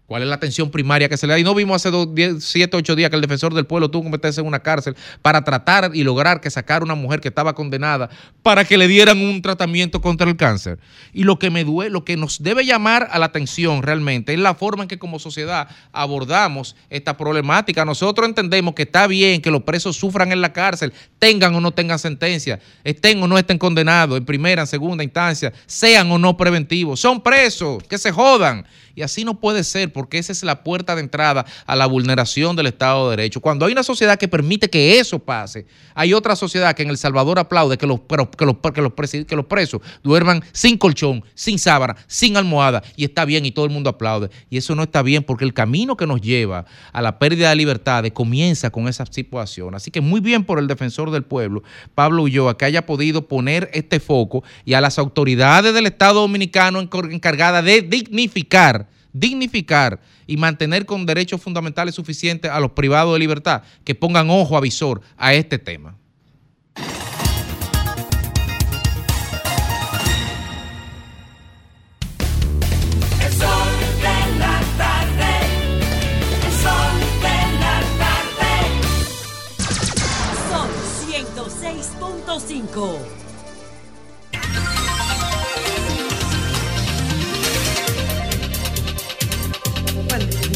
¿Cuál 0.10 0.24
es 0.24 0.28
la 0.28 0.34
atención 0.34 0.72
primaria 0.72 1.08
que 1.08 1.18
se 1.18 1.28
le 1.28 1.34
da? 1.34 1.40
Y 1.40 1.44
no 1.44 1.54
vimos 1.54 1.86
hace 1.86 1.96
7, 2.40 2.76
8 2.76 2.96
días 2.96 3.12
que 3.12 3.16
el 3.16 3.22
defensor 3.22 3.54
del 3.54 3.68
pueblo 3.68 3.92
tuvo 3.92 4.06
que 4.06 4.10
meterse 4.10 4.42
en 4.42 4.48
una 4.48 4.58
cárcel 4.58 4.96
para 5.22 5.44
tratar 5.44 5.92
y 5.94 6.02
lograr 6.02 6.42
que 6.42 6.50
sacara 6.50 6.84
una 6.84 6.96
mujer 6.96 7.22
que 7.22 7.28
estaba 7.28 7.54
condenada 7.54 8.10
para 8.42 8.66
que 8.66 8.76
le 8.80 8.88
dieran 8.88 9.22
un 9.22 9.44
tratamiento 9.44 10.02
contra 10.02 10.28
el 10.28 10.36
cáncer. 10.36 10.80
Y 11.14 11.26
lo 11.26 11.38
que 11.38 11.52
me 11.52 11.64
duele, 11.64 11.92
lo 11.92 12.06
que 12.06 12.18
nos 12.18 12.42
debe 12.42 12.66
llamar 12.66 13.08
a 13.12 13.20
la 13.20 13.28
atención 13.28 13.84
realmente 13.84 14.34
es 14.34 14.40
la 14.40 14.56
forma 14.56 14.82
en 14.82 14.88
que 14.88 14.98
como 14.98 15.20
sociedad 15.20 15.68
abordamos 15.92 16.76
esta 16.90 17.16
problemática. 17.16 17.86
Nosotros 17.86 18.28
entendemos 18.28 18.74
que 18.74 18.82
está 18.82 19.06
bien 19.06 19.44
que 19.44 19.52
los 19.52 19.62
presos 19.62 19.96
sufran 19.96 20.32
en 20.32 20.42
la 20.42 20.54
cárcel, 20.54 20.92
tengan 21.20 21.54
o 21.54 21.62
no 21.62 21.70
tengan 21.70 22.00
sentencia, 22.00 22.60
estén 22.84 23.22
o 23.22 23.28
no 23.28 23.38
estén 23.38 23.60
condenados 23.60 24.18
en 24.18 24.26
primera, 24.26 24.64
en 24.64 24.68
segunda 24.68 25.04
instancia, 25.04 25.54
sean 25.68 26.12
o 26.12 26.18
no 26.18 26.36
preventivos. 26.36 27.00
Son 27.00 27.22
presos, 27.22 27.84
que 27.84 28.00
se 28.00 28.12
jodan. 28.12 28.66
Y 28.96 29.02
así 29.02 29.24
no 29.24 29.40
puede 29.40 29.64
ser, 29.64 29.92
porque 29.94 30.18
esa 30.18 30.32
es 30.32 30.44
la 30.44 30.64
puerta 30.64 30.96
de 30.96 31.02
entrada 31.02 31.46
a 31.66 31.76
la 31.76 31.86
vulneración 31.86 32.56
del 32.56 32.68
Estado 32.68 33.10
de 33.10 33.18
Derecho. 33.18 33.42
Cuando 33.42 33.66
hay 33.66 33.72
una 33.72 33.84
sociedad 33.84 34.18
que 34.18 34.28
permite 34.28 34.70
que 34.70 35.00
eso 35.00 35.20
pase, 35.20 35.66
hay 35.94 36.14
otra 36.14 36.36
sociedad 36.36 36.76
que 36.76 36.84
en 36.84 36.90
El 36.90 36.98
Salvador 36.98 37.40
aplaude 37.40 37.78
que 37.78 37.88
los, 37.88 38.02
que 38.02 38.16
los, 38.16 38.28
que 38.30 38.46
los, 38.82 38.94
que 39.26 39.36
los 39.36 39.46
presos 39.46 39.82
duerman 40.04 40.44
sin 40.52 40.78
colchón, 40.78 41.24
sin 41.34 41.60
sábana, 41.60 41.96
sin 42.08 42.38
almohada, 42.38 42.84
y 42.96 43.06
está 43.06 43.26
bien, 43.26 43.46
y 43.46 43.52
todo 43.52 43.66
el 43.66 43.72
mundo 43.72 43.90
aplaude. 43.90 44.30
Y 44.50 44.58
eso 44.58 44.76
no 44.76 44.84
está 44.84 45.02
bien, 45.02 45.24
porque 45.24 45.46
el 45.46 45.54
camino 45.54 45.96
que 45.98 46.08
nos 46.08 46.22
lleva 46.22 46.66
a 46.92 47.02
la 47.02 47.20
pérdida 47.20 47.50
de 47.50 47.56
libertades 47.56 48.12
comienza 48.12 48.70
con 48.70 48.88
esa 48.88 49.06
situación. 49.06 49.76
Así 49.76 49.92
que 49.92 50.02
muy 50.02 50.20
bien 50.20 50.44
por 50.44 50.60
el 50.60 50.68
defensor 50.68 51.12
del 51.12 51.24
pueblo, 51.24 51.64
Pablo 51.96 52.24
Ulloa, 52.24 52.58
que 52.58 52.66
haya 52.66 52.86
podido 52.86 53.28
poner 53.28 53.70
este 53.74 54.00
foco 54.00 54.44
y 54.66 54.74
a 54.74 54.82
las 54.82 55.00
autoridades 55.00 55.74
del 55.74 55.86
Estado 55.86 56.22
Dominicano 56.22 56.80
encargadas 56.80 57.64
de 57.64 57.82
dignificar 57.82 58.89
dignificar 59.14 60.00
y 60.28 60.38
mantener 60.38 60.86
con 60.86 61.06
derechos 61.06 61.42
fundamentales 61.42 61.96
suficientes 61.96 62.52
a 62.52 62.60
los 62.60 62.72
privados 62.72 63.14
de 63.14 63.20
libertad, 63.20 63.64
que 63.84 63.96
pongan 63.96 64.30
ojo 64.30 64.58
avisor 64.58 65.02
a 65.18 65.34
este 65.34 65.58
tema. 65.58 65.96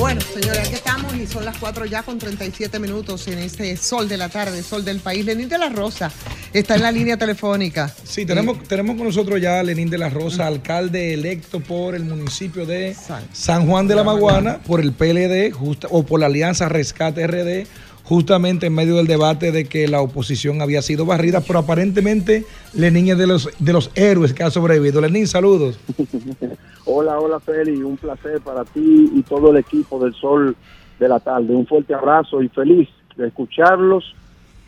Bueno, 0.03 0.19
señores, 0.19 0.59
aquí 0.67 0.75
estamos 0.75 1.15
y 1.15 1.25
son 1.25 1.45
las 1.45 1.57
4 1.59 1.85
ya 1.85 2.03
con 2.03 2.19
37 2.19 2.77
minutos 2.77 3.25
en 3.29 3.39
este 3.39 3.77
sol 3.77 4.09
de 4.09 4.17
la 4.17 4.27
tarde, 4.27 4.61
sol 4.61 4.83
del 4.83 4.99
país. 4.99 5.23
Lenín 5.25 5.47
de 5.47 5.57
la 5.57 5.69
Rosa 5.69 6.11
está 6.51 6.75
en 6.75 6.81
la 6.81 6.91
línea 6.91 7.15
telefónica. 7.15 7.89
Sí, 8.03 8.25
tenemos, 8.25 8.61
tenemos 8.63 8.97
con 8.97 9.05
nosotros 9.07 9.39
ya 9.39 9.61
a 9.61 9.63
Lenín 9.63 9.89
de 9.89 9.97
la 9.97 10.09
Rosa, 10.09 10.45
alcalde 10.45 11.13
electo 11.13 11.61
por 11.61 11.95
el 11.95 12.03
municipio 12.03 12.65
de 12.65 12.93
San 13.31 13.65
Juan 13.65 13.87
de 13.87 13.95
la 13.95 14.03
Maguana, 14.03 14.57
por 14.59 14.81
el 14.81 14.91
PLD, 14.91 15.51
justa- 15.53 15.87
o 15.89 16.03
por 16.03 16.19
la 16.19 16.25
Alianza 16.25 16.67
Rescate 16.67 17.25
RD, 17.25 17.65
justamente 18.03 18.67
en 18.67 18.75
medio 18.75 18.95
del 18.95 19.07
debate 19.07 19.51
de 19.51 19.65
que 19.65 19.87
la 19.87 20.01
oposición 20.01 20.61
había 20.61 20.81
sido 20.81 21.05
barrida, 21.05 21.41
pero 21.41 21.59
aparentemente 21.59 22.45
Lenín 22.73 23.09
es 23.09 23.17
de 23.17 23.27
los, 23.27 23.49
de 23.59 23.73
los 23.73 23.91
héroes 23.95 24.33
que 24.33 24.43
ha 24.43 24.51
sobrevivido. 24.51 25.01
Lenín, 25.01 25.27
saludos. 25.27 25.79
Hola, 26.85 27.17
hola 27.17 27.39
Feli, 27.39 27.81
un 27.81 27.95
placer 27.95 28.41
para 28.41 28.65
ti 28.65 29.09
y 29.15 29.21
todo 29.21 29.51
el 29.51 29.57
equipo 29.57 30.03
del 30.03 30.13
Sol 30.13 30.53
de 30.99 31.07
la 31.07 31.21
Tarde. 31.21 31.55
Un 31.55 31.65
fuerte 31.65 31.93
abrazo 31.93 32.41
y 32.41 32.49
feliz 32.49 32.89
de 33.15 33.27
escucharlos 33.27 34.13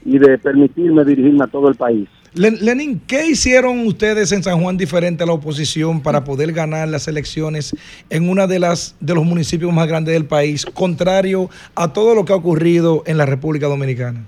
y 0.06 0.18
de 0.18 0.38
permitirme 0.38 1.04
dirigirme 1.04 1.44
a 1.44 1.48
todo 1.48 1.68
el 1.68 1.76
país. 1.76 2.08
Len- 2.36 2.58
Lenin, 2.62 3.00
¿qué 3.08 3.28
hicieron 3.28 3.88
ustedes 3.88 4.32
en 4.34 4.44
San 4.44 4.62
Juan 4.62 4.76
diferente 4.78 5.24
a 5.24 5.26
la 5.26 5.34
oposición 5.34 6.02
para 6.02 6.24
poder 6.26 6.52
ganar 6.52 6.88
las 6.90 7.08
elecciones 7.08 7.74
en 8.10 8.30
una 8.30 8.46
de 8.46 8.60
las 8.60 8.96
de 9.00 9.16
los 9.16 9.24
municipios 9.24 9.72
más 9.72 9.88
grandes 9.88 10.14
del 10.14 10.26
país, 10.26 10.66
contrario 10.66 11.50
a 11.76 11.94
todo 11.94 12.14
lo 12.14 12.26
que 12.26 12.34
ha 12.34 12.36
ocurrido 12.36 13.04
en 13.06 13.18
la 13.18 13.26
República 13.26 13.68
Dominicana? 13.68 14.24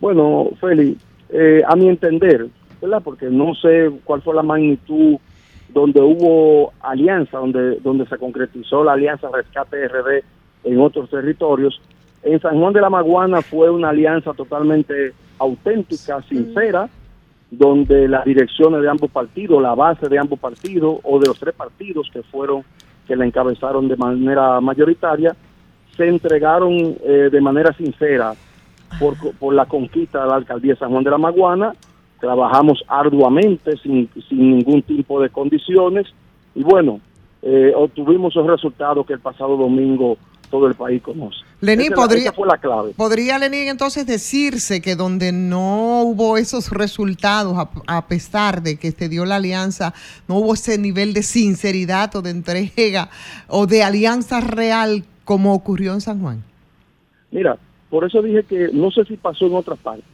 Bueno, 0.00 0.48
Félix, 0.60 0.98
eh, 1.28 1.60
a 1.68 1.76
mi 1.76 1.88
entender, 1.88 2.46
¿verdad? 2.80 3.02
Porque 3.04 3.26
no 3.26 3.54
sé 3.54 3.90
cuál 4.04 4.22
fue 4.22 4.34
la 4.34 4.42
magnitud 4.42 5.16
donde 5.68 6.00
hubo 6.00 6.72
alianza, 6.80 7.36
donde, 7.38 7.76
donde 7.80 8.06
se 8.06 8.16
concretizó 8.16 8.82
la 8.82 8.92
alianza 8.94 9.28
Rescate 9.32 9.86
RD 9.88 10.24
en 10.64 10.80
otros 10.80 11.10
territorios. 11.10 11.80
En 12.22 12.40
San 12.40 12.58
Juan 12.58 12.72
de 12.72 12.80
la 12.80 12.88
Maguana 12.90 13.42
fue 13.42 13.70
una 13.70 13.90
alianza 13.90 14.32
totalmente 14.32 15.12
auténtica, 15.38 16.22
sincera, 16.28 16.88
donde 17.50 18.08
las 18.08 18.24
direcciones 18.24 18.82
de 18.82 18.88
ambos 18.88 19.10
partidos, 19.10 19.60
la 19.60 19.74
base 19.74 20.08
de 20.08 20.18
ambos 20.18 20.38
partidos 20.38 20.98
o 21.02 21.18
de 21.18 21.26
los 21.26 21.38
tres 21.38 21.54
partidos 21.54 22.08
que 22.12 22.22
fueron, 22.22 22.62
que 23.06 23.16
la 23.16 23.26
encabezaron 23.26 23.88
de 23.88 23.96
manera 23.96 24.60
mayoritaria, 24.60 25.34
se 25.96 26.06
entregaron 26.06 26.96
eh, 27.02 27.28
de 27.30 27.40
manera 27.40 27.72
sincera 27.72 28.34
por, 28.98 29.16
por 29.38 29.54
la 29.54 29.66
conquista 29.66 30.22
de 30.22 30.28
la 30.28 30.36
alcaldía 30.36 30.76
San 30.76 30.90
Juan 30.90 31.04
de 31.04 31.10
la 31.10 31.18
Maguana. 31.18 31.74
Trabajamos 32.20 32.84
arduamente, 32.86 33.76
sin, 33.78 34.08
sin 34.28 34.58
ningún 34.58 34.82
tipo 34.82 35.20
de 35.20 35.30
condiciones, 35.30 36.06
y 36.54 36.62
bueno, 36.62 37.00
eh, 37.42 37.72
obtuvimos 37.74 38.32
esos 38.34 38.46
resultados 38.46 39.06
que 39.06 39.14
el 39.14 39.20
pasado 39.20 39.56
domingo 39.56 40.18
todo 40.50 40.66
el 40.66 40.74
país 40.74 41.02
conoce. 41.02 41.49
Lenín, 41.60 41.92
podría- 41.92 42.22
esa 42.24 42.32
fue 42.32 42.46
la 42.48 42.56
clave. 42.58 42.92
¿Podría, 42.96 43.38
Lenín, 43.38 43.68
entonces 43.68 44.06
decirse 44.06 44.80
que 44.80 44.96
donde 44.96 45.30
no 45.32 46.02
hubo 46.02 46.38
esos 46.38 46.70
resultados, 46.70 47.56
a, 47.58 47.68
a 47.98 48.06
pesar 48.06 48.62
de 48.62 48.76
que 48.78 48.92
se 48.92 49.08
dio 49.08 49.24
la 49.26 49.36
alianza, 49.36 49.92
no 50.26 50.36
hubo 50.36 50.54
ese 50.54 50.78
nivel 50.78 51.12
de 51.12 51.22
sinceridad 51.22 52.14
o 52.16 52.22
de 52.22 52.30
entrega 52.30 53.10
o 53.48 53.66
de 53.66 53.82
alianza 53.82 54.40
real 54.40 55.04
como 55.24 55.52
ocurrió 55.54 55.92
en 55.92 56.00
San 56.00 56.20
Juan? 56.20 56.42
Mira, 57.30 57.56
por 57.90 58.04
eso 58.04 58.22
dije 58.22 58.42
que 58.44 58.70
no 58.72 58.90
sé 58.90 59.04
si 59.04 59.16
pasó 59.16 59.46
en 59.46 59.54
otras 59.54 59.78
partes. 59.78 60.04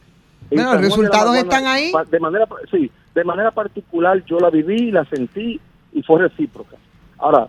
En 0.51 0.57
Bueno, 0.57 0.73
los 0.73 0.81
resultados 0.81 1.35
están 1.35 1.65
ahí. 1.65 1.91
De 2.11 2.19
manera, 2.19 2.45
sí, 2.71 2.91
de 3.15 3.23
manera 3.23 3.51
particular 3.51 4.23
yo 4.25 4.37
la 4.39 4.49
viví, 4.49 4.91
la 4.91 5.05
sentí 5.05 5.59
y 5.93 6.03
fue 6.03 6.19
recíproca. 6.19 6.75
Ahora, 7.17 7.47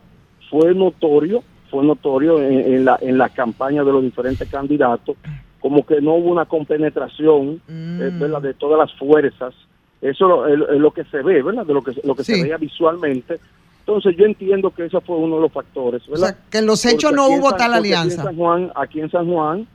fue 0.51 0.75
notorio, 0.75 1.43
fue 1.70 1.85
notorio 1.85 2.40
en, 2.43 2.74
en 2.74 2.85
la, 2.85 2.99
en 3.01 3.16
la 3.19 3.28
campaña 3.28 3.85
de 3.85 3.93
los 3.93 4.03
diferentes 4.03 4.49
candidatos, 4.49 5.16
como 5.61 5.85
que 5.86 6.01
no 6.01 6.15
hubo 6.15 6.31
una 6.31 6.45
compenetración 6.45 7.61
eh, 7.69 8.11
¿verdad? 8.19 8.43
de 8.43 8.55
todas 8.55 8.78
las 8.78 8.93
fuerzas. 8.99 9.55
Eso 10.01 10.47
es 10.47 10.59
lo, 10.59 10.69
es 10.73 10.81
lo 10.81 10.90
que 10.93 11.05
se 11.05 11.23
ve, 11.23 11.43
¿verdad? 11.43 11.66
De 11.66 11.74
lo 11.74 11.82
que, 11.82 11.93
lo 12.05 12.15
que 12.15 12.23
se 12.24 12.40
veía 12.43 12.57
visualmente. 12.57 13.39
Entonces 13.81 14.16
yo 14.16 14.24
entiendo 14.27 14.70
que 14.70 14.85
ese 14.85 15.01
fue 15.01 15.16
uno 15.16 15.36
de 15.36 15.43
los 15.43 15.53
factores, 15.53 16.03
¿verdad? 16.09 16.36
que 16.51 16.59
en 16.59 16.66
los 16.66 16.85
hechos 16.85 17.11
Porque 17.11 17.16
no 17.16 17.27
hubo 17.28 17.49
San- 17.51 17.59
tal 17.59 17.73
porque 17.73 17.78
aquí 17.78 17.89
en 17.89 17.95
alianza. 17.99 18.23
San 18.23 18.36
Juan, 18.36 18.70
aquí 18.77 19.01
en 19.01 19.11
San 19.11 19.27
Juan, 19.32 19.66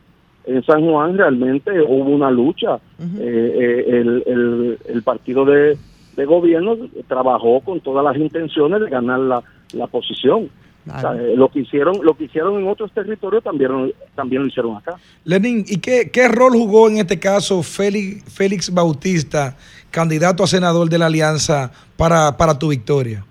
en 0.45 0.63
San 0.65 0.81
Juan 0.85 1.17
realmente 1.17 1.71
hubo 1.81 2.11
una 2.11 2.29
lucha. 2.31 2.75
Eh, 2.75 3.19
eh, 3.19 3.85
el, 3.89 4.23
el- 4.27 4.77
el 4.87 5.01
partido 5.03 5.45
de, 5.45 5.77
de 6.15 6.25
gobierno 6.25 6.77
trabajó 7.07 7.59
con 7.61 7.79
todas 7.81 8.05
las 8.05 8.15
intenciones 8.17 8.79
de 8.81 8.89
ganar 8.89 9.19
la, 9.19 9.43
la 9.73 9.87
posición. 9.87 10.49
O 10.85 10.99
sea, 10.99 11.13
eh, 11.13 11.35
lo 11.35 11.49
que 11.49 11.61
hicieron, 11.61 12.03
lo 12.03 12.13
que 12.15 12.25
hicieron 12.25 12.59
en 12.59 12.67
otros 12.67 12.91
territorios 12.91 13.43
también, 13.43 13.93
también 14.15 14.41
lo 14.41 14.47
hicieron 14.49 14.75
acá. 14.75 14.97
Lenin, 15.23 15.63
¿y 15.67 15.77
qué, 15.77 16.09
qué 16.11 16.27
rol 16.27 16.51
jugó 16.51 16.89
en 16.89 16.97
este 16.97 17.19
caso 17.19 17.63
Félix, 17.63 18.33
Félix 18.33 18.73
Bautista, 18.73 19.55
candidato 19.91 20.43
a 20.43 20.47
senador 20.47 20.89
de 20.89 20.97
la 20.97 21.05
Alianza, 21.05 21.71
para, 21.95 22.35
para 22.35 22.59
tu 22.59 22.69
victoria? 22.69 23.25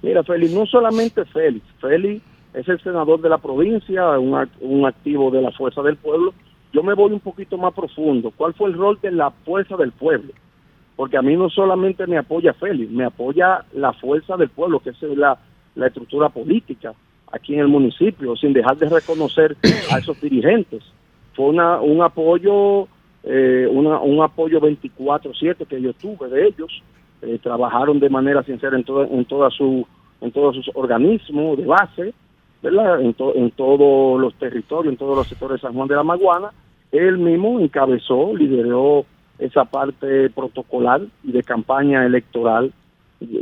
Mira, 0.00 0.22
Félix, 0.24 0.52
no 0.52 0.64
solamente 0.64 1.24
Félix, 1.26 1.66
Félix 1.80 2.22
es 2.54 2.66
el 2.68 2.80
senador 2.82 3.20
de 3.20 3.28
la 3.28 3.38
provincia, 3.38 4.18
un, 4.18 4.48
un 4.60 4.86
activo 4.86 5.30
de 5.30 5.42
la 5.42 5.52
Fuerza 5.52 5.82
del 5.82 5.96
Pueblo. 5.96 6.32
Yo 6.72 6.82
me 6.82 6.94
voy 6.94 7.12
un 7.12 7.20
poquito 7.20 7.58
más 7.58 7.74
profundo. 7.74 8.32
¿Cuál 8.36 8.54
fue 8.54 8.68
el 8.68 8.74
rol 8.74 8.98
de 9.02 9.10
la 9.10 9.30
Fuerza 9.30 9.76
del 9.76 9.92
Pueblo? 9.92 10.32
Porque 10.96 11.16
a 11.16 11.22
mí 11.22 11.36
no 11.36 11.50
solamente 11.50 12.06
me 12.06 12.18
apoya 12.18 12.54
Félix, 12.54 12.90
me 12.90 13.04
apoya 13.04 13.64
la 13.72 13.92
Fuerza 13.92 14.36
del 14.36 14.48
Pueblo, 14.48 14.80
que 14.80 14.90
es 14.90 15.02
la, 15.02 15.38
la 15.74 15.86
estructura 15.88 16.28
política 16.28 16.92
aquí 17.32 17.54
en 17.54 17.60
el 17.60 17.68
municipio, 17.68 18.36
sin 18.36 18.52
dejar 18.52 18.76
de 18.78 18.88
reconocer 18.88 19.56
a 19.92 19.98
esos 19.98 20.20
dirigentes. 20.20 20.82
Fue 21.34 21.46
una, 21.46 21.80
un 21.80 22.00
apoyo, 22.02 22.88
eh, 23.22 23.68
una, 23.70 24.00
un 24.00 24.22
apoyo 24.22 24.60
24/7 24.60 25.66
que 25.66 25.80
yo 25.80 25.92
tuve 25.94 26.28
de 26.28 26.46
ellos. 26.48 26.82
Eh, 27.20 27.38
trabajaron 27.42 27.98
de 28.00 28.08
manera 28.08 28.42
sincera 28.44 28.76
en, 28.76 28.84
todo, 28.84 29.04
en, 29.04 29.24
toda 29.24 29.50
su, 29.50 29.86
en 30.20 30.30
todos 30.30 30.54
sus 30.54 30.70
organismos 30.74 31.58
de 31.58 31.64
base, 31.66 32.14
¿verdad? 32.62 33.00
En, 33.00 33.12
to- 33.14 33.34
en 33.34 33.50
todos 33.50 34.20
los 34.20 34.34
territorios, 34.34 34.92
en 34.92 34.98
todos 34.98 35.16
los 35.16 35.26
sectores 35.26 35.60
de 35.60 35.66
San 35.66 35.74
Juan 35.74 35.88
de 35.88 35.96
la 35.96 36.02
Maguana. 36.04 36.50
Él 36.92 37.18
mismo 37.18 37.60
encabezó, 37.60 38.34
lideró 38.36 39.04
esa 39.38 39.64
parte 39.64 40.30
protocolar 40.30 41.02
y 41.22 41.32
de 41.32 41.42
campaña 41.42 42.06
electoral 42.06 42.72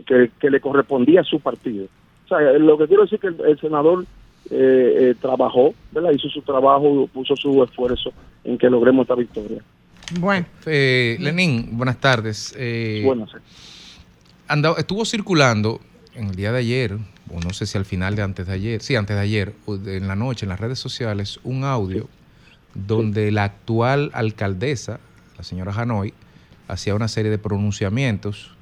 que, 0.07 0.31
que 0.41 0.51
le 0.51 0.61
correspondía 0.61 1.21
a 1.21 1.25
su 1.25 1.39
partido. 1.41 1.87
O 2.27 2.29
sea, 2.29 2.41
lo 2.59 2.77
que 2.77 2.87
quiero 2.87 3.05
decir 3.05 3.17
es 3.17 3.21
que 3.21 3.27
el, 3.43 3.51
el 3.51 3.61
senador 3.61 4.05
eh, 4.51 5.11
eh, 5.11 5.15
trabajó, 5.21 5.75
¿verdad? 5.93 6.11
Hizo 6.13 6.29
su 6.29 6.43
trabajo, 6.43 7.09
puso 7.13 7.35
su 7.37 7.63
esfuerzo 7.65 8.13
en 8.45 8.59
que 8.59 8.69
logremos 8.69 9.05
esta 9.05 9.15
victoria. 9.15 9.63
Bueno. 10.21 10.47
Eh, 10.67 11.17
Lenín, 11.21 11.71
buenas 11.73 11.99
tardes. 12.01 12.55
Eh, 12.57 13.03
Buenas. 13.05 13.31
andaba- 14.49 14.79
estuvo 14.79 15.05
circulando 15.05 15.81
en 16.15 16.29
el 16.29 16.37
día 16.37 16.53
de 16.53 16.59
ayer, 16.59 16.99
o 17.33 17.41
no 17.41 17.51
sé 17.51 17.67
si 17.67 17.77
al 17.77 17.85
final 17.85 18.15
de 18.17 18.23
antes 18.23 18.47
de 18.47 18.53
ayer, 18.53 18.83
sí, 18.83 18.95
antes 18.97 19.17
de 19.17 19.23
ayer, 19.23 19.53
en 19.87 20.07
la 20.09 20.15
noche, 20.17 20.45
en 20.47 20.51
las 20.51 20.61
redes 20.61 20.79
sociales, 20.79 21.41
un 21.45 21.65
audio 21.65 22.09
donde 22.75 23.31
la 23.33 23.45
actual 23.45 24.11
alcaldesa, 24.15 25.01
la 25.37 25.43
señora 25.45 25.73
Hanoi, 25.73 26.13
hacía 26.69 26.95
una 26.95 27.09
serie 27.09 27.31
de 27.31 27.39
pronunciamientos. 27.39 28.53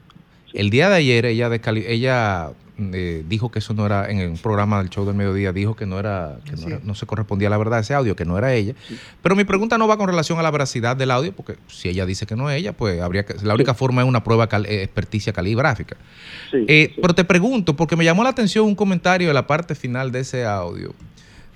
El 0.53 0.71
día 0.71 0.89
de 0.89 0.97
ayer 0.97 1.27
ella, 1.27 1.51
ella 1.87 2.51
eh, 2.77 3.25
dijo 3.29 3.51
que 3.51 3.61
eso 3.61 3.73
no 3.73 3.87
era, 3.87 4.11
en 4.11 4.19
el 4.19 4.33
programa 4.39 4.79
del 4.79 4.91
show 4.91 5.05
del 5.07 5.15
mediodía, 5.15 5.53
dijo 5.53 5.77
que 5.77 5.87
no 5.87 5.99
era, 6.01 6.39
que 6.45 6.53
no, 6.57 6.67
era- 6.67 6.81
no 6.83 6.95
se 6.95 7.07
correspondía 7.07 7.47
a 7.49 7.51
la 7.51 7.57
verdad 7.59 7.79
ese 7.81 7.95
audio, 7.95 8.17
que 8.17 8.25
no 8.25 8.37
era 8.37 8.53
ella. 8.53 8.75
Pero 9.23 9.37
mi 9.37 9.45
pregunta 9.45 9.79
no 9.79 9.87
va 9.87 9.97
con 9.97 10.09
relación 10.09 10.39
a 10.39 10.43
la 10.43 10.51
veracidad 10.51 10.97
del 10.97 11.11
audio, 11.13 11.33
porque 11.33 11.57
si 11.69 11.89
ella 11.89 12.05
dice 12.07 12.27
que 12.27 12.35
no 12.37 12.51
es 12.51 12.59
ella, 12.59 12.73
pues 12.73 13.01
habría 13.01 13.25
que, 13.25 13.35
la 13.45 13.55
única 13.55 13.75
forma 13.75 14.03
es 14.03 14.09
una 14.09 14.25
prueba 14.25 14.49
cal- 14.49 14.67
eh, 14.67 14.83
experticia 14.83 15.33
caligráfica. 15.33 15.97
Eh, 16.69 16.95
Pero 17.01 17.15
te 17.15 17.25
pregunto, 17.25 17.77
porque 17.77 17.95
me 17.97 18.05
llamó 18.05 18.25
la 18.25 18.31
atención 18.31 18.65
un 18.67 18.75
comentario 18.75 19.29
de 19.29 19.35
la 19.35 19.47
parte 19.47 19.75
final 19.75 20.11
de 20.11 20.21
ese 20.21 20.45
audio, 20.45 20.95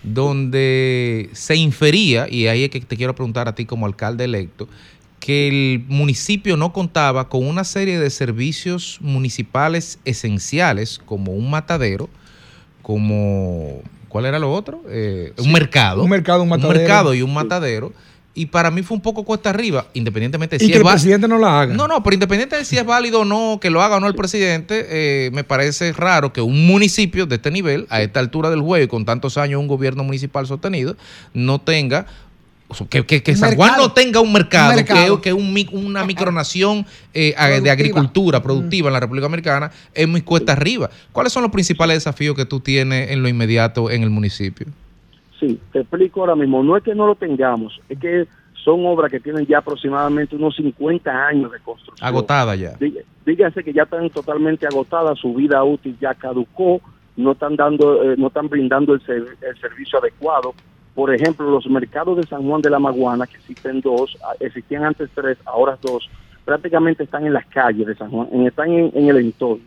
donde 0.04 1.28
se 1.32 1.56
infería, 1.56 2.26
y 2.30 2.46
ahí 2.46 2.64
es 2.64 2.70
que 2.70 2.80
te 2.80 2.96
quiero 2.96 3.14
preguntar 3.14 3.48
a 3.48 3.54
ti 3.54 3.64
como 3.64 3.86
alcalde 3.86 4.24
electo, 4.24 4.68
que 5.28 5.46
el 5.46 5.84
municipio 5.88 6.56
no 6.56 6.72
contaba 6.72 7.28
con 7.28 7.46
una 7.46 7.62
serie 7.62 8.00
de 8.00 8.08
servicios 8.08 8.96
municipales 9.02 9.98
esenciales, 10.06 10.98
como 11.04 11.32
un 11.32 11.50
matadero, 11.50 12.08
como... 12.80 13.82
¿Cuál 14.08 14.24
era 14.24 14.38
lo 14.38 14.50
otro? 14.50 14.82
Eh, 14.88 15.34
un 15.36 15.52
mercado. 15.52 16.02
un 16.02 16.08
mercado, 16.08 16.42
un 16.44 16.48
matadero. 16.48 16.78
mercado 16.78 17.12
y 17.12 17.20
un 17.20 17.34
matadero. 17.34 17.92
Y 18.32 18.46
para 18.46 18.70
mí 18.70 18.82
fue 18.82 18.94
un 18.94 19.02
poco 19.02 19.24
cuesta 19.24 19.50
arriba, 19.50 19.88
independientemente 19.92 20.56
de 20.56 20.64
Y 20.64 20.68
si 20.68 20.72
que 20.72 20.78
es 20.78 20.82
el 20.82 20.90
presidente 20.90 21.28
no 21.28 21.36
la 21.36 21.60
haga. 21.60 21.74
no, 21.74 21.86
no, 21.86 22.02
pero 22.02 22.14
independiente 22.14 22.56
de 22.56 22.64
si 22.64 22.78
es 22.78 22.86
válido 22.86 23.20
o 23.20 23.24
no, 23.26 23.58
que 23.60 23.68
lo 23.68 23.82
haga 23.82 23.96
o 23.96 24.00
no 24.00 24.06
el 24.06 24.14
presidente, 24.14 24.86
eh, 24.88 25.30
me 25.32 25.44
parece 25.44 25.92
raro 25.92 26.32
que 26.32 26.40
un 26.40 26.66
municipio 26.66 27.26
de 27.26 27.34
este 27.34 27.50
nivel, 27.50 27.86
a 27.90 28.00
esta 28.00 28.20
altura 28.20 28.48
del 28.48 28.62
juego 28.62 28.82
y 28.82 28.88
con 28.88 29.04
tantos 29.04 29.36
años 29.36 29.60
un 29.60 29.68
gobierno 29.68 30.04
municipal 30.04 30.46
sostenido, 30.46 30.96
no 31.34 31.60
tenga, 31.60 32.06
que, 32.90 33.04
que- 33.06 33.22
que 33.22 33.34
San 33.36 33.56
Juan 33.56 33.72
no 33.78 33.92
tenga 33.92 34.20
un 34.20 34.32
mercado, 34.32 34.70
Un 34.70 34.76
mercado. 34.76 35.16
que, 35.16 35.22
que 35.22 35.32
un 35.32 35.52
mi- 35.54 35.68
una 35.72 36.04
micronación 36.04 36.84
eh, 37.14 37.34
de 37.62 37.70
agricultura 37.70 38.42
productiva 38.42 38.88
en 38.88 38.92
la 38.94 39.00
República 39.00 39.26
Americana 39.26 39.70
es 39.94 40.06
muy 40.06 40.20
cuesta 40.22 40.52
arriba. 40.52 40.90
¿Cuáles 41.12 41.32
son 41.32 41.42
los 41.42 41.50
principales 41.52 41.96
desafíos 41.96 42.36
que 42.36 42.44
tú 42.44 42.60
tienes 42.60 43.10
en 43.10 43.22
lo 43.22 43.28
inmediato 43.28 43.90
en 43.90 44.02
el 44.02 44.10
municipio? 44.10 44.66
Sí, 45.40 45.58
te 45.72 45.80
explico 45.80 46.20
ahora 46.20 46.34
mismo. 46.36 46.62
No 46.62 46.76
es 46.76 46.82
que 46.82 46.94
no 46.94 47.06
lo 47.06 47.14
tengamos, 47.14 47.80
es 47.88 47.98
que 47.98 48.26
son 48.64 48.84
obras 48.84 49.10
que 49.10 49.20
tienen 49.20 49.46
ya 49.46 49.58
aproximadamente 49.58 50.36
unos 50.36 50.54
50 50.56 51.10
años 51.28 51.50
de 51.52 51.58
construcción. 51.60 52.06
Agotada 52.06 52.54
ya. 52.54 52.72
Dí- 52.78 52.98
Díganse 53.24 53.62
que 53.62 53.72
ya 53.72 53.82
están 53.84 54.08
totalmente 54.10 54.66
agotadas, 54.66 55.18
su 55.18 55.32
vida 55.34 55.62
útil 55.62 55.96
ya 56.00 56.14
caducó, 56.14 56.80
no 57.16 57.32
están 57.32 57.56
dando, 57.56 58.02
eh, 58.02 58.14
no 58.18 58.28
están 58.28 58.48
brindando 58.48 58.94
el, 58.94 59.00
ser- 59.04 59.36
el 59.40 59.60
servicio 59.60 59.98
adecuado. 59.98 60.54
Por 60.98 61.14
ejemplo, 61.14 61.48
los 61.48 61.64
mercados 61.68 62.16
de 62.16 62.24
San 62.26 62.42
Juan 62.42 62.60
de 62.60 62.70
la 62.70 62.80
Maguana, 62.80 63.24
que 63.28 63.36
existen 63.36 63.80
dos, 63.80 64.16
ah, 64.24 64.32
existían 64.40 64.82
antes 64.82 65.08
tres, 65.14 65.38
ahora 65.44 65.78
dos, 65.80 66.10
prácticamente 66.44 67.04
están 67.04 67.24
en 67.24 67.34
las 67.34 67.46
calles 67.46 67.86
de 67.86 67.94
San 67.94 68.10
Juan, 68.10 68.26
en- 68.32 68.48
están 68.48 68.72
en, 68.72 68.90
en 68.92 69.08
el 69.08 69.18
entorno. 69.18 69.62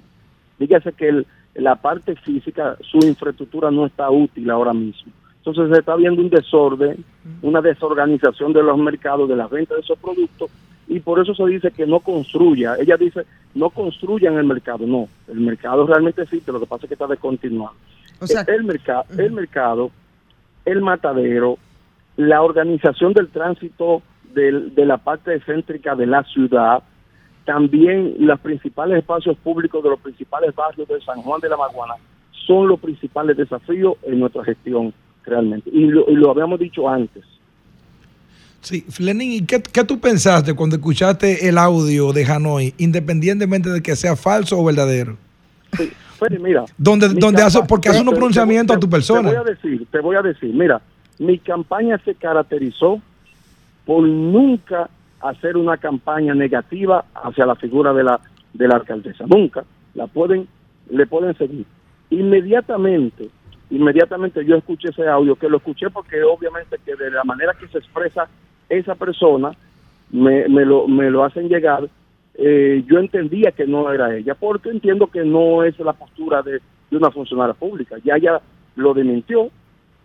Dígase 0.59 0.91
que 0.91 1.07
el- 1.07 1.25
la 1.55 1.75
parte 1.75 2.17
física, 2.17 2.75
su 2.81 2.97
infraestructura 2.97 3.71
no 3.71 3.85
está 3.85 4.09
útil 4.11 4.49
ahora 4.49 4.73
mismo. 4.73 5.09
Entonces 5.37 5.69
se 5.71 5.79
está 5.79 5.95
viendo 5.95 6.21
un 6.21 6.29
desorden, 6.29 7.01
una 7.41 7.61
desorganización 7.61 8.51
de 8.51 8.63
los 8.63 8.77
mercados, 8.77 9.29
de 9.29 9.37
la 9.37 9.47
venta 9.47 9.75
de 9.75 9.79
esos 9.79 9.97
productos, 9.99 10.49
y 10.89 10.99
por 10.99 11.17
eso 11.21 11.33
se 11.33 11.45
dice 11.45 11.71
que 11.71 11.87
no 11.87 12.01
construya. 12.01 12.75
Ella 12.77 12.97
dice, 12.97 13.21
no 13.55 13.69
construyan 13.69 14.35
el 14.37 14.43
mercado. 14.43 14.85
No, 14.85 15.07
el 15.29 15.39
mercado 15.39 15.87
realmente 15.87 16.23
existe, 16.23 16.51
lo 16.51 16.59
que 16.59 16.65
pasa 16.65 16.83
es 16.83 16.89
que 16.89 16.95
está 16.95 17.07
descontinuado. 17.07 17.75
O 18.19 18.27
sea, 18.27 18.41
el, 18.53 18.65
mercado, 18.65 19.05
el 19.17 19.31
mercado, 19.31 19.91
el 20.65 20.81
matadero, 20.81 21.57
la 22.17 22.41
organización 22.41 23.13
del 23.13 23.29
tránsito 23.29 24.01
del- 24.33 24.73
de 24.75 24.85
la 24.85 24.97
parte 24.97 25.39
céntrica 25.41 25.95
de 25.95 26.05
la 26.07 26.23
ciudad, 26.23 26.83
también 27.45 28.15
los 28.19 28.39
principales 28.39 28.99
espacios 28.99 29.35
públicos 29.37 29.83
de 29.83 29.89
los 29.89 29.99
principales 29.99 30.53
barrios 30.55 30.87
de 30.87 31.01
San 31.01 31.21
Juan 31.21 31.41
de 31.41 31.49
la 31.49 31.57
Maguana 31.57 31.95
son 32.45 32.67
los 32.67 32.79
principales 32.79 33.35
desafíos 33.37 33.95
en 34.03 34.19
nuestra 34.19 34.43
gestión 34.43 34.93
realmente. 35.25 35.69
Y 35.71 35.87
lo, 35.87 36.09
y 36.09 36.15
lo 36.15 36.31
habíamos 36.31 36.59
dicho 36.59 36.87
antes. 36.87 37.23
Sí, 38.61 38.85
Lenín, 38.99 39.31
¿y 39.31 39.41
qué, 39.45 39.61
qué 39.61 39.83
tú 39.83 39.99
pensaste 39.99 40.53
cuando 40.53 40.75
escuchaste 40.75 41.47
el 41.49 41.57
audio 41.57 42.13
de 42.13 42.25
Hanoi, 42.25 42.73
independientemente 42.77 43.69
de 43.69 43.81
que 43.81 43.95
sea 43.95 44.15
falso 44.15 44.59
o 44.59 44.63
verdadero? 44.63 45.17
Mira, 46.39 46.65
Donde, 46.77 47.09
donde 47.09 47.41
hace, 47.41 47.61
porque 47.63 47.89
hace 47.89 48.01
unos 48.01 48.13
pronunciamientos 48.13 48.75
a 48.75 48.79
tu 48.79 48.87
Te 48.87 48.91
voy 48.91 48.99
persona. 48.99 49.29
a 49.31 49.43
decir, 49.43 49.87
te 49.89 49.99
voy 49.99 50.15
a 50.15 50.21
decir, 50.21 50.53
mira, 50.53 50.79
mi 51.17 51.39
campaña 51.39 51.97
se 52.05 52.13
caracterizó 52.15 53.01
por 53.85 54.03
nunca 54.03 54.89
hacer 55.19 55.57
una 55.57 55.77
campaña 55.77 56.35
negativa 56.35 57.05
hacia 57.13 57.45
la 57.45 57.55
figura 57.55 57.93
de 57.93 58.03
la 58.03 58.19
de 58.53 58.67
la 58.67 58.75
alcaldesa, 58.75 59.25
nunca. 59.27 59.63
La 59.95 60.07
pueden 60.07 60.47
le 60.89 61.07
pueden 61.07 61.35
seguir. 61.37 61.65
Inmediatamente, 62.09 63.29
inmediatamente 63.69 64.45
yo 64.45 64.57
escuché 64.57 64.89
ese 64.89 65.07
audio, 65.07 65.35
que 65.35 65.49
lo 65.49 65.57
escuché 65.57 65.89
porque 65.89 66.21
obviamente 66.23 66.77
que 66.85 66.95
de 66.95 67.09
la 67.11 67.23
manera 67.23 67.53
que 67.59 67.67
se 67.67 67.77
expresa 67.77 68.27
esa 68.69 68.95
persona 68.95 69.51
me, 70.11 70.47
me 70.49 70.65
lo 70.65 70.87
me 70.87 71.09
lo 71.09 71.23
hacen 71.23 71.47
llegar 71.49 71.87
eh, 72.35 72.83
yo 72.87 72.99
entendía 72.99 73.51
que 73.51 73.65
no 73.67 73.91
era 73.91 74.15
ella, 74.15 74.35
porque 74.35 74.69
entiendo 74.69 75.07
que 75.07 75.23
no 75.23 75.63
es 75.63 75.77
la 75.79 75.93
postura 75.93 76.41
de, 76.41 76.59
de 76.89 76.97
una 76.97 77.11
funcionaria 77.11 77.53
pública. 77.53 77.97
Ya 78.03 78.15
ella 78.15 78.41
lo 78.75 78.93
desmintió, 78.93 79.49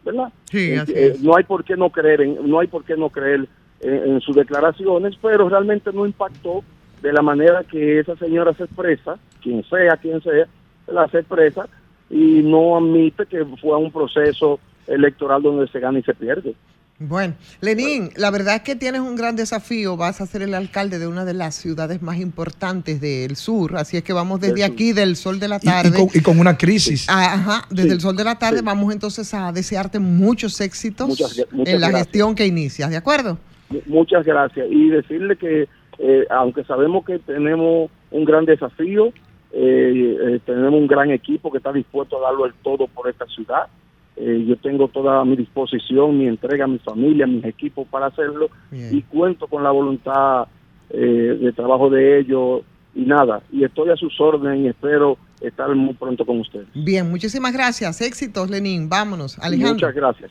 ¿verdad? 0.05 0.33
Sí, 0.51 0.73
Eh, 0.73 0.79
así 0.79 0.93
eh, 0.93 1.07
es. 1.09 1.23
no 1.23 1.37
hay 1.37 1.45
por 1.45 1.65
qué 1.65 1.77
no 1.77 1.91
creer 1.91 2.21
en, 2.23 2.49
no 2.49 2.61
hay 2.61 2.67
por 2.67 2.85
qué 2.85 2.97
no 2.97 3.11
creer 3.11 3.47
en, 3.81 3.95
en 4.13 4.21
sus 4.21 4.35
declaraciones, 4.35 5.15
pero 5.21 5.49
realmente 5.49 5.93
no 5.93 6.07
impactó 6.07 6.63
de 7.03 7.13
la 7.13 7.23
manera 7.23 7.63
que 7.65 8.01
esa 8.01 8.17
señora 8.17 8.53
se 8.55 8.65
expresa, 8.65 9.19
quien 9.43 9.63
sea, 9.65 9.97
quien 9.97 10.21
sea, 10.23 10.47
la 10.87 11.09
se 11.09 11.19
expresa 11.19 11.69
y 12.11 12.43
no 12.43 12.77
admite 12.77 13.27
que 13.27 13.45
fue 13.61 13.77
un 13.77 13.91
proceso 13.91 14.59
electoral 14.87 15.43
donde 15.43 15.69
se 15.69 15.81
gana 15.81 15.99
y 15.99 16.03
se 16.03 16.15
pierde. 16.15 16.55
Bueno, 16.99 17.35
Lenín, 17.61 18.09
la 18.17 18.31
verdad 18.31 18.55
es 18.57 18.63
que 18.63 18.75
tienes 18.75 19.03
un 19.03 19.17
gran 19.17 19.37
desafío. 19.37 19.99
Vas 19.99 20.23
a 20.23 20.27
ser 20.27 20.41
el 20.41 20.55
alcalde 20.55 20.99
de 20.99 21.07
una 21.07 21.27
de 21.27 21.35
las 21.35 21.55
ciudades 21.55 22.01
más 22.01 22.19
importantes 22.19 23.03
del 23.03 23.37
sur. 23.37 23.77
Así 23.77 23.99
es 23.99 24.03
que 24.03 24.15
vamos 24.15 24.41
desde 24.41 24.65
aquí, 24.65 24.93
del 24.95 25.15
sol 25.17 25.39
de 25.39 25.49
la 25.49 25.57
Y, 25.57 25.59
y 25.63 25.71
tarde. 25.71 25.99
con, 25.99 26.09
y 26.15 26.21
con 26.23 26.39
una 26.41 26.57
crisis. 26.57 27.07
Ah, 27.11 27.35
Ajá, 27.35 27.67
desde 27.69 27.89
Sí, 27.91 27.95
el 27.97 28.01
sol 28.01 28.17
de 28.17 28.25
la 28.25 28.39
tarde 28.39 28.61
sí. 28.61 28.65
vamos 28.65 28.91
entonces 28.95 29.33
a 29.35 29.53
desearte 29.53 29.99
muchos 29.99 30.59
éxitos 30.63 31.07
Muchas 31.09 31.37
gra- 31.37 31.47
muchas 31.51 31.75
en 31.75 31.81
la 31.83 31.89
gracias. 31.89 32.07
gestión 32.09 32.35
que 32.35 32.47
inicias, 32.47 32.89
¿de 32.89 32.97
acuerdo? 32.97 33.37
Mu- 33.69 33.81
Muchas 33.87 34.25
gracias. 34.25 34.67
Y 34.71 34.89
decirle 34.89 35.37
que, 35.37 35.69
eh, 35.99 36.25
aunque 36.31 36.65
sabemos 36.65 37.05
que 37.05 37.19
tenemos 37.19 37.91
un 38.11 38.25
gran 38.25 38.47
desafío, 38.47 39.09
eh, 39.53 40.17
eh, 40.35 40.41
tenemos 40.47 40.73
un 40.81 40.87
gran 40.87 41.11
equipo 41.11 41.51
que 41.53 41.59
está 41.59 41.73
dispuesto 41.75 42.17
a 42.19 42.31
darlo 42.31 42.47
el 42.47 42.55
todo 42.55 42.87
por 42.87 43.11
esta 43.11 43.27
ciudad. 43.27 43.67
Eh, 44.17 44.45
yo 44.49 44.57
tengo 44.57 44.89
toda 44.89 45.25
mi 45.25 45.37
disposición, 45.37 46.19
mi 46.19 46.27
entrega, 46.27 46.67
mi 46.67 46.79
familia, 46.79 47.27
mis 47.27 47.45
equipos 47.45 47.87
para 47.89 48.07
hacerlo 48.07 48.49
y 48.73 49.03
cuento 49.03 49.47
con 49.47 49.63
la 49.63 49.71
voluntad 49.71 50.47
eh, 50.89 51.39
de 51.41 51.53
trabajo 51.53 51.91
de 51.91 52.21
ellos 52.21 52.63
y 52.95 53.03
nada. 53.03 53.43
Y 53.53 53.65
estoy 53.65 53.91
a 53.91 53.97
sus 53.97 54.19
órdenes 54.21 54.61
y 54.61 54.69
espero 54.69 55.19
estar 55.41 55.75
muy 55.75 55.93
pronto 55.95 56.25
con 56.25 56.41
ustedes. 56.41 56.67
Bien, 56.75 57.11
muchísimas 57.11 57.53
gracias. 57.53 58.01
Éxitos, 58.01 58.49
Lenín. 58.49 58.89
Vámonos, 58.89 59.39
Alejandro. 59.39 59.75
Muchas 59.75 59.95
gracias. 59.95 60.31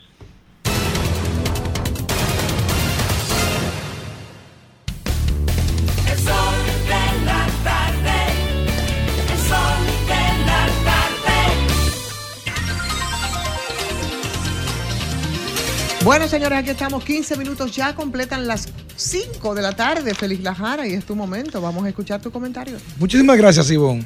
Bueno, 16.05 16.27
señores, 16.27 16.59
aquí 16.59 16.69
estamos. 16.69 17.03
15 17.03 17.35
minutos 17.35 17.75
ya 17.75 17.95
completan 17.95 18.45
las 18.45 18.67
5 18.95 19.55
de 19.55 19.63
la 19.63 19.71
tarde. 19.71 20.13
Feliz 20.13 20.39
Lajara 20.41 20.87
y 20.87 20.93
es 20.93 21.03
tu 21.03 21.15
momento. 21.15 21.59
Vamos 21.59 21.83
a 21.83 21.89
escuchar 21.89 22.21
tu 22.21 22.29
comentario. 22.29 22.77
Muchísimas 22.99 23.35
gracias, 23.37 23.71
Ivonne. 23.71 24.05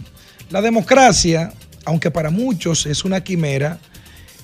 La 0.49 0.61
democracia, 0.61 1.51
aunque 1.83 2.09
para 2.09 2.29
muchos 2.29 2.85
es 2.85 3.03
una 3.03 3.21
quimera, 3.21 3.79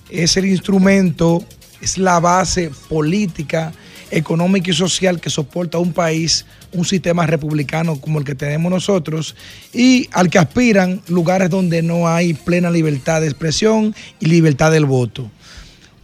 es 0.10 0.36
el 0.36 0.48
instrumento, 0.48 1.46
es 1.80 1.98
la 1.98 2.20
base 2.20 2.72
política, 2.90 3.72
económica 4.12 4.72
y 4.72 4.74
social 4.74 5.22
que 5.22 5.30
soporta 5.30 5.78
un 5.78 5.94
país, 5.94 6.46
un 6.74 6.84
sistema 6.84 7.26
republicano 7.26 8.02
como 8.02 8.20
el 8.20 8.26
que 8.26 8.36
tenemos 8.36 8.70
nosotros, 8.70 9.34
y 9.72 10.10
al 10.12 10.30
que 10.30 10.40
aspiran 10.40 11.02
lugares 11.08 11.50
donde 11.50 11.82
no 11.82 12.10
hay 12.10 12.34
plena 12.34 12.70
libertad 12.70 13.22
de 13.22 13.28
expresión 13.28 13.96
y 14.20 14.26
libertad 14.26 14.74
del 14.74 14.84
voto. 14.84 15.32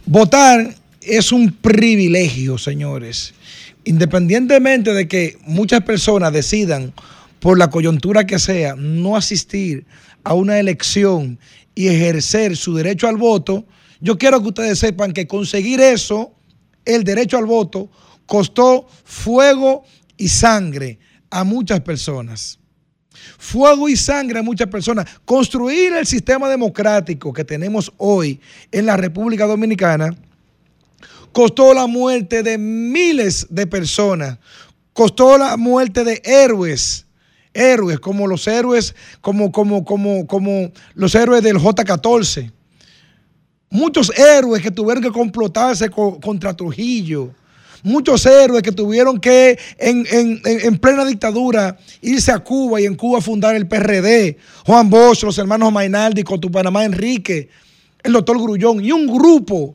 Votar 0.06 0.81
es 1.04 1.32
un 1.32 1.52
privilegio, 1.52 2.58
señores. 2.58 3.34
Independientemente 3.84 4.92
de 4.92 5.08
que 5.08 5.38
muchas 5.44 5.82
personas 5.82 6.32
decidan, 6.32 6.92
por 7.40 7.58
la 7.58 7.70
coyuntura 7.70 8.26
que 8.26 8.38
sea, 8.38 8.76
no 8.76 9.16
asistir 9.16 9.84
a 10.22 10.34
una 10.34 10.60
elección 10.60 11.38
y 11.74 11.88
ejercer 11.88 12.56
su 12.56 12.74
derecho 12.74 13.08
al 13.08 13.16
voto, 13.16 13.64
yo 14.00 14.18
quiero 14.18 14.40
que 14.40 14.48
ustedes 14.48 14.78
sepan 14.78 15.12
que 15.12 15.26
conseguir 15.26 15.80
eso, 15.80 16.32
el 16.84 17.02
derecho 17.02 17.38
al 17.38 17.46
voto, 17.46 17.90
costó 18.26 18.86
fuego 19.04 19.84
y 20.16 20.28
sangre 20.28 20.98
a 21.30 21.44
muchas 21.44 21.80
personas 21.80 22.58
fuego 23.38 23.88
y 23.88 23.96
sangre 23.96 24.38
a 24.38 24.42
muchas 24.42 24.68
personas. 24.68 25.06
Construir 25.24 25.92
el 25.94 26.06
sistema 26.06 26.48
democrático 26.48 27.32
que 27.32 27.44
tenemos 27.44 27.92
hoy 27.98 28.40
en 28.70 28.86
la 28.86 28.96
República 28.96 29.46
Dominicana 29.46 30.16
costó 31.32 31.74
la 31.74 31.86
muerte 31.86 32.42
de 32.42 32.58
miles 32.58 33.46
de 33.50 33.66
personas, 33.66 34.38
costó 34.92 35.36
la 35.38 35.56
muerte 35.56 36.04
de 36.04 36.20
héroes. 36.24 37.06
Héroes, 37.54 38.00
como 38.00 38.26
los 38.26 38.46
héroes, 38.46 38.94
como, 39.20 39.52
como, 39.52 39.84
como, 39.84 40.26
como 40.26 40.72
los 40.94 41.14
héroes 41.14 41.42
del 41.42 41.58
J-14. 41.58 42.50
Muchos 43.70 44.10
héroes 44.18 44.62
que 44.62 44.70
tuvieron 44.70 45.02
que 45.02 45.10
complotarse 45.10 45.88
co- 45.90 46.18
contra 46.20 46.54
Trujillo. 46.56 47.30
Muchos 47.82 48.24
héroes 48.26 48.62
que 48.62 48.72
tuvieron 48.72 49.18
que 49.20 49.58
en, 49.78 50.06
en- 50.10 50.40
en- 50.44 50.60
en 50.66 50.78
plena 50.78 51.04
dictadura 51.04 51.76
irse 52.00 52.30
a 52.32 52.38
Cuba 52.38 52.80
y 52.80 52.84
en 52.86 52.94
Cuba 52.94 53.20
fundar 53.20 53.54
el 53.56 53.66
PRD. 53.66 54.36
Juan 54.64 54.88
Bosch, 54.88 55.24
los 55.24 55.36
hermanos 55.38 55.72
Mainaldi, 55.72 56.22
Cotupanamá 56.22 56.84
Enrique, 56.84 57.48
el 58.02 58.12
doctor 58.12 58.40
Grullón 58.40 58.84
y 58.84 58.92
un 58.92 59.06
grupo 59.06 59.74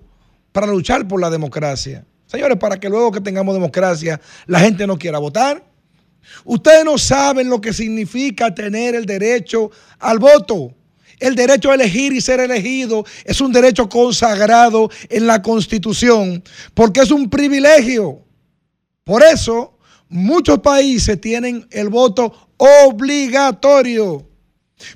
para 0.52 0.68
luchar 0.68 1.08
por 1.08 1.22
la 1.22 1.30
democracia. 1.30 2.06
Señores, 2.26 2.58
para 2.58 2.80
que 2.80 2.90
luego 2.90 3.12
que 3.12 3.22
tengamos 3.22 3.56
democracia 3.56 4.20
la 4.46 4.60
gente 4.60 4.86
no 4.86 4.98
quiera 4.98 5.20
votar. 5.20 5.64
Ustedes 6.44 6.84
no 6.84 6.98
saben 6.98 7.50
lo 7.50 7.62
que 7.62 7.74
significa 7.74 8.54
tener 8.54 8.96
el 8.96 9.06
derecho 9.06 9.72
al 10.00 10.20
voto. 10.20 10.74
El 11.20 11.36
derecho 11.36 11.72
a 11.72 11.76
elegir 11.76 12.14
y 12.14 12.22
ser 12.22 12.40
elegido 12.40 13.06
es 13.26 13.42
un 13.42 13.52
derecho 13.52 13.90
consagrado 13.90 14.90
en 15.10 15.26
la 15.26 15.42
Constitución 15.42 16.44
porque 16.74 17.02
es 17.02 17.12
un 17.12 17.30
privilegio. 17.30 18.22
Por 19.04 19.24
eso, 19.24 19.78
muchos 20.10 20.60
países 20.60 21.20
tienen 21.20 21.66
el 21.72 21.90
voto 21.90 22.52
obligatorio. 22.58 24.28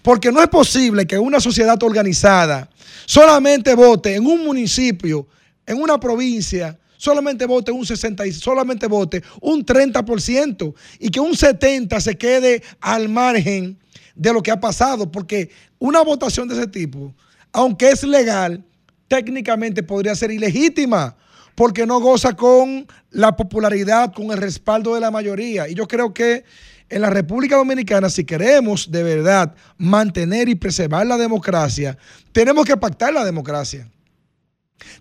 Porque 0.04 0.32
no 0.32 0.42
es 0.42 0.50
posible 0.50 1.08
que 1.08 1.18
una 1.18 1.40
sociedad 1.40 1.82
organizada 1.82 2.70
solamente 3.06 3.74
vote 3.74 4.16
en 4.16 4.28
un 4.28 4.46
municipio, 4.46 5.28
en 5.72 5.82
una 5.82 6.00
provincia, 6.00 6.78
solamente 6.98 7.46
vote 7.46 7.72
un 7.72 7.86
60 7.86 8.28
y 8.28 8.32
solamente 8.32 8.88
vote 8.88 9.24
un 9.42 9.66
30% 9.66 10.74
y 11.00 11.10
que 11.10 11.20
un 11.20 11.36
70 11.36 12.00
se 12.00 12.18
quede 12.18 12.62
al 12.80 13.10
margen 13.10 13.80
de 14.16 14.34
lo 14.34 14.44
que 14.44 14.52
ha 14.52 14.60
pasado, 14.60 15.12
porque 15.12 15.50
una 15.80 16.02
votación 16.02 16.48
de 16.48 16.56
ese 16.56 16.68
tipo, 16.68 17.14
aunque 17.52 17.90
es 17.90 18.04
legal, 18.04 18.64
técnicamente 19.08 19.82
podría 19.82 20.14
ser 20.14 20.32
ilegítima, 20.32 21.16
porque 21.56 21.86
no 21.86 22.00
goza 22.00 22.34
con 22.34 22.88
la 23.10 23.36
popularidad, 23.36 24.14
con 24.14 24.32
el 24.32 24.38
respaldo 24.38 24.96
de 24.96 25.02
la 25.02 25.12
mayoría. 25.12 25.68
Y 25.68 25.74
yo 25.74 25.88
creo 25.88 26.14
que 26.14 26.44
en 26.90 27.02
la 27.02 27.10
República 27.10 27.56
Dominicana, 27.56 28.10
si 28.10 28.26
queremos 28.26 28.92
de 28.92 29.04
verdad 29.04 29.56
mantener 29.78 30.50
y 30.50 30.56
preservar 30.56 31.08
la 31.08 31.18
democracia, 31.18 31.98
tenemos 32.32 32.66
que 32.66 32.78
pactar 32.78 33.14
la 33.14 33.24
democracia. 33.24 33.90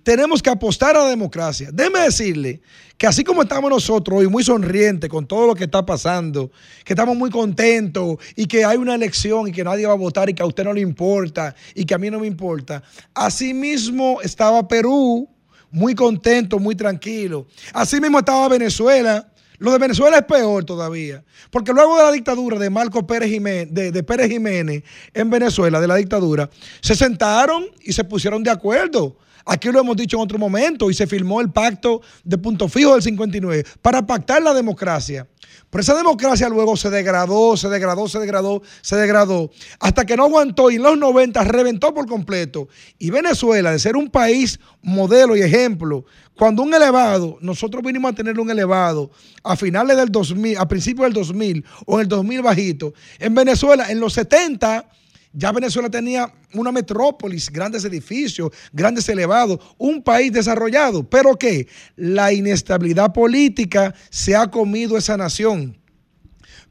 Tenemos 0.02 0.42
que 0.42 0.50
apostar 0.50 0.96
a 0.96 1.04
la 1.04 1.10
democracia. 1.10 1.70
Déjeme 1.72 2.00
decirle 2.00 2.60
que 2.96 3.06
así 3.06 3.24
como 3.24 3.42
estamos 3.42 3.70
nosotros 3.70 4.20
hoy 4.20 4.28
muy 4.28 4.44
sonrientes 4.44 5.08
con 5.08 5.26
todo 5.26 5.46
lo 5.46 5.54
que 5.54 5.64
está 5.64 5.84
pasando, 5.86 6.50
que 6.84 6.92
estamos 6.92 7.16
muy 7.16 7.30
contentos 7.30 8.16
y 8.36 8.46
que 8.46 8.64
hay 8.64 8.76
una 8.76 8.94
elección 8.94 9.48
y 9.48 9.52
que 9.52 9.64
nadie 9.64 9.86
va 9.86 9.92
a 9.92 9.96
votar 9.96 10.28
y 10.28 10.34
que 10.34 10.42
a 10.42 10.46
usted 10.46 10.64
no 10.64 10.72
le 10.72 10.82
importa 10.82 11.54
y 11.74 11.84
que 11.84 11.94
a 11.94 11.98
mí 11.98 12.10
no 12.10 12.20
me 12.20 12.26
importa, 12.26 12.82
así 13.14 13.54
mismo 13.54 14.20
estaba 14.22 14.68
Perú 14.68 15.28
muy 15.70 15.94
contento, 15.94 16.58
muy 16.58 16.74
tranquilo. 16.74 17.46
Así 17.72 18.00
mismo 18.00 18.18
estaba 18.18 18.48
Venezuela. 18.48 19.26
Lo 19.58 19.72
de 19.72 19.78
Venezuela 19.78 20.16
es 20.16 20.24
peor 20.24 20.64
todavía, 20.64 21.22
porque 21.50 21.72
luego 21.72 21.98
de 21.98 22.04
la 22.04 22.12
dictadura 22.12 22.58
de 22.58 22.70
Marco 22.70 23.06
Pérez 23.06 23.28
Jiménez, 23.28 23.68
de, 23.70 23.92
de 23.92 24.02
Pérez 24.02 24.30
Jiménez 24.30 24.82
en 25.12 25.28
Venezuela, 25.28 25.82
de 25.82 25.86
la 25.86 25.96
dictadura, 25.96 26.48
se 26.80 26.94
sentaron 26.94 27.66
y 27.82 27.92
se 27.92 28.04
pusieron 28.04 28.42
de 28.42 28.50
acuerdo. 28.50 29.18
Aquí 29.44 29.70
lo 29.70 29.80
hemos 29.80 29.96
dicho 29.96 30.16
en 30.16 30.22
otro 30.22 30.38
momento 30.38 30.90
y 30.90 30.94
se 30.94 31.06
firmó 31.06 31.40
el 31.40 31.50
pacto 31.50 32.00
de 32.24 32.38
punto 32.38 32.68
fijo 32.68 32.92
del 32.92 33.02
59 33.02 33.64
para 33.82 34.06
pactar 34.06 34.42
la 34.42 34.54
democracia. 34.54 35.26
Pero 35.70 35.82
esa 35.82 35.94
democracia 35.94 36.48
luego 36.48 36.76
se 36.76 36.90
degradó, 36.90 37.56
se 37.56 37.68
degradó, 37.68 38.08
se 38.08 38.18
degradó, 38.18 38.62
se 38.82 38.96
degradó, 38.96 39.50
hasta 39.78 40.04
que 40.04 40.16
no 40.16 40.24
aguantó 40.24 40.70
y 40.70 40.76
en 40.76 40.82
los 40.82 40.98
90 40.98 41.44
reventó 41.44 41.94
por 41.94 42.06
completo. 42.06 42.68
Y 42.98 43.10
Venezuela, 43.10 43.70
de 43.70 43.78
ser 43.78 43.96
un 43.96 44.10
país 44.10 44.58
modelo 44.82 45.36
y 45.36 45.42
ejemplo, 45.42 46.04
cuando 46.36 46.62
un 46.62 46.74
elevado, 46.74 47.38
nosotros 47.40 47.82
vinimos 47.84 48.10
a 48.10 48.14
tener 48.14 48.38
un 48.40 48.50
elevado 48.50 49.10
a 49.44 49.56
finales 49.56 49.96
del 49.96 50.10
2000, 50.10 50.58
a 50.58 50.66
principios 50.66 51.04
del 51.04 51.12
2000 51.12 51.64
o 51.86 51.96
en 51.96 52.00
el 52.00 52.08
2000 52.08 52.42
bajito, 52.42 52.94
en 53.18 53.34
Venezuela, 53.34 53.90
en 53.90 54.00
los 54.00 54.14
70 54.14 54.88
ya 55.32 55.52
Venezuela 55.52 55.88
tenía 55.88 56.32
una 56.54 56.72
metrópolis, 56.72 57.50
grandes 57.50 57.84
edificios, 57.84 58.50
grandes 58.72 59.08
elevados, 59.08 59.60
un 59.78 60.02
país 60.02 60.32
desarrollado. 60.32 61.08
Pero 61.08 61.36
¿qué? 61.36 61.68
La 61.96 62.32
inestabilidad 62.32 63.12
política 63.12 63.94
se 64.10 64.34
ha 64.34 64.50
comido 64.50 64.96
esa 64.96 65.16
nación. 65.16 65.78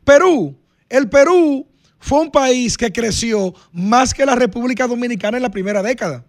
Perú, 0.03 0.57
el 0.89 1.09
Perú 1.09 1.67
fue 1.99 2.21
un 2.21 2.31
país 2.31 2.77
que 2.77 2.91
creció 2.91 3.53
más 3.71 4.13
que 4.13 4.25
la 4.25 4.35
República 4.35 4.87
Dominicana 4.87 5.37
en 5.37 5.43
la 5.43 5.51
primera 5.51 5.81
década. 5.81 6.25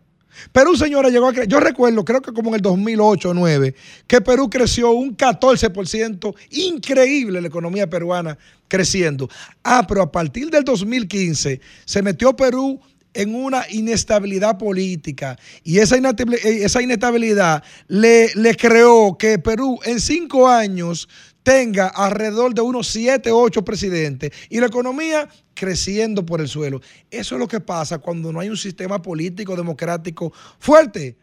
Perú, 0.53 0.77
señora, 0.77 1.09
llegó 1.09 1.29
a 1.29 1.33
crecer. 1.33 1.49
Yo 1.49 1.61
recuerdo, 1.61 2.05
creo 2.05 2.23
que 2.23 2.33
como 2.33 2.51
en 2.51 2.57
el 2.57 2.61
2008 2.63 3.29
o 3.29 3.35
2009, 3.35 3.75
que 4.07 4.21
Perú 4.21 4.49
creció 4.49 4.91
un 4.93 5.17
14%. 5.17 6.35
Increíble 6.51 7.41
la 7.41 7.49
economía 7.49 7.89
peruana 7.89 8.39
creciendo. 8.69 9.29
Ah, 9.63 9.85
pero 9.87 10.03
a 10.03 10.11
partir 10.11 10.51
del 10.51 10.65
2015 10.65 11.61
se 11.85 12.03
metió 12.03 12.35
Perú 12.35 12.81
en 13.13 13.35
una 13.35 13.65
inestabilidad 13.71 14.57
política 14.57 15.37
y 15.65 15.79
esa 15.79 15.97
inestabilidad, 15.97 16.47
esa 16.47 16.81
inestabilidad 16.81 17.65
le 17.89 18.57
creó 18.57 19.19
que 19.19 19.39
Perú 19.39 19.81
en 19.85 19.99
cinco 20.01 20.49
años 20.49 21.09
tenga 21.43 21.89
alrededor 21.89 22.55
de 22.55 22.61
unos 22.61 22.89
7, 22.89 23.31
8 23.31 23.65
presidentes 23.65 24.31
y 24.49 24.61
la 24.61 24.67
economía 24.67 25.29
creciendo 25.55 26.25
por 26.25 26.41
el 26.41 26.49
suelo. 26.49 26.81
Eso 27.11 27.35
es 27.35 27.39
lo 27.39 27.49
que 27.49 27.61
pasa 27.61 27.99
cuando 27.99 28.33
no 28.33 28.41
hay 28.41 28.49
un 28.49 28.57
sistema 28.57 29.01
político 29.01 29.57
democrático 29.57 30.33
fuerte. 30.59 31.17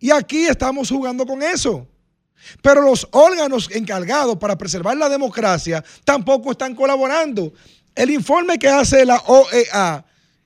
Y 0.00 0.10
aquí 0.10 0.46
estamos 0.46 0.90
jugando 0.90 1.26
con 1.26 1.42
eso. 1.42 1.86
Pero 2.60 2.82
los 2.82 3.08
órganos 3.12 3.70
encargados 3.70 4.36
para 4.36 4.58
preservar 4.58 4.96
la 4.96 5.08
democracia 5.08 5.82
tampoco 6.04 6.52
están 6.52 6.74
colaborando. 6.74 7.52
El 7.94 8.10
informe 8.10 8.58
que 8.58 8.68
hace 8.68 9.04
la 9.04 9.16
OEA 9.26 10.04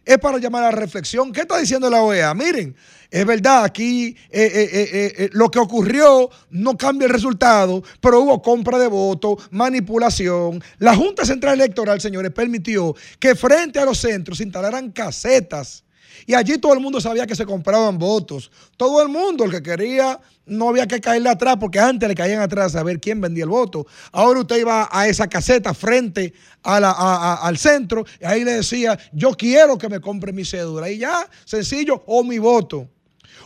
es 0.08 0.18
para 0.18 0.38
llamar 0.38 0.64
a 0.64 0.70
reflexión. 0.70 1.32
¿Qué 1.32 1.42
está 1.42 1.58
diciendo 1.58 1.90
la 1.90 2.02
OEA? 2.02 2.32
Miren, 2.32 2.74
es 3.10 3.26
verdad, 3.26 3.62
aquí 3.62 4.16
eh, 4.30 4.50
eh, 4.54 5.12
eh, 5.18 5.30
lo 5.32 5.50
que 5.50 5.58
ocurrió 5.58 6.30
no 6.48 6.78
cambia 6.78 7.04
el 7.04 7.12
resultado, 7.12 7.82
pero 8.00 8.20
hubo 8.20 8.40
compra 8.40 8.78
de 8.78 8.86
votos, 8.86 9.48
manipulación. 9.50 10.64
La 10.78 10.96
Junta 10.96 11.26
Central 11.26 11.60
Electoral, 11.60 12.00
señores, 12.00 12.32
permitió 12.32 12.96
que 13.18 13.34
frente 13.34 13.80
a 13.80 13.84
los 13.84 13.98
centros 13.98 14.38
se 14.38 14.44
instalaran 14.44 14.92
casetas. 14.92 15.84
Y 16.24 16.32
allí 16.32 16.56
todo 16.56 16.72
el 16.72 16.80
mundo 16.80 17.02
sabía 17.02 17.26
que 17.26 17.36
se 17.36 17.44
compraban 17.44 17.98
votos. 17.98 18.50
Todo 18.78 19.02
el 19.02 19.10
mundo, 19.10 19.44
el 19.44 19.50
que 19.50 19.62
quería, 19.62 20.18
no 20.48 20.68
había 20.68 20.86
que 20.86 21.00
caerle 21.00 21.30
atrás, 21.30 21.56
porque 21.60 21.78
antes 21.78 22.08
le 22.08 22.14
caían 22.14 22.40
atrás 22.40 22.74
a 22.74 22.82
ver 22.82 23.00
quién 23.00 23.20
vendía 23.20 23.44
el 23.44 23.50
voto. 23.50 23.86
Ahora 24.12 24.40
usted 24.40 24.56
iba 24.56 24.88
a 24.90 25.06
esa 25.08 25.28
caseta 25.28 25.74
frente 25.74 26.32
al 26.62 27.58
centro, 27.58 28.04
y 28.20 28.24
ahí 28.24 28.44
le 28.44 28.52
decía, 28.54 28.98
yo 29.12 29.32
quiero 29.32 29.78
que 29.78 29.88
me 29.88 30.00
compre 30.00 30.32
mi 30.32 30.44
cédula. 30.44 30.90
Y 30.90 30.98
ya, 30.98 31.28
sencillo, 31.44 32.02
o 32.06 32.24
mi 32.24 32.38
voto. 32.38 32.88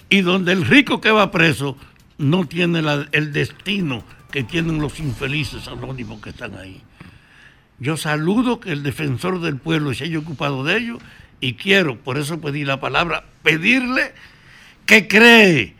Y 0.09 0.21
donde 0.21 0.53
el 0.53 0.65
rico 0.65 0.99
que 0.99 1.11
va 1.11 1.31
preso 1.31 1.77
no 2.17 2.45
tiene 2.45 2.81
el 3.11 3.31
destino 3.31 4.03
que 4.31 4.43
tienen 4.43 4.79
los 4.79 4.99
infelices 4.99 5.67
anónimos 5.67 6.21
que 6.21 6.29
están 6.29 6.55
ahí. 6.55 6.81
Yo 7.79 7.97
saludo 7.97 8.59
que 8.59 8.71
el 8.71 8.83
defensor 8.83 9.39
del 9.39 9.57
pueblo 9.57 9.93
se 9.93 10.03
haya 10.03 10.19
ocupado 10.19 10.63
de 10.63 10.77
ello 10.77 10.97
y 11.39 11.53
quiero, 11.53 11.97
por 11.97 12.17
eso 12.17 12.41
pedí 12.41 12.65
la 12.65 12.79
palabra, 12.79 13.23
pedirle 13.41 14.13
que 14.85 15.07
cree 15.07 15.75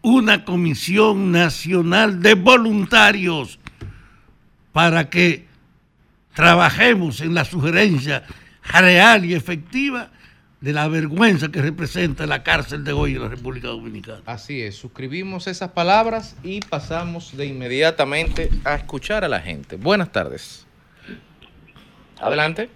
una 0.00 0.44
comisión 0.44 1.32
nacional 1.32 2.20
de 2.20 2.34
voluntarios 2.34 3.58
para 4.72 5.10
que 5.10 5.46
trabajemos 6.34 7.20
en 7.20 7.34
la 7.34 7.44
sugerencia 7.44 8.24
real 8.62 9.24
y 9.24 9.34
efectiva 9.34 10.10
de 10.64 10.72
la 10.72 10.88
vergüenza 10.88 11.52
que 11.52 11.60
representa 11.60 12.26
la 12.26 12.42
cárcel 12.42 12.84
de 12.84 12.92
hoy 12.94 13.16
en 13.16 13.20
la 13.20 13.28
República 13.28 13.68
Dominicana. 13.68 14.22
Así 14.24 14.62
es, 14.62 14.76
suscribimos 14.76 15.46
esas 15.46 15.72
palabras 15.72 16.38
y 16.42 16.60
pasamos 16.60 17.36
de 17.36 17.44
inmediatamente 17.44 18.48
a 18.64 18.76
escuchar 18.76 19.24
a 19.24 19.28
la 19.28 19.40
gente. 19.40 19.76
Buenas 19.76 20.10
tardes. 20.10 20.66
Adelante. 22.18 22.70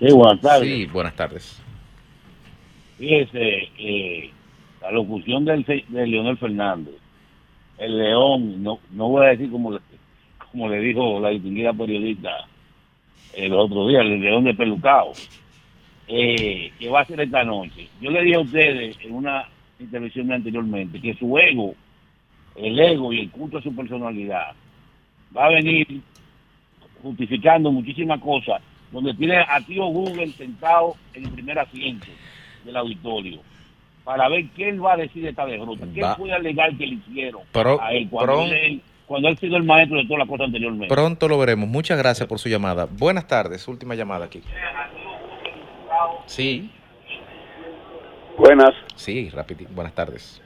Sí, 0.00 0.12
buenas 0.12 0.40
tardes. 0.40 0.68
Sí, 0.68 0.86
buenas 0.86 1.14
tardes. 1.14 1.62
Fíjese, 2.98 3.68
eh, 3.78 4.30
la 4.82 4.90
locución 4.90 5.44
del, 5.44 5.64
de 5.64 6.06
Leonel 6.08 6.38
Fernández, 6.38 6.94
el 7.78 7.98
león, 7.98 8.64
no, 8.64 8.80
no 8.90 9.10
voy 9.10 9.26
a 9.26 9.28
decir 9.28 9.48
como, 9.52 9.78
como 10.50 10.68
le 10.68 10.80
dijo 10.80 11.20
la 11.20 11.28
distinguida 11.28 11.72
periodista 11.72 12.30
el 13.34 13.52
otro 13.52 13.86
día, 13.86 14.00
el 14.00 14.20
león 14.20 14.42
de 14.42 14.54
pelucao, 14.54 15.12
eh, 16.08 16.72
que 16.78 16.88
va 16.88 17.00
a 17.00 17.04
ser 17.04 17.20
esta 17.20 17.44
noche. 17.44 17.88
Yo 18.00 18.10
le 18.10 18.22
dije 18.22 18.36
a 18.36 18.40
ustedes 18.40 18.96
en 19.02 19.14
una 19.14 19.46
intervención 19.78 20.32
anteriormente 20.32 21.00
que 21.00 21.14
su 21.14 21.38
ego, 21.38 21.74
el 22.56 22.78
ego 22.78 23.12
y 23.12 23.20
el 23.20 23.30
culto 23.30 23.58
a 23.58 23.62
su 23.62 23.74
personalidad, 23.74 24.52
va 25.36 25.46
a 25.46 25.50
venir 25.50 26.00
justificando 27.02 27.70
muchísimas 27.70 28.20
cosas, 28.20 28.60
donde 28.90 29.14
tiene 29.14 29.36
a 29.38 29.60
tío 29.66 29.84
Google 29.86 30.28
sentado 30.32 30.94
en 31.14 31.26
el 31.26 31.30
primer 31.32 31.58
asiento 31.58 32.06
del 32.64 32.76
auditorio 32.76 33.40
para 34.04 34.28
ver 34.30 34.46
qué 34.56 34.70
él 34.70 34.82
va 34.82 34.94
a 34.94 34.96
decir 34.96 35.22
de 35.22 35.28
esta 35.30 35.44
derrota, 35.44 35.86
qué 35.94 36.00
Va. 36.00 36.16
fue 36.16 36.32
alegar 36.32 36.74
que 36.76 36.86
le 36.86 36.94
hicieron 36.94 37.42
Pero- 37.52 37.80
a 37.80 37.92
él 37.92 38.08
cuando, 38.08 38.42
él 38.46 38.80
cuando 39.06 39.28
él 39.28 39.34
ha 39.34 39.40
sido 39.40 39.56
el 39.58 39.64
maestro 39.64 39.98
de 39.98 40.04
todas 40.04 40.20
las 40.20 40.28
cosas 40.28 40.46
anteriormente. 40.46 40.88
Pronto 40.94 41.28
lo 41.28 41.38
veremos. 41.38 41.68
Muchas 41.68 41.98
gracias 41.98 42.26
por 42.26 42.38
su 42.38 42.48
llamada. 42.48 42.88
Buenas 42.90 43.26
tardes. 43.26 43.68
Última 43.68 43.94
llamada 43.94 44.24
aquí. 44.24 44.40
Sí. 46.26 46.70
Buenas, 48.36 48.74
Sí, 48.94 49.30
rapidito. 49.30 49.70
Buenas 49.74 49.94
tardes. 49.94 50.42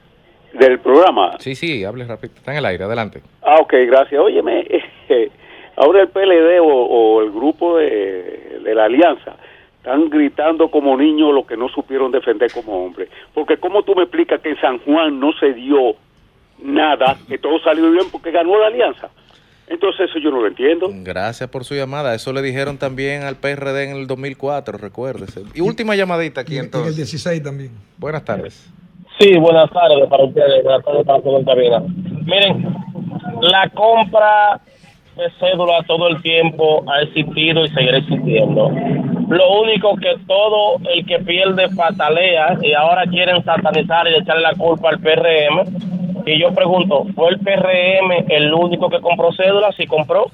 del 0.53 0.79
programa. 0.79 1.35
Sí, 1.39 1.55
sí, 1.55 1.83
hable 1.83 2.05
rápido. 2.05 2.33
Está 2.35 2.51
en 2.51 2.57
el 2.59 2.65
aire. 2.65 2.83
Adelante. 2.83 3.21
Ah, 3.41 3.57
ok, 3.59 3.73
gracias. 3.87 4.19
Óyeme, 4.21 4.65
eh, 5.09 5.31
ahora 5.75 6.01
el 6.01 6.09
PLD 6.09 6.59
o, 6.61 6.65
o 6.67 7.21
el 7.23 7.31
grupo 7.31 7.77
de, 7.77 8.59
de 8.63 8.75
la 8.75 8.85
Alianza 8.85 9.35
están 9.77 10.09
gritando 10.09 10.69
como 10.71 10.95
niños 10.95 11.33
lo 11.33 11.45
que 11.45 11.57
no 11.57 11.67
supieron 11.69 12.11
defender 12.11 12.51
como 12.53 12.85
hombres. 12.85 13.09
Porque 13.33 13.57
¿cómo 13.57 13.83
tú 13.83 13.95
me 13.95 14.03
explicas 14.03 14.39
que 14.41 14.49
en 14.51 14.61
San 14.61 14.79
Juan 14.79 15.19
no 15.19 15.33
se 15.33 15.53
dio 15.53 15.95
nada, 16.59 17.17
que 17.27 17.37
todo 17.37 17.59
salió 17.59 17.91
bien 17.91 18.05
porque 18.11 18.31
ganó 18.31 18.57
la 18.59 18.67
Alianza? 18.67 19.09
Entonces 19.67 20.09
eso 20.09 20.19
yo 20.19 20.29
no 20.29 20.41
lo 20.41 20.47
entiendo. 20.47 20.87
Gracias 20.91 21.49
por 21.49 21.63
su 21.63 21.73
llamada. 21.73 22.13
Eso 22.13 22.33
le 22.33 22.41
dijeron 22.41 22.77
también 22.77 23.23
al 23.23 23.35
PRD 23.35 23.89
en 23.91 23.95
el 23.97 24.07
2004, 24.07 24.77
recuérdese. 24.77 25.43
Y 25.53 25.61
última 25.61 25.95
llamadita 25.95 26.41
aquí 26.41 26.53
En 26.53 26.59
el 26.59 26.65
entonces. 26.65 26.97
16 26.97 27.41
también. 27.43 27.71
Buenas 27.97 28.23
tardes. 28.25 28.69
Sí, 29.19 29.37
buenas 29.37 29.69
tardes 29.71 30.07
para 30.09 30.23
ustedes, 30.25 30.63
buenas 30.63 30.83
tardes 30.83 31.05
para 31.05 31.21
toda 31.21 31.39
la 31.39 31.45
cabina. 31.45 31.83
Miren, 32.25 32.75
la 33.41 33.69
compra 33.69 34.59
de 35.15 35.29
cédula 35.39 35.83
todo 35.87 36.07
el 36.07 36.21
tiempo 36.21 36.83
ha 36.91 37.01
existido 37.03 37.63
y 37.63 37.69
seguirá 37.69 37.97
existiendo. 37.99 38.71
Lo 39.29 39.61
único 39.61 39.95
que 39.97 40.15
todo 40.27 40.77
el 40.93 41.05
que 41.05 41.19
pierde 41.19 41.69
patalea 41.75 42.57
y 42.61 42.73
ahora 42.73 43.03
quieren 43.05 43.43
satanizar 43.43 44.07
y 44.07 44.15
echarle 44.15 44.41
la 44.41 44.55
culpa 44.55 44.89
al 44.89 44.99
PRM. 44.99 46.02
Y 46.25 46.39
yo 46.39 46.53
pregunto, 46.53 47.05
¿fue 47.15 47.29
el 47.29 47.39
PRM 47.39 48.25
el 48.29 48.53
único 48.53 48.89
que 48.89 48.99
compró 49.01 49.31
cédulas? 49.33 49.75
Sí 49.75 49.85
compró. 49.85 50.25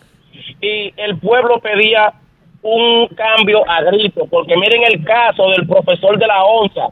Y 0.62 0.94
el 0.98 1.18
pueblo 1.18 1.60
pedía 1.60 2.14
un 2.62 3.08
cambio 3.16 3.64
a 3.70 3.82
grito, 3.84 4.26
porque 4.30 4.58
miren 4.58 4.84
el 4.84 5.04
caso 5.06 5.50
del 5.52 5.66
profesor 5.66 6.20
de 6.20 6.28
la 6.28 6.44
ONSA, 6.44 6.90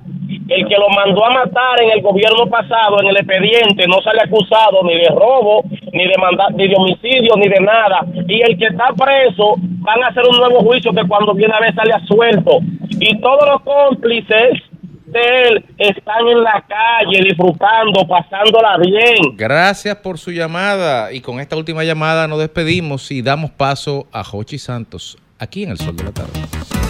el 0.48 0.66
que 0.66 0.78
lo 0.78 0.88
mandó 0.90 1.26
a 1.26 1.30
matar 1.30 1.82
en 1.82 1.92
el 1.92 2.02
gobierno 2.02 2.48
pasado, 2.48 3.02
en 3.02 3.10
el 3.10 3.18
expediente, 3.18 3.86
no 3.86 4.02
sale 4.02 4.22
acusado 4.22 4.82
ni 4.84 4.96
de 4.96 5.10
robo, 5.10 5.64
ni 5.92 6.08
de 6.08 6.14
manda- 6.20 6.48
ni 6.56 6.70
de 6.70 6.76
homicidio, 6.78 7.34
ni 7.36 7.50
de 7.50 7.60
nada. 7.60 8.00
Y 8.28 8.42
el 8.42 8.58
que 8.58 8.68
está 8.68 8.88
preso, 8.98 9.56
van 9.60 10.04
a 10.04 10.08
hacer 10.08 10.24
un 10.30 10.38
nuevo 10.38 10.62
juicio 10.62 10.94
que 10.94 11.06
cuando 11.06 11.34
viene 11.34 11.54
a 11.54 11.60
ver 11.60 11.76
sale 11.76 11.94
a 11.94 12.00
suelto. 12.06 12.60
Y 13.02 13.20
todos 13.20 13.46
los 13.50 13.62
cómplices 13.64 14.62
él 15.18 15.66
están 15.78 16.28
en 16.28 16.44
la 16.44 16.64
calle 16.68 17.22
disfrutando, 17.24 18.08
pasándola 18.08 18.78
bien. 18.78 19.36
Gracias 19.36 19.96
por 19.98 20.18
su 20.18 20.32
llamada. 20.32 21.12
Y 21.12 21.22
con 21.22 21.40
esta 21.40 21.56
última 21.56 21.84
llamada 21.84 22.28
nos 22.28 22.40
despedimos 22.40 23.12
y 23.12 23.22
damos 23.22 23.52
paso 23.52 24.08
a 24.12 24.24
Jochi 24.24 24.58
Santos, 24.58 25.18
aquí 25.40 25.64
en 25.64 25.72
el 25.72 25.78
Sol 25.78 25.96
de 25.96 26.04
la 26.04 26.12
Tarde. 26.12 26.87